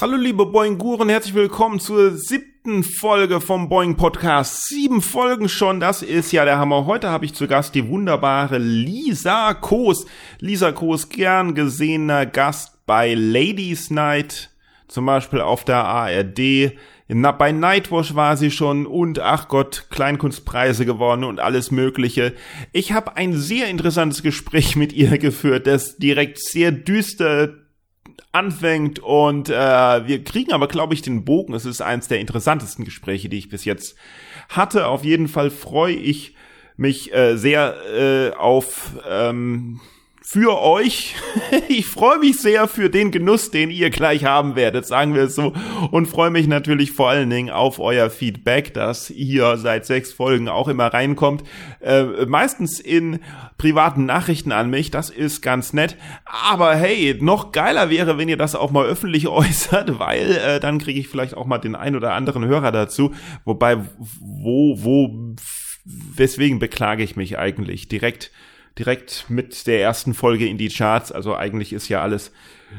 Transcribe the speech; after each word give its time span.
Hallo 0.00 0.16
liebe 0.16 0.46
Boing-Guren, 0.46 1.10
herzlich 1.10 1.34
willkommen 1.34 1.78
zur 1.78 2.12
siebten 2.16 2.84
Folge 2.84 3.38
vom 3.42 3.68
Boing 3.68 3.96
Podcast. 3.96 4.66
Sieben 4.66 5.02
Folgen 5.02 5.50
schon, 5.50 5.78
das 5.78 6.00
ist 6.00 6.32
ja 6.32 6.46
der 6.46 6.56
Hammer. 6.56 6.86
Heute 6.86 7.10
habe 7.10 7.26
ich 7.26 7.34
zu 7.34 7.46
Gast 7.46 7.74
die 7.74 7.86
wunderbare 7.86 8.56
Lisa 8.56 9.52
Koos. 9.52 10.06
Lisa 10.38 10.72
Koos, 10.72 11.10
gern 11.10 11.54
gesehener 11.54 12.24
Gast 12.24 12.78
bei 12.86 13.12
Ladies 13.12 13.90
Night, 13.90 14.48
zum 14.88 15.04
Beispiel 15.04 15.42
auf 15.42 15.66
der 15.66 15.84
ARD. 15.84 16.72
Bei 17.08 17.52
Nightwash 17.52 18.14
war 18.14 18.38
sie 18.38 18.50
schon 18.50 18.86
und 18.86 19.18
ach 19.18 19.48
Gott, 19.48 19.88
Kleinkunstpreise 19.90 20.86
gewonnen 20.86 21.24
und 21.24 21.40
alles 21.40 21.70
Mögliche. 21.70 22.32
Ich 22.72 22.92
habe 22.92 23.18
ein 23.18 23.36
sehr 23.36 23.68
interessantes 23.68 24.22
Gespräch 24.22 24.76
mit 24.76 24.94
ihr 24.94 25.18
geführt, 25.18 25.66
das 25.66 25.98
direkt 25.98 26.38
sehr 26.38 26.72
düster 26.72 27.59
anfängt 28.32 29.00
und 29.00 29.48
äh, 29.48 29.52
wir 30.06 30.22
kriegen 30.22 30.52
aber, 30.52 30.68
glaube 30.68 30.94
ich, 30.94 31.02
den 31.02 31.24
Bogen. 31.24 31.54
Es 31.54 31.64
ist 31.64 31.80
eines 31.80 32.08
der 32.08 32.20
interessantesten 32.20 32.84
Gespräche, 32.84 33.28
die 33.28 33.38
ich 33.38 33.48
bis 33.48 33.64
jetzt 33.64 33.96
hatte. 34.48 34.86
Auf 34.86 35.04
jeden 35.04 35.28
Fall 35.28 35.50
freue 35.50 35.94
ich 35.94 36.34
mich 36.76 37.12
äh, 37.12 37.36
sehr 37.36 37.74
äh, 37.92 38.36
auf 38.36 38.92
ähm, 39.08 39.80
für 40.30 40.60
euch. 40.62 41.16
Ich 41.68 41.86
freue 41.86 42.18
mich 42.18 42.38
sehr 42.38 42.66
für 42.68 42.90
den 42.90 43.10
Genuss, 43.10 43.50
den 43.50 43.70
ihr 43.70 43.90
gleich 43.90 44.24
haben 44.24 44.56
werdet, 44.56 44.86
sagen 44.86 45.14
wir 45.14 45.22
es 45.22 45.34
so. 45.34 45.52
Und 45.90 46.06
freue 46.06 46.30
mich 46.30 46.46
natürlich 46.46 46.92
vor 46.92 47.08
allen 47.08 47.30
Dingen 47.30 47.50
auf 47.50 47.78
euer 47.78 48.10
Feedback, 48.10 48.74
das 48.74 49.06
hier 49.06 49.56
seit 49.56 49.86
sechs 49.86 50.12
Folgen 50.12 50.48
auch 50.48 50.66
immer 50.68 50.86
reinkommt. 50.86 51.44
Äh, 51.80 52.26
meistens 52.26 52.80
in 52.80 53.20
privaten 53.56 54.04
Nachrichten 54.04 54.52
an 54.52 54.70
mich. 54.70 54.90
Das 54.90 55.10
ist 55.10 55.42
ganz 55.42 55.72
nett. 55.72 55.96
Aber 56.24 56.74
hey, 56.74 57.16
noch 57.20 57.52
geiler 57.52 57.88
wäre, 57.88 58.18
wenn 58.18 58.28
ihr 58.28 58.36
das 58.36 58.54
auch 58.54 58.70
mal 58.70 58.86
öffentlich 58.86 59.28
äußert, 59.28 59.98
weil 59.98 60.32
äh, 60.32 60.60
dann 60.60 60.78
kriege 60.78 60.98
ich 60.98 61.08
vielleicht 61.08 61.36
auch 61.36 61.46
mal 61.46 61.58
den 61.58 61.76
ein 61.76 61.96
oder 61.96 62.14
anderen 62.14 62.44
Hörer 62.44 62.72
dazu. 62.72 63.12
Wobei, 63.44 63.78
wo, 63.98 64.76
wo, 64.82 65.34
weswegen 65.84 66.58
beklage 66.58 67.02
ich 67.02 67.16
mich 67.16 67.38
eigentlich 67.38 67.88
direkt? 67.88 68.32
Direkt 68.78 69.26
mit 69.28 69.66
der 69.66 69.80
ersten 69.82 70.14
Folge 70.14 70.46
in 70.46 70.58
die 70.58 70.68
Charts. 70.68 71.12
Also 71.12 71.36
eigentlich 71.36 71.72
ist 71.72 71.88
ja 71.88 72.02
alles 72.02 72.32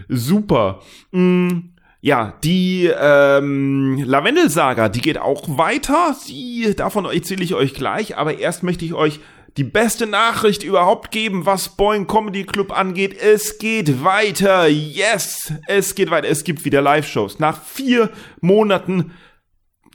super. 0.08 0.81
Mm, 1.11 1.59
ja, 2.02 2.34
die 2.44 2.92
ähm, 3.00 4.03
Lavendel-Saga, 4.03 4.89
die 4.89 5.02
geht 5.02 5.19
auch 5.19 5.58
weiter. 5.58 6.16
Die, 6.28 6.73
davon 6.75 7.06
erzähle 7.06 7.44
ich 7.44 7.53
euch 7.53 7.73
gleich. 7.73 8.17
Aber 8.17 8.39
erst 8.39 8.64
möchte 8.64 8.86
ich 8.86 8.94
euch 8.94 9.19
die 9.58 9.64
beste 9.64 10.08
Nachricht 10.08 10.64
überhaupt 10.64 11.12
geben, 11.12 11.45
was 11.45 11.69
Boing 11.75 12.08
Comedy 12.08 12.45
Club 12.45 12.72
angeht. 12.72 13.19
Es 13.22 13.59
geht 13.59 14.03
weiter. 14.03 14.67
Yes, 14.67 15.53
es 15.67 15.94
geht 15.94 16.09
weiter. 16.09 16.28
Es 16.28 16.44
gibt 16.44 16.66
wieder 16.66 16.81
Live-Shows. 16.81 17.39
Nach 17.39 17.62
vier 17.62 18.09
Monaten 18.39 19.12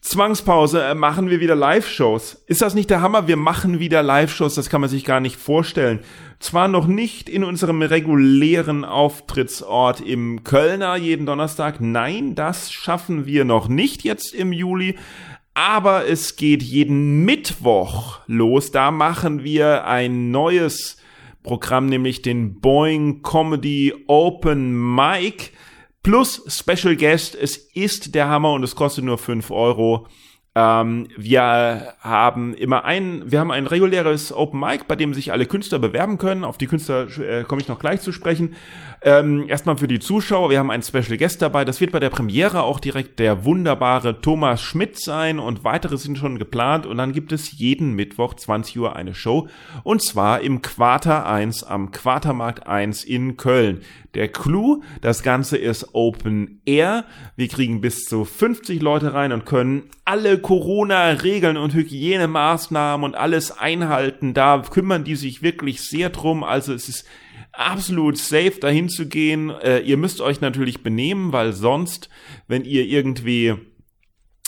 Zwangspause 0.06 0.84
äh, 0.84 0.94
machen 0.94 1.30
wir 1.30 1.40
wieder 1.40 1.56
Live-Shows. 1.56 2.44
Ist 2.46 2.62
das 2.62 2.76
nicht 2.76 2.90
der 2.90 3.00
Hammer? 3.00 3.26
Wir 3.26 3.36
machen 3.36 3.80
wieder 3.80 4.04
Live-Shows, 4.04 4.54
das 4.54 4.70
kann 4.70 4.80
man 4.80 4.88
sich 4.88 5.04
gar 5.04 5.18
nicht 5.18 5.34
vorstellen. 5.34 5.98
Zwar 6.38 6.68
noch 6.68 6.86
nicht 6.86 7.28
in 7.28 7.42
unserem 7.42 7.82
regulären 7.82 8.84
Auftrittsort 8.84 10.00
im 10.00 10.44
Kölner 10.44 10.94
jeden 10.94 11.27
Donnerstag. 11.27 11.80
Nein, 11.80 12.36
das 12.36 12.70
schaffen 12.72 13.27
wir 13.27 13.45
noch 13.45 13.66
nicht 13.66 14.05
jetzt 14.05 14.33
im 14.33 14.52
Juli. 14.52 14.95
Aber 15.55 16.08
es 16.08 16.36
geht 16.36 16.62
jeden 16.62 17.24
Mittwoch 17.24 18.20
los. 18.28 18.70
Da 18.70 18.92
machen 18.92 19.42
wir 19.42 19.89
ein 19.89 20.30
neues 20.30 20.98
Programm, 21.42 21.86
nämlich 21.86 22.22
den 22.22 22.61
Boeing 22.61 23.22
Comedy 23.22 23.92
Open 24.06 24.95
Mic 24.95 25.50
plus 26.06 26.40
Special 26.46 26.94
Guest. 26.94 27.34
Es 27.34 27.56
ist 27.56 28.14
der 28.14 28.28
Hammer 28.28 28.52
und 28.52 28.62
es 28.62 28.77
kostet 28.77 29.02
nur 29.02 29.18
fünf 29.18 29.50
Euro. 29.50 30.06
Ähm, 30.55 31.08
wir 31.17 31.94
haben 31.98 32.55
immer 32.55 32.84
ein, 32.84 33.24
wir 33.27 33.40
haben 33.40 33.50
ein 33.50 33.67
reguläres 33.67 34.33
Open 34.33 34.61
Mic, 34.61 34.84
bei 34.86 34.95
dem 34.95 35.14
sich 35.14 35.33
alle 35.33 35.46
Künstler 35.46 35.80
bewerben 35.80 36.16
können. 36.16 36.45
Auf 36.45 36.58
die 36.58 36.68
Künstler 36.68 37.08
äh, 37.18 37.42
komme 37.42 37.61
ich 37.61 37.66
noch 37.66 37.80
gleich 37.80 38.02
zu 38.02 38.12
sprechen. 38.12 38.55
Ähm, 39.02 39.46
erstmal 39.48 39.77
für 39.77 39.89
die 39.89 39.98
Zuschauer, 39.98 40.48
wir 40.48 40.61
haben 40.61 40.70
einen 40.70 40.84
Special 40.84 41.18
Guest 41.18 41.42
dabei. 41.42 41.64
Das 41.64 41.80
wird 41.80 41.90
bei 41.90 42.00
der 42.00 42.11
Premiere 42.11 42.62
auch 42.62 42.78
direkt 42.78 43.18
der 43.18 43.45
wunderbare 43.45 44.20
Thomas 44.20 44.62
Schmidt 44.62 44.98
sein 44.98 45.40
und 45.40 45.64
weitere 45.64 45.98
sind 45.98 46.18
schon 46.18 46.39
geplant. 46.39 46.86
Und 46.86 46.98
dann 46.98 47.12
gibt 47.12 47.33
es 47.33 47.58
jeden 47.58 47.95
Mittwoch 47.95 48.33
20 48.34 48.78
Uhr 48.78 48.95
eine 48.95 49.12
Show 49.12 49.48
und 49.83 50.02
zwar 50.02 50.40
im 50.40 50.62
Quarter 50.62 51.27
1 51.27 51.64
am 51.64 51.90
Quartermarkt 51.90 52.66
1 52.66 53.02
in 53.05 53.36
Köln. 53.36 53.83
Der 54.16 54.28
Clou, 54.28 54.82
das 55.02 55.22
Ganze 55.22 55.58
ist 55.58 55.94
Open 55.94 56.62
Air. 56.64 57.04
Wir 57.36 57.48
kriegen 57.48 57.82
bis 57.82 58.06
zu 58.06 58.24
50 58.24 58.80
Leute 58.80 59.12
rein 59.12 59.30
und 59.30 59.44
können 59.44 59.90
alle 60.06 60.38
Corona-Regeln 60.38 61.58
und 61.58 61.74
Hygienemaßnahmen 61.74 63.04
und 63.04 63.14
alles 63.14 63.58
einhalten. 63.58 64.32
Da 64.32 64.62
kümmern 64.70 65.04
die 65.04 65.16
sich 65.16 65.42
wirklich 65.42 65.82
sehr 65.82 66.08
drum. 66.08 66.44
Also 66.44 66.72
es 66.72 66.88
ist 66.88 67.04
absolut 67.52 68.16
safe 68.16 68.58
dahin 68.58 68.88
zu 68.88 69.06
gehen. 69.06 69.50
Äh, 69.50 69.80
ihr 69.80 69.98
müsst 69.98 70.22
euch 70.22 70.40
natürlich 70.40 70.83
benehmen, 70.83 71.34
weil 71.34 71.52
sonst, 71.52 72.08
wenn 72.48 72.64
ihr 72.64 72.86
irgendwie 72.86 73.56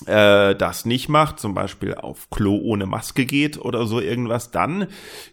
äh, 0.07 0.55
das 0.55 0.85
nicht 0.85 1.09
macht, 1.09 1.41
zum 1.41 1.55
Beispiel 1.55 1.95
auf 1.95 2.31
Klo 2.31 2.57
ohne 2.57 2.87
Maske 2.87 3.27
geht 3.27 3.59
oder 3.59 3.87
so 3.87 4.01
irgendwas, 4.01 4.51
dann 4.51 4.87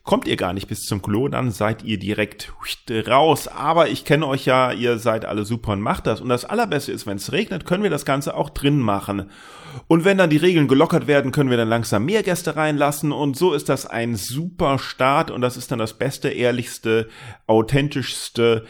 kommt 0.04 0.28
ihr 0.28 0.38
gar 0.38 0.54
nicht 0.54 0.68
bis 0.68 0.82
zum 0.82 1.02
Klo, 1.02 1.28
dann 1.28 1.52
seid 1.52 1.84
ihr 1.84 2.00
direkt 2.00 2.54
raus. 3.08 3.48
Aber 3.48 3.90
ich 3.90 4.06
kenne 4.06 4.28
euch 4.28 4.46
ja, 4.46 4.72
ihr 4.72 4.98
seid 4.98 5.26
alle 5.26 5.46
super 5.46 5.74
und 5.74 5.82
macht 5.82 6.08
das. 6.08 6.22
Und 6.22 6.30
das 6.30 6.46
Allerbeste 6.46 6.92
ist, 6.92 7.06
wenn 7.06 7.18
es 7.18 7.32
regnet, 7.32 7.66
können 7.66 7.84
wir 7.84 7.90
das 7.90 8.06
Ganze 8.06 8.36
auch 8.36 8.50
drin 8.50 8.80
machen. 8.80 9.30
Und 9.88 10.06
wenn 10.06 10.18
dann 10.18 10.30
die 10.30 10.38
Regeln 10.38 10.68
gelockert 10.68 11.06
werden, 11.06 11.32
können 11.32 11.50
wir 11.50 11.58
dann 11.58 11.70
langsam 11.70 12.06
mehr 12.06 12.24
Gäste 12.24 12.56
reinlassen. 12.56 13.12
Und 13.12 13.38
so 13.38 13.54
ist 13.54 13.70
das 13.70 13.86
ein 13.86 14.16
super 14.16 14.80
Start 14.80 15.32
und 15.32 15.42
das 15.42 15.58
ist 15.58 15.72
dann 15.72 15.80
das 15.80 15.94
beste, 15.94 16.30
ehrlichste, 16.30 17.10
authentischste 17.46 18.66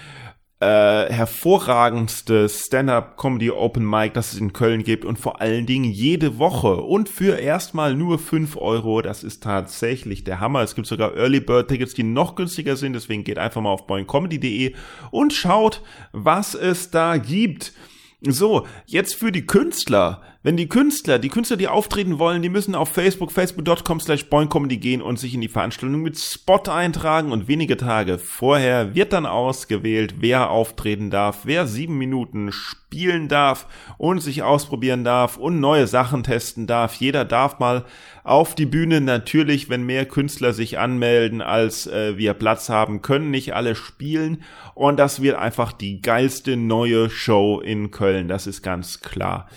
äh, 0.62 1.12
hervorragendste 1.12 2.48
Stand-up-Comedy 2.48 3.52
Open 3.52 3.88
Mic, 3.88 4.14
das 4.14 4.34
es 4.34 4.40
in 4.40 4.54
Köln 4.54 4.84
gibt 4.84 5.04
und 5.04 5.20
vor 5.20 5.42
allen 5.42 5.66
Dingen 5.66 5.84
jede 5.84 6.38
Woche 6.38 6.78
und 6.78 7.10
für 7.10 7.38
erstmal 7.38 7.94
nur 7.94 8.20
fünf 8.20 8.56
Euro. 8.56 9.02
Das 9.02 9.24
ist 9.24 9.44
tatsächlich 9.44 10.24
der 10.24 10.40
Hammer. 10.40 10.62
Es 10.62 10.76
gibt 10.76 10.88
sogar 10.88 11.16
Early 11.16 11.42
Bird 11.42 11.68
Tickets, 11.68 11.94
die 11.94 12.04
noch 12.04 12.36
günstiger 12.36 12.78
sind. 12.78 12.94
Deswegen 12.94 13.26
geht 13.26 13.38
einfach 13.38 13.62
mal 13.62 13.72
auf 13.72 13.86
boingcomedy.de 13.86 14.74
und 15.12 15.34
schaut, 15.34 15.82
was 16.14 16.56
es 16.56 16.90
da 16.90 17.18
gibt. 17.18 17.74
So, 18.22 18.66
jetzt 18.86 19.16
für 19.16 19.32
die 19.32 19.46
Künstler. 19.46 20.22
Wenn 20.46 20.58
die 20.58 20.70
Künstler, 20.70 21.18
die 21.18 21.30
Künstler, 21.30 21.58
die 21.58 21.68
auftreten 21.68 22.20
wollen, 22.20 22.44
die 22.44 22.50
müssen 22.50 22.76
auf 22.76 22.90
Facebook, 22.90 23.32
facebook.com 23.32 24.00
slash 24.00 24.30
boingcomedy 24.30 24.78
gehen 24.78 25.02
und 25.02 25.18
sich 25.18 25.34
in 25.34 25.42
die 25.42 25.48
Veranstaltung 25.48 26.04
mit 26.04 26.20
Spot 26.20 26.62
eintragen 26.70 27.32
und 27.32 27.48
wenige 27.48 27.78
Tage 27.78 28.20
vorher 28.20 28.94
wird 28.94 29.12
dann 29.12 29.26
ausgewählt, 29.26 30.18
wer 30.20 30.52
auftreten 30.52 31.10
darf, 31.10 31.40
wer 31.46 31.66
sieben 31.66 31.98
Minuten 31.98 32.52
spielen 32.52 33.28
darf 33.28 33.66
und 33.98 34.20
sich 34.20 34.44
ausprobieren 34.44 35.04
darf 35.04 35.38
und 35.38 35.60
neue 35.60 35.88
Sachen 35.88 36.22
testen 36.22 36.68
darf. 36.68 36.94
Jeder 36.94 37.26
darf 37.26 37.58
mal 37.58 37.84
auf 38.24 38.54
die 38.54 38.68
Bühne. 38.68 39.02
Natürlich, 39.02 39.72
wenn 39.72 39.84
mehr 39.84 40.06
Künstler 40.06 40.54
sich 40.54 40.78
anmelden, 40.78 41.42
als 41.42 41.88
äh, 41.88 42.20
wir 42.20 42.36
Platz 42.36 42.70
haben, 42.70 43.02
können 43.02 43.32
nicht 43.32 43.56
alle 43.56 43.74
spielen 43.74 44.44
und 44.76 44.98
das 44.98 45.24
wird 45.24 45.38
einfach 45.38 45.72
die 45.72 46.02
geilste 46.02 46.56
neue 46.56 47.10
Show 47.10 47.62
in 47.62 47.90
Köln. 47.90 48.28
Das 48.28 48.46
ist 48.46 48.62
ganz 48.62 49.02
klar. 49.02 49.50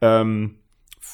Ähm, 0.00 0.58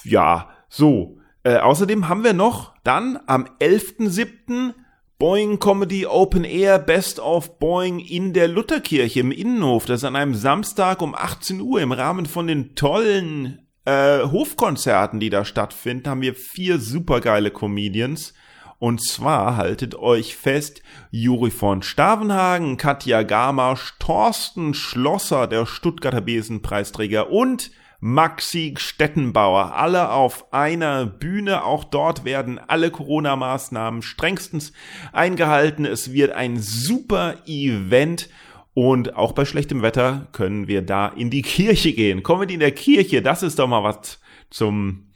ja, 0.04 0.50
so. 0.68 1.18
Äh, 1.42 1.58
außerdem 1.58 2.08
haben 2.08 2.24
wir 2.24 2.32
noch 2.32 2.74
dann 2.84 3.18
am 3.26 3.46
11.07. 3.60 4.74
Boeing 5.18 5.60
Comedy 5.60 6.06
Open 6.06 6.42
Air 6.44 6.78
Best 6.78 7.20
of 7.20 7.58
Boeing 7.58 8.00
in 8.00 8.32
der 8.32 8.48
Lutherkirche 8.48 9.20
im 9.20 9.30
Innenhof. 9.30 9.86
Das 9.86 10.00
ist 10.00 10.04
an 10.04 10.16
einem 10.16 10.34
Samstag 10.34 11.00
um 11.00 11.14
18 11.14 11.60
Uhr 11.60 11.80
im 11.80 11.92
Rahmen 11.92 12.26
von 12.26 12.48
den 12.48 12.74
tollen 12.74 13.64
äh, 13.84 14.20
Hofkonzerten, 14.24 15.20
die 15.20 15.30
da 15.30 15.44
stattfinden, 15.44 16.08
haben 16.08 16.20
wir 16.20 16.34
vier 16.34 16.78
supergeile 16.78 17.50
Comedians. 17.50 18.34
Und 18.78 19.02
zwar 19.02 19.56
haltet 19.56 19.94
euch 19.94 20.36
fest, 20.36 20.82
Juri 21.10 21.50
von 21.50 21.82
Stavenhagen, 21.82 22.76
Katja 22.76 23.22
Gamasch, 23.22 23.94
Thorsten 23.98 24.74
Schlosser, 24.74 25.46
der 25.46 25.64
Stuttgarter 25.64 26.20
Besenpreisträger 26.20 27.30
und 27.30 27.70
Maxi 28.06 28.74
Stettenbauer. 28.76 29.74
Alle 29.76 30.10
auf 30.10 30.52
einer 30.52 31.06
Bühne. 31.06 31.64
Auch 31.64 31.84
dort 31.84 32.26
werden 32.26 32.58
alle 32.58 32.90
Corona-Maßnahmen 32.90 34.02
strengstens 34.02 34.74
eingehalten. 35.14 35.86
Es 35.86 36.12
wird 36.12 36.32
ein 36.32 36.58
super 36.58 37.36
Event. 37.46 38.28
Und 38.74 39.16
auch 39.16 39.32
bei 39.32 39.46
schlechtem 39.46 39.80
Wetter 39.80 40.26
können 40.32 40.68
wir 40.68 40.82
da 40.82 41.08
in 41.08 41.30
die 41.30 41.40
Kirche 41.40 41.94
gehen. 41.94 42.22
Comedy 42.22 42.52
in 42.52 42.60
der 42.60 42.72
Kirche, 42.72 43.22
das 43.22 43.42
ist 43.42 43.58
doch 43.58 43.68
mal 43.68 43.82
was 43.82 44.20
zum 44.50 45.06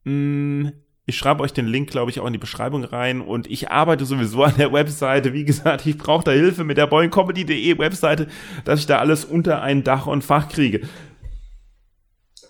Mm, 0.06 0.70
ich 1.06 1.18
schreibe 1.18 1.44
euch 1.44 1.52
den 1.52 1.68
Link, 1.68 1.90
glaube 1.90 2.12
ich, 2.12 2.20
auch 2.20 2.26
in 2.26 2.34
die 2.34 2.40
Beschreibung 2.40 2.84
rein. 2.86 3.20
Und 3.22 3.48
ich 3.52 3.70
arbeite 3.70 4.06
sowieso 4.06 4.44
an 4.44 4.56
der 4.58 4.72
Webseite. 4.72 5.34
Wie 5.34 5.44
gesagt, 5.44 5.86
ich 5.86 5.98
brauche 5.98 6.24
da 6.24 6.32
Hilfe 6.32 6.64
mit 6.64 6.78
der 6.78 6.88
boingcomedy.de 6.88 7.78
Webseite, 7.78 8.28
dass 8.64 8.80
ich 8.80 8.86
da 8.86 9.00
alles 9.00 9.26
unter 9.26 9.62
ein 9.62 9.84
Dach 9.84 10.08
und 10.08 10.24
Fach 10.24 10.48
kriege. 10.48 10.88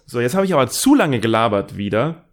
So, 0.05 0.19
jetzt 0.19 0.35
habe 0.35 0.45
ich 0.45 0.53
aber 0.53 0.67
zu 0.67 0.93
lange 0.93 1.19
gelabert 1.19 1.77
wieder. 1.77 2.25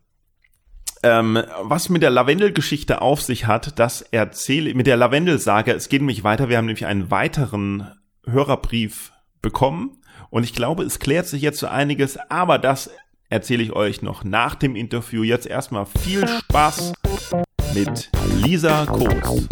Ähm, 1.02 1.43
was 1.62 1.88
mit 1.88 2.02
der 2.02 2.11
Lavendel-Geschichte 2.11 3.00
auf 3.00 3.23
sich 3.23 3.46
hat, 3.46 3.78
das 3.78 4.02
erzähle 4.02 4.75
mit 4.75 4.87
der 4.87 4.99
Lavendel-Sage. 4.99 5.73
Es 5.73 5.88
geht 5.88 6.02
nämlich 6.02 6.25
weiter. 6.25 6.50
Wir 6.50 6.58
haben 6.58 6.66
nämlich 6.66 6.84
einen 6.84 7.11
weiteren 7.11 7.90
Hörerbrief 8.26 9.12
bekommen. 9.40 9.96
Und 10.28 10.44
ich 10.44 10.52
glaube, 10.52 10.82
es 10.82 10.99
klärt 10.99 11.26
sich 11.26 11.40
jetzt 11.40 11.58
so 11.58 11.66
einiges, 11.66 12.19
aber 12.28 12.58
das 12.58 12.90
erzähle 13.30 13.62
ich 13.62 13.72
euch 13.72 14.02
noch 14.02 14.24
nach 14.24 14.56
dem 14.56 14.76
Interview. 14.76 15.22
Jetzt 15.22 15.46
erstmal 15.46 15.86
viel 15.86 16.26
Spaß 16.26 16.92
mit 17.74 18.10
Lisa 18.42 18.84
Koos. 18.86 19.48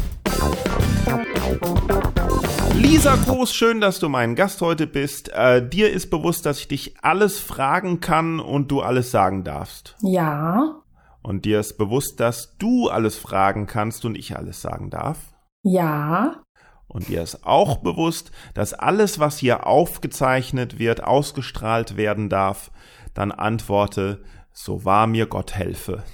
Lisa 2.74 3.16
Koos, 3.16 3.54
schön, 3.54 3.80
dass 3.80 4.00
du 4.00 4.08
mein 4.08 4.34
Gast 4.34 4.60
heute 4.60 4.86
bist. 4.86 5.30
Äh, 5.32 5.66
dir 5.66 5.90
ist 5.92 6.10
bewusst, 6.10 6.44
dass 6.44 6.58
ich 6.58 6.68
dich 6.68 6.96
alles 7.02 7.38
fragen 7.38 8.00
kann 8.00 8.40
und 8.40 8.70
du 8.70 8.82
alles 8.82 9.12
sagen 9.12 9.44
darfst. 9.44 9.96
Ja. 10.02 10.82
Und 11.22 11.44
dir 11.44 11.60
ist 11.60 11.78
bewusst, 11.78 12.20
dass 12.20 12.56
du 12.58 12.88
alles 12.88 13.16
fragen 13.16 13.66
kannst 13.66 14.04
und 14.04 14.16
ich 14.16 14.36
alles 14.36 14.60
sagen 14.60 14.90
darf. 14.90 15.18
Ja. 15.62 16.42
Und 16.88 17.08
dir 17.08 17.22
ist 17.22 17.46
auch 17.46 17.76
bewusst, 17.78 18.32
dass 18.54 18.74
alles, 18.74 19.18
was 19.18 19.38
hier 19.38 19.66
aufgezeichnet 19.66 20.78
wird, 20.78 21.04
ausgestrahlt 21.04 21.96
werden 21.96 22.28
darf 22.28 22.70
dann 23.18 23.32
antworte, 23.32 24.20
so 24.52 24.84
wahr 24.84 25.08
mir 25.08 25.26
Gott 25.26 25.54
helfe. 25.56 26.04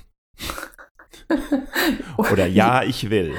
Oder 2.17 2.47
ja, 2.47 2.83
ich 2.83 3.11
will. 3.11 3.35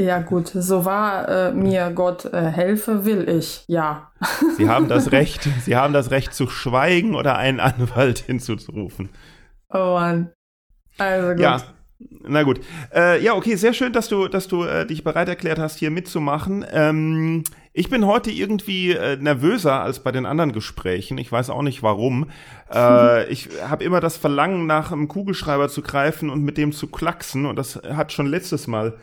Ja 0.00 0.20
gut, 0.20 0.48
so 0.48 0.84
wahr 0.84 1.28
äh, 1.28 1.52
mir 1.52 1.90
Gott 1.90 2.24
äh, 2.26 2.50
helfe, 2.50 3.04
will 3.04 3.28
ich, 3.28 3.64
ja. 3.66 4.12
Sie 4.56 4.68
haben 4.68 4.88
das 4.88 5.10
Recht, 5.10 5.48
Sie 5.64 5.76
haben 5.76 5.92
das 5.92 6.12
Recht 6.12 6.34
zu 6.34 6.48
schweigen 6.48 7.16
oder 7.16 7.36
einen 7.36 7.58
Anwalt 7.58 8.18
hinzuzurufen. 8.26 9.08
Oh 9.70 9.94
Mann. 9.94 10.32
Also 10.96 11.30
gut. 11.30 11.40
Ja, 11.40 11.62
na 12.22 12.44
gut. 12.44 12.60
Äh, 12.94 13.22
ja, 13.22 13.34
okay, 13.34 13.56
sehr 13.56 13.72
schön, 13.72 13.92
dass 13.92 14.08
du, 14.08 14.28
dass 14.28 14.46
du 14.46 14.62
äh, 14.62 14.86
dich 14.86 15.02
bereit 15.02 15.28
erklärt 15.28 15.58
hast, 15.58 15.78
hier 15.78 15.90
mitzumachen. 15.90 16.64
Ähm, 16.70 17.42
ich 17.76 17.90
bin 17.90 18.06
heute 18.06 18.30
irgendwie 18.30 18.92
äh, 18.92 19.16
nervöser 19.16 19.82
als 19.82 19.98
bei 19.98 20.12
den 20.12 20.26
anderen 20.26 20.52
Gesprächen. 20.52 21.18
Ich 21.18 21.30
weiß 21.30 21.50
auch 21.50 21.62
nicht 21.62 21.82
warum. 21.82 22.30
Äh, 22.72 23.28
ich 23.30 23.48
habe 23.68 23.82
immer 23.82 23.98
das 23.98 24.16
Verlangen, 24.16 24.66
nach 24.66 24.92
einem 24.92 25.08
Kugelschreiber 25.08 25.68
zu 25.68 25.82
greifen 25.82 26.30
und 26.30 26.44
mit 26.44 26.56
dem 26.56 26.70
zu 26.70 26.86
klacksen. 26.86 27.46
Und 27.46 27.56
das 27.56 27.82
hat 27.82 28.12
schon 28.12 28.26
letztes 28.26 28.68
Mal 28.68 28.96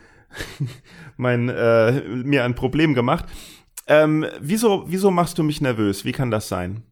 mein, 1.18 1.50
äh, 1.50 2.00
mir 2.08 2.44
ein 2.44 2.54
Problem 2.54 2.94
gemacht. 2.94 3.26
Ähm, 3.86 4.24
wieso, 4.40 4.84
wieso 4.86 5.10
machst 5.10 5.36
du 5.36 5.42
mich 5.42 5.60
nervös? 5.60 6.06
Wie 6.06 6.12
kann 6.12 6.30
das 6.30 6.48
sein? 6.48 6.82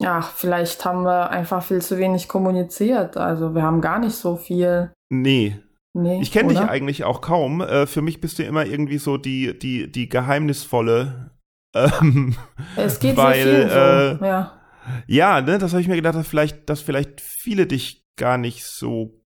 Ja, 0.00 0.20
vielleicht 0.20 0.84
haben 0.84 1.04
wir 1.04 1.30
einfach 1.30 1.62
viel 1.62 1.80
zu 1.80 1.98
wenig 1.98 2.26
kommuniziert. 2.26 3.16
Also 3.16 3.54
wir 3.54 3.62
haben 3.62 3.80
gar 3.80 4.00
nicht 4.00 4.16
so 4.16 4.34
viel. 4.34 4.90
Nee. 5.08 5.56
Nee, 5.96 6.20
ich 6.20 6.30
kenne 6.30 6.50
dich 6.50 6.60
eigentlich 6.60 7.04
auch 7.04 7.22
kaum. 7.22 7.62
Äh, 7.62 7.86
für 7.86 8.02
mich 8.02 8.20
bist 8.20 8.38
du 8.38 8.42
immer 8.42 8.66
irgendwie 8.66 8.98
so 8.98 9.16
die, 9.16 9.58
die, 9.58 9.90
die 9.90 10.10
geheimnisvolle. 10.10 11.30
Ähm, 11.74 12.36
es 12.76 13.00
geht 13.00 13.16
weil, 13.16 13.42
sehr 13.42 13.54
viel 13.54 13.68
so, 13.70 14.24
äh, 14.24 14.28
ja. 14.28 14.60
Ja, 15.06 15.40
ne, 15.40 15.56
das 15.56 15.72
habe 15.72 15.80
ich 15.80 15.88
mir 15.88 15.96
gedacht, 15.96 16.14
dass 16.14 16.28
vielleicht, 16.28 16.68
dass 16.68 16.82
vielleicht 16.82 17.22
viele 17.22 17.66
dich 17.66 18.04
gar 18.16 18.36
nicht 18.36 18.64
so 18.64 19.22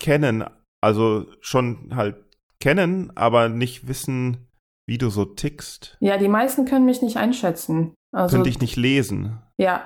kennen. 0.00 0.44
Also 0.80 1.26
schon 1.40 1.94
halt 1.94 2.16
kennen, 2.60 3.16
aber 3.16 3.48
nicht 3.48 3.86
wissen, 3.86 4.48
wie 4.86 4.98
du 4.98 5.10
so 5.10 5.24
tickst. 5.24 5.96
Ja, 6.00 6.16
die 6.16 6.28
meisten 6.28 6.64
können 6.64 6.84
mich 6.84 7.02
nicht 7.02 7.16
einschätzen. 7.16 7.94
Also, 8.14 8.36
Könnte 8.36 8.50
ich 8.50 8.60
nicht 8.60 8.76
lesen. 8.76 9.42
Ja, 9.58 9.82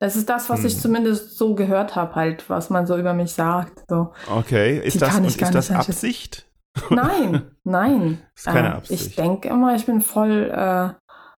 das 0.00 0.16
ist 0.16 0.28
das, 0.28 0.48
was 0.48 0.60
hm. 0.60 0.66
ich 0.66 0.80
zumindest 0.80 1.36
so 1.36 1.54
gehört 1.54 1.96
habe, 1.96 2.14
halt, 2.14 2.48
was 2.48 2.70
man 2.70 2.86
so 2.86 2.96
über 2.96 3.14
mich 3.14 3.32
sagt. 3.32 3.84
So. 3.88 4.12
Okay, 4.30 4.78
ist 4.78 5.02
das, 5.02 5.18
ist 5.18 5.54
das 5.54 5.70
Absicht? 5.70 6.48
Nein, 6.90 7.50
nein. 7.64 8.20
ist 8.34 8.46
keine 8.46 8.68
äh, 8.68 8.72
Absicht. 8.72 9.06
Ich 9.06 9.16
denke 9.16 9.48
immer, 9.48 9.74
ich 9.74 9.86
bin 9.86 10.00
voll, 10.00 10.50
äh, 10.50 10.90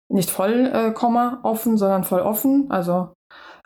nicht 0.08 0.30
voll 0.30 0.70
äh, 0.72 0.92
Komma 0.92 1.40
offen, 1.42 1.76
sondern 1.76 2.04
voll 2.04 2.20
offen. 2.20 2.66
Also, 2.70 3.14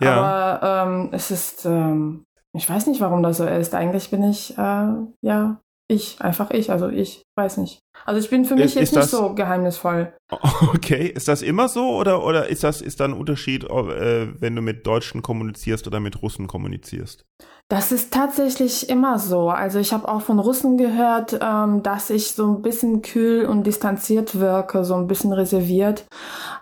ja. 0.00 0.17
aber 0.17 0.87
ähm, 0.87 1.09
es 1.12 1.31
ist, 1.31 1.65
ähm, 1.65 2.25
ich 2.55 2.69
weiß 2.69 2.87
nicht, 2.87 3.00
warum 3.00 3.23
das 3.23 3.39
so 3.39 3.47
ist. 3.47 3.75
Eigentlich 3.75 4.11
bin 4.11 4.23
ich, 4.23 4.56
äh, 4.56 4.93
ja, 5.23 5.61
ich, 5.89 6.21
einfach 6.21 6.50
ich, 6.50 6.71
also 6.71 6.89
ich 6.89 7.23
weiß 7.37 7.59
nicht. 7.59 7.81
Also 8.05 8.21
ich 8.21 8.31
bin 8.31 8.45
für 8.45 8.55
mich 8.55 8.65
ist, 8.65 8.75
jetzt 8.75 8.83
ist 8.85 8.93
nicht 8.93 9.03
das, 9.05 9.11
so 9.11 9.35
geheimnisvoll. 9.35 10.12
Okay, 10.75 11.06
ist 11.06 11.29
das 11.29 11.41
immer 11.41 11.69
so 11.69 11.97
oder, 11.97 12.25
oder 12.25 12.49
ist 12.49 12.62
das 12.62 12.83
ist 12.83 13.00
da 13.00 13.06
ein 13.06 13.15
Unterschied, 13.15 13.65
äh, 13.65 14.29
wenn 14.41 14.55
du 14.55 14.62
mit 14.62 14.87
Deutschen 14.87 15.23
kommunizierst 15.23 15.87
oder 15.87 16.00
mit 16.00 16.23
Russen 16.23 16.47
kommunizierst? 16.47 17.25
Das 17.71 17.93
ist 17.93 18.15
tatsächlich 18.15 18.89
immer 18.89 19.19
so. 19.19 19.50
Also 19.50 19.79
ich 19.79 19.93
habe 19.93 20.09
auch 20.09 20.23
von 20.23 20.39
Russen 20.39 20.79
gehört, 20.79 21.39
ähm, 21.43 21.83
dass 21.83 22.09
ich 22.09 22.33
so 22.33 22.47
ein 22.47 22.62
bisschen 22.62 23.03
kühl 23.03 23.45
und 23.45 23.67
distanziert 23.67 24.41
wirke, 24.41 24.85
so 24.85 24.95
ein 24.95 25.07
bisschen 25.07 25.35
reserviert. 25.35 26.07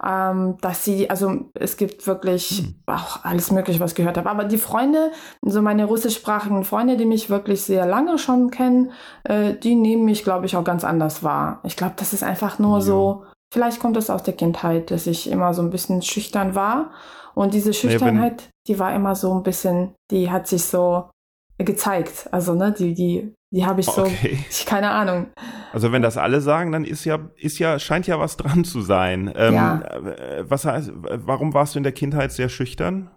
Ähm, 0.05 0.57
dass 0.61 0.85
sie, 0.85 1.09
also 1.09 1.49
es 1.55 1.77
gibt 1.77 2.09
wirklich 2.09 2.59
hm. 2.59 2.75
auch 2.87 3.25
alles 3.25 3.53
Mögliche, 3.53 3.79
was 3.79 3.93
ich 3.93 3.97
gehört 3.97 4.17
habe. 4.17 4.29
Aber 4.29 4.45
die 4.45 4.59
Freunde, 4.59 5.13
so 5.43 5.63
meine 5.63 5.85
russischsprachigen 5.85 6.65
Freunde, 6.65 6.97
die 6.97 7.07
mich 7.07 7.31
wirklich 7.31 7.63
sehr 7.63 7.87
lange 7.87 8.19
schon 8.19 8.51
kennen, 8.51 8.91
äh, 9.23 9.55
die 9.55 9.77
nehmen 9.77 10.05
mich, 10.05 10.25
glaube 10.25 10.47
ich, 10.47 10.57
auch 10.57 10.65
ganz 10.65 10.83
anders 10.83 11.23
wahr. 11.23 11.26
Ich 11.65 11.77
glaube, 11.77 11.95
das 11.97 12.13
ist 12.13 12.23
einfach 12.23 12.59
nur 12.59 12.79
ja. 12.79 12.85
so, 12.85 13.25
vielleicht 13.53 13.81
kommt 13.81 13.97
es 13.97 14.11
aus 14.11 14.23
der 14.23 14.35
Kindheit, 14.35 14.91
dass 14.91 15.07
ich 15.07 15.31
immer 15.31 15.55
so 15.55 15.63
ein 15.63 15.71
bisschen 15.71 16.03
schüchtern 16.03 16.55
war 16.55 16.91
und 17.35 17.53
diese 17.53 17.75
Schüchternheit, 17.75 18.45
nee, 18.45 18.75
die 18.75 18.79
war 18.79 18.95
immer 18.95 19.15
so 19.15 19.35
ein 19.35 19.43
bisschen, 19.43 19.95
die 20.11 20.31
hat 20.31 20.47
sich 20.47 20.65
so 20.65 21.11
gezeigt. 21.59 22.29
Also, 22.33 22.55
ne, 22.55 22.73
die, 22.73 22.95
die, 22.95 23.35
die 23.53 23.67
habe 23.67 23.81
ich 23.81 23.87
so, 23.87 24.03
okay. 24.03 24.39
ich, 24.51 24.65
keine 24.65 24.91
Ahnung. 24.91 25.27
Also 25.73 25.93
wenn 25.93 26.03
das 26.03 26.17
alle 26.17 26.41
sagen, 26.41 26.73
dann 26.73 26.85
ist 26.85 27.05
ja, 27.05 27.19
ist 27.37 27.59
ja, 27.59 27.79
scheint 27.79 28.07
ja 28.07 28.19
was 28.19 28.39
dran 28.39 28.65
zu 28.65 28.81
sein. 28.81 29.33
Ähm, 29.37 29.55
ja. 29.55 29.81
Äh, 29.83 30.51
was 30.51 30.65
heißt, 30.65 30.91
warum 30.95 31.53
warst 31.53 31.75
du 31.75 31.79
in 31.79 31.83
der 31.83 31.93
Kindheit 31.93 32.33
sehr 32.33 32.49
schüchtern? 32.49 33.11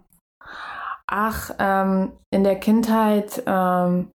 Ach, 1.06 1.50
ähm, 1.58 2.12
in 2.30 2.44
der 2.44 2.56
Kindheit, 2.56 3.42
ähm, 3.46 4.10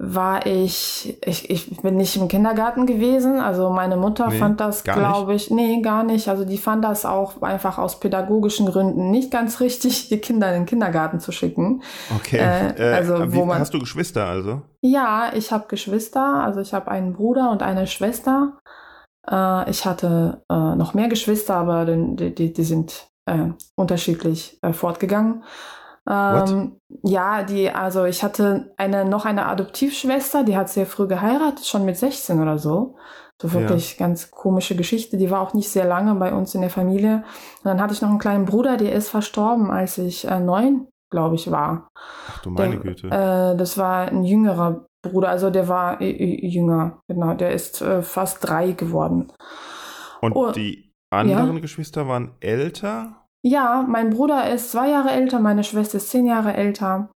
war 0.00 0.46
ich, 0.46 1.18
ich, 1.26 1.50
ich 1.50 1.82
bin 1.82 1.96
nicht 1.96 2.16
im 2.16 2.28
Kindergarten 2.28 2.86
gewesen. 2.86 3.40
Also 3.40 3.68
meine 3.70 3.96
Mutter 3.96 4.28
nee, 4.28 4.38
fand 4.38 4.60
das, 4.60 4.84
glaube 4.84 5.34
ich, 5.34 5.50
nee, 5.50 5.82
gar 5.82 6.04
nicht. 6.04 6.28
Also 6.28 6.44
die 6.44 6.56
fand 6.56 6.84
das 6.84 7.04
auch 7.04 7.42
einfach 7.42 7.78
aus 7.78 7.98
pädagogischen 7.98 8.66
Gründen 8.66 9.10
nicht 9.10 9.32
ganz 9.32 9.58
richtig, 9.58 10.08
die 10.08 10.18
Kinder 10.18 10.48
in 10.50 10.62
den 10.62 10.66
Kindergarten 10.66 11.18
zu 11.18 11.32
schicken. 11.32 11.82
Okay. 12.14 12.36
Äh, 12.36 12.94
also 12.94 13.16
äh, 13.16 13.34
wo 13.34 13.44
man, 13.44 13.58
hast 13.58 13.74
du 13.74 13.80
Geschwister 13.80 14.26
also? 14.26 14.62
Ja, 14.82 15.32
ich 15.34 15.50
habe 15.50 15.66
Geschwister. 15.66 16.44
Also 16.44 16.60
ich 16.60 16.72
habe 16.72 16.88
einen 16.92 17.14
Bruder 17.14 17.50
und 17.50 17.64
eine 17.64 17.88
Schwester. 17.88 18.60
Äh, 19.28 19.68
ich 19.68 19.84
hatte 19.84 20.44
äh, 20.48 20.76
noch 20.76 20.94
mehr 20.94 21.08
Geschwister, 21.08 21.56
aber 21.56 21.86
die, 21.86 22.32
die, 22.32 22.52
die 22.52 22.64
sind 22.64 23.08
äh, 23.26 23.48
unterschiedlich 23.74 24.58
äh, 24.62 24.72
fortgegangen. 24.72 25.42
Ähm, 26.08 26.80
ja, 27.02 27.42
die, 27.42 27.70
also 27.70 28.04
ich 28.04 28.22
hatte 28.22 28.72
eine, 28.76 29.04
noch 29.04 29.24
eine 29.24 29.46
Adoptivschwester, 29.46 30.44
die 30.44 30.56
hat 30.56 30.68
sehr 30.68 30.86
früh 30.86 31.06
geheiratet, 31.06 31.66
schon 31.66 31.84
mit 31.84 31.96
16 31.96 32.40
oder 32.40 32.58
so. 32.58 32.96
So 33.40 33.52
wirklich 33.52 33.92
ja. 33.92 34.06
ganz 34.06 34.32
komische 34.32 34.74
Geschichte. 34.74 35.16
Die 35.16 35.30
war 35.30 35.40
auch 35.40 35.54
nicht 35.54 35.68
sehr 35.68 35.84
lange 35.84 36.14
bei 36.16 36.32
uns 36.32 36.56
in 36.56 36.60
der 36.60 36.70
Familie. 36.70 37.24
Und 37.58 37.64
dann 37.64 37.80
hatte 37.80 37.94
ich 37.94 38.02
noch 38.02 38.08
einen 38.08 38.18
kleinen 38.18 38.46
Bruder, 38.46 38.76
der 38.76 38.92
ist 38.92 39.10
verstorben, 39.10 39.70
als 39.70 39.96
ich 39.98 40.26
äh, 40.26 40.40
neun 40.40 40.88
glaube 41.10 41.36
ich, 41.36 41.50
war. 41.50 41.90
Ach 42.28 42.42
du 42.42 42.50
meine 42.50 42.78
der, 42.78 42.80
Güte. 42.80 43.06
Äh, 43.06 43.56
das 43.56 43.78
war 43.78 44.08
ein 44.08 44.24
jüngerer 44.24 44.86
Bruder, 45.02 45.28
also 45.28 45.50
der 45.50 45.68
war 45.68 46.02
jünger, 46.02 47.00
genau, 47.08 47.34
der 47.34 47.52
ist 47.52 47.80
äh, 47.80 48.02
fast 48.02 48.46
drei 48.48 48.72
geworden. 48.72 49.32
Und 50.20 50.32
oh, 50.34 50.50
die 50.50 50.92
anderen 51.10 51.54
ja? 51.54 51.60
Geschwister 51.60 52.08
waren 52.08 52.32
älter? 52.40 53.17
Ja, 53.42 53.84
mein 53.86 54.10
Bruder 54.10 54.50
ist 54.50 54.72
zwei 54.72 54.90
Jahre 54.90 55.10
älter, 55.10 55.38
meine 55.38 55.64
Schwester 55.64 55.98
ist 55.98 56.10
zehn 56.10 56.26
Jahre 56.26 56.54
älter. 56.54 57.10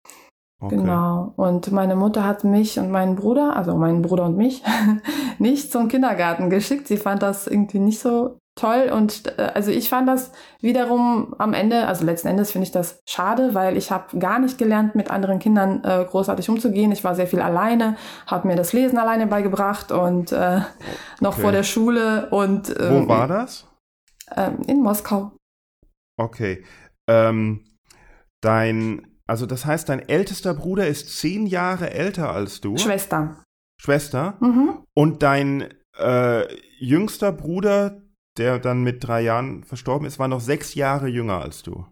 Okay. 0.62 0.76
Genau. 0.76 1.34
Und 1.38 1.72
meine 1.72 1.96
Mutter 1.96 2.24
hat 2.24 2.44
mich 2.44 2.78
und 2.78 2.92
meinen 2.92 3.16
Bruder, 3.16 3.56
also 3.56 3.76
meinen 3.76 4.04
Bruder 4.04 4.26
und 4.26 4.38
mich, 4.38 4.64
nicht 5.40 5.72
zum 5.72 5.88
Kindergarten 5.88 6.52
geschickt. 6.52 6.88
Sie 6.88 6.98
fand 6.98 7.24
das 7.24 7.48
irgendwie 7.48 7.80
nicht 7.80 8.00
so 8.00 8.38
toll. 8.56 8.92
Und 8.96 9.40
äh, 9.40 9.52
also 9.56 9.72
ich 9.72 9.90
fand 9.90 10.08
das 10.08 10.32
wiederum 10.60 11.34
am 11.40 11.54
Ende, 11.54 11.88
also 11.88 12.06
letzten 12.06 12.28
Endes 12.28 12.52
finde 12.52 12.66
ich 12.66 12.72
das 12.72 13.00
schade, 13.08 13.56
weil 13.56 13.76
ich 13.76 13.90
habe 13.90 14.20
gar 14.20 14.38
nicht 14.38 14.60
gelernt, 14.60 14.94
mit 14.94 15.10
anderen 15.10 15.40
Kindern 15.40 15.84
äh, 15.84 16.06
großartig 16.08 16.48
umzugehen. 16.48 16.92
Ich 16.92 17.04
war 17.04 17.16
sehr 17.16 17.28
viel 17.28 17.42
alleine, 17.42 17.96
habe 18.28 18.48
mir 18.48 18.56
das 18.56 18.72
Lesen 18.72 19.00
alleine 19.00 19.26
beigebracht 19.26 19.92
und 19.92 20.32
äh, 20.32 20.62
noch 21.22 21.34
okay. 21.34 21.42
vor 21.42 21.52
der 21.52 21.64
Schule. 21.64 22.30
Und, 22.30 22.70
ähm, 22.80 23.06
Wo 23.06 23.08
war 23.08 23.28
das? 23.28 23.68
Ähm, 24.36 24.60
in 24.68 24.82
Moskau. 24.84 25.32
Okay. 26.22 26.64
Ähm, 27.08 27.66
dein 28.42 29.12
also 29.32 29.46
das 29.46 29.66
heißt, 29.66 29.88
dein 29.88 30.02
ältester 30.10 30.54
Bruder 30.54 30.88
ist 30.88 31.18
zehn 31.18 31.48
Jahre 31.48 31.92
älter 31.92 32.34
als 32.34 32.60
du. 32.60 32.76
Schwester. 32.78 33.46
Schwester. 33.80 34.38
Mhm. 34.42 34.84
Und 34.94 35.24
dein 35.24 35.74
äh, 35.98 36.54
jüngster 36.80 37.32
Bruder, 37.32 38.02
der 38.38 38.60
dann 38.60 38.84
mit 38.84 39.08
drei 39.08 39.22
Jahren 39.22 39.64
verstorben 39.64 40.06
ist, 40.06 40.20
war 40.20 40.28
noch 40.28 40.42
sechs 40.42 40.76
Jahre 40.76 41.08
jünger 41.08 41.40
als 41.42 41.64
du. 41.64 41.86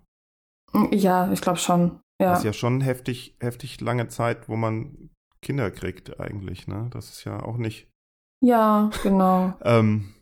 Ja, 0.91 1.31
ich 1.31 1.39
glaube 1.39 1.59
schon. 1.59 2.01
Ja. 2.21 2.31
Das 2.31 2.39
ist 2.39 2.45
ja 2.45 2.51
schon 2.51 2.81
heftig, 2.81 3.37
heftig 3.39 3.79
lange 3.79 4.09
Zeit, 4.09 4.49
wo 4.49 4.57
man 4.57 5.09
Kinder 5.41 5.71
kriegt 5.71 6.19
eigentlich, 6.19 6.67
ne? 6.67 6.89
Das 6.91 7.09
ist 7.09 7.23
ja 7.23 7.41
auch 7.41 7.55
nicht. 7.55 7.89
Ja, 8.41 8.89
genau. 9.01 9.53
ähm, 9.63 10.13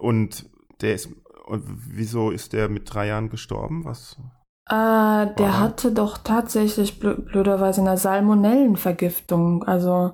und 0.00 0.50
der 0.80 0.94
ist, 0.94 1.10
und 1.46 1.64
wieso 1.66 2.30
ist 2.30 2.52
der 2.52 2.68
mit 2.68 2.92
drei 2.92 3.08
Jahren 3.08 3.30
gestorben? 3.30 3.84
Was? 3.84 4.16
Äh, 4.68 4.72
der 5.34 5.48
Aha. 5.48 5.60
hatte 5.60 5.92
doch 5.92 6.18
tatsächlich 6.18 6.98
blö 6.98 7.14
blöderweise 7.14 7.82
eine 7.82 7.98
Salmonellenvergiftung. 7.98 9.62
Also 9.64 10.12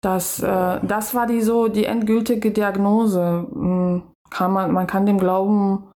das, 0.00 0.40
äh, 0.40 0.80
das 0.82 1.14
war 1.14 1.26
die 1.26 1.40
so 1.40 1.68
die 1.68 1.86
endgültige 1.86 2.52
Diagnose. 2.52 3.46
Hm, 3.52 4.02
kann 4.30 4.52
man, 4.52 4.72
man 4.72 4.86
kann 4.86 5.06
dem 5.06 5.18
glauben, 5.18 5.90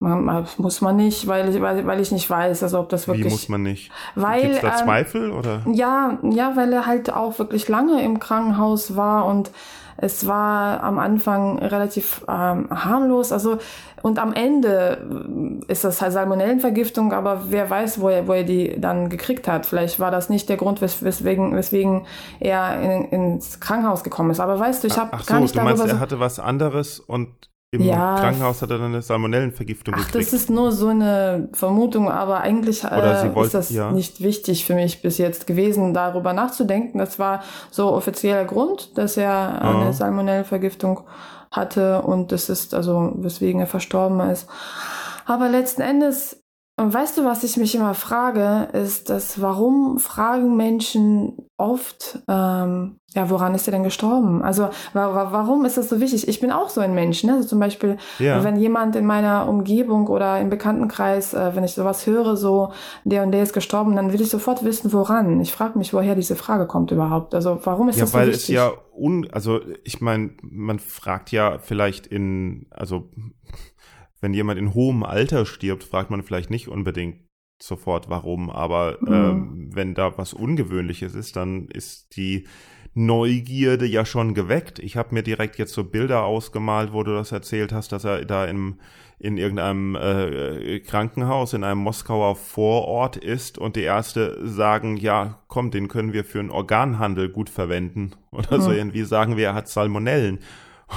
man, 0.00 0.46
muss 0.58 0.80
man 0.80 0.96
nicht, 0.96 1.26
weil 1.26 1.48
ich, 1.48 1.60
weil, 1.60 1.86
weil 1.86 2.00
ich 2.00 2.12
nicht 2.12 2.28
weiß, 2.28 2.62
also 2.62 2.80
ob 2.80 2.88
das 2.88 3.08
wirklich. 3.08 3.26
Wie 3.26 3.30
muss 3.30 3.48
man 3.48 3.62
nicht? 3.62 3.90
Weil 4.14 4.42
Gibt's 4.42 4.60
da 4.60 4.78
ähm, 4.78 4.84
Zweifel 4.84 5.30
oder? 5.32 5.62
Ja, 5.72 6.18
ja, 6.22 6.56
weil 6.56 6.72
er 6.72 6.86
halt 6.86 7.12
auch 7.12 7.38
wirklich 7.38 7.68
lange 7.68 8.02
im 8.02 8.18
Krankenhaus 8.18 8.96
war 8.96 9.26
und 9.26 9.50
es 9.96 10.26
war 10.26 10.82
am 10.82 10.98
Anfang 10.98 11.58
relativ 11.58 12.24
ähm, 12.28 12.68
harmlos. 12.70 13.32
Also 13.32 13.58
und 14.02 14.18
am 14.18 14.34
Ende 14.34 15.62
ist 15.66 15.82
das 15.82 16.02
halt 16.02 16.12
Salmonellenvergiftung, 16.12 17.12
aber 17.14 17.44
wer 17.48 17.70
weiß, 17.70 18.00
wo 18.00 18.10
er, 18.10 18.28
wo 18.28 18.34
er 18.34 18.44
die 18.44 18.78
dann 18.78 19.08
gekriegt 19.08 19.48
hat. 19.48 19.64
Vielleicht 19.64 19.98
war 19.98 20.10
das 20.10 20.28
nicht 20.28 20.48
der 20.50 20.58
Grund, 20.58 20.82
wes 20.82 21.02
weswegen, 21.02 21.56
weswegen 21.56 22.06
er 22.38 22.80
in, 22.82 23.04
ins 23.06 23.60
Krankenhaus 23.60 24.04
gekommen 24.04 24.30
ist. 24.30 24.40
Aber 24.40 24.58
weißt 24.60 24.84
du, 24.84 24.88
ich 24.88 24.98
habe 24.98 25.10
gar 25.10 25.38
so, 25.38 25.42
nicht 25.42 25.54
du 25.54 25.60
darüber. 25.60 25.78
Meinst, 25.78 25.94
er 25.94 26.00
hatte 26.00 26.20
was 26.20 26.38
anderes 26.38 27.00
und 27.00 27.30
im 27.74 27.82
ja, 27.82 28.16
Krankenhaus 28.18 28.62
hat 28.62 28.70
er 28.70 28.78
dann 28.78 28.88
eine 28.88 29.02
Salmonellenvergiftung 29.02 29.94
ach, 29.96 30.06
gekriegt. 30.06 30.26
Das 30.26 30.32
ist 30.32 30.50
nur 30.50 30.72
so 30.72 30.88
eine 30.88 31.48
Vermutung, 31.52 32.10
aber 32.10 32.40
eigentlich 32.40 32.84
äh, 32.84 33.34
wollt, 33.34 33.46
ist 33.46 33.54
das 33.54 33.70
ja. 33.70 33.90
nicht 33.90 34.22
wichtig 34.22 34.64
für 34.64 34.74
mich 34.74 35.02
bis 35.02 35.18
jetzt 35.18 35.46
gewesen, 35.46 35.94
darüber 35.94 36.32
nachzudenken. 36.32 36.98
Das 36.98 37.18
war 37.18 37.42
so 37.70 37.92
offizieller 37.92 38.44
Grund, 38.44 38.96
dass 38.96 39.16
er 39.16 39.60
oh. 39.62 39.66
eine 39.66 39.92
Salmonellenvergiftung 39.92 41.00
hatte 41.50 42.02
und 42.02 42.32
das 42.32 42.48
ist 42.48 42.74
also, 42.74 43.12
weswegen 43.16 43.60
er 43.60 43.66
verstorben 43.66 44.20
ist. 44.30 44.48
Aber 45.26 45.48
letzten 45.48 45.82
Endes 45.82 46.43
und 46.76 46.92
weißt 46.92 47.18
du, 47.18 47.24
was 47.24 47.44
ich 47.44 47.56
mich 47.56 47.76
immer 47.76 47.94
frage, 47.94 48.68
ist, 48.72 49.08
dass 49.08 49.40
warum 49.40 50.00
fragen 50.00 50.56
Menschen 50.56 51.34
oft, 51.56 52.18
ähm, 52.26 52.98
ja, 53.14 53.30
woran 53.30 53.54
ist 53.54 53.68
er 53.68 53.70
denn 53.70 53.84
gestorben? 53.84 54.42
Also 54.42 54.64
wa 54.92 55.14
wa 55.14 55.28
warum 55.30 55.64
ist 55.64 55.76
das 55.76 55.88
so 55.88 56.00
wichtig? 56.00 56.26
Ich 56.26 56.40
bin 56.40 56.50
auch 56.50 56.68
so 56.68 56.80
ein 56.80 56.92
Mensch, 56.92 57.22
ne? 57.22 57.34
Also 57.34 57.46
zum 57.46 57.60
Beispiel, 57.60 57.96
ja. 58.18 58.42
wenn 58.42 58.56
jemand 58.56 58.96
in 58.96 59.06
meiner 59.06 59.48
Umgebung 59.48 60.08
oder 60.08 60.40
im 60.40 60.50
Bekanntenkreis, 60.50 61.32
äh, 61.32 61.54
wenn 61.54 61.62
ich 61.62 61.74
sowas 61.74 62.08
höre, 62.08 62.36
so 62.36 62.72
der 63.04 63.22
und 63.22 63.30
der 63.30 63.44
ist 63.44 63.52
gestorben, 63.52 63.94
dann 63.94 64.12
will 64.12 64.20
ich 64.20 64.30
sofort 64.30 64.64
wissen, 64.64 64.92
woran. 64.92 65.40
Ich 65.40 65.52
frage 65.52 65.78
mich, 65.78 65.94
woher 65.94 66.16
diese 66.16 66.34
Frage 66.34 66.66
kommt 66.66 66.90
überhaupt. 66.90 67.36
Also 67.36 67.60
warum 67.62 67.88
ist 67.88 67.98
ja, 67.98 68.02
das 68.02 68.10
so 68.10 68.18
wichtig? 68.18 68.48
Ja, 68.48 68.62
weil 68.62 68.70
es 68.70 68.76
ja 68.76 68.84
un, 68.96 69.28
also 69.30 69.60
ich 69.84 70.00
meine, 70.00 70.32
man 70.42 70.80
fragt 70.80 71.30
ja 71.30 71.58
vielleicht 71.58 72.08
in, 72.08 72.66
also 72.70 73.10
wenn 74.24 74.32
jemand 74.32 74.58
in 74.58 74.72
hohem 74.72 75.02
Alter 75.02 75.44
stirbt, 75.44 75.84
fragt 75.84 76.08
man 76.08 76.22
vielleicht 76.22 76.48
nicht 76.48 76.68
unbedingt 76.68 77.18
sofort 77.60 78.08
warum, 78.08 78.48
aber 78.48 78.96
mhm. 79.02 79.12
ähm, 79.12 79.70
wenn 79.74 79.94
da 79.94 80.16
was 80.16 80.32
Ungewöhnliches 80.32 81.14
ist, 81.14 81.36
dann 81.36 81.68
ist 81.68 82.16
die 82.16 82.46
Neugierde 82.94 83.84
ja 83.84 84.06
schon 84.06 84.32
geweckt. 84.32 84.78
Ich 84.78 84.96
habe 84.96 85.12
mir 85.12 85.22
direkt 85.22 85.58
jetzt 85.58 85.74
so 85.74 85.84
Bilder 85.84 86.24
ausgemalt, 86.24 86.94
wo 86.94 87.02
du 87.02 87.12
das 87.12 87.32
erzählt 87.32 87.70
hast, 87.74 87.92
dass 87.92 88.04
er 88.04 88.24
da 88.24 88.46
im, 88.46 88.78
in 89.18 89.36
irgendeinem 89.36 89.94
äh, 89.94 90.80
Krankenhaus 90.80 91.52
in 91.52 91.62
einem 91.62 91.80
Moskauer 91.80 92.34
Vorort 92.34 93.18
ist 93.18 93.58
und 93.58 93.76
die 93.76 93.82
Ärzte 93.82 94.38
sagen, 94.42 94.96
ja, 94.96 95.42
komm, 95.48 95.70
den 95.70 95.88
können 95.88 96.14
wir 96.14 96.24
für 96.24 96.40
einen 96.40 96.50
Organhandel 96.50 97.28
gut 97.28 97.50
verwenden. 97.50 98.12
Oder 98.30 98.56
mhm. 98.56 98.62
so 98.62 98.72
irgendwie 98.72 99.02
sagen 99.02 99.36
wir, 99.36 99.48
er 99.48 99.54
hat 99.54 99.68
Salmonellen 99.68 100.38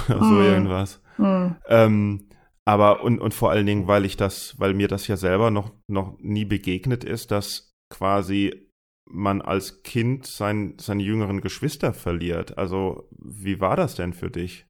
oder 0.08 0.18
so 0.18 0.32
mhm. 0.32 0.44
irgendwas. 0.44 1.02
Mhm. 1.18 1.56
Ähm, 1.68 2.27
aber 2.68 3.02
und, 3.02 3.18
und 3.18 3.32
vor 3.32 3.50
allen 3.50 3.64
Dingen, 3.64 3.88
weil 3.88 4.04
ich 4.04 4.18
das, 4.18 4.60
weil 4.60 4.74
mir 4.74 4.88
das 4.88 5.06
ja 5.06 5.16
selber 5.16 5.50
noch, 5.50 5.70
noch 5.86 6.18
nie 6.18 6.44
begegnet 6.44 7.02
ist, 7.02 7.30
dass 7.30 7.72
quasi 7.88 8.70
man 9.06 9.40
als 9.40 9.82
Kind 9.82 10.26
sein, 10.26 10.76
seine 10.78 11.02
jüngeren 11.02 11.40
Geschwister 11.40 11.94
verliert. 11.94 12.58
Also, 12.58 13.08
wie 13.10 13.58
war 13.58 13.74
das 13.74 13.94
denn 13.94 14.12
für 14.12 14.30
dich? 14.30 14.66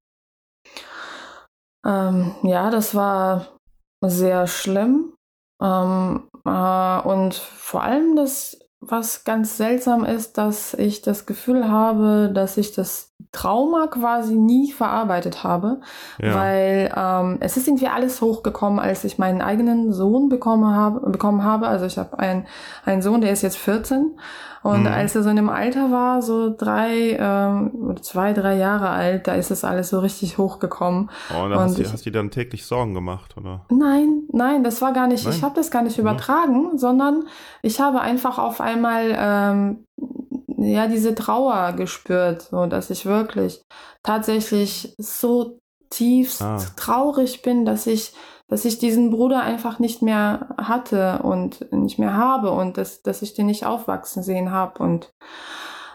Ähm, 1.85 2.37
ja, 2.45 2.71
das 2.71 2.95
war 2.95 3.57
sehr 4.01 4.47
schlimm. 4.47 5.15
Ähm, 5.61 6.29
äh, 6.45 7.01
und 7.01 7.35
vor 7.35 7.83
allem 7.83 8.15
das 8.15 8.61
was 8.79 9.25
ganz 9.25 9.57
seltsam 9.57 10.05
ist, 10.05 10.39
dass 10.39 10.73
ich 10.75 11.03
das 11.03 11.27
Gefühl 11.27 11.69
habe, 11.69 12.31
dass 12.33 12.59
ich 12.59 12.71
das 12.71 13.08
Trauma 13.39 13.87
quasi 13.87 14.35
nie 14.35 14.73
verarbeitet 14.73 15.45
habe, 15.45 15.81
ja. 16.21 16.35
weil 16.35 16.93
ähm, 16.97 17.37
es 17.41 17.57
ist 17.57 17.69
irgendwie 17.69 17.87
alles 17.87 18.21
hochgekommen, 18.21 18.81
als 18.81 19.05
ich 19.05 19.19
meinen 19.19 19.43
eigenen 19.43 19.93
Sohn 19.93 20.29
bekommen 20.29 20.75
habe. 20.75 21.09
Bekommen 21.09 21.45
habe. 21.45 21.69
Also 21.69 21.87
ich 21.87 21.99
habe 21.99 22.19
einen, 22.19 22.47
einen 22.85 23.01
Sohn, 23.01 23.21
der 23.21 23.31
ist 23.31 23.43
jetzt 23.43 23.59
14 23.59 24.17
und 24.63 24.81
mhm. 24.81 24.87
als 24.89 25.15
er 25.15 25.23
so 25.23 25.31
in 25.31 25.37
dem 25.37 25.49
Alter 25.49 25.93
war, 25.93 26.21
so 26.21 26.53
drei 26.57 27.17
ähm, 27.19 27.71
oder 27.75 28.03
zwei, 28.03 28.33
drei 28.33 28.57
Jahre 28.57 28.89
alt, 28.89 29.29
da 29.29 29.35
ist 29.35 29.51
es 29.51 29.63
alles 29.65 29.91
so 29.91 30.01
richtig 30.01 30.37
hochgekommen. 30.37 31.11
Oh, 31.33 31.45
und, 31.45 31.53
und 31.53 31.59
hast, 31.59 31.79
du, 31.79 31.85
hast 31.85 32.07
du 32.07 32.11
dann 32.11 32.31
täglich 32.31 32.67
Sorgen 32.67 32.95
gemacht, 32.95 33.37
oder? 33.37 33.65
Nein, 33.71 34.25
nein, 34.33 34.65
das 34.65 34.83
war 34.83 34.93
gar 34.93 35.07
nicht, 35.07 35.25
nein? 35.25 35.35
ich 35.35 35.43
habe 35.43 35.55
das 35.55 35.71
gar 35.71 35.83
nicht 35.83 35.99
übertragen, 35.99 36.71
ja. 36.73 36.79
sondern 36.79 37.25
ich 37.63 37.81
habe 37.81 38.01
einfach 38.01 38.39
auf 38.39 38.61
einmal 38.61 39.17
ähm, 39.17 39.87
ja 40.59 40.87
diese 40.87 41.15
Trauer 41.15 41.73
gespürt, 41.73 42.43
so 42.43 42.67
dass 42.67 42.91
ich 42.91 43.07
wirklich 43.07 43.63
tatsächlich 44.03 44.95
so 44.99 45.59
tief 45.91 46.41
ah. 46.41 46.59
traurig 46.77 47.43
bin, 47.43 47.65
dass 47.65 47.87
ich 47.87 48.13
dass 48.49 48.65
ich 48.65 48.79
diesen 48.79 49.11
Bruder 49.11 49.43
einfach 49.43 49.79
nicht 49.79 50.01
mehr 50.01 50.55
hatte 50.57 51.21
und 51.23 51.71
nicht 51.71 51.99
mehr 51.99 52.15
habe 52.15 52.51
und 52.51 52.79
dass, 52.79 53.03
dass 53.03 53.21
ich 53.21 53.35
den 53.35 53.47
nicht 53.47 53.67
aufwachsen 53.67 54.23
sehen 54.23 54.51
habe. 54.51 54.83
Und 54.83 55.13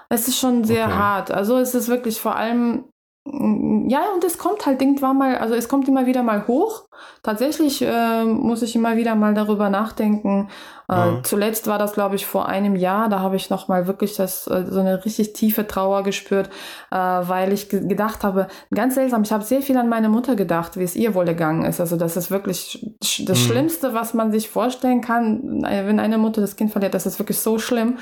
es 0.09 0.27
ist 0.27 0.37
schon 0.37 0.63
sehr 0.63 0.85
okay. 0.85 0.95
hart. 0.95 1.31
Also 1.31 1.57
es 1.57 1.73
ist 1.73 1.87
wirklich 1.87 2.21
vor 2.21 2.35
allem, 2.35 2.85
ja, 3.25 4.01
und 4.13 4.23
es 4.25 4.37
kommt 4.37 4.65
halt 4.65 4.81
irgendwann 4.81 5.17
mal, 5.17 5.37
also 5.37 5.55
es 5.55 5.69
kommt 5.69 5.87
immer 5.87 6.05
wieder 6.05 6.23
mal 6.23 6.45
hoch. 6.47 6.89
Tatsächlich 7.21 7.81
äh, 7.81 8.23
muss 8.25 8.61
ich 8.61 8.75
immer 8.75 8.97
wieder 8.97 9.15
mal 9.15 9.33
darüber 9.33 9.69
nachdenken, 9.69 10.49
äh, 10.89 11.21
zuletzt 11.23 11.67
war 11.67 11.79
das, 11.79 11.93
glaube 11.93 12.15
ich, 12.15 12.25
vor 12.25 12.47
einem 12.47 12.75
Jahr. 12.75 13.09
Da 13.09 13.19
habe 13.19 13.35
ich 13.35 13.49
noch 13.49 13.67
mal 13.67 13.87
wirklich 13.87 14.15
das, 14.15 14.47
äh, 14.47 14.65
so 14.67 14.79
eine 14.79 15.03
richtig 15.05 15.33
tiefe 15.33 15.65
Trauer 15.65 16.03
gespürt, 16.03 16.49
äh, 16.91 16.95
weil 16.95 17.53
ich 17.53 17.69
ge 17.69 17.87
gedacht 17.87 18.23
habe, 18.23 18.47
ganz 18.73 18.95
seltsam, 18.95 19.23
ich 19.23 19.31
habe 19.31 19.43
sehr 19.43 19.61
viel 19.61 19.77
an 19.77 19.89
meine 19.89 20.09
Mutter 20.09 20.35
gedacht, 20.35 20.77
wie 20.77 20.83
es 20.83 20.95
ihr 20.95 21.15
wohl 21.15 21.25
gegangen 21.25 21.63
ist. 21.63 21.79
Also 21.79 21.95
das 21.95 22.17
ist 22.17 22.31
wirklich 22.31 22.85
sch 23.03 23.23
das 23.25 23.39
mhm. 23.39 23.51
Schlimmste, 23.51 23.93
was 23.93 24.13
man 24.13 24.31
sich 24.31 24.49
vorstellen 24.49 25.01
kann, 25.01 25.63
äh, 25.63 25.87
wenn 25.87 25.99
eine 25.99 26.17
Mutter 26.17 26.41
das 26.41 26.55
Kind 26.55 26.71
verliert. 26.71 26.93
Das 26.93 27.05
ist 27.05 27.19
wirklich 27.19 27.39
so 27.39 27.59
schlimm. 27.59 27.97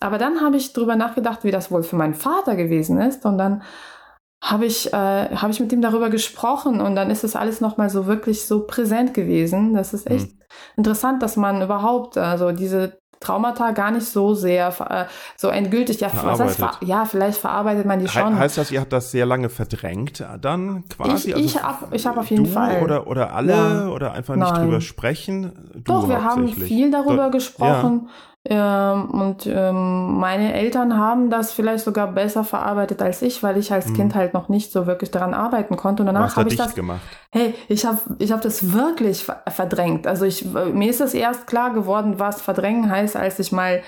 Aber 0.00 0.18
dann 0.18 0.40
habe 0.40 0.56
ich 0.56 0.72
drüber 0.72 0.96
nachgedacht, 0.96 1.44
wie 1.44 1.50
das 1.50 1.70
wohl 1.70 1.82
für 1.82 1.96
meinen 1.96 2.14
Vater 2.14 2.56
gewesen 2.56 3.00
ist. 3.00 3.24
Und 3.24 3.38
dann 3.38 3.62
habe 4.42 4.66
ich, 4.66 4.92
äh, 4.92 5.36
hab 5.36 5.50
ich 5.50 5.60
mit 5.60 5.72
ihm 5.72 5.80
darüber 5.80 6.10
gesprochen 6.10 6.80
und 6.80 6.96
dann 6.96 7.10
ist 7.10 7.22
das 7.22 7.36
alles 7.36 7.60
nochmal 7.60 7.88
so 7.90 8.06
wirklich 8.06 8.44
so 8.44 8.66
präsent 8.66 9.14
gewesen. 9.14 9.72
Das 9.72 9.94
ist 9.94 10.10
echt 10.10 10.32
mhm. 10.32 10.40
interessant, 10.76 11.22
dass 11.22 11.36
man 11.36 11.62
überhaupt 11.62 12.18
also 12.18 12.50
diese 12.50 13.00
Traumata 13.20 13.70
gar 13.70 13.92
nicht 13.92 14.04
so 14.04 14.34
sehr 14.34 14.74
äh, 14.90 15.04
so 15.36 15.46
endgültig. 15.48 16.00
Ja, 16.00 16.10
was 16.24 16.40
heißt, 16.40 16.60
ja, 16.80 17.04
vielleicht 17.04 17.38
verarbeitet 17.38 17.86
man 17.86 18.00
die 18.00 18.08
schon. 18.08 18.34
He 18.34 18.40
heißt 18.40 18.58
das, 18.58 18.72
ihr 18.72 18.80
habt 18.80 18.92
das 18.92 19.12
sehr 19.12 19.26
lange 19.26 19.48
verdrängt 19.48 20.26
dann 20.40 20.88
quasi? 20.88 21.30
Ich, 21.30 21.34
also 21.36 21.44
ich 21.44 21.62
habe 21.62 21.96
ich 21.96 22.06
hab 22.06 22.16
auf 22.16 22.28
jeden 22.28 22.46
Fall. 22.46 22.82
Oder, 22.82 23.06
oder 23.06 23.32
alle 23.34 23.52
ja. 23.52 23.86
oder 23.86 24.12
einfach 24.12 24.34
nicht 24.34 24.50
Nein. 24.50 24.64
drüber 24.64 24.80
sprechen? 24.80 25.52
Du 25.72 25.80
Doch, 25.84 26.08
wir 26.08 26.24
haben 26.24 26.48
viel 26.48 26.90
darüber 26.90 27.26
Do 27.26 27.30
gesprochen. 27.30 28.08
Ja. 28.08 28.31
Ähm, 28.44 29.10
und 29.10 29.46
ähm, 29.46 30.18
meine 30.18 30.52
Eltern 30.52 30.98
haben 30.98 31.30
das 31.30 31.52
vielleicht 31.52 31.84
sogar 31.84 32.08
besser 32.08 32.42
verarbeitet 32.42 33.00
als 33.00 33.22
ich, 33.22 33.40
weil 33.44 33.56
ich 33.56 33.72
als 33.72 33.86
mhm. 33.86 33.94
Kind 33.94 34.14
halt 34.16 34.34
noch 34.34 34.48
nicht 34.48 34.72
so 34.72 34.88
wirklich 34.88 35.12
daran 35.12 35.32
arbeiten 35.32 35.76
konnte. 35.76 36.02
Und 36.02 36.08
danach 36.08 36.34
habe 36.34 36.48
ich 36.48 36.56
das 36.56 36.74
gemacht. 36.74 37.00
Hey, 37.30 37.54
ich 37.68 37.86
habe 37.86 37.98
ich 38.18 38.32
hab 38.32 38.40
das 38.40 38.72
wirklich 38.72 39.26
verdrängt. 39.46 40.08
Also 40.08 40.24
ich, 40.24 40.44
mir 40.44 40.90
ist 40.90 41.00
das 41.00 41.14
erst 41.14 41.46
klar 41.46 41.72
geworden, 41.72 42.14
was 42.18 42.42
verdrängen 42.42 42.90
heißt, 42.90 43.16
als 43.16 43.38
ich 43.38 43.52
mal 43.52 43.80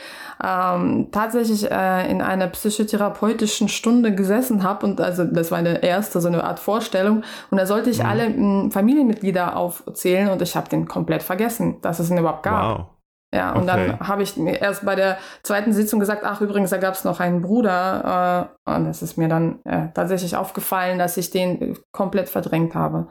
ähm, 0.42 1.08
tatsächlich 1.10 1.68
äh, 1.68 2.08
in 2.08 2.22
einer 2.22 2.46
psychotherapeutischen 2.46 3.68
Stunde 3.68 4.14
gesessen 4.14 4.62
habe 4.62 4.86
und 4.86 5.00
also 5.00 5.24
das 5.24 5.50
war 5.50 5.58
eine 5.58 5.82
erste 5.82 6.20
so 6.20 6.28
eine 6.28 6.44
Art 6.44 6.60
Vorstellung 6.60 7.22
und 7.50 7.58
da 7.58 7.66
sollte 7.66 7.90
ich 7.90 7.98
mhm. 7.98 8.06
alle 8.06 8.24
m, 8.26 8.70
Familienmitglieder 8.70 9.56
aufzählen 9.56 10.30
und 10.30 10.42
ich 10.42 10.56
habe 10.56 10.68
den 10.68 10.86
komplett 10.86 11.24
vergessen, 11.24 11.76
dass 11.82 11.98
es 11.98 12.10
ihn 12.10 12.18
überhaupt 12.18 12.44
gab. 12.44 12.78
Wow. 12.78 12.86
Ja, 13.34 13.52
und 13.52 13.68
okay. 13.68 13.96
dann 13.98 14.08
habe 14.08 14.22
ich 14.22 14.36
mir 14.36 14.60
erst 14.60 14.84
bei 14.84 14.94
der 14.94 15.18
zweiten 15.42 15.72
Sitzung 15.72 15.98
gesagt, 15.98 16.22
ach 16.24 16.40
übrigens, 16.40 16.70
da 16.70 16.76
gab 16.76 16.94
es 16.94 17.02
noch 17.02 17.18
einen 17.18 17.42
Bruder. 17.42 18.48
Äh, 18.66 18.70
und 18.70 18.86
es 18.86 19.02
ist 19.02 19.16
mir 19.16 19.28
dann 19.28 19.58
äh, 19.64 19.88
tatsächlich 19.92 20.36
aufgefallen, 20.36 21.00
dass 21.00 21.16
ich 21.16 21.30
den 21.30 21.76
komplett 21.90 22.28
verdrängt 22.28 22.76
habe. 22.76 23.08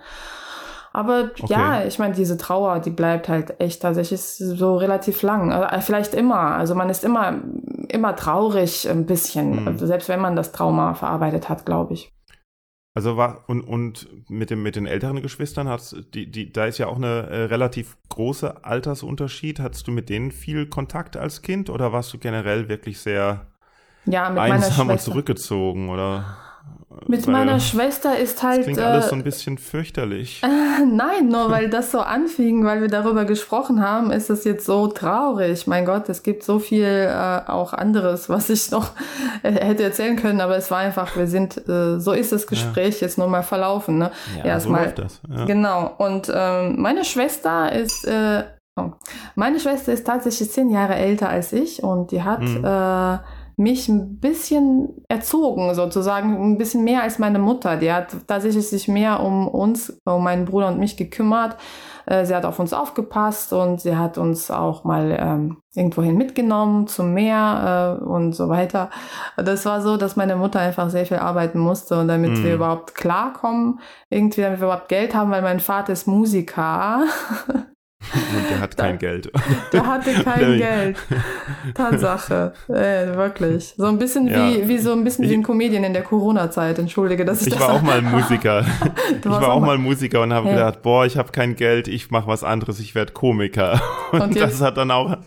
Aber 0.94 1.32
okay. 1.42 1.48
ja, 1.48 1.84
ich 1.84 2.00
meine, 2.00 2.14
diese 2.14 2.38
Trauer, 2.38 2.80
die 2.80 2.92
bleibt 2.92 3.28
halt 3.28 3.60
echt 3.60 3.82
tatsächlich 3.82 4.22
so 4.22 4.78
relativ 4.78 5.24
lang. 5.24 5.52
Äh, 5.52 5.82
vielleicht 5.82 6.14
immer. 6.14 6.56
Also 6.56 6.74
man 6.74 6.90
ist 6.90 7.04
immer, 7.04 7.42
immer 7.90 8.16
traurig 8.16 8.90
ein 8.90 9.06
bisschen, 9.06 9.66
mhm. 9.66 9.78
selbst 9.78 10.08
wenn 10.08 10.22
man 10.22 10.38
das 10.38 10.54
Trauma 10.54 10.94
verarbeitet 10.94 11.50
hat, 11.50 11.66
glaube 11.66 11.96
ich. 11.96 12.14
Also 12.96 13.18
war 13.18 13.46
und 13.48 13.62
und 13.62 14.08
mit 14.30 14.52
dem 14.52 14.62
mit 14.62 14.76
den 14.76 14.86
älteren 14.86 15.22
Geschwistern 15.22 15.68
hat's 15.68 15.96
die 16.14 16.30
die 16.30 16.54
da 16.54 16.66
ist 16.66 16.78
ja 16.78 16.88
auch 16.88 16.98
eine 16.98 17.28
äh, 17.28 17.44
relativ 17.46 17.98
große 18.10 18.64
Altersunterschied. 18.64 19.60
Hattest 19.60 19.88
du 19.88 19.92
mit 19.92 20.10
denen 20.10 20.32
viel 20.32 20.68
Kontakt 20.68 21.18
als 21.18 21.42
Kind 21.42 21.72
oder 21.72 21.92
warst 21.92 22.14
du 22.14 22.20
generell 22.20 22.70
wirklich 22.70 23.00
sehr 23.00 23.48
ja, 24.06 24.28
einsam 24.28 24.90
und 24.90 25.02
zurückgezogen 25.02 25.90
oder? 25.90 26.38
Mit 27.08 27.28
weil 27.28 27.34
meiner 27.34 27.60
Schwester 27.60 28.18
ist 28.18 28.44
halt. 28.44 28.60
Das 28.60 28.66
klingt 28.66 28.80
äh, 28.80 28.84
alles 28.84 29.10
so 29.10 29.16
ein 29.16 29.24
bisschen 29.24 29.58
fürchterlich. 29.58 30.42
Äh, 30.44 30.86
nein, 30.86 31.28
nur 31.28 31.50
weil 31.50 31.70
das 31.70 31.92
so 31.92 32.00
anfing, 32.00 32.66
weil 32.66 32.82
wir 32.82 32.88
darüber 32.88 33.26
gesprochen 33.26 33.82
haben, 33.82 34.12
ist 34.12 34.30
es 34.30 34.44
jetzt 34.44 34.66
so 34.66 34.88
traurig. 34.88 35.68
Mein 35.68 35.86
Gott, 35.86 36.10
es 36.10 36.24
gibt 36.24 36.44
so 36.44 36.60
viel 36.60 36.84
äh, 36.84 37.42
auch 37.48 37.74
anderes, 37.74 38.30
was 38.30 38.50
ich 38.50 38.72
noch 38.72 38.92
äh, 39.44 39.52
hätte 39.52 39.84
erzählen 39.84 40.16
können, 40.16 40.42
aber 40.42 40.56
es 40.56 40.72
war 40.72 40.80
einfach, 40.80 41.16
wir 41.16 41.28
sind, 41.28 41.58
äh, 41.68 42.00
so 42.00 42.14
ist 42.14 42.32
das 42.32 42.48
Gespräch 42.48 43.02
ja. 43.02 43.08
jetzt 43.08 43.18
nur 43.18 43.28
mal 43.28 43.44
verlaufen. 43.44 43.98
Ne? 43.98 44.12
Ja, 44.38 44.46
Erstmal. 44.46 44.82
So 44.82 44.86
läuft 44.86 45.00
das. 45.00 45.22
Ja. 45.30 45.46
Genau. 45.46 45.94
Und 45.98 46.32
ähm, 46.34 46.82
meine 46.82 47.04
Schwester 47.06 47.72
ist. 47.72 48.06
Äh, 48.06 48.44
oh, 48.76 48.92
meine 49.36 49.60
Schwester 49.60 49.94
ist 49.94 50.06
tatsächlich 50.06 50.52
zehn 50.52 50.70
Jahre 50.70 50.96
älter 50.96 51.30
als 51.30 51.54
ich 51.54 51.84
und 51.84 52.12
die 52.12 52.24
hat 52.24 52.42
mhm. 52.42 52.64
Mich 53.58 53.88
ein 53.90 54.20
bisschen 54.20 54.90
erzogen, 55.08 55.74
sozusagen, 55.76 56.54
ein 56.54 56.58
bisschen 56.58 56.84
mehr 56.84 57.04
als 57.04 57.20
meine 57.20 57.40
Mutter. 57.40 57.78
Die 57.78 57.92
hat 57.92 58.16
tatsächlich 58.28 58.68
sich 58.68 58.88
mehr 58.88 59.22
um 59.22 59.48
uns, 59.48 60.02
um 60.06 60.24
meinen 60.24 60.46
Bruder 60.46 60.68
und 60.70 60.80
mich 60.80 60.98
gekümmert. 60.98 61.58
Äh, 62.06 62.26
sie 62.26 62.36
hat 62.36 62.46
auf 62.46 62.60
uns 62.60 62.74
aufgepasst 62.74 63.54
und 63.54 63.82
sie 63.82 63.96
hat 63.96 64.18
uns 64.18 64.52
auch 64.52 64.84
mal 64.84 65.16
ähm, 65.20 65.58
irgendwohin 65.76 66.18
mitgenommen 66.18 66.88
zum 66.88 67.14
Meer 67.14 68.00
äh, 68.02 68.04
und 68.04 68.34
so 68.34 68.50
weiter. 68.50 68.90
Das 69.38 69.66
war 69.66 69.82
so, 69.82 69.98
dass 69.98 70.16
meine 70.16 70.36
Mutter 70.36 70.60
einfach 70.60 70.90
sehr 70.90 71.06
viel 71.06 71.18
arbeiten 71.18 71.60
musste 71.60 72.00
und 72.00 72.08
damit 72.08 72.32
mm. 72.32 72.44
wir 72.44 72.56
überhaupt 72.56 72.96
klarkommen, 72.96 73.80
irgendwie 74.10 74.42
damit 74.42 74.60
wir 74.60 74.68
überhaupt 74.68 74.90
Geld 74.90 75.16
haben, 75.16 75.32
weil 75.32 75.42
mein 75.42 75.60
Vater 75.60 75.94
ist 75.94 76.08
Musiker. 76.08 77.04
Und 78.14 78.50
der 78.50 78.60
hat 78.60 78.78
kein 78.78 79.00
Geld. 79.00 79.32
Der 79.72 79.86
hatte 79.86 80.12
kein 80.24 80.58
Geld. 80.58 80.98
Tatsache. 81.74 82.54
Äh, 82.68 83.16
wirklich. 83.16 83.74
So 83.78 83.86
ein 83.86 83.98
bisschen 83.98 84.28
ja. 84.28 84.50
wie, 84.50 84.68
wie 84.68 84.78
so 84.78 84.92
ein 84.92 85.04
bisschen 85.04 85.26
ich, 85.26 85.32
wie 85.32 85.36
ein 85.36 85.44
Comedian 85.44 85.84
in 85.84 85.94
der 85.94 86.04
Corona-Zeit. 86.04 86.80
Entschuldige, 86.80 87.26
dass 87.26 87.42
ich, 87.42 87.48
ich 87.48 87.54
das 87.54 87.62
war 87.62 87.76
auch 87.76 87.82
mal 87.82 88.02
Musiker. 88.02 88.66
ich 89.20 89.26
war 89.26 89.54
auch 89.54 89.62
mal 89.62 89.78
Musiker 89.78 90.22
und 90.22 90.34
habe 90.34 90.48
hey. 90.48 90.56
gedacht, 90.56 90.82
boah, 90.82 91.06
ich 91.06 91.18
habe 91.18 91.32
kein 91.32 91.56
Geld, 91.56 91.88
ich 91.88 92.12
mache 92.12 92.28
was 92.28 92.44
anderes, 92.44 92.80
ich 92.80 92.96
werde 92.96 93.14
Komiker. 93.14 93.82
Und, 94.12 94.22
und 94.22 94.40
das 94.40 94.62
hat 94.62 94.78
dann 94.78 94.92
auch, 94.92 95.18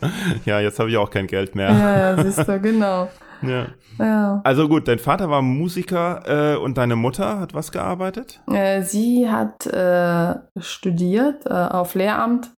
ja, 0.45 0.61
jetzt 0.61 0.79
habe 0.79 0.91
ich 0.91 0.97
auch 0.97 1.11
kein 1.11 1.27
Geld 1.27 1.55
mehr. 1.55 1.71
Ja, 1.71 1.99
ja 1.99 2.23
siehst 2.23 2.49
du, 2.49 2.61
genau. 2.61 3.09
Ja. 3.43 3.67
ja. 3.99 4.41
Also 4.45 4.69
gut, 4.69 4.89
dein 4.89 4.99
Vater 4.99 5.31
war 5.31 5.43
Musiker 5.43 6.55
äh, 6.55 6.57
und 6.57 6.79
deine 6.79 6.97
Mutter 6.97 7.41
hat 7.41 7.55
was 7.55 7.73
gearbeitet? 7.73 8.41
Äh, 8.51 8.83
sie 8.83 9.29
hat 9.29 9.67
äh, 9.67 10.35
studiert 10.61 11.47
äh, 11.47 11.51
auf 11.53 11.95
Lehramt 11.95 12.51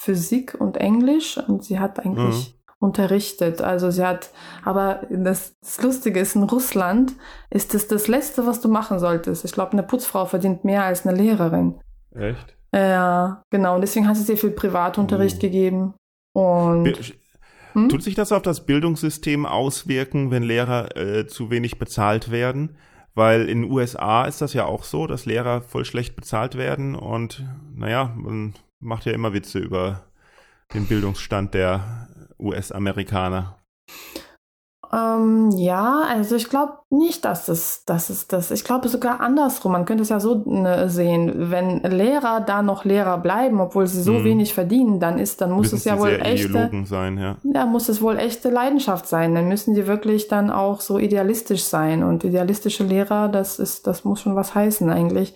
Physik 0.00 0.56
und 0.58 0.78
Englisch 0.78 1.36
und 1.36 1.62
sie 1.62 1.78
hat 1.78 2.00
eigentlich 2.00 2.54
mhm. 2.56 2.86
unterrichtet. 2.86 3.60
Also 3.60 3.90
sie 3.90 4.02
hat, 4.02 4.30
aber 4.64 5.02
das, 5.10 5.58
das, 5.60 5.82
Lustige 5.82 6.20
ist, 6.20 6.36
in 6.36 6.44
Russland 6.44 7.12
ist 7.50 7.74
das 7.74 7.86
das 7.86 8.08
Letzte, 8.08 8.46
was 8.46 8.62
du 8.62 8.68
machen 8.68 8.98
solltest. 8.98 9.44
Ich 9.44 9.52
glaube, 9.52 9.72
eine 9.72 9.82
Putzfrau 9.82 10.24
verdient 10.24 10.64
mehr 10.64 10.84
als 10.84 11.06
eine 11.06 11.14
Lehrerin. 11.14 11.80
Echt? 12.14 12.56
Ja, 12.74 13.42
genau. 13.50 13.74
Und 13.74 13.82
deswegen 13.82 14.08
hat 14.08 14.16
sie 14.16 14.22
sehr 14.22 14.38
viel 14.38 14.52
Privatunterricht 14.52 15.36
mhm. 15.36 15.40
gegeben. 15.40 15.94
Und 16.32 16.84
Be 16.84 16.94
hm? 17.74 17.90
Tut 17.90 18.02
sich 18.02 18.14
das 18.14 18.32
auf 18.32 18.42
das 18.42 18.64
Bildungssystem 18.64 19.44
auswirken, 19.44 20.30
wenn 20.30 20.42
Lehrer 20.42 20.96
äh, 20.96 21.26
zu 21.26 21.50
wenig 21.50 21.78
bezahlt 21.78 22.30
werden? 22.30 22.76
Weil 23.14 23.50
in 23.50 23.62
den 23.62 23.70
USA 23.70 24.24
ist 24.24 24.40
das 24.40 24.54
ja 24.54 24.64
auch 24.64 24.82
so, 24.82 25.06
dass 25.06 25.26
Lehrer 25.26 25.60
voll 25.60 25.84
schlecht 25.84 26.16
bezahlt 26.16 26.56
werden 26.56 26.94
und 26.94 27.44
naja, 27.74 28.14
man 28.16 28.54
macht 28.80 29.06
ja 29.06 29.12
immer 29.12 29.32
Witze 29.32 29.58
über 29.58 30.04
den 30.74 30.86
Bildungsstand 30.86 31.54
der 31.54 32.08
US-Amerikaner. 32.38 33.56
Ähm, 34.92 35.50
ja, 35.56 36.02
also 36.08 36.34
ich 36.34 36.48
glaube 36.50 36.72
nicht, 36.90 37.24
dass 37.24 37.46
es, 37.48 37.84
dass 37.84 38.10
es 38.10 38.26
das. 38.26 38.50
Ich 38.50 38.64
glaube 38.64 38.88
sogar 38.88 39.20
andersrum. 39.20 39.70
Man 39.70 39.84
könnte 39.84 40.02
es 40.02 40.08
ja 40.08 40.18
so 40.18 40.42
ne, 40.46 40.90
sehen, 40.90 41.50
wenn 41.50 41.80
Lehrer 41.82 42.40
da 42.40 42.62
noch 42.62 42.84
Lehrer 42.84 43.18
bleiben, 43.18 43.60
obwohl 43.60 43.86
sie 43.86 44.02
so 44.02 44.16
hm. 44.16 44.24
wenig 44.24 44.52
verdienen, 44.52 44.98
dann 44.98 45.20
ist, 45.20 45.40
dann 45.40 45.52
muss 45.52 45.66
müssen 45.66 45.76
es 45.76 45.84
ja 45.84 45.98
wohl 45.98 46.18
echte. 46.20 46.70
Sein, 46.86 47.18
ja. 47.18 47.36
ja, 47.44 47.66
muss 47.66 47.88
es 47.88 48.02
wohl 48.02 48.18
echte 48.18 48.50
Leidenschaft 48.50 49.06
sein. 49.06 49.34
Dann 49.36 49.46
müssen 49.46 49.74
die 49.74 49.86
wirklich 49.86 50.26
dann 50.26 50.50
auch 50.50 50.80
so 50.80 50.98
idealistisch 50.98 51.62
sein. 51.62 52.02
Und 52.02 52.24
idealistische 52.24 52.82
Lehrer, 52.82 53.28
das 53.28 53.60
ist, 53.60 53.86
das 53.86 54.04
muss 54.04 54.20
schon 54.20 54.34
was 54.34 54.56
heißen 54.56 54.90
eigentlich. 54.90 55.34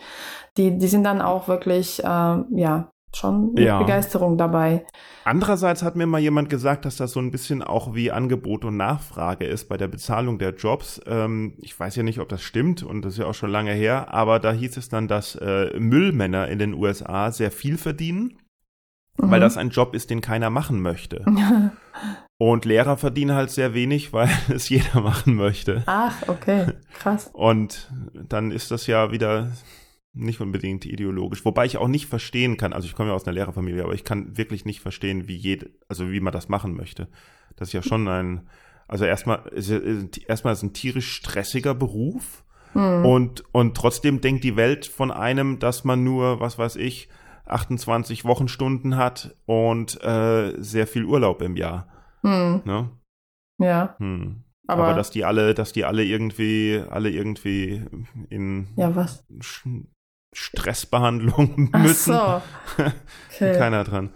Die, 0.57 0.79
die 0.79 0.89
sind 0.89 1.05
dann 1.05 1.21
auch 1.21 1.47
wirklich, 1.47 2.03
äh, 2.03 2.07
ja, 2.07 2.89
schon 3.17 3.53
mit 3.53 3.65
ja. 3.65 3.79
Begeisterung 3.79 4.37
dabei. 4.39 4.85
Andererseits 5.25 5.83
hat 5.83 5.97
mir 5.97 6.07
mal 6.07 6.21
jemand 6.21 6.51
gesagt, 6.51 6.85
dass 6.85 6.97
das 6.97 7.13
so 7.13 7.21
ein 7.21 7.31
bisschen 7.31 7.63
auch 7.63 7.95
wie 7.95 8.11
Angebot 8.11 8.65
und 8.65 8.77
Nachfrage 8.77 9.47
ist 9.47 9.69
bei 9.69 9.77
der 9.77 9.89
Bezahlung 9.89 10.39
der 10.39 10.55
Jobs. 10.55 11.01
Ähm, 11.07 11.55
ich 11.59 11.79
weiß 11.79 11.97
ja 11.97 12.03
nicht, 12.03 12.21
ob 12.21 12.29
das 12.29 12.43
stimmt 12.43 12.83
und 12.83 13.03
das 13.03 13.15
ist 13.15 13.19
ja 13.21 13.27
auch 13.27 13.35
schon 13.35 13.51
lange 13.51 13.73
her, 13.73 14.13
aber 14.13 14.39
da 14.39 14.53
hieß 14.53 14.77
es 14.77 14.89
dann, 14.89 15.09
dass 15.09 15.35
äh, 15.37 15.79
Müllmänner 15.79 16.49
in 16.49 16.59
den 16.59 16.75
USA 16.75 17.31
sehr 17.33 17.51
viel 17.51 17.79
verdienen, 17.79 18.39
mhm. 19.19 19.31
weil 19.31 19.41
das 19.41 19.57
ein 19.57 19.71
Job 19.71 19.95
ist, 19.95 20.11
den 20.11 20.21
keiner 20.21 20.51
machen 20.51 20.81
möchte. 20.81 21.25
Und 22.37 22.65
Lehrer 22.65 22.97
verdienen 22.97 23.37
halt 23.37 23.51
sehr 23.51 23.75
wenig, 23.75 24.13
weil 24.13 24.29
es 24.49 24.69
jeder 24.69 25.01
machen 25.01 25.35
möchte. 25.35 25.83
Ach, 25.87 26.15
okay, 26.29 26.67
krass. 26.93 27.31
Und 27.33 27.91
dann 28.13 28.51
ist 28.51 28.71
das 28.71 28.87
ja 28.87 29.13
wieder 29.13 29.51
nicht 30.15 30.41
unbedingt 30.41 30.87
ideologisch, 30.87 31.45
wobei 31.45 31.67
ich 31.67 31.77
auch 31.77 31.89
nicht 31.89 32.07
verstehen 32.07 32.57
kann, 32.57 32.73
also 32.73 32.87
ich 32.87 32.95
komme 32.95 33.11
ja 33.11 33.15
aus 33.15 33.27
einer 33.27 33.35
Lehrerfamilie, 33.35 33.83
aber 33.83 33.95
ich 33.95 34.05
kann 34.05 34.37
wirklich 34.37 34.65
nicht 34.65 34.81
verstehen, 34.81 35.29
wie 35.29 35.37
jede, 35.37 35.71
also 35.89 36.11
wie 36.11 36.21
man 36.21 36.33
das 36.33 36.49
machen 36.49 36.75
möchte. 36.75 37.09
Das 37.57 37.69
ist 37.69 37.73
ja 37.73 37.83
schon 37.83 38.09
ein, 38.09 38.49
also 38.87 39.05
erstmal, 39.05 39.51
erstmal 40.27 40.53
ist 40.53 40.63
ein 40.63 40.73
tierisch 40.73 41.13
stressiger 41.13 41.75
Beruf 41.75 42.45
mhm. 42.75 43.05
und, 43.05 43.45
und 43.53 43.77
trotzdem 43.77 44.21
denkt 44.21 44.45
die 44.45 44.57
Welt 44.57 44.87
von 44.87 45.11
einem, 45.11 45.59
dass 45.59 45.85
man 45.85 46.05
nur, 46.05 46.41
was 46.41 46.59
weiß 46.59 46.77
ich, 46.77 47.09
28 47.47 48.25
Wochenstunden 48.25 48.97
hat 48.97 49.37
und 49.47 50.03
äh, 50.03 50.55
sehr 50.59 50.87
viel 50.87 51.05
Urlaub 51.05 51.43
im 51.43 51.57
Jahr. 51.57 51.89
Mhm. 52.23 52.63
Ne? 52.65 52.91
Ja. 53.59 53.97
Hm. 53.99 54.45
Aber, 54.67 54.85
aber, 54.85 54.95
dass 54.95 55.11
die 55.11 55.25
alle, 55.25 55.53
dass 55.53 55.73
die 55.73 55.85
alle 55.85 56.05
irgendwie, 56.05 56.83
alle 56.89 57.11
irgendwie 57.11 57.85
in 58.31 58.69
ja, 58.77 58.97
was? 58.97 59.25
Stressbehandlung 60.35 61.71
müssen. 61.83 62.15
Ach 62.15 62.43
so. 62.77 62.85
Okay. 63.35 63.59
Keiner 63.59 63.83
dran. 63.83 64.11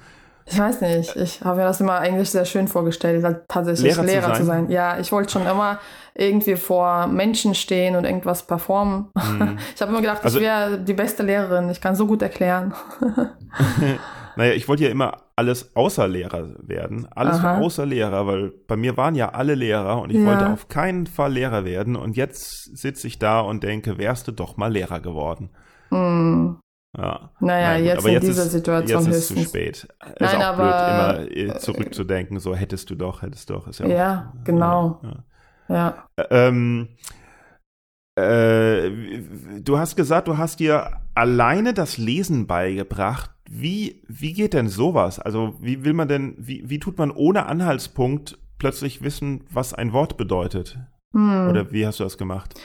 Ich 0.46 0.58
weiß 0.58 0.80
nicht. 0.80 1.16
Ich 1.16 1.40
habe 1.42 1.58
mir 1.58 1.64
das 1.64 1.80
immer 1.80 1.98
eigentlich 1.98 2.30
sehr 2.30 2.44
schön 2.44 2.68
vorgestellt, 2.68 3.24
tatsächlich 3.48 3.96
Lehrer, 3.96 4.04
Lehrer 4.04 4.20
zu, 4.20 4.28
sein. 4.28 4.36
zu, 4.36 4.44
sein. 4.44 4.70
Ja, 4.70 4.98
ich 4.98 5.10
wollte 5.10 5.32
schon 5.32 5.46
immer 5.46 5.80
irgendwie 6.14 6.56
vor 6.56 7.06
Menschen 7.06 7.54
stehen 7.54 7.96
und 7.96 8.04
irgendwas 8.04 8.46
performen. 8.46 9.08
Mhm. 9.14 9.58
Ich 9.74 9.80
habe 9.80 9.90
immer 9.90 10.00
gedacht, 10.00 10.24
also, 10.24 10.38
ich 10.38 10.44
wäre 10.44 10.78
die 10.78 10.94
beste 10.94 11.22
Lehrerin. 11.22 11.68
Ich 11.68 11.80
kann 11.80 11.94
so 11.96 12.06
gut 12.06 12.22
erklären. 12.22 12.74
naja, 14.36 14.52
ich 14.52 14.68
wollte 14.68 14.84
ja 14.84 14.90
immer 14.90 15.18
alles 15.36 15.76
außer 15.76 16.08
Lehrer 16.08 16.48
werden. 16.60 17.06
Alles 17.10 17.44
außer 17.44 17.86
Lehrer, 17.86 18.26
weil 18.26 18.52
bei 18.66 18.76
mir 18.76 18.96
waren 18.96 19.14
ja 19.14 19.30
alle 19.30 19.54
Lehrer 19.54 20.00
und 20.00 20.10
ich 20.10 20.18
ja. 20.18 20.26
wollte 20.26 20.48
auf 20.48 20.68
keinen 20.68 21.06
Fall 21.06 21.32
Lehrer 21.32 21.64
werden. 21.64 21.94
Und 21.94 22.16
jetzt 22.16 22.76
sitze 22.76 23.06
ich 23.06 23.18
da 23.18 23.40
und 23.40 23.62
denke, 23.62 23.98
wärst 23.98 24.28
du 24.28 24.32
doch 24.32 24.56
mal 24.56 24.72
Lehrer 24.72 25.00
geworden. 25.00 25.50
Mm. 25.90 26.56
Ja. 26.96 27.30
Naja, 27.40 27.68
Nein, 27.72 27.84
jetzt 27.84 28.06
in 28.06 28.12
jetzt 28.12 28.26
dieser 28.26 28.42
ist, 28.44 28.52
Situation 28.52 29.04
jetzt 29.04 29.08
ist 29.08 29.30
es 29.30 29.36
zu 29.36 29.44
spät. 29.44 29.88
Nein, 30.00 30.14
ist 30.18 30.34
auch 30.34 30.40
aber, 30.40 31.18
blöd, 31.18 31.36
immer 31.36 31.54
äh, 31.54 31.58
zurückzudenken, 31.58 32.40
so 32.40 32.54
hättest 32.54 32.90
du 32.90 32.94
doch, 32.94 33.22
hättest 33.22 33.50
du 33.50 33.54
doch. 33.54 33.68
Ist 33.68 33.80
ja, 33.80 33.86
ja 33.88 34.32
auch, 34.34 34.44
genau. 34.44 35.00
Ja. 35.68 36.04
ja. 36.16 36.26
Ähm, 36.30 36.88
äh, 38.18 38.90
du 39.60 39.78
hast 39.78 39.96
gesagt, 39.96 40.28
du 40.28 40.38
hast 40.38 40.58
dir 40.60 41.00
alleine 41.14 41.72
das 41.72 41.98
Lesen 41.98 42.46
beigebracht. 42.46 43.30
Wie, 43.48 44.02
wie 44.08 44.32
geht 44.32 44.54
denn 44.54 44.68
sowas? 44.68 45.20
Also, 45.20 45.54
wie 45.60 45.84
will 45.84 45.92
man 45.92 46.08
denn, 46.08 46.34
wie, 46.38 46.68
wie 46.68 46.80
tut 46.80 46.98
man 46.98 47.10
ohne 47.10 47.46
Anhaltspunkt 47.46 48.38
plötzlich 48.58 49.02
wissen, 49.02 49.44
was 49.50 49.72
ein 49.72 49.92
Wort 49.92 50.16
bedeutet? 50.16 50.78
Hm. 51.14 51.48
Oder 51.48 51.70
wie 51.70 51.86
hast 51.86 52.00
du 52.00 52.04
das 52.04 52.18
gemacht? 52.18 52.60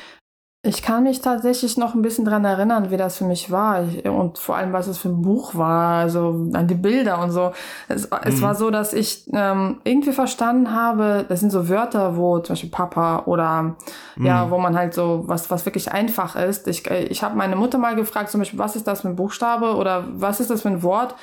Ich 0.66 0.82
kann 0.82 1.04
mich 1.04 1.20
tatsächlich 1.20 1.76
noch 1.76 1.94
ein 1.94 2.02
bisschen 2.02 2.24
dran 2.24 2.46
erinnern, 2.46 2.90
wie 2.90 2.96
das 2.96 3.18
für 3.18 3.26
mich 3.26 3.52
war 3.52 3.84
und 4.06 4.38
vor 4.38 4.56
allem, 4.56 4.72
was 4.72 4.88
es 4.88 4.98
für 4.98 5.10
ein 5.10 5.22
Buch 5.22 5.56
war, 5.56 6.00
also 6.00 6.48
an 6.54 6.70
die 6.70 6.76
Bilder 6.76 7.22
und 7.22 7.32
so. 7.32 7.52
Es, 7.90 8.10
mhm. 8.10 8.18
es 8.24 8.42
war 8.42 8.56
so, 8.56 8.72
dass 8.72 8.94
ich 8.94 9.26
ähm, 9.34 9.82
irgendwie 9.84 10.14
verstanden 10.14 10.74
habe, 10.74 11.26
das 11.28 11.42
sind 11.42 11.50
so 11.50 11.68
Wörter, 11.68 12.16
wo 12.16 12.40
zum 12.40 12.54
Beispiel 12.54 12.70
Papa 12.70 13.24
oder 13.26 13.76
mhm. 14.16 14.26
ja, 14.26 14.50
wo 14.52 14.58
man 14.58 14.78
halt 14.78 14.94
so 14.94 15.24
was, 15.26 15.52
was 15.52 15.66
wirklich 15.66 15.92
einfach 15.92 16.38
ist. 16.38 16.66
Ich, 16.70 16.90
äh, 16.90 17.04
ich 17.08 17.24
habe 17.24 17.36
meine 17.36 17.58
Mutter 17.58 17.78
mal 17.78 17.98
gefragt, 17.98 18.30
zum 18.30 18.40
Beispiel, 18.40 18.60
was 18.60 18.78
ist 18.78 18.88
das 18.88 19.02
für 19.02 19.10
ein 19.10 19.18
Buchstabe 19.18 19.76
oder 19.76 20.06
was 20.14 20.40
ist 20.40 20.50
das 20.50 20.62
für 20.62 20.70
ein 20.70 20.82
Wort? 20.82 21.14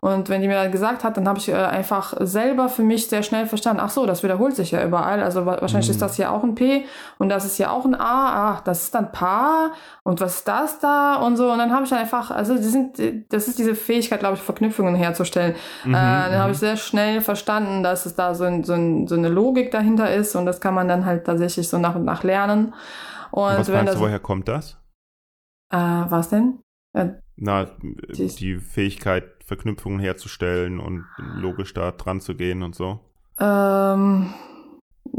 Und 0.00 0.30
wenn 0.30 0.40
die 0.40 0.48
mir 0.48 0.54
das 0.54 0.72
gesagt 0.72 1.04
hat, 1.04 1.18
dann 1.18 1.28
habe 1.28 1.38
ich 1.38 1.50
äh, 1.50 1.54
einfach 1.54 2.14
selber 2.20 2.70
für 2.70 2.82
mich 2.82 3.08
sehr 3.08 3.22
schnell 3.22 3.46
verstanden, 3.46 3.82
ach 3.84 3.90
so, 3.90 4.06
das 4.06 4.22
wiederholt 4.22 4.56
sich 4.56 4.70
ja 4.70 4.82
überall. 4.82 5.22
Also 5.22 5.44
wahrscheinlich 5.44 5.88
mhm. 5.88 5.92
ist 5.92 6.02
das 6.02 6.16
hier 6.16 6.32
auch 6.32 6.42
ein 6.42 6.54
P 6.54 6.86
und 7.18 7.28
das 7.28 7.44
ist 7.44 7.56
hier 7.56 7.70
auch 7.70 7.84
ein 7.84 7.94
A. 7.94 8.52
Ach, 8.52 8.60
das 8.62 8.84
ist 8.84 8.94
dann 8.94 9.12
Pa 9.12 9.72
und 10.02 10.22
was 10.22 10.36
ist 10.36 10.48
das 10.48 10.78
da 10.78 11.16
und 11.16 11.36
so. 11.36 11.52
Und 11.52 11.58
dann 11.58 11.72
habe 11.72 11.84
ich 11.84 11.90
dann 11.90 11.98
einfach, 11.98 12.30
also 12.30 12.56
die 12.56 12.62
sind, 12.62 12.98
das 13.30 13.46
ist 13.46 13.58
diese 13.58 13.74
Fähigkeit, 13.74 14.20
glaube 14.20 14.36
ich, 14.36 14.42
Verknüpfungen 14.42 14.94
herzustellen. 14.94 15.54
Mhm, 15.84 15.94
äh, 15.94 15.96
dann 15.96 16.38
habe 16.38 16.48
mhm. 16.48 16.52
ich 16.52 16.58
sehr 16.58 16.76
schnell 16.76 17.20
verstanden, 17.20 17.82
dass 17.82 18.06
es 18.06 18.14
da 18.14 18.34
so, 18.34 18.44
ein, 18.44 18.64
so, 18.64 18.72
ein, 18.72 19.06
so 19.06 19.16
eine 19.16 19.28
Logik 19.28 19.70
dahinter 19.70 20.12
ist 20.14 20.34
und 20.34 20.46
das 20.46 20.62
kann 20.62 20.72
man 20.72 20.88
dann 20.88 21.04
halt 21.04 21.26
tatsächlich 21.26 21.68
so 21.68 21.78
nach 21.78 21.94
und 21.94 22.06
nach 22.06 22.22
lernen. 22.22 22.72
Und, 23.32 23.42
und 23.42 23.58
was 23.58 23.68
meinst 23.68 23.88
das, 23.88 23.94
du, 23.96 24.00
woher 24.00 24.18
kommt 24.18 24.48
das? 24.48 24.78
Äh, 25.70 25.76
was 25.76 26.30
denn? 26.30 26.60
Na, 27.42 27.70
die, 27.82 28.26
die 28.26 28.56
Fähigkeit, 28.56 29.24
Verknüpfungen 29.44 29.98
herzustellen 29.98 30.78
und 30.78 31.06
logisch 31.16 31.72
da 31.72 31.90
dran 31.90 32.20
zu 32.20 32.34
gehen 32.34 32.62
und 32.62 32.74
so? 32.74 33.00
Ähm, 33.38 34.34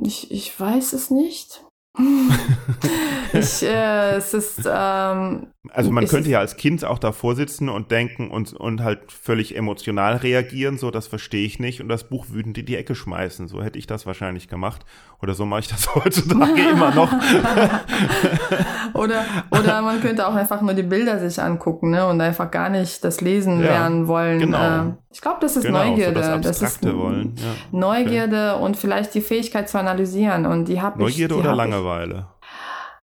ich, 0.03 0.31
ich 0.31 0.57
weiß 0.57 0.93
es 0.93 1.09
nicht. 1.09 1.65
ich, 3.33 3.63
äh, 3.63 4.15
es 4.15 4.35
ist, 4.35 4.61
ähm, 4.71 5.47
also 5.69 5.91
man 5.91 6.07
könnte 6.07 6.29
ja 6.31 6.39
als 6.39 6.57
Kind 6.57 6.83
auch 6.83 6.97
davor 6.97 7.35
sitzen 7.35 7.69
und 7.69 7.91
denken 7.91 8.31
und, 8.31 8.51
und 8.53 8.81
halt 8.81 9.11
völlig 9.11 9.55
emotional 9.55 10.15
reagieren, 10.15 10.79
so 10.79 10.89
das 10.89 11.05
verstehe 11.05 11.45
ich 11.45 11.59
nicht 11.59 11.81
und 11.81 11.87
das 11.87 12.05
Buch 12.05 12.25
wütend 12.31 12.57
in 12.57 12.65
die 12.65 12.75
Ecke 12.75 12.95
schmeißen. 12.95 13.47
So 13.47 13.61
hätte 13.61 13.77
ich 13.77 13.85
das 13.85 14.07
wahrscheinlich 14.07 14.47
gemacht. 14.47 14.85
Oder 15.21 15.35
so 15.35 15.45
mache 15.45 15.59
ich 15.59 15.67
das 15.67 15.93
heutzutage 15.95 16.61
immer 16.61 16.95
noch. 16.95 17.11
oder, 18.95 19.23
oder 19.51 19.83
man 19.83 20.01
könnte 20.01 20.27
auch 20.27 20.33
einfach 20.33 20.63
nur 20.63 20.73
die 20.73 20.81
Bilder 20.81 21.19
sich 21.19 21.39
angucken 21.39 21.91
ne, 21.91 22.07
und 22.07 22.19
einfach 22.21 22.49
gar 22.49 22.69
nicht 22.69 23.03
das 23.03 23.21
Lesen 23.21 23.59
ja, 23.59 23.67
lernen 23.67 24.07
wollen. 24.07 24.39
Genau. 24.39 24.87
Äh, 24.87 24.93
ich 25.13 25.21
glaube, 25.21 25.37
das 25.41 25.57
ist 25.57 25.65
genau, 25.65 25.85
Neugierde. 25.85 26.23
So 26.23 26.37
das, 26.37 26.59
das, 26.59 26.71
ist 26.73 26.83
wollen. 26.83 27.35
Ja, 27.37 27.77
Neugierde 27.77 28.53
okay. 28.55 28.63
und 28.63 28.77
vielleicht 28.77 29.13
die 29.13 29.21
Fähigkeit 29.21 29.69
zu 29.69 29.77
analysieren. 29.77 30.47
Und 30.47 30.65
die 30.69 30.81
habe 30.81 30.95
ich. 30.97 31.01
Neugierde 31.07 31.35
oder 31.35 31.53
Langeweile? 31.53 32.30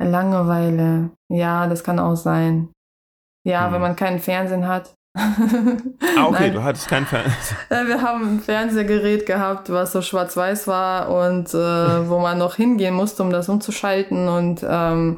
Langeweile. 0.04 1.12
Ja, 1.30 1.68
das 1.68 1.84
kann 1.84 2.00
auch 2.00 2.16
sein. 2.16 2.70
Ja, 3.44 3.66
hm. 3.66 3.74
wenn 3.74 3.82
man 3.82 3.96
keinen 3.96 4.20
Fernsehen 4.20 4.68
hat. 4.68 4.94
ah, 5.18 6.26
okay, 6.26 6.44
Nein. 6.44 6.54
du 6.54 6.64
hattest 6.64 6.88
keinen 6.88 7.06
Fernsehen. 7.06 7.58
Wir 7.70 8.02
haben 8.02 8.36
ein 8.36 8.40
Fernsehgerät 8.40 9.26
gehabt, 9.26 9.70
was 9.70 9.92
so 9.92 10.02
schwarz-weiß 10.02 10.68
war 10.68 11.10
und 11.10 11.54
äh, 11.54 11.58
wo 12.10 12.20
man 12.20 12.38
noch 12.38 12.56
hingehen 12.56 12.94
musste, 12.94 13.24
um 13.24 13.32
das 13.32 13.50
umzuschalten 13.50 14.30
und 14.30 14.66
ähm, 14.68 15.18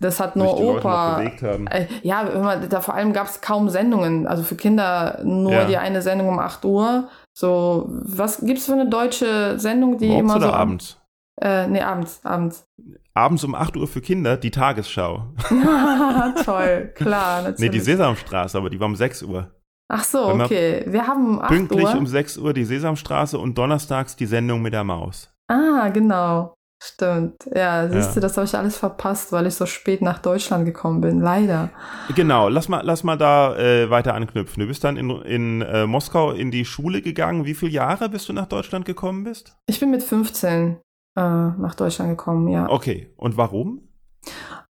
das 0.00 0.20
hat 0.20 0.36
nur 0.36 0.60
Opa. 0.60 1.22
Äh, 1.22 1.86
ja, 2.02 2.24
da 2.68 2.80
vor 2.80 2.94
allem 2.94 3.12
gab 3.12 3.26
es 3.26 3.40
kaum 3.40 3.70
Sendungen. 3.70 4.26
Also 4.26 4.42
für 4.42 4.54
Kinder 4.54 5.20
nur 5.24 5.52
ja. 5.52 5.64
die 5.64 5.76
eine 5.78 6.02
Sendung 6.02 6.28
um 6.28 6.38
8 6.38 6.64
Uhr. 6.64 7.08
So, 7.32 7.88
was 7.88 8.40
gibt 8.40 8.58
es 8.58 8.66
für 8.66 8.74
eine 8.74 8.88
deutsche 8.88 9.58
Sendung, 9.58 9.96
die 9.96 10.08
Morgens 10.08 10.20
immer 10.20 10.36
oder 10.36 10.48
so. 10.48 10.52
abends? 10.52 11.00
Äh, 11.44 11.66
nee, 11.66 11.82
abends, 11.82 12.20
abends. 12.24 12.66
Abends 13.12 13.44
um 13.44 13.54
8 13.54 13.76
Uhr 13.76 13.86
für 13.86 14.00
Kinder 14.00 14.38
die 14.38 14.50
Tagesschau. 14.50 15.34
Toll, 16.44 16.90
klar, 16.94 17.42
natürlich. 17.42 17.60
Nee, 17.60 17.68
die 17.68 17.80
Sesamstraße, 17.80 18.56
aber 18.56 18.70
die 18.70 18.80
war 18.80 18.86
um 18.86 18.96
6 18.96 19.22
Uhr. 19.24 19.50
Ach 19.92 20.02
so, 20.02 20.28
okay. 20.28 20.84
Wir 20.86 21.06
haben 21.06 21.26
um 21.26 21.40
8 21.40 21.48
pünktlich 21.48 21.84
Uhr. 21.84 21.98
um 21.98 22.06
6 22.06 22.38
Uhr 22.38 22.54
die 22.54 22.64
Sesamstraße 22.64 23.38
und 23.38 23.58
donnerstags 23.58 24.16
die 24.16 24.24
Sendung 24.24 24.62
mit 24.62 24.72
der 24.72 24.84
Maus. 24.84 25.30
Ah, 25.48 25.90
genau. 25.90 26.54
Stimmt. 26.82 27.36
Ja, 27.54 27.88
siehst 27.88 28.08
ja. 28.08 28.14
du, 28.14 28.20
das 28.20 28.36
habe 28.36 28.46
ich 28.46 28.56
alles 28.56 28.78
verpasst, 28.78 29.30
weil 29.30 29.46
ich 29.46 29.54
so 29.54 29.66
spät 29.66 30.00
nach 30.00 30.18
Deutschland 30.18 30.64
gekommen 30.64 31.02
bin. 31.02 31.20
Leider. 31.20 31.70
Genau, 32.14 32.48
lass 32.48 32.68
mal, 32.68 32.80
lass 32.84 33.04
mal 33.04 33.16
da 33.16 33.56
äh, 33.56 33.90
weiter 33.90 34.14
anknüpfen. 34.14 34.60
Du 34.60 34.66
bist 34.66 34.82
dann 34.82 34.96
in, 34.96 35.10
in 35.10 35.62
äh, 35.62 35.86
Moskau 35.86 36.32
in 36.32 36.50
die 36.50 36.64
Schule 36.64 37.02
gegangen. 37.02 37.44
Wie 37.44 37.54
viele 37.54 37.72
Jahre 37.72 38.08
bist 38.08 38.28
du 38.28 38.32
nach 38.32 38.46
Deutschland 38.46 38.86
gekommen 38.86 39.24
bist? 39.24 39.56
Ich 39.66 39.80
bin 39.80 39.90
mit 39.90 40.02
15 40.02 40.78
äh, 41.16 41.20
nach 41.20 41.74
Deutschland 41.74 42.10
gekommen, 42.10 42.48
ja. 42.48 42.68
Okay, 42.68 43.12
und 43.16 43.36
warum? 43.36 43.80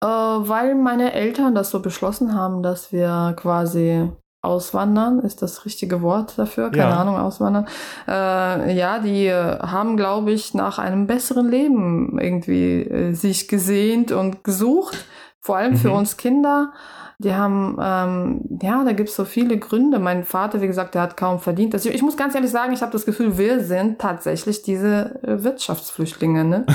Äh, 0.01 0.07
weil 0.07 0.75
meine 0.75 1.13
Eltern 1.13 1.55
das 1.55 1.69
so 1.69 1.81
beschlossen 1.81 2.33
haben, 2.33 2.63
dass 2.63 2.91
wir 2.91 3.33
quasi 3.37 4.09
auswandern, 4.41 5.19
ist 5.19 5.43
das 5.43 5.65
richtige 5.65 6.01
Wort 6.01 6.37
dafür, 6.37 6.71
keine 6.71 6.91
ja. 6.91 6.99
Ahnung, 6.99 7.17
auswandern. 7.17 7.67
Äh, 8.07 8.75
ja, 8.75 8.99
die 8.99 9.31
haben, 9.31 9.97
glaube 9.97 10.31
ich, 10.31 10.55
nach 10.55 10.79
einem 10.79 11.05
besseren 11.05 11.47
Leben 11.47 12.17
irgendwie 12.19 12.81
äh, 12.81 13.13
sich 13.13 13.47
gesehnt 13.47 14.11
und 14.11 14.43
gesucht, 14.43 15.05
vor 15.39 15.57
allem 15.57 15.73
mhm. 15.73 15.77
für 15.77 15.91
uns 15.91 16.17
Kinder. 16.17 16.73
Die 17.23 17.35
haben, 17.35 17.77
ähm, 17.79 18.41
ja, 18.63 18.83
da 18.83 18.93
gibt 18.93 19.09
es 19.09 19.15
so 19.15 19.25
viele 19.25 19.59
Gründe. 19.59 19.99
Mein 19.99 20.23
Vater, 20.23 20.59
wie 20.59 20.65
gesagt, 20.65 20.95
der 20.95 21.03
hat 21.03 21.17
kaum 21.17 21.39
verdient. 21.39 21.75
Also 21.75 21.89
ich 21.89 22.01
muss 22.01 22.17
ganz 22.17 22.33
ehrlich 22.33 22.49
sagen, 22.49 22.73
ich 22.73 22.81
habe 22.81 22.91
das 22.91 23.05
Gefühl, 23.05 23.37
wir 23.37 23.63
sind 23.63 23.99
tatsächlich 23.99 24.63
diese 24.63 25.21
äh, 25.23 25.43
Wirtschaftsflüchtlinge. 25.43 26.43
Ne? 26.43 26.65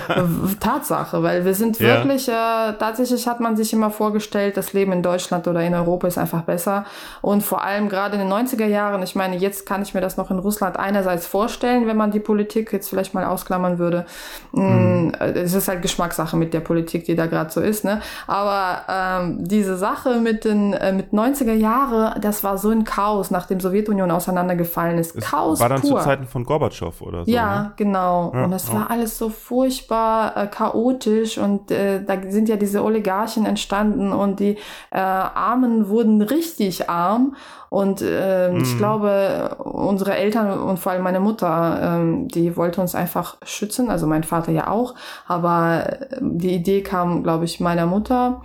Tatsache, 0.60 1.22
weil 1.22 1.46
wir 1.46 1.54
sind 1.54 1.80
ja. 1.80 1.86
wirklich, 1.86 2.28
äh, 2.28 2.32
tatsächlich 2.78 3.26
hat 3.26 3.40
man 3.40 3.56
sich 3.56 3.72
immer 3.72 3.90
vorgestellt, 3.90 4.58
das 4.58 4.74
Leben 4.74 4.92
in 4.92 5.02
Deutschland 5.02 5.48
oder 5.48 5.62
in 5.62 5.72
Europa 5.72 6.08
ist 6.08 6.18
einfach 6.18 6.42
besser. 6.42 6.84
Und 7.22 7.42
vor 7.42 7.64
allem 7.64 7.88
gerade 7.88 8.18
in 8.18 8.28
den 8.28 8.30
90er 8.30 8.66
Jahren, 8.66 9.02
ich 9.02 9.14
meine, 9.14 9.36
jetzt 9.36 9.64
kann 9.64 9.80
ich 9.80 9.94
mir 9.94 10.02
das 10.02 10.18
noch 10.18 10.30
in 10.30 10.38
Russland 10.38 10.78
einerseits 10.78 11.26
vorstellen, 11.26 11.86
wenn 11.86 11.96
man 11.96 12.10
die 12.10 12.20
Politik 12.20 12.70
jetzt 12.74 12.90
vielleicht 12.90 13.14
mal 13.14 13.24
ausklammern 13.24 13.78
würde. 13.78 14.04
Mm, 14.52 14.60
mhm. 14.60 15.12
Es 15.18 15.54
ist 15.54 15.68
halt 15.68 15.80
Geschmackssache 15.80 16.36
mit 16.36 16.52
der 16.52 16.60
Politik, 16.60 17.06
die 17.06 17.16
da 17.16 17.24
gerade 17.24 17.50
so 17.50 17.62
ist. 17.62 17.82
Ne? 17.82 18.02
Aber 18.26 18.82
ähm, 18.90 19.38
diese 19.48 19.76
Sache 19.76 19.85
mit 20.20 20.44
den 20.44 20.72
äh, 20.72 20.92
mit 20.92 21.12
90er 21.12 21.52
Jahre, 21.52 22.18
das 22.20 22.44
war 22.44 22.58
so 22.58 22.70
ein 22.70 22.84
Chaos, 22.84 23.30
nachdem 23.30 23.60
Sowjetunion 23.60 24.10
auseinandergefallen 24.10 24.98
ist. 24.98 25.16
Es 25.16 25.24
Chaos 25.24 25.60
War 25.60 25.68
dann 25.68 25.80
pur. 25.80 25.98
zu 25.98 26.04
Zeiten 26.04 26.26
von 26.26 26.44
Gorbatschow 26.44 27.00
oder 27.02 27.24
so? 27.24 27.30
Ja, 27.30 27.62
ne? 27.62 27.72
genau. 27.76 28.32
Ja, 28.34 28.44
und 28.44 28.50
das 28.50 28.68
ja. 28.68 28.74
war 28.74 28.90
alles 28.90 29.18
so 29.18 29.28
furchtbar 29.28 30.36
äh, 30.36 30.46
chaotisch 30.46 31.38
und 31.38 31.70
äh, 31.70 32.02
da 32.04 32.16
sind 32.28 32.48
ja 32.48 32.56
diese 32.56 32.82
Oligarchen 32.84 33.46
entstanden 33.46 34.12
und 34.12 34.40
die 34.40 34.56
äh, 34.90 34.98
Armen 34.98 35.88
wurden 35.88 36.22
richtig 36.22 36.88
arm 36.88 37.36
und 37.68 38.02
äh, 38.02 38.50
mhm. 38.50 38.62
ich 38.62 38.78
glaube, 38.78 39.56
unsere 39.58 40.16
Eltern 40.16 40.58
und 40.58 40.78
vor 40.78 40.92
allem 40.92 41.02
meine 41.02 41.20
Mutter, 41.20 41.78
ähm, 41.82 42.28
die 42.28 42.56
wollte 42.56 42.80
uns 42.80 42.94
einfach 42.94 43.36
schützen, 43.44 43.90
also 43.90 44.06
mein 44.06 44.24
Vater 44.24 44.52
ja 44.52 44.68
auch, 44.68 44.94
aber 45.26 45.84
äh, 45.86 46.18
die 46.20 46.54
Idee 46.54 46.82
kam, 46.82 47.22
glaube 47.22 47.44
ich, 47.44 47.60
meiner 47.60 47.86
Mutter. 47.86 48.42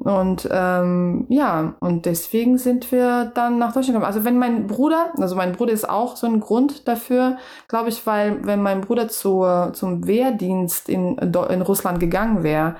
Und 0.00 0.48
ähm, 0.50 1.26
ja, 1.28 1.74
und 1.80 2.06
deswegen 2.06 2.56
sind 2.56 2.92
wir 2.92 3.32
dann 3.34 3.58
nach 3.58 3.72
Deutschland 3.72 3.88
gekommen. 3.88 4.04
Also 4.04 4.24
wenn 4.24 4.38
mein 4.38 4.66
Bruder, 4.66 5.12
also 5.18 5.34
mein 5.34 5.52
Bruder 5.52 5.72
ist 5.72 5.88
auch 5.88 6.16
so 6.16 6.26
ein 6.26 6.40
Grund 6.40 6.86
dafür, 6.86 7.36
glaube 7.66 7.88
ich, 7.88 8.06
weil 8.06 8.46
wenn 8.46 8.62
mein 8.62 8.80
Bruder 8.80 9.08
zu, 9.08 9.44
zum 9.72 10.06
Wehrdienst 10.06 10.88
in, 10.88 11.18
in 11.18 11.62
Russland 11.62 12.00
gegangen 12.00 12.42
wäre, 12.42 12.76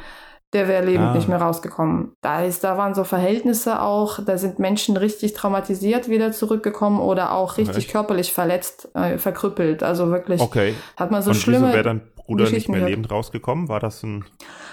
der 0.55 0.67
wäre 0.67 0.85
lebend 0.85 1.09
ah. 1.09 1.15
nicht 1.15 1.29
mehr 1.29 1.41
rausgekommen. 1.41 2.13
Da 2.23 2.43
ist, 2.43 2.65
da 2.65 2.79
waren 2.79 2.95
so 2.95 3.05
Verhältnisse 3.05 3.83
auch, 3.83 4.19
da 4.25 4.39
sind 4.39 4.59
Menschen 4.59 4.97
richtig 4.97 5.35
traumatisiert 5.35 6.09
wieder 6.09 6.33
zurückgekommen 6.33 7.01
oder 7.01 7.33
auch 7.33 7.59
richtig 7.59 7.77
Echt? 7.77 7.91
körperlich 7.91 8.33
verletzt, 8.33 8.89
äh, 8.95 9.19
verkrüppelt. 9.19 9.83
Also 9.83 10.11
wirklich 10.11 10.41
okay. 10.41 10.75
hat 10.97 11.11
man 11.11 11.21
so 11.23 11.31
Und 11.31 11.37
schlimme. 11.37 11.67
Wieso 11.67 11.75
wäre 11.75 11.85
dann 11.85 12.01
Bruder 12.29 12.51
nicht 12.51 12.69
mehr 12.69 12.87
lebend 12.87 13.11
rausgekommen? 13.11 13.69
War 13.69 13.81
das 13.81 14.03
ein 14.03 14.25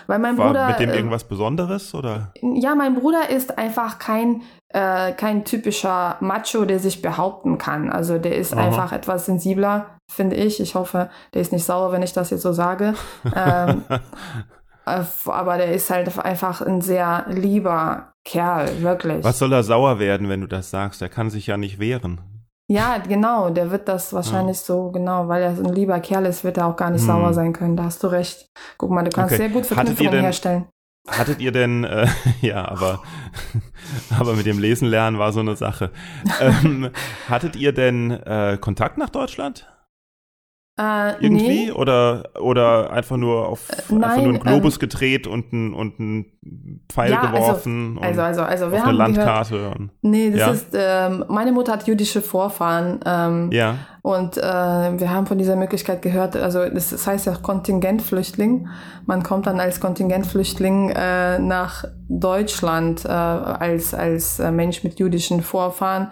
Weil 0.07 0.19
mein 0.19 0.37
war 0.37 0.47
Bruder 0.47 0.67
mit 0.67 0.79
dem 0.79 0.89
äh, 0.89 0.95
irgendwas 0.95 1.23
Besonderes 1.23 1.95
oder? 1.95 2.33
Ja, 2.41 2.75
mein 2.75 2.95
Bruder 2.95 3.29
ist 3.29 3.57
einfach 3.57 3.97
kein, 3.97 4.41
äh, 4.69 5.13
kein 5.13 5.45
typischer 5.45 6.17
Macho, 6.19 6.65
der 6.65 6.79
sich 6.79 7.01
behaupten 7.01 7.57
kann. 7.57 7.89
Also 7.89 8.17
der 8.17 8.35
ist 8.35 8.53
Aha. 8.53 8.65
einfach 8.65 8.91
etwas 8.91 9.25
sensibler, 9.25 9.97
finde 10.11 10.35
ich. 10.35 10.59
Ich 10.59 10.75
hoffe, 10.75 11.09
der 11.33 11.41
ist 11.41 11.53
nicht 11.53 11.63
sauer, 11.63 11.93
wenn 11.93 12.03
ich 12.03 12.11
das 12.11 12.29
jetzt 12.29 12.41
so 12.41 12.51
sage. 12.51 12.93
ähm, 13.33 13.83
äh, 14.85 15.03
aber 15.25 15.57
der 15.57 15.71
ist 15.71 15.89
halt 15.89 16.19
einfach 16.19 16.61
ein 16.61 16.81
sehr 16.81 17.25
lieber 17.29 18.11
Kerl, 18.25 18.81
wirklich. 18.81 19.23
Was 19.23 19.39
soll 19.39 19.53
er 19.53 19.63
sauer 19.63 19.99
werden, 19.99 20.27
wenn 20.27 20.41
du 20.41 20.47
das 20.47 20.71
sagst? 20.71 21.01
Er 21.01 21.09
kann 21.09 21.29
sich 21.29 21.47
ja 21.47 21.55
nicht 21.55 21.79
wehren. 21.79 22.19
Ja, 22.67 22.97
genau, 22.97 23.49
der 23.51 23.69
wird 23.69 23.87
das 23.87 24.11
wahrscheinlich 24.11 24.57
so, 24.59 24.89
genau, 24.91 25.27
weil 25.27 25.43
er 25.43 25.55
so 25.55 25.63
ein 25.63 25.73
lieber 25.73 25.99
Kerl 25.99 26.25
ist, 26.25 26.43
wird 26.43 26.57
er 26.57 26.65
auch 26.65 26.75
gar 26.75 26.89
nicht 26.89 27.01
Hm. 27.01 27.07
sauer 27.07 27.33
sein 27.33 27.53
können. 27.53 27.77
Da 27.77 27.83
hast 27.83 28.01
du 28.03 28.07
recht. 28.07 28.47
Guck 28.77 28.89
mal, 28.89 29.03
du 29.03 29.11
kannst 29.11 29.33
Okay. 29.33 29.43
sehr 29.43 29.49
gut 29.49 29.65
Verknüpfungen 29.67 30.11
denn- 30.11 30.23
herstellen. 30.23 30.65
Hattet 31.07 31.39
ihr 31.39 31.51
denn, 31.51 31.83
äh, 31.83 32.07
ja, 32.41 32.67
aber, 32.67 33.03
aber 34.19 34.33
mit 34.33 34.47
dem 34.47 34.57
Lesen 34.57 34.87
lernen 34.87 35.19
war 35.19 35.31
so 35.31 35.41
eine 35.41 35.55
Sache. 35.55 35.91
Ähm, 36.41 36.89
hattet 37.29 37.55
ihr 37.55 37.71
denn 37.71 38.09
äh, 38.09 38.57
Kontakt 38.59 38.97
nach 38.97 39.09
Deutschland? 39.11 39.67
Äh, 40.77 41.23
Irgendwie? 41.23 41.67
nee, 41.67 41.71
Oder, 41.71 42.25
oder 42.37 42.91
einfach 42.91 43.15
nur 43.15 43.47
auf 43.47 43.69
einfach 43.69 43.89
nein, 43.91 44.23
nur 44.23 44.33
einen 44.33 44.39
Globus 44.41 44.77
gedreht 44.77 45.25
und 45.25 45.53
einen 45.53 45.73
und 45.73 46.01
einen 46.01 46.25
Pfeil 46.91 47.11
Ja, 47.11 47.21
also- 47.21 47.31
geworfen 47.33 47.97
also, 48.01 48.19
und 48.19 48.25
also, 48.25 48.41
also, 48.41 48.71
wir 48.71 48.79
auf 48.79 48.85
eine 48.87 48.97
haben 49.03 49.13
gehört, 49.13 49.25
Landkarte? 49.25 49.69
Und, 49.69 49.89
Nee, 50.01 50.31
das 50.31 50.39
Ja? 50.41 50.49
ist, 50.51 50.67
ähm, 50.73 51.23
meine 51.29 51.53
Mutter 51.53 51.71
hat 51.71 51.87
jüdische 51.87 52.21
Vorfahren 52.21 52.99
ähm, 53.05 53.51
ja. 53.53 53.75
und 54.01 54.35
äh, 54.35 54.41
wir 54.41 55.09
haben 55.11 55.27
von 55.27 55.37
dieser 55.37 55.55
Möglichkeit 55.55 56.01
gehört, 56.01 56.35
also 56.35 56.65
das, 56.67 56.89
das 56.89 57.07
heißt 57.07 57.25
ja 57.27 57.35
Kontingentflüchtling. 57.41 58.67
Man 59.05 59.23
kommt 59.23 59.47
dann 59.47 59.61
als 59.61 59.79
Kontingentflüchtling 59.79 60.89
äh, 60.89 61.39
nach 61.39 61.85
Deutschland 62.09 63.05
äh, 63.05 63.07
als, 63.07 63.93
als 63.93 64.39
äh, 64.39 64.51
Mensch 64.51 64.83
mit 64.83 64.99
jüdischen 64.99 65.41
Vorfahren. 65.41 66.11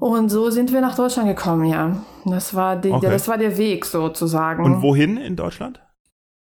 Und 0.00 0.28
so 0.30 0.50
sind 0.50 0.72
wir 0.72 0.80
nach 0.80 0.96
Deutschland 0.96 1.28
gekommen, 1.28 1.66
ja. 1.66 1.96
Das 2.24 2.54
war, 2.54 2.76
die, 2.76 2.90
Okay. 2.90 3.10
das 3.10 3.28
war 3.28 3.38
der 3.38 3.56
Weg 3.58 3.84
sozusagen. 3.84 4.64
Und 4.64 4.82
wohin 4.82 5.16
in 5.16 5.36
Deutschland? 5.36 5.80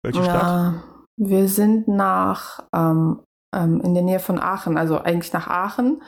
Welche 0.03 0.23
Stadt? 0.23 0.41
Ja, 0.43 0.83
wir 1.17 1.47
sind 1.47 1.87
nach 1.87 2.63
ähm, 2.73 3.19
ähm, 3.53 3.81
in 3.81 3.93
der 3.93 4.03
Nähe 4.03 4.19
von 4.19 4.39
Aachen, 4.39 4.77
also 4.77 4.99
eigentlich 4.99 5.33
nach 5.33 5.47
Aachen. 5.47 6.01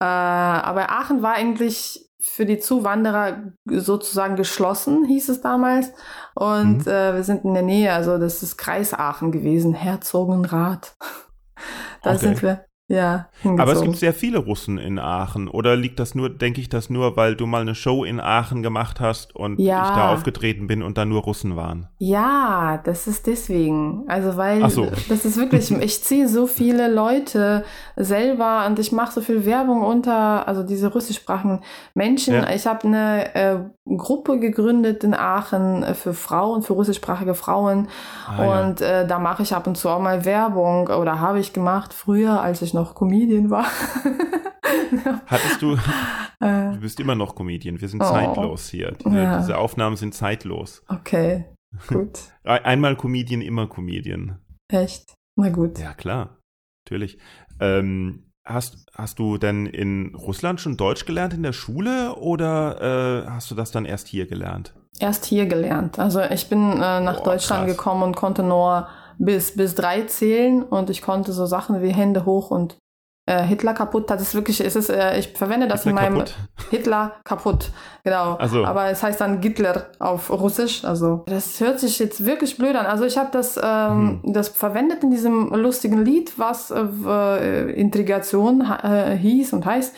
Äh, 0.00 0.04
aber 0.04 0.90
Aachen 0.90 1.22
war 1.22 1.34
eigentlich 1.34 2.04
für 2.20 2.44
die 2.46 2.58
Zuwanderer 2.58 3.52
sozusagen 3.68 4.36
geschlossen, 4.36 5.04
hieß 5.06 5.28
es 5.30 5.40
damals. 5.40 5.90
Und 6.34 6.84
Mhm. 6.86 6.92
äh, 6.92 7.14
wir 7.14 7.24
sind 7.24 7.44
in 7.44 7.54
der 7.54 7.62
Nähe, 7.62 7.92
also 7.92 8.18
das 8.18 8.42
ist 8.42 8.58
Kreis 8.58 8.92
Aachen 8.92 9.32
gewesen, 9.32 9.72
Herzogenrath. 9.74 10.96
da 12.02 12.10
Okay. 12.10 12.18
sind 12.18 12.42
wir, 12.42 12.64
ja, 12.88 13.28
hingezogen. 13.42 13.60
Aber 13.60 13.72
es 13.72 13.82
gibt 13.82 13.96
sehr 13.96 14.14
viele 14.14 14.38
Russen 14.38 14.78
in 14.78 14.98
Aachen. 14.98 15.48
Oder 15.48 15.76
liegt 15.76 16.00
das 16.00 16.14
nur, 16.14 16.30
denke 16.30 16.60
ich 16.60 16.70
das 16.70 16.88
nur, 16.88 17.16
weil 17.16 17.36
du 17.36 17.46
mal 17.46 17.60
eine 17.60 17.74
Show 17.74 18.02
in 18.02 18.18
Aachen 18.18 18.62
gemacht 18.62 18.98
hast 18.98 19.36
und 19.36 19.60
Ja. 19.60 19.82
ich 19.82 19.90
da 19.90 20.12
aufgetreten 20.12 20.66
bin 20.66 20.82
und 20.82 20.96
da 20.96 21.04
nur 21.04 21.22
Russen 21.22 21.54
waren? 21.54 21.88
Ja, 21.98 22.80
das 22.82 23.06
ist 23.06 23.26
deswegen. 23.26 24.04
Also 24.08 24.36
weil 24.38 24.68
so. 24.70 24.86
das 25.08 25.24
ist 25.26 25.36
wirklich, 25.36 25.70
ich 25.70 26.02
ziehe 26.02 26.28
so 26.28 26.46
viele 26.46 26.92
Leute 26.92 27.64
selber 28.00 28.64
und 28.66 28.78
ich 28.78 28.92
mache 28.92 29.12
so 29.12 29.20
viel 29.20 29.44
Werbung 29.44 29.82
unter, 29.82 30.46
also 30.46 30.62
diese 30.62 30.92
russischsprachigen 30.92 31.60
Menschen. 31.94 32.34
Ja. 32.34 32.48
Ich 32.50 32.66
habe 32.66 32.86
eine 32.86 33.34
äh, 33.34 33.58
Gruppe 33.96 34.38
gegründet 34.38 35.02
in 35.02 35.14
Aachen 35.14 35.82
äh, 35.82 35.94
für 35.94 36.14
Frauen, 36.14 36.62
für 36.62 36.74
russischsprachige 36.74 37.34
Frauen. 37.34 37.88
Ah, 38.28 38.44
ja. 38.44 38.60
und 38.68 38.80
äh, 38.80 39.06
da 39.06 39.18
mache 39.18 39.42
ich 39.42 39.52
ab 39.54 39.66
und 39.66 39.76
zu 39.76 39.88
auch 39.88 40.00
mal 40.00 40.24
Werbung 40.24 40.86
oder 40.88 41.20
habe 41.20 41.40
ich 41.40 41.52
gemacht 41.52 41.92
früher, 41.92 42.40
als 42.40 42.62
ich 42.62 42.72
noch 42.72 42.94
Comedian 42.94 43.50
war. 43.50 43.66
Hattest 45.26 45.62
du, 45.62 45.72
äh, 46.40 46.72
du 46.72 46.80
bist 46.80 47.00
immer 47.00 47.14
noch 47.14 47.34
Comedian, 47.34 47.80
wir 47.80 47.88
sind 47.88 48.02
Oh. 48.02 48.06
zeitlos 48.06 48.68
hier. 48.68 48.92
Diese, 48.92 49.16
Ja. 49.18 49.38
diese 49.38 49.58
Aufnahmen 49.58 49.96
sind 49.96 50.14
zeitlos. 50.14 50.82
okay, 50.88 51.46
gut. 51.88 52.18
Ein- 52.44 52.64
Einmal 52.64 52.96
Comedian, 52.96 53.40
immer 53.40 53.66
Comedian. 53.68 54.38
Echt? 54.70 55.14
Na 55.36 55.48
gut. 55.50 55.78
Ja, 55.78 55.94
klar, 55.94 56.38
natürlich. 56.86 57.18
Ähm, 57.60 58.32
hast, 58.44 58.86
hast 58.94 59.18
du 59.18 59.38
denn 59.38 59.66
in 59.66 60.14
Russland 60.14 60.60
schon 60.60 60.76
Deutsch 60.76 61.04
gelernt 61.04 61.34
in 61.34 61.42
der 61.42 61.52
Schule 61.52 62.14
oder 62.16 63.24
äh, 63.26 63.30
hast 63.30 63.50
du 63.50 63.54
das 63.54 63.70
dann 63.70 63.84
erst 63.84 64.08
hier 64.08 64.26
gelernt? 64.26 64.74
Erst 65.00 65.26
hier 65.26 65.46
gelernt. 65.46 65.98
Also 65.98 66.20
ich 66.22 66.48
bin 66.48 66.72
äh, 66.72 67.00
nach 67.00 67.18
Boah, 67.18 67.32
Deutschland 67.32 67.66
krass. 67.66 67.76
gekommen 67.76 68.02
und 68.02 68.16
konnte 68.16 68.42
nur 68.42 68.88
bis, 69.18 69.54
bis 69.54 69.74
drei 69.74 70.02
zählen 70.02 70.62
und 70.62 70.90
ich 70.90 71.02
konnte 71.02 71.32
so 71.32 71.46
Sachen 71.46 71.82
wie 71.82 71.90
Hände 71.90 72.24
hoch 72.24 72.50
und 72.50 72.78
äh, 73.28 73.42
Hitler 73.44 73.74
kaputt. 73.74 74.08
Das 74.10 74.22
ist 74.22 74.34
wirklich, 74.34 74.60
es 74.64 74.74
ist, 74.76 74.88
äh, 74.90 75.18
ich 75.18 75.28
verwende 75.28 75.68
das 75.68 75.80
Ist 75.80 75.84
der 75.84 75.90
in 75.90 75.94
meinem 75.96 76.14
kaputt? 76.18 76.34
Hitler 76.70 77.12
kaputt, 77.24 77.70
genau. 78.04 78.36
Ach 78.40 78.48
so. 78.48 78.64
Aber 78.64 78.86
es 78.90 79.02
heißt 79.02 79.20
dann 79.20 79.42
Hitler 79.42 79.86
auf 79.98 80.30
Russisch. 80.30 80.84
Also 80.84 81.24
das 81.26 81.60
hört 81.60 81.78
sich 81.80 81.98
jetzt 81.98 82.24
wirklich 82.24 82.56
blöd 82.56 82.74
an. 82.76 82.86
Also 82.86 83.04
ich 83.04 83.18
habe 83.18 83.28
das, 83.32 83.58
ähm, 83.62 84.20
Mhm. 84.22 84.32
das 84.32 84.48
verwendet 84.48 85.02
in 85.02 85.10
diesem 85.10 85.50
lustigen 85.54 86.04
Lied, 86.04 86.38
was 86.38 86.70
äh, 86.70 86.80
äh, 87.06 87.70
Integration 87.72 88.60
äh, 88.62 89.16
hieß 89.16 89.52
und 89.52 89.66
heißt. 89.66 89.94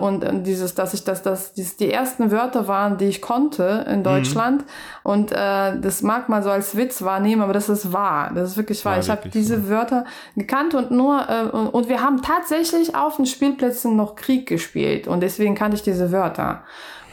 Und 0.00 0.24
dieses, 0.46 0.74
dass 0.74 0.94
ich 0.94 1.04
das, 1.04 1.22
das, 1.22 1.52
dies, 1.54 1.76
die 1.76 1.92
ersten 1.92 2.30
Wörter 2.30 2.68
waren, 2.68 2.96
die 2.98 3.06
ich 3.06 3.20
konnte 3.20 3.84
Mhm. 3.86 3.92
in 3.94 4.02
Deutschland. 4.04 4.64
Und 5.02 5.32
äh, 5.32 5.78
das 5.80 6.02
mag 6.02 6.28
man 6.28 6.42
so 6.42 6.50
als 6.50 6.76
Witz 6.76 7.02
wahrnehmen, 7.02 7.42
aber 7.42 7.52
das 7.52 7.68
ist 7.68 7.92
wahr. 7.92 8.30
Das 8.34 8.50
ist 8.50 8.56
wirklich 8.56 8.84
wahr. 8.84 8.94
War 8.94 9.00
ich 9.00 9.10
habe 9.10 9.28
diese 9.28 9.60
so. 9.60 9.68
Wörter 9.68 10.04
gekannt 10.36 10.74
und 10.74 10.90
nur 10.90 11.16
und, 11.52 11.68
und 11.68 11.88
wir 11.88 12.00
haben 12.02 12.22
tatsächlich 12.22 12.45
auf 12.94 13.16
den 13.16 13.26
Spielplätzen 13.26 13.96
noch 13.96 14.14
Krieg 14.16 14.46
gespielt 14.46 15.06
und 15.08 15.20
deswegen 15.20 15.54
kannte 15.54 15.76
ich 15.76 15.82
diese 15.82 16.12
Wörter. 16.12 16.62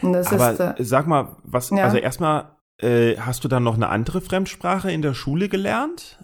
Und 0.02 0.12
das 0.12 0.32
Aber 0.32 0.50
ist 0.52 0.60
äh, 0.60 0.74
sag 0.84 1.06
mal, 1.06 1.36
was, 1.44 1.70
Ja. 1.70 1.84
also 1.84 1.96
erstmal, 1.98 2.50
äh, 2.82 3.16
hast 3.18 3.44
du 3.44 3.48
dann 3.48 3.62
noch 3.62 3.74
eine 3.76 3.88
andere 3.88 4.20
Fremdsprache 4.20 4.90
in 4.90 5.02
der 5.02 5.14
Schule 5.14 5.48
gelernt? 5.48 6.18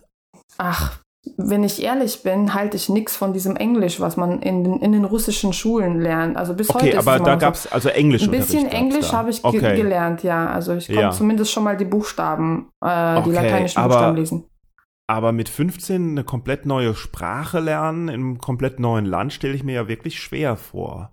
ach, 0.59 0.99
wenn 1.37 1.65
ich 1.65 1.83
ehrlich 1.83 2.23
bin, 2.23 2.53
halte 2.55 2.77
ich 2.77 2.89
nichts 2.89 3.15
von 3.17 3.33
diesem 3.33 3.55
Englisch, 3.57 4.01
was 4.01 4.17
man 4.17 4.41
in 4.41 4.65
den, 4.65 4.81
in 4.81 4.93
den 4.93 5.05
russischen 5.05 5.53
Schulen 5.53 6.01
lernt. 6.01 6.37
Also 6.37 6.55
bis 6.55 6.69
heute 6.71 6.87
Okay, 6.89 6.97
aber 6.97 7.17
es 7.17 7.23
da 7.23 7.33
so. 7.35 7.39
gab's 7.39 7.67
also 7.71 7.89
Englisch. 7.91 8.23
ein 8.23 8.31
bisschen 8.31 8.67
Englisch 8.67 9.13
habe 9.13 9.31
ich 9.31 9.43
ge 9.43 9.49
okay. 9.51 9.77
gelernt, 9.77 10.23
ja. 10.23 10.49
Also 10.51 10.75
ich 10.75 10.87
konnte 10.87 11.01
Ja. 11.03 11.11
zumindest 11.11 11.53
schon 11.53 11.65
mal 11.65 11.77
die 11.77 11.85
Buchstaben, 11.85 12.71
äh, 12.85 13.15
die 13.17 13.21
Okay, 13.21 13.33
lateinischen 13.33 13.79
aber- 13.83 13.95
Buchstaben 13.95 14.17
lesen. 14.17 14.45
Aber 15.11 15.33
mit 15.33 15.49
15 15.49 16.11
eine 16.13 16.23
komplett 16.23 16.67
neue 16.67 16.95
Sprache 16.95 17.59
lernen 17.59 18.09
einem 18.09 18.39
komplett 18.39 18.79
neuen 18.79 19.05
Land 19.07 19.33
stelle 19.33 19.55
ich 19.55 19.65
mir 19.65 19.75
ja 19.75 19.89
wirklich 19.89 20.21
schwer 20.21 20.55
vor. 20.55 21.11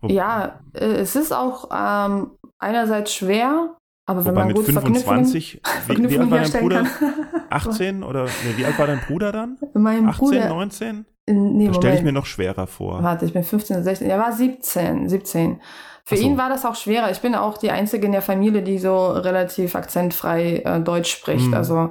Wo- 0.00 0.08
Ja, 0.08 0.58
äh, 0.72 0.86
es 0.86 1.14
ist 1.14 1.30
auch 1.32 1.68
ähm, 1.72 2.32
einerseits 2.58 3.14
schwer, 3.14 3.76
aber 4.06 4.24
wenn 4.24 4.32
Wobei 4.32 4.38
man 4.40 4.46
mit 4.48 4.56
gut 4.56 4.64
25, 4.66 5.60
wie, 5.88 6.10
wie 6.10 6.18
alt 6.18 6.30
war 6.30 6.38
dein 6.40 6.50
Bruder? 6.62 6.82
kann. 6.84 7.14
18 7.50 8.02
oder 8.02 8.24
nee, 8.24 8.56
wie 8.56 8.64
alt 8.64 8.78
war 8.78 8.86
dein 8.86 9.00
Bruder 9.00 9.32
dann? 9.32 9.58
mein 9.74 10.08
18, 10.08 10.18
Bruder, 10.28 10.48
19? 10.48 11.04
nee, 11.28 11.66
Das 11.68 11.76
stelle 11.76 11.96
ich 11.96 12.02
mir 12.02 12.12
noch 12.12 12.26
schwerer 12.26 12.66
vor. 12.66 13.02
Warte, 13.02 13.24
ich 13.26 13.32
bin 13.32 13.42
15, 13.44 13.82
16, 13.82 14.08
er 14.08 14.18
war 14.18 14.32
17, 14.32 15.08
17. 15.08 15.60
Für 16.04 16.16
so. 16.16 16.22
ihn 16.22 16.38
war 16.38 16.48
das 16.48 16.64
auch 16.64 16.76
schwerer. 16.76 17.10
Ich 17.10 17.20
bin 17.20 17.34
auch 17.34 17.58
die 17.58 17.72
Einzige 17.72 18.06
in 18.06 18.12
der 18.12 18.22
Familie, 18.22 18.62
die 18.62 18.78
so 18.78 19.08
relativ 19.08 19.74
akzentfrei 19.74 20.58
äh, 20.64 20.80
Deutsch 20.80 21.10
spricht, 21.10 21.48
Mhm. 21.48 21.54
also 21.54 21.90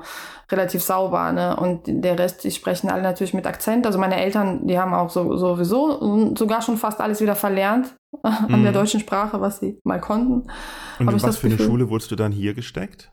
relativ 0.50 0.84
sauber, 0.84 1.32
ne? 1.34 1.58
Und 1.58 1.82
der 1.86 2.18
Rest, 2.18 2.44
die 2.46 2.52
sprechen 2.52 2.90
alle 2.90 3.02
natürlich 3.02 3.34
mit 3.34 3.46
Akzent. 3.48 3.86
Also 3.86 4.00
meine 4.00 4.16
Eltern, 4.22 4.68
die 4.68 4.80
haben 4.80 4.94
auch 4.94 5.10
so, 5.10 5.36
sowieso 5.36 6.34
sogar 6.38 6.62
schon 6.62 6.78
fast 6.78 7.02
alles 7.02 7.20
wieder 7.20 7.36
verlernt 7.36 7.96
an 8.24 8.60
Mhm. 8.60 8.64
der 8.64 8.72
deutschen 8.74 9.00
Sprache, 9.00 9.42
was 9.42 9.60
sie 9.60 9.80
mal 9.84 10.00
konnten. 10.00 10.42
Und 10.42 10.50
in 11.00 11.08
ich 11.10 11.14
was 11.16 11.22
das 11.24 11.38
für 11.38 11.48
eine 11.48 11.56
Gefühl- 11.58 11.68
Schule 11.68 11.90
wurdest 11.90 12.12
du 12.12 12.16
dann 12.16 12.32
hier 12.32 12.54
gesteckt? 12.54 13.12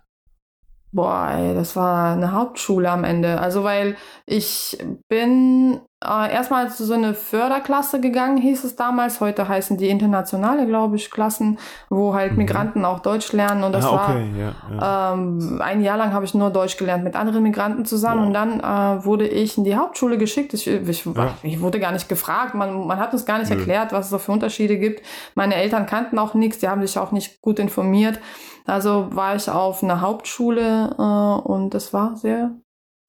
Boah, 0.94 1.30
ey, 1.32 1.54
das 1.54 1.74
war 1.74 2.12
eine 2.12 2.32
Hauptschule 2.32 2.90
am 2.90 3.04
Ende. 3.04 3.40
Also 3.40 3.64
weil 3.64 3.96
ich 4.26 4.76
bin 5.08 5.80
äh, 6.04 6.32
erstmal 6.32 6.70
zu 6.70 6.84
so 6.84 6.94
eine 6.94 7.14
Förderklasse 7.14 8.00
gegangen, 8.00 8.36
hieß 8.36 8.64
es 8.64 8.76
damals. 8.76 9.20
Heute 9.20 9.46
heißen 9.48 9.76
die 9.78 9.88
internationale, 9.88 10.66
glaube 10.66 10.96
ich, 10.96 11.10
Klassen, 11.10 11.58
wo 11.90 12.14
halt 12.14 12.32
Mhm. 12.32 12.38
Migranten 12.38 12.84
auch 12.84 13.00
Deutsch 13.00 13.32
lernen. 13.32 13.64
Und 13.64 13.72
das 13.72 13.84
ah, 13.86 13.92
war 13.92 14.08
okay, 14.10 14.26
ja. 14.38 14.52
ja. 14.76 15.12
ähm, 15.14 15.60
ein 15.62 15.80
Jahr 15.82 15.96
lang 15.98 16.12
habe 16.12 16.24
ich 16.24 16.34
nur 16.34 16.50
Deutsch 16.50 16.76
gelernt 16.76 17.04
mit 17.04 17.16
anderen 17.16 17.42
Migranten 17.42 17.84
zusammen 17.84 18.20
Wow. 18.20 18.26
und 18.28 18.34
dann 18.34 18.60
äh, 18.60 19.04
wurde 19.04 19.26
ich 19.28 19.56
in 19.58 19.64
die 19.64 19.76
Hauptschule 19.76 20.18
geschickt. 20.18 20.54
Ich, 20.54 20.66
ich, 20.66 21.04
Ja. 21.06 21.34
ich 21.42 21.60
wurde 21.60 21.78
gar 21.80 21.92
nicht 21.92 22.08
gefragt, 22.08 22.54
man, 22.54 22.86
man 22.86 22.98
hat 22.98 23.12
uns 23.12 23.24
gar 23.24 23.38
nicht 23.38 23.50
Nö. 23.50 23.56
erklärt, 23.58 23.92
was 23.92 24.06
es 24.06 24.10
so 24.10 24.18
für 24.18 24.32
Unterschiede 24.32 24.78
gibt. 24.78 25.02
Meine 25.34 25.54
Eltern 25.54 25.86
kannten 25.86 26.18
auch 26.18 26.34
nichts, 26.34 26.58
die 26.58 26.68
haben 26.68 26.80
sich 26.84 26.98
auch 26.98 27.12
nicht 27.12 27.40
gut 27.40 27.58
informiert. 27.58 28.18
Also 28.66 29.08
war 29.10 29.34
ich 29.34 29.48
auf 29.50 29.82
einer 29.82 30.00
Hauptschule 30.00 30.94
äh, 30.98 31.48
und 31.48 31.70
das 31.74 31.92
war 31.92 32.16
sehr 32.16 32.52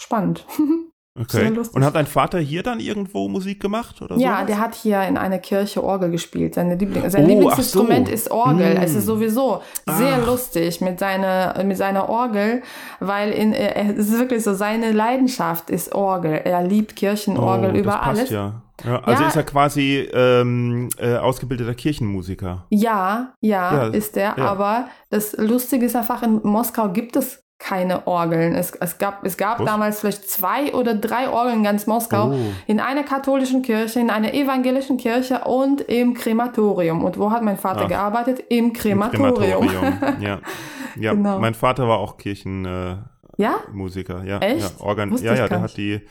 spannend. 0.02 0.46
Okay. 1.20 1.54
Und 1.74 1.86
hat 1.86 1.94
dein 1.96 2.08
Vater 2.08 2.40
hier 2.40 2.64
dann 2.64 2.80
irgendwo 2.80 3.28
Musik 3.28 3.60
gemacht 3.60 4.02
oder 4.02 4.18
Ja, 4.18 4.38
sowas? 4.38 4.48
der 4.48 4.60
hat 4.60 4.74
hier 4.74 5.04
in 5.04 5.16
einer 5.16 5.38
Kirche 5.38 5.84
Orgel 5.84 6.10
gespielt. 6.10 6.56
Seine 6.56 6.74
Liebling 6.74 7.08
sein 7.08 7.26
oh, 7.26 7.28
Lieblingsinstrument 7.28 8.08
so. 8.08 8.14
ist 8.14 8.32
Orgel. 8.32 8.74
Mm. 8.74 8.82
Es 8.82 8.96
ist 8.96 9.06
sowieso 9.06 9.62
sehr 9.86 10.20
ach. 10.22 10.26
lustig 10.26 10.82
mit 10.82 10.98
seiner, 10.98 11.64
mit 11.64 11.78
seiner 11.78 12.10
Orgel, 12.10 12.64
weil 13.00 13.32
in, 13.32 13.54
äh, 13.54 13.92
es 13.92 14.10
ist 14.10 14.18
wirklich 14.18 14.44
so, 14.44 14.56
seine 14.56 14.92
Leidenschaft 14.92 15.70
ist 15.70 15.94
Orgel. 15.94 16.42
Er 16.46 16.64
liebt 16.64 16.96
Kirchenorgel 16.96 17.74
oh, 17.76 17.78
über 17.78 17.92
das 17.92 18.02
passt 18.02 18.20
alles. 18.20 18.30
Ja. 18.32 18.62
Ja, 18.84 19.00
also 19.04 19.22
ja. 19.22 19.30
ist 19.30 19.36
er 19.36 19.44
quasi 19.44 20.10
ähm, 20.14 20.90
äh, 20.98 21.16
ausgebildeter 21.16 21.76
Kirchenmusiker. 21.76 22.66
Ja, 22.70 23.36
ja, 23.40 23.74
ja 23.74 23.88
ist 23.90 24.18
er. 24.18 24.36
Ja. 24.36 24.46
Aber 24.46 24.88
das 25.12 25.38
Lustige 25.38 25.86
ist 25.86 25.96
einfach, 25.96 26.24
in 26.24 26.42
Moskau 26.44 26.90
gibt 26.90 27.16
es 27.16 27.43
keine 27.64 28.08
Orgeln. 28.08 28.56
Es, 28.56 28.72
es 28.72 28.98
gab, 28.98 29.26
es 29.26 29.38
gab 29.38 29.66
damals 29.66 30.02
vielleicht 30.02 30.30
zwei 30.30 30.74
oder 30.74 30.94
drei 30.96 31.30
Orgeln 31.30 31.60
in 31.60 31.64
ganz 31.64 31.88
Moskau. 31.88 32.34
Oh. 32.34 32.38
In 32.68 32.82
einer 32.82 33.04
katholischen 33.04 33.62
Kirche, 33.62 34.02
in 34.02 34.10
einer 34.10 34.34
evangelischen 34.34 34.98
Kirche 34.98 35.40
und 35.46 35.82
im 35.82 36.14
Krematorium. 36.14 37.06
Und 37.06 37.18
wo 37.18 37.32
hat 37.32 37.42
mein 37.42 37.58
Vater 37.58 37.84
Ach. 37.86 37.88
gearbeitet? 37.88 38.44
Im 38.50 38.74
Krematorium. 38.74 39.64
Im 39.64 39.70
Krematorium. 39.70 40.22
ja. 40.22 40.40
Ja, 40.96 41.14
genau. 41.14 41.40
mein 41.40 41.56
Vater 41.56 41.88
war 41.88 41.98
auch 41.98 42.18
Kirchenmusiker. 42.18 43.00
Äh, 43.40 43.42
ja? 43.42 43.56
Musiker. 43.74 44.24
Ja, 44.24 44.38
Echt? 44.38 44.62
Ja, 44.62 44.86
Organ 44.86 45.18
ja, 45.18 45.34
ja, 45.34 45.48
der 45.48 45.62
hat 45.62 45.76
die. 45.76 46.02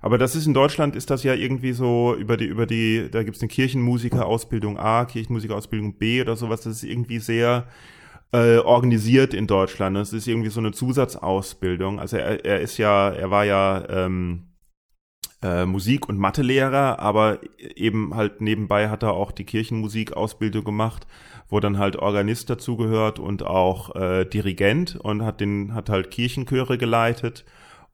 Aber 0.00 0.18
das 0.18 0.34
ist 0.34 0.48
in 0.48 0.54
Deutschland 0.54 0.96
ist 0.96 1.10
das 1.10 1.22
ja 1.22 1.34
irgendwie 1.34 1.72
so 1.72 2.16
über 2.16 2.36
die, 2.36 2.46
über 2.46 2.66
die, 2.66 3.08
da 3.08 3.22
gibt 3.22 3.36
es 3.36 3.42
eine 3.42 3.50
Kirchenmusikerausbildung 3.50 4.80
A, 4.80 5.04
Kirchenmusikerausbildung 5.04 5.94
B 5.94 6.20
oder 6.20 6.34
sowas. 6.34 6.62
Das 6.62 6.72
ist 6.72 6.82
irgendwie 6.82 7.20
sehr 7.20 7.66
äh, 8.32 8.58
organisiert 8.58 9.34
in 9.34 9.46
Deutschland. 9.46 9.96
Das 9.96 10.12
ist 10.12 10.26
irgendwie 10.26 10.50
so 10.50 10.60
eine 10.60 10.72
Zusatzausbildung. 10.72 12.00
Also 12.00 12.16
er, 12.16 12.44
er 12.44 12.60
ist 12.60 12.78
ja, 12.78 13.10
er 13.10 13.30
war 13.30 13.44
ja 13.44 13.84
ähm, 13.88 14.52
äh, 15.42 15.66
Musik- 15.66 16.08
und 16.08 16.18
Mathelehrer, 16.18 16.98
aber 16.98 17.40
eben 17.58 18.14
halt 18.14 18.40
nebenbei 18.40 18.88
hat 18.88 19.02
er 19.02 19.12
auch 19.12 19.32
die 19.32 19.44
Kirchenmusikausbildung 19.44 20.64
gemacht, 20.64 21.06
wo 21.48 21.60
dann 21.60 21.78
halt 21.78 21.96
Organist 21.96 22.48
dazugehört 22.48 23.18
und 23.18 23.44
auch 23.44 23.94
äh, 23.96 24.24
Dirigent 24.24 24.96
und 24.96 25.22
hat 25.22 25.40
den, 25.40 25.74
hat 25.74 25.90
halt 25.90 26.10
Kirchenchöre 26.10 26.78
geleitet 26.78 27.44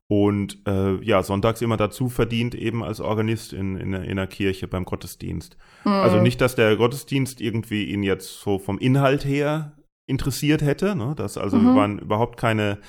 und 0.07 0.59
äh, 0.67 1.03
ja, 1.03 1.21
sonntags 1.21 1.61
immer 1.61 1.77
dazu 1.77 2.09
verdient, 2.09 2.55
eben 2.55 2.83
als 2.83 2.99
Organist 2.99 3.53
in, 3.53 3.75
in, 3.77 3.93
in 3.93 4.15
der 4.15 4.27
Kirche 4.27 4.67
beim 4.67 4.85
Gottesdienst. 4.85 5.57
Mhm. 5.83 5.91
Also 5.91 6.21
nicht, 6.21 6.41
dass 6.41 6.55
der 6.55 6.77
Gottesdienst 6.77 7.41
irgendwie 7.41 7.85
ihn 7.85 8.03
jetzt 8.03 8.39
so 8.41 8.57
vom 8.57 8.79
Inhalt 8.79 9.25
her 9.25 9.73
interessiert 10.09 10.61
hätte. 10.61 10.95
Ne? 10.95 11.13
Das 11.15 11.37
also 11.37 11.57
mhm. 11.57 11.65
wir 11.67 11.75
waren 11.75 11.99
überhaupt 11.99 12.37
keine 12.37 12.79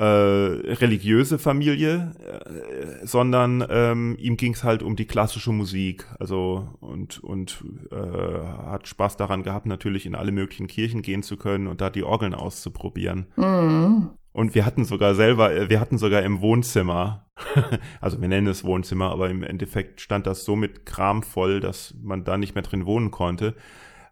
äh, 0.00 0.04
religiöse 0.04 1.38
Familie, 1.38 2.12
äh, 2.24 3.06
sondern 3.06 3.62
ähm, 3.68 4.16
ihm 4.18 4.38
ging 4.38 4.54
es 4.54 4.64
halt 4.64 4.82
um 4.82 4.96
die 4.96 5.04
klassische 5.04 5.52
Musik. 5.52 6.06
Also 6.18 6.68
und 6.80 7.22
und 7.22 7.62
äh, 7.90 7.96
hat 7.96 8.88
Spaß 8.88 9.18
daran 9.18 9.42
gehabt, 9.42 9.66
natürlich 9.66 10.06
in 10.06 10.14
alle 10.14 10.32
möglichen 10.32 10.68
Kirchen 10.68 11.02
gehen 11.02 11.22
zu 11.22 11.36
können 11.36 11.66
und 11.66 11.82
da 11.82 11.90
die 11.90 12.02
Orgeln 12.02 12.32
auszuprobieren. 12.32 13.26
Mhm. 13.36 14.10
Und 14.32 14.54
wir 14.54 14.64
hatten 14.64 14.84
sogar 14.84 15.14
selber, 15.14 15.52
äh, 15.54 15.68
wir 15.68 15.80
hatten 15.80 15.98
sogar 15.98 16.22
im 16.22 16.40
Wohnzimmer, 16.40 17.26
also 18.00 18.22
wir 18.22 18.28
nennen 18.28 18.46
es 18.46 18.64
Wohnzimmer, 18.64 19.10
aber 19.10 19.28
im 19.28 19.42
Endeffekt 19.42 20.00
stand 20.00 20.26
das 20.26 20.44
so 20.44 20.56
mit 20.56 20.86
Kram 20.86 21.22
voll, 21.22 21.60
dass 21.60 21.94
man 22.00 22.24
da 22.24 22.38
nicht 22.38 22.54
mehr 22.54 22.62
drin 22.62 22.86
wohnen 22.86 23.10
konnte 23.10 23.54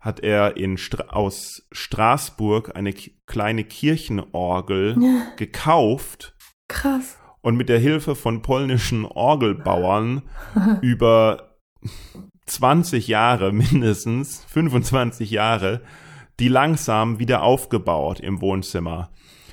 hat 0.00 0.20
er 0.20 0.56
in 0.56 0.78
Stra 0.78 1.04
aus 1.08 1.66
Straßburg 1.72 2.76
eine 2.76 2.94
kleine 3.26 3.64
Kirchenorgel 3.64 4.96
ja. 5.00 5.22
gekauft. 5.36 6.36
Krass. 6.68 7.18
Und 7.40 7.56
mit 7.56 7.68
der 7.68 7.78
Hilfe 7.78 8.14
von 8.14 8.42
polnischen 8.42 9.04
Orgelbauern 9.04 10.22
über 10.82 11.56
20 12.46 13.08
Jahre 13.08 13.52
mindestens, 13.52 14.44
25 14.48 15.30
Jahre, 15.30 15.82
die 16.40 16.48
langsam 16.48 17.18
wieder 17.18 17.42
aufgebaut 17.42 18.20
im 18.20 18.40
Wohnzimmer. 18.40 19.10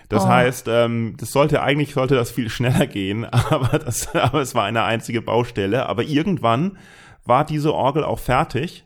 Das 0.09 0.25
oh. 0.25 0.27
heißt, 0.27 0.67
ähm, 0.69 1.15
das 1.17 1.31
sollte 1.31 1.63
eigentlich 1.63 1.93
sollte 1.93 2.13
das 2.13 2.29
viel 2.29 2.49
schneller 2.49 2.85
gehen, 2.85 3.25
aber 3.25 3.79
das, 3.79 4.13
aber 4.13 4.41
es 4.41 4.53
war 4.53 4.65
eine 4.65 4.83
einzige 4.83 5.21
Baustelle. 5.21 5.87
Aber 5.87 6.03
irgendwann 6.03 6.77
war 7.23 7.43
diese 7.43 7.73
Orgel 7.73 8.03
auch 8.03 8.19
fertig 8.19 8.85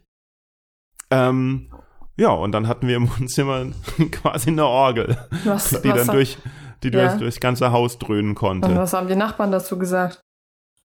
ähm, 1.11 1.69
ja, 2.17 2.29
und 2.31 2.51
dann 2.51 2.67
hatten 2.67 2.87
wir 2.87 2.97
im 2.97 3.09
Wohnzimmer 3.19 3.67
quasi 4.11 4.49
eine 4.49 4.65
Orgel, 4.65 5.17
was, 5.45 5.69
die 5.81 5.89
was 5.89 6.05
dann 6.05 6.15
durch, 6.15 6.37
die 6.83 6.89
ja. 6.89 7.07
durch, 7.07 7.19
durchs 7.19 7.39
ganze 7.39 7.71
Haus 7.71 7.97
dröhnen 7.97 8.35
konnte. 8.35 8.67
Und 8.67 8.75
was 8.75 8.93
haben 8.93 9.07
die 9.07 9.15
Nachbarn 9.15 9.51
dazu 9.51 9.77
gesagt? 9.77 10.21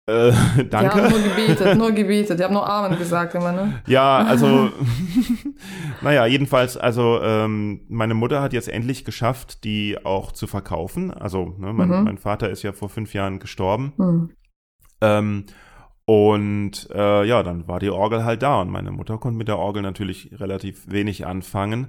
Äh, 0.08 0.32
danke. 0.70 0.70
Die 0.70 1.02
haben 1.02 1.10
nur 1.10 1.20
gebetet, 1.20 1.78
nur 1.78 1.92
gebetet. 1.94 2.40
Die 2.40 2.44
haben 2.44 2.54
nur 2.54 2.70
Amen 2.70 2.98
gesagt 3.00 3.34
immer, 3.34 3.52
ne? 3.52 3.82
Ja, 3.88 4.20
also, 4.20 4.70
naja, 6.02 6.28
jedenfalls, 6.28 6.78
also, 6.78 7.20
ähm, 7.24 7.82
meine 7.90 8.14
Mutter 8.14 8.40
hat 8.40 8.54
jetzt 8.54 8.70
endlich 8.70 9.04
geschafft, 9.04 9.64
die 9.64 9.98
auch 10.06 10.32
zu 10.32 10.46
verkaufen. 10.46 11.12
Also, 11.12 11.56
ne, 11.58 11.74
mein, 11.74 11.90
mhm. 11.90 12.04
mein 12.04 12.18
Vater 12.20 12.52
ist 12.52 12.62
ja 12.62 12.72
vor 12.72 12.90
fünf 12.90 13.16
Jahren 13.16 13.40
gestorben. 13.40 13.94
Mhm. 13.98 14.30
Ähm, 15.02 15.46
und 16.06 16.88
äh, 16.94 17.26
ja, 17.26 17.42
dann 17.42 17.68
war 17.68 17.80
die 17.80 17.90
Orgel 17.90 18.24
halt 18.24 18.44
da 18.44 18.62
und 18.62 18.70
meine 18.70 18.92
Mutter 18.92 19.18
konnte 19.18 19.38
mit 19.38 19.48
der 19.48 19.58
Orgel 19.58 19.82
natürlich 19.82 20.30
relativ 20.40 20.90
wenig 20.90 21.26
anfangen. 21.26 21.88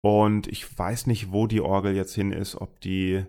Und 0.00 0.46
ich 0.46 0.78
weiß 0.78 1.08
nicht, 1.08 1.32
wo 1.32 1.48
die 1.48 1.60
Orgel 1.60 1.94
jetzt 1.96 2.14
hin 2.14 2.30
ist, 2.30 2.54
ob 2.54 2.80
die, 2.80 3.24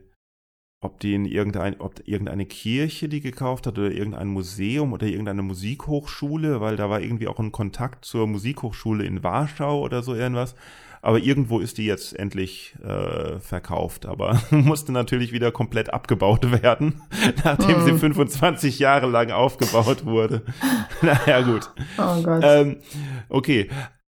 ob 0.81 0.99
die 0.99 1.15
in 1.15 1.25
irgendein, 1.25 1.81
ob 1.81 2.07
irgendeine 2.07 2.45
Kirche 2.45 3.09
die 3.09 3.21
gekauft 3.21 3.65
hat 3.65 3.79
oder 3.79 3.91
irgendein 3.91 4.27
Museum 4.27 4.93
oder 4.93 5.07
irgendeine 5.07 5.41
Musikhochschule, 5.41 6.61
weil 6.61 6.75
da 6.75 6.91
war 6.91 7.01
irgendwie 7.01 7.27
auch 7.27 7.39
ein 7.39 7.51
Kontakt 7.51 8.05
zur 8.05 8.27
Musikhochschule 8.27 9.05
in 9.05 9.23
Warschau 9.23 9.81
oder 9.81 10.03
so 10.03 10.13
irgendwas. 10.13 10.53
Aber 11.01 11.19
irgendwo 11.19 11.59
ist 11.59 11.77
die 11.77 11.85
jetzt 11.85 12.17
endlich 12.17 12.75
äh, 12.83 13.39
verkauft, 13.39 14.05
aber 14.05 14.41
musste 14.51 14.91
natürlich 14.91 15.31
wieder 15.31 15.51
komplett 15.51 15.93
abgebaut 15.93 16.51
werden, 16.63 17.01
nachdem 17.43 17.83
mm. 17.83 17.85
sie 17.85 17.97
25 17.97 18.79
Jahre 18.79 19.07
lang 19.07 19.31
aufgebaut 19.31 20.05
wurde. 20.05 20.43
naja, 21.01 21.41
gut. 21.41 21.71
Oh 21.97 22.21
Gott. 22.21 22.43
Ähm, 22.43 22.77
okay. 23.29 23.69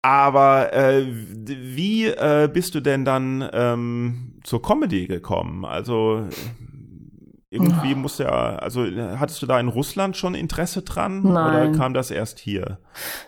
Aber 0.04 0.72
äh, 0.72 1.06
wie 1.06 2.06
äh, 2.06 2.50
bist 2.52 2.74
du 2.74 2.80
denn 2.80 3.04
dann 3.04 3.48
ähm, 3.52 4.40
zur 4.42 4.60
Comedy 4.60 5.06
gekommen? 5.06 5.64
Also 5.64 6.26
irgendwie 7.52 7.94
muss 7.94 8.16
ja, 8.16 8.56
also 8.56 8.86
hattest 9.18 9.42
du 9.42 9.46
da 9.46 9.60
in 9.60 9.68
Russland 9.68 10.16
schon 10.16 10.34
Interesse 10.34 10.82
dran 10.82 11.22
Nein. 11.22 11.68
oder 11.68 11.78
kam 11.78 11.92
das 11.92 12.10
erst 12.10 12.38
hier? 12.38 12.78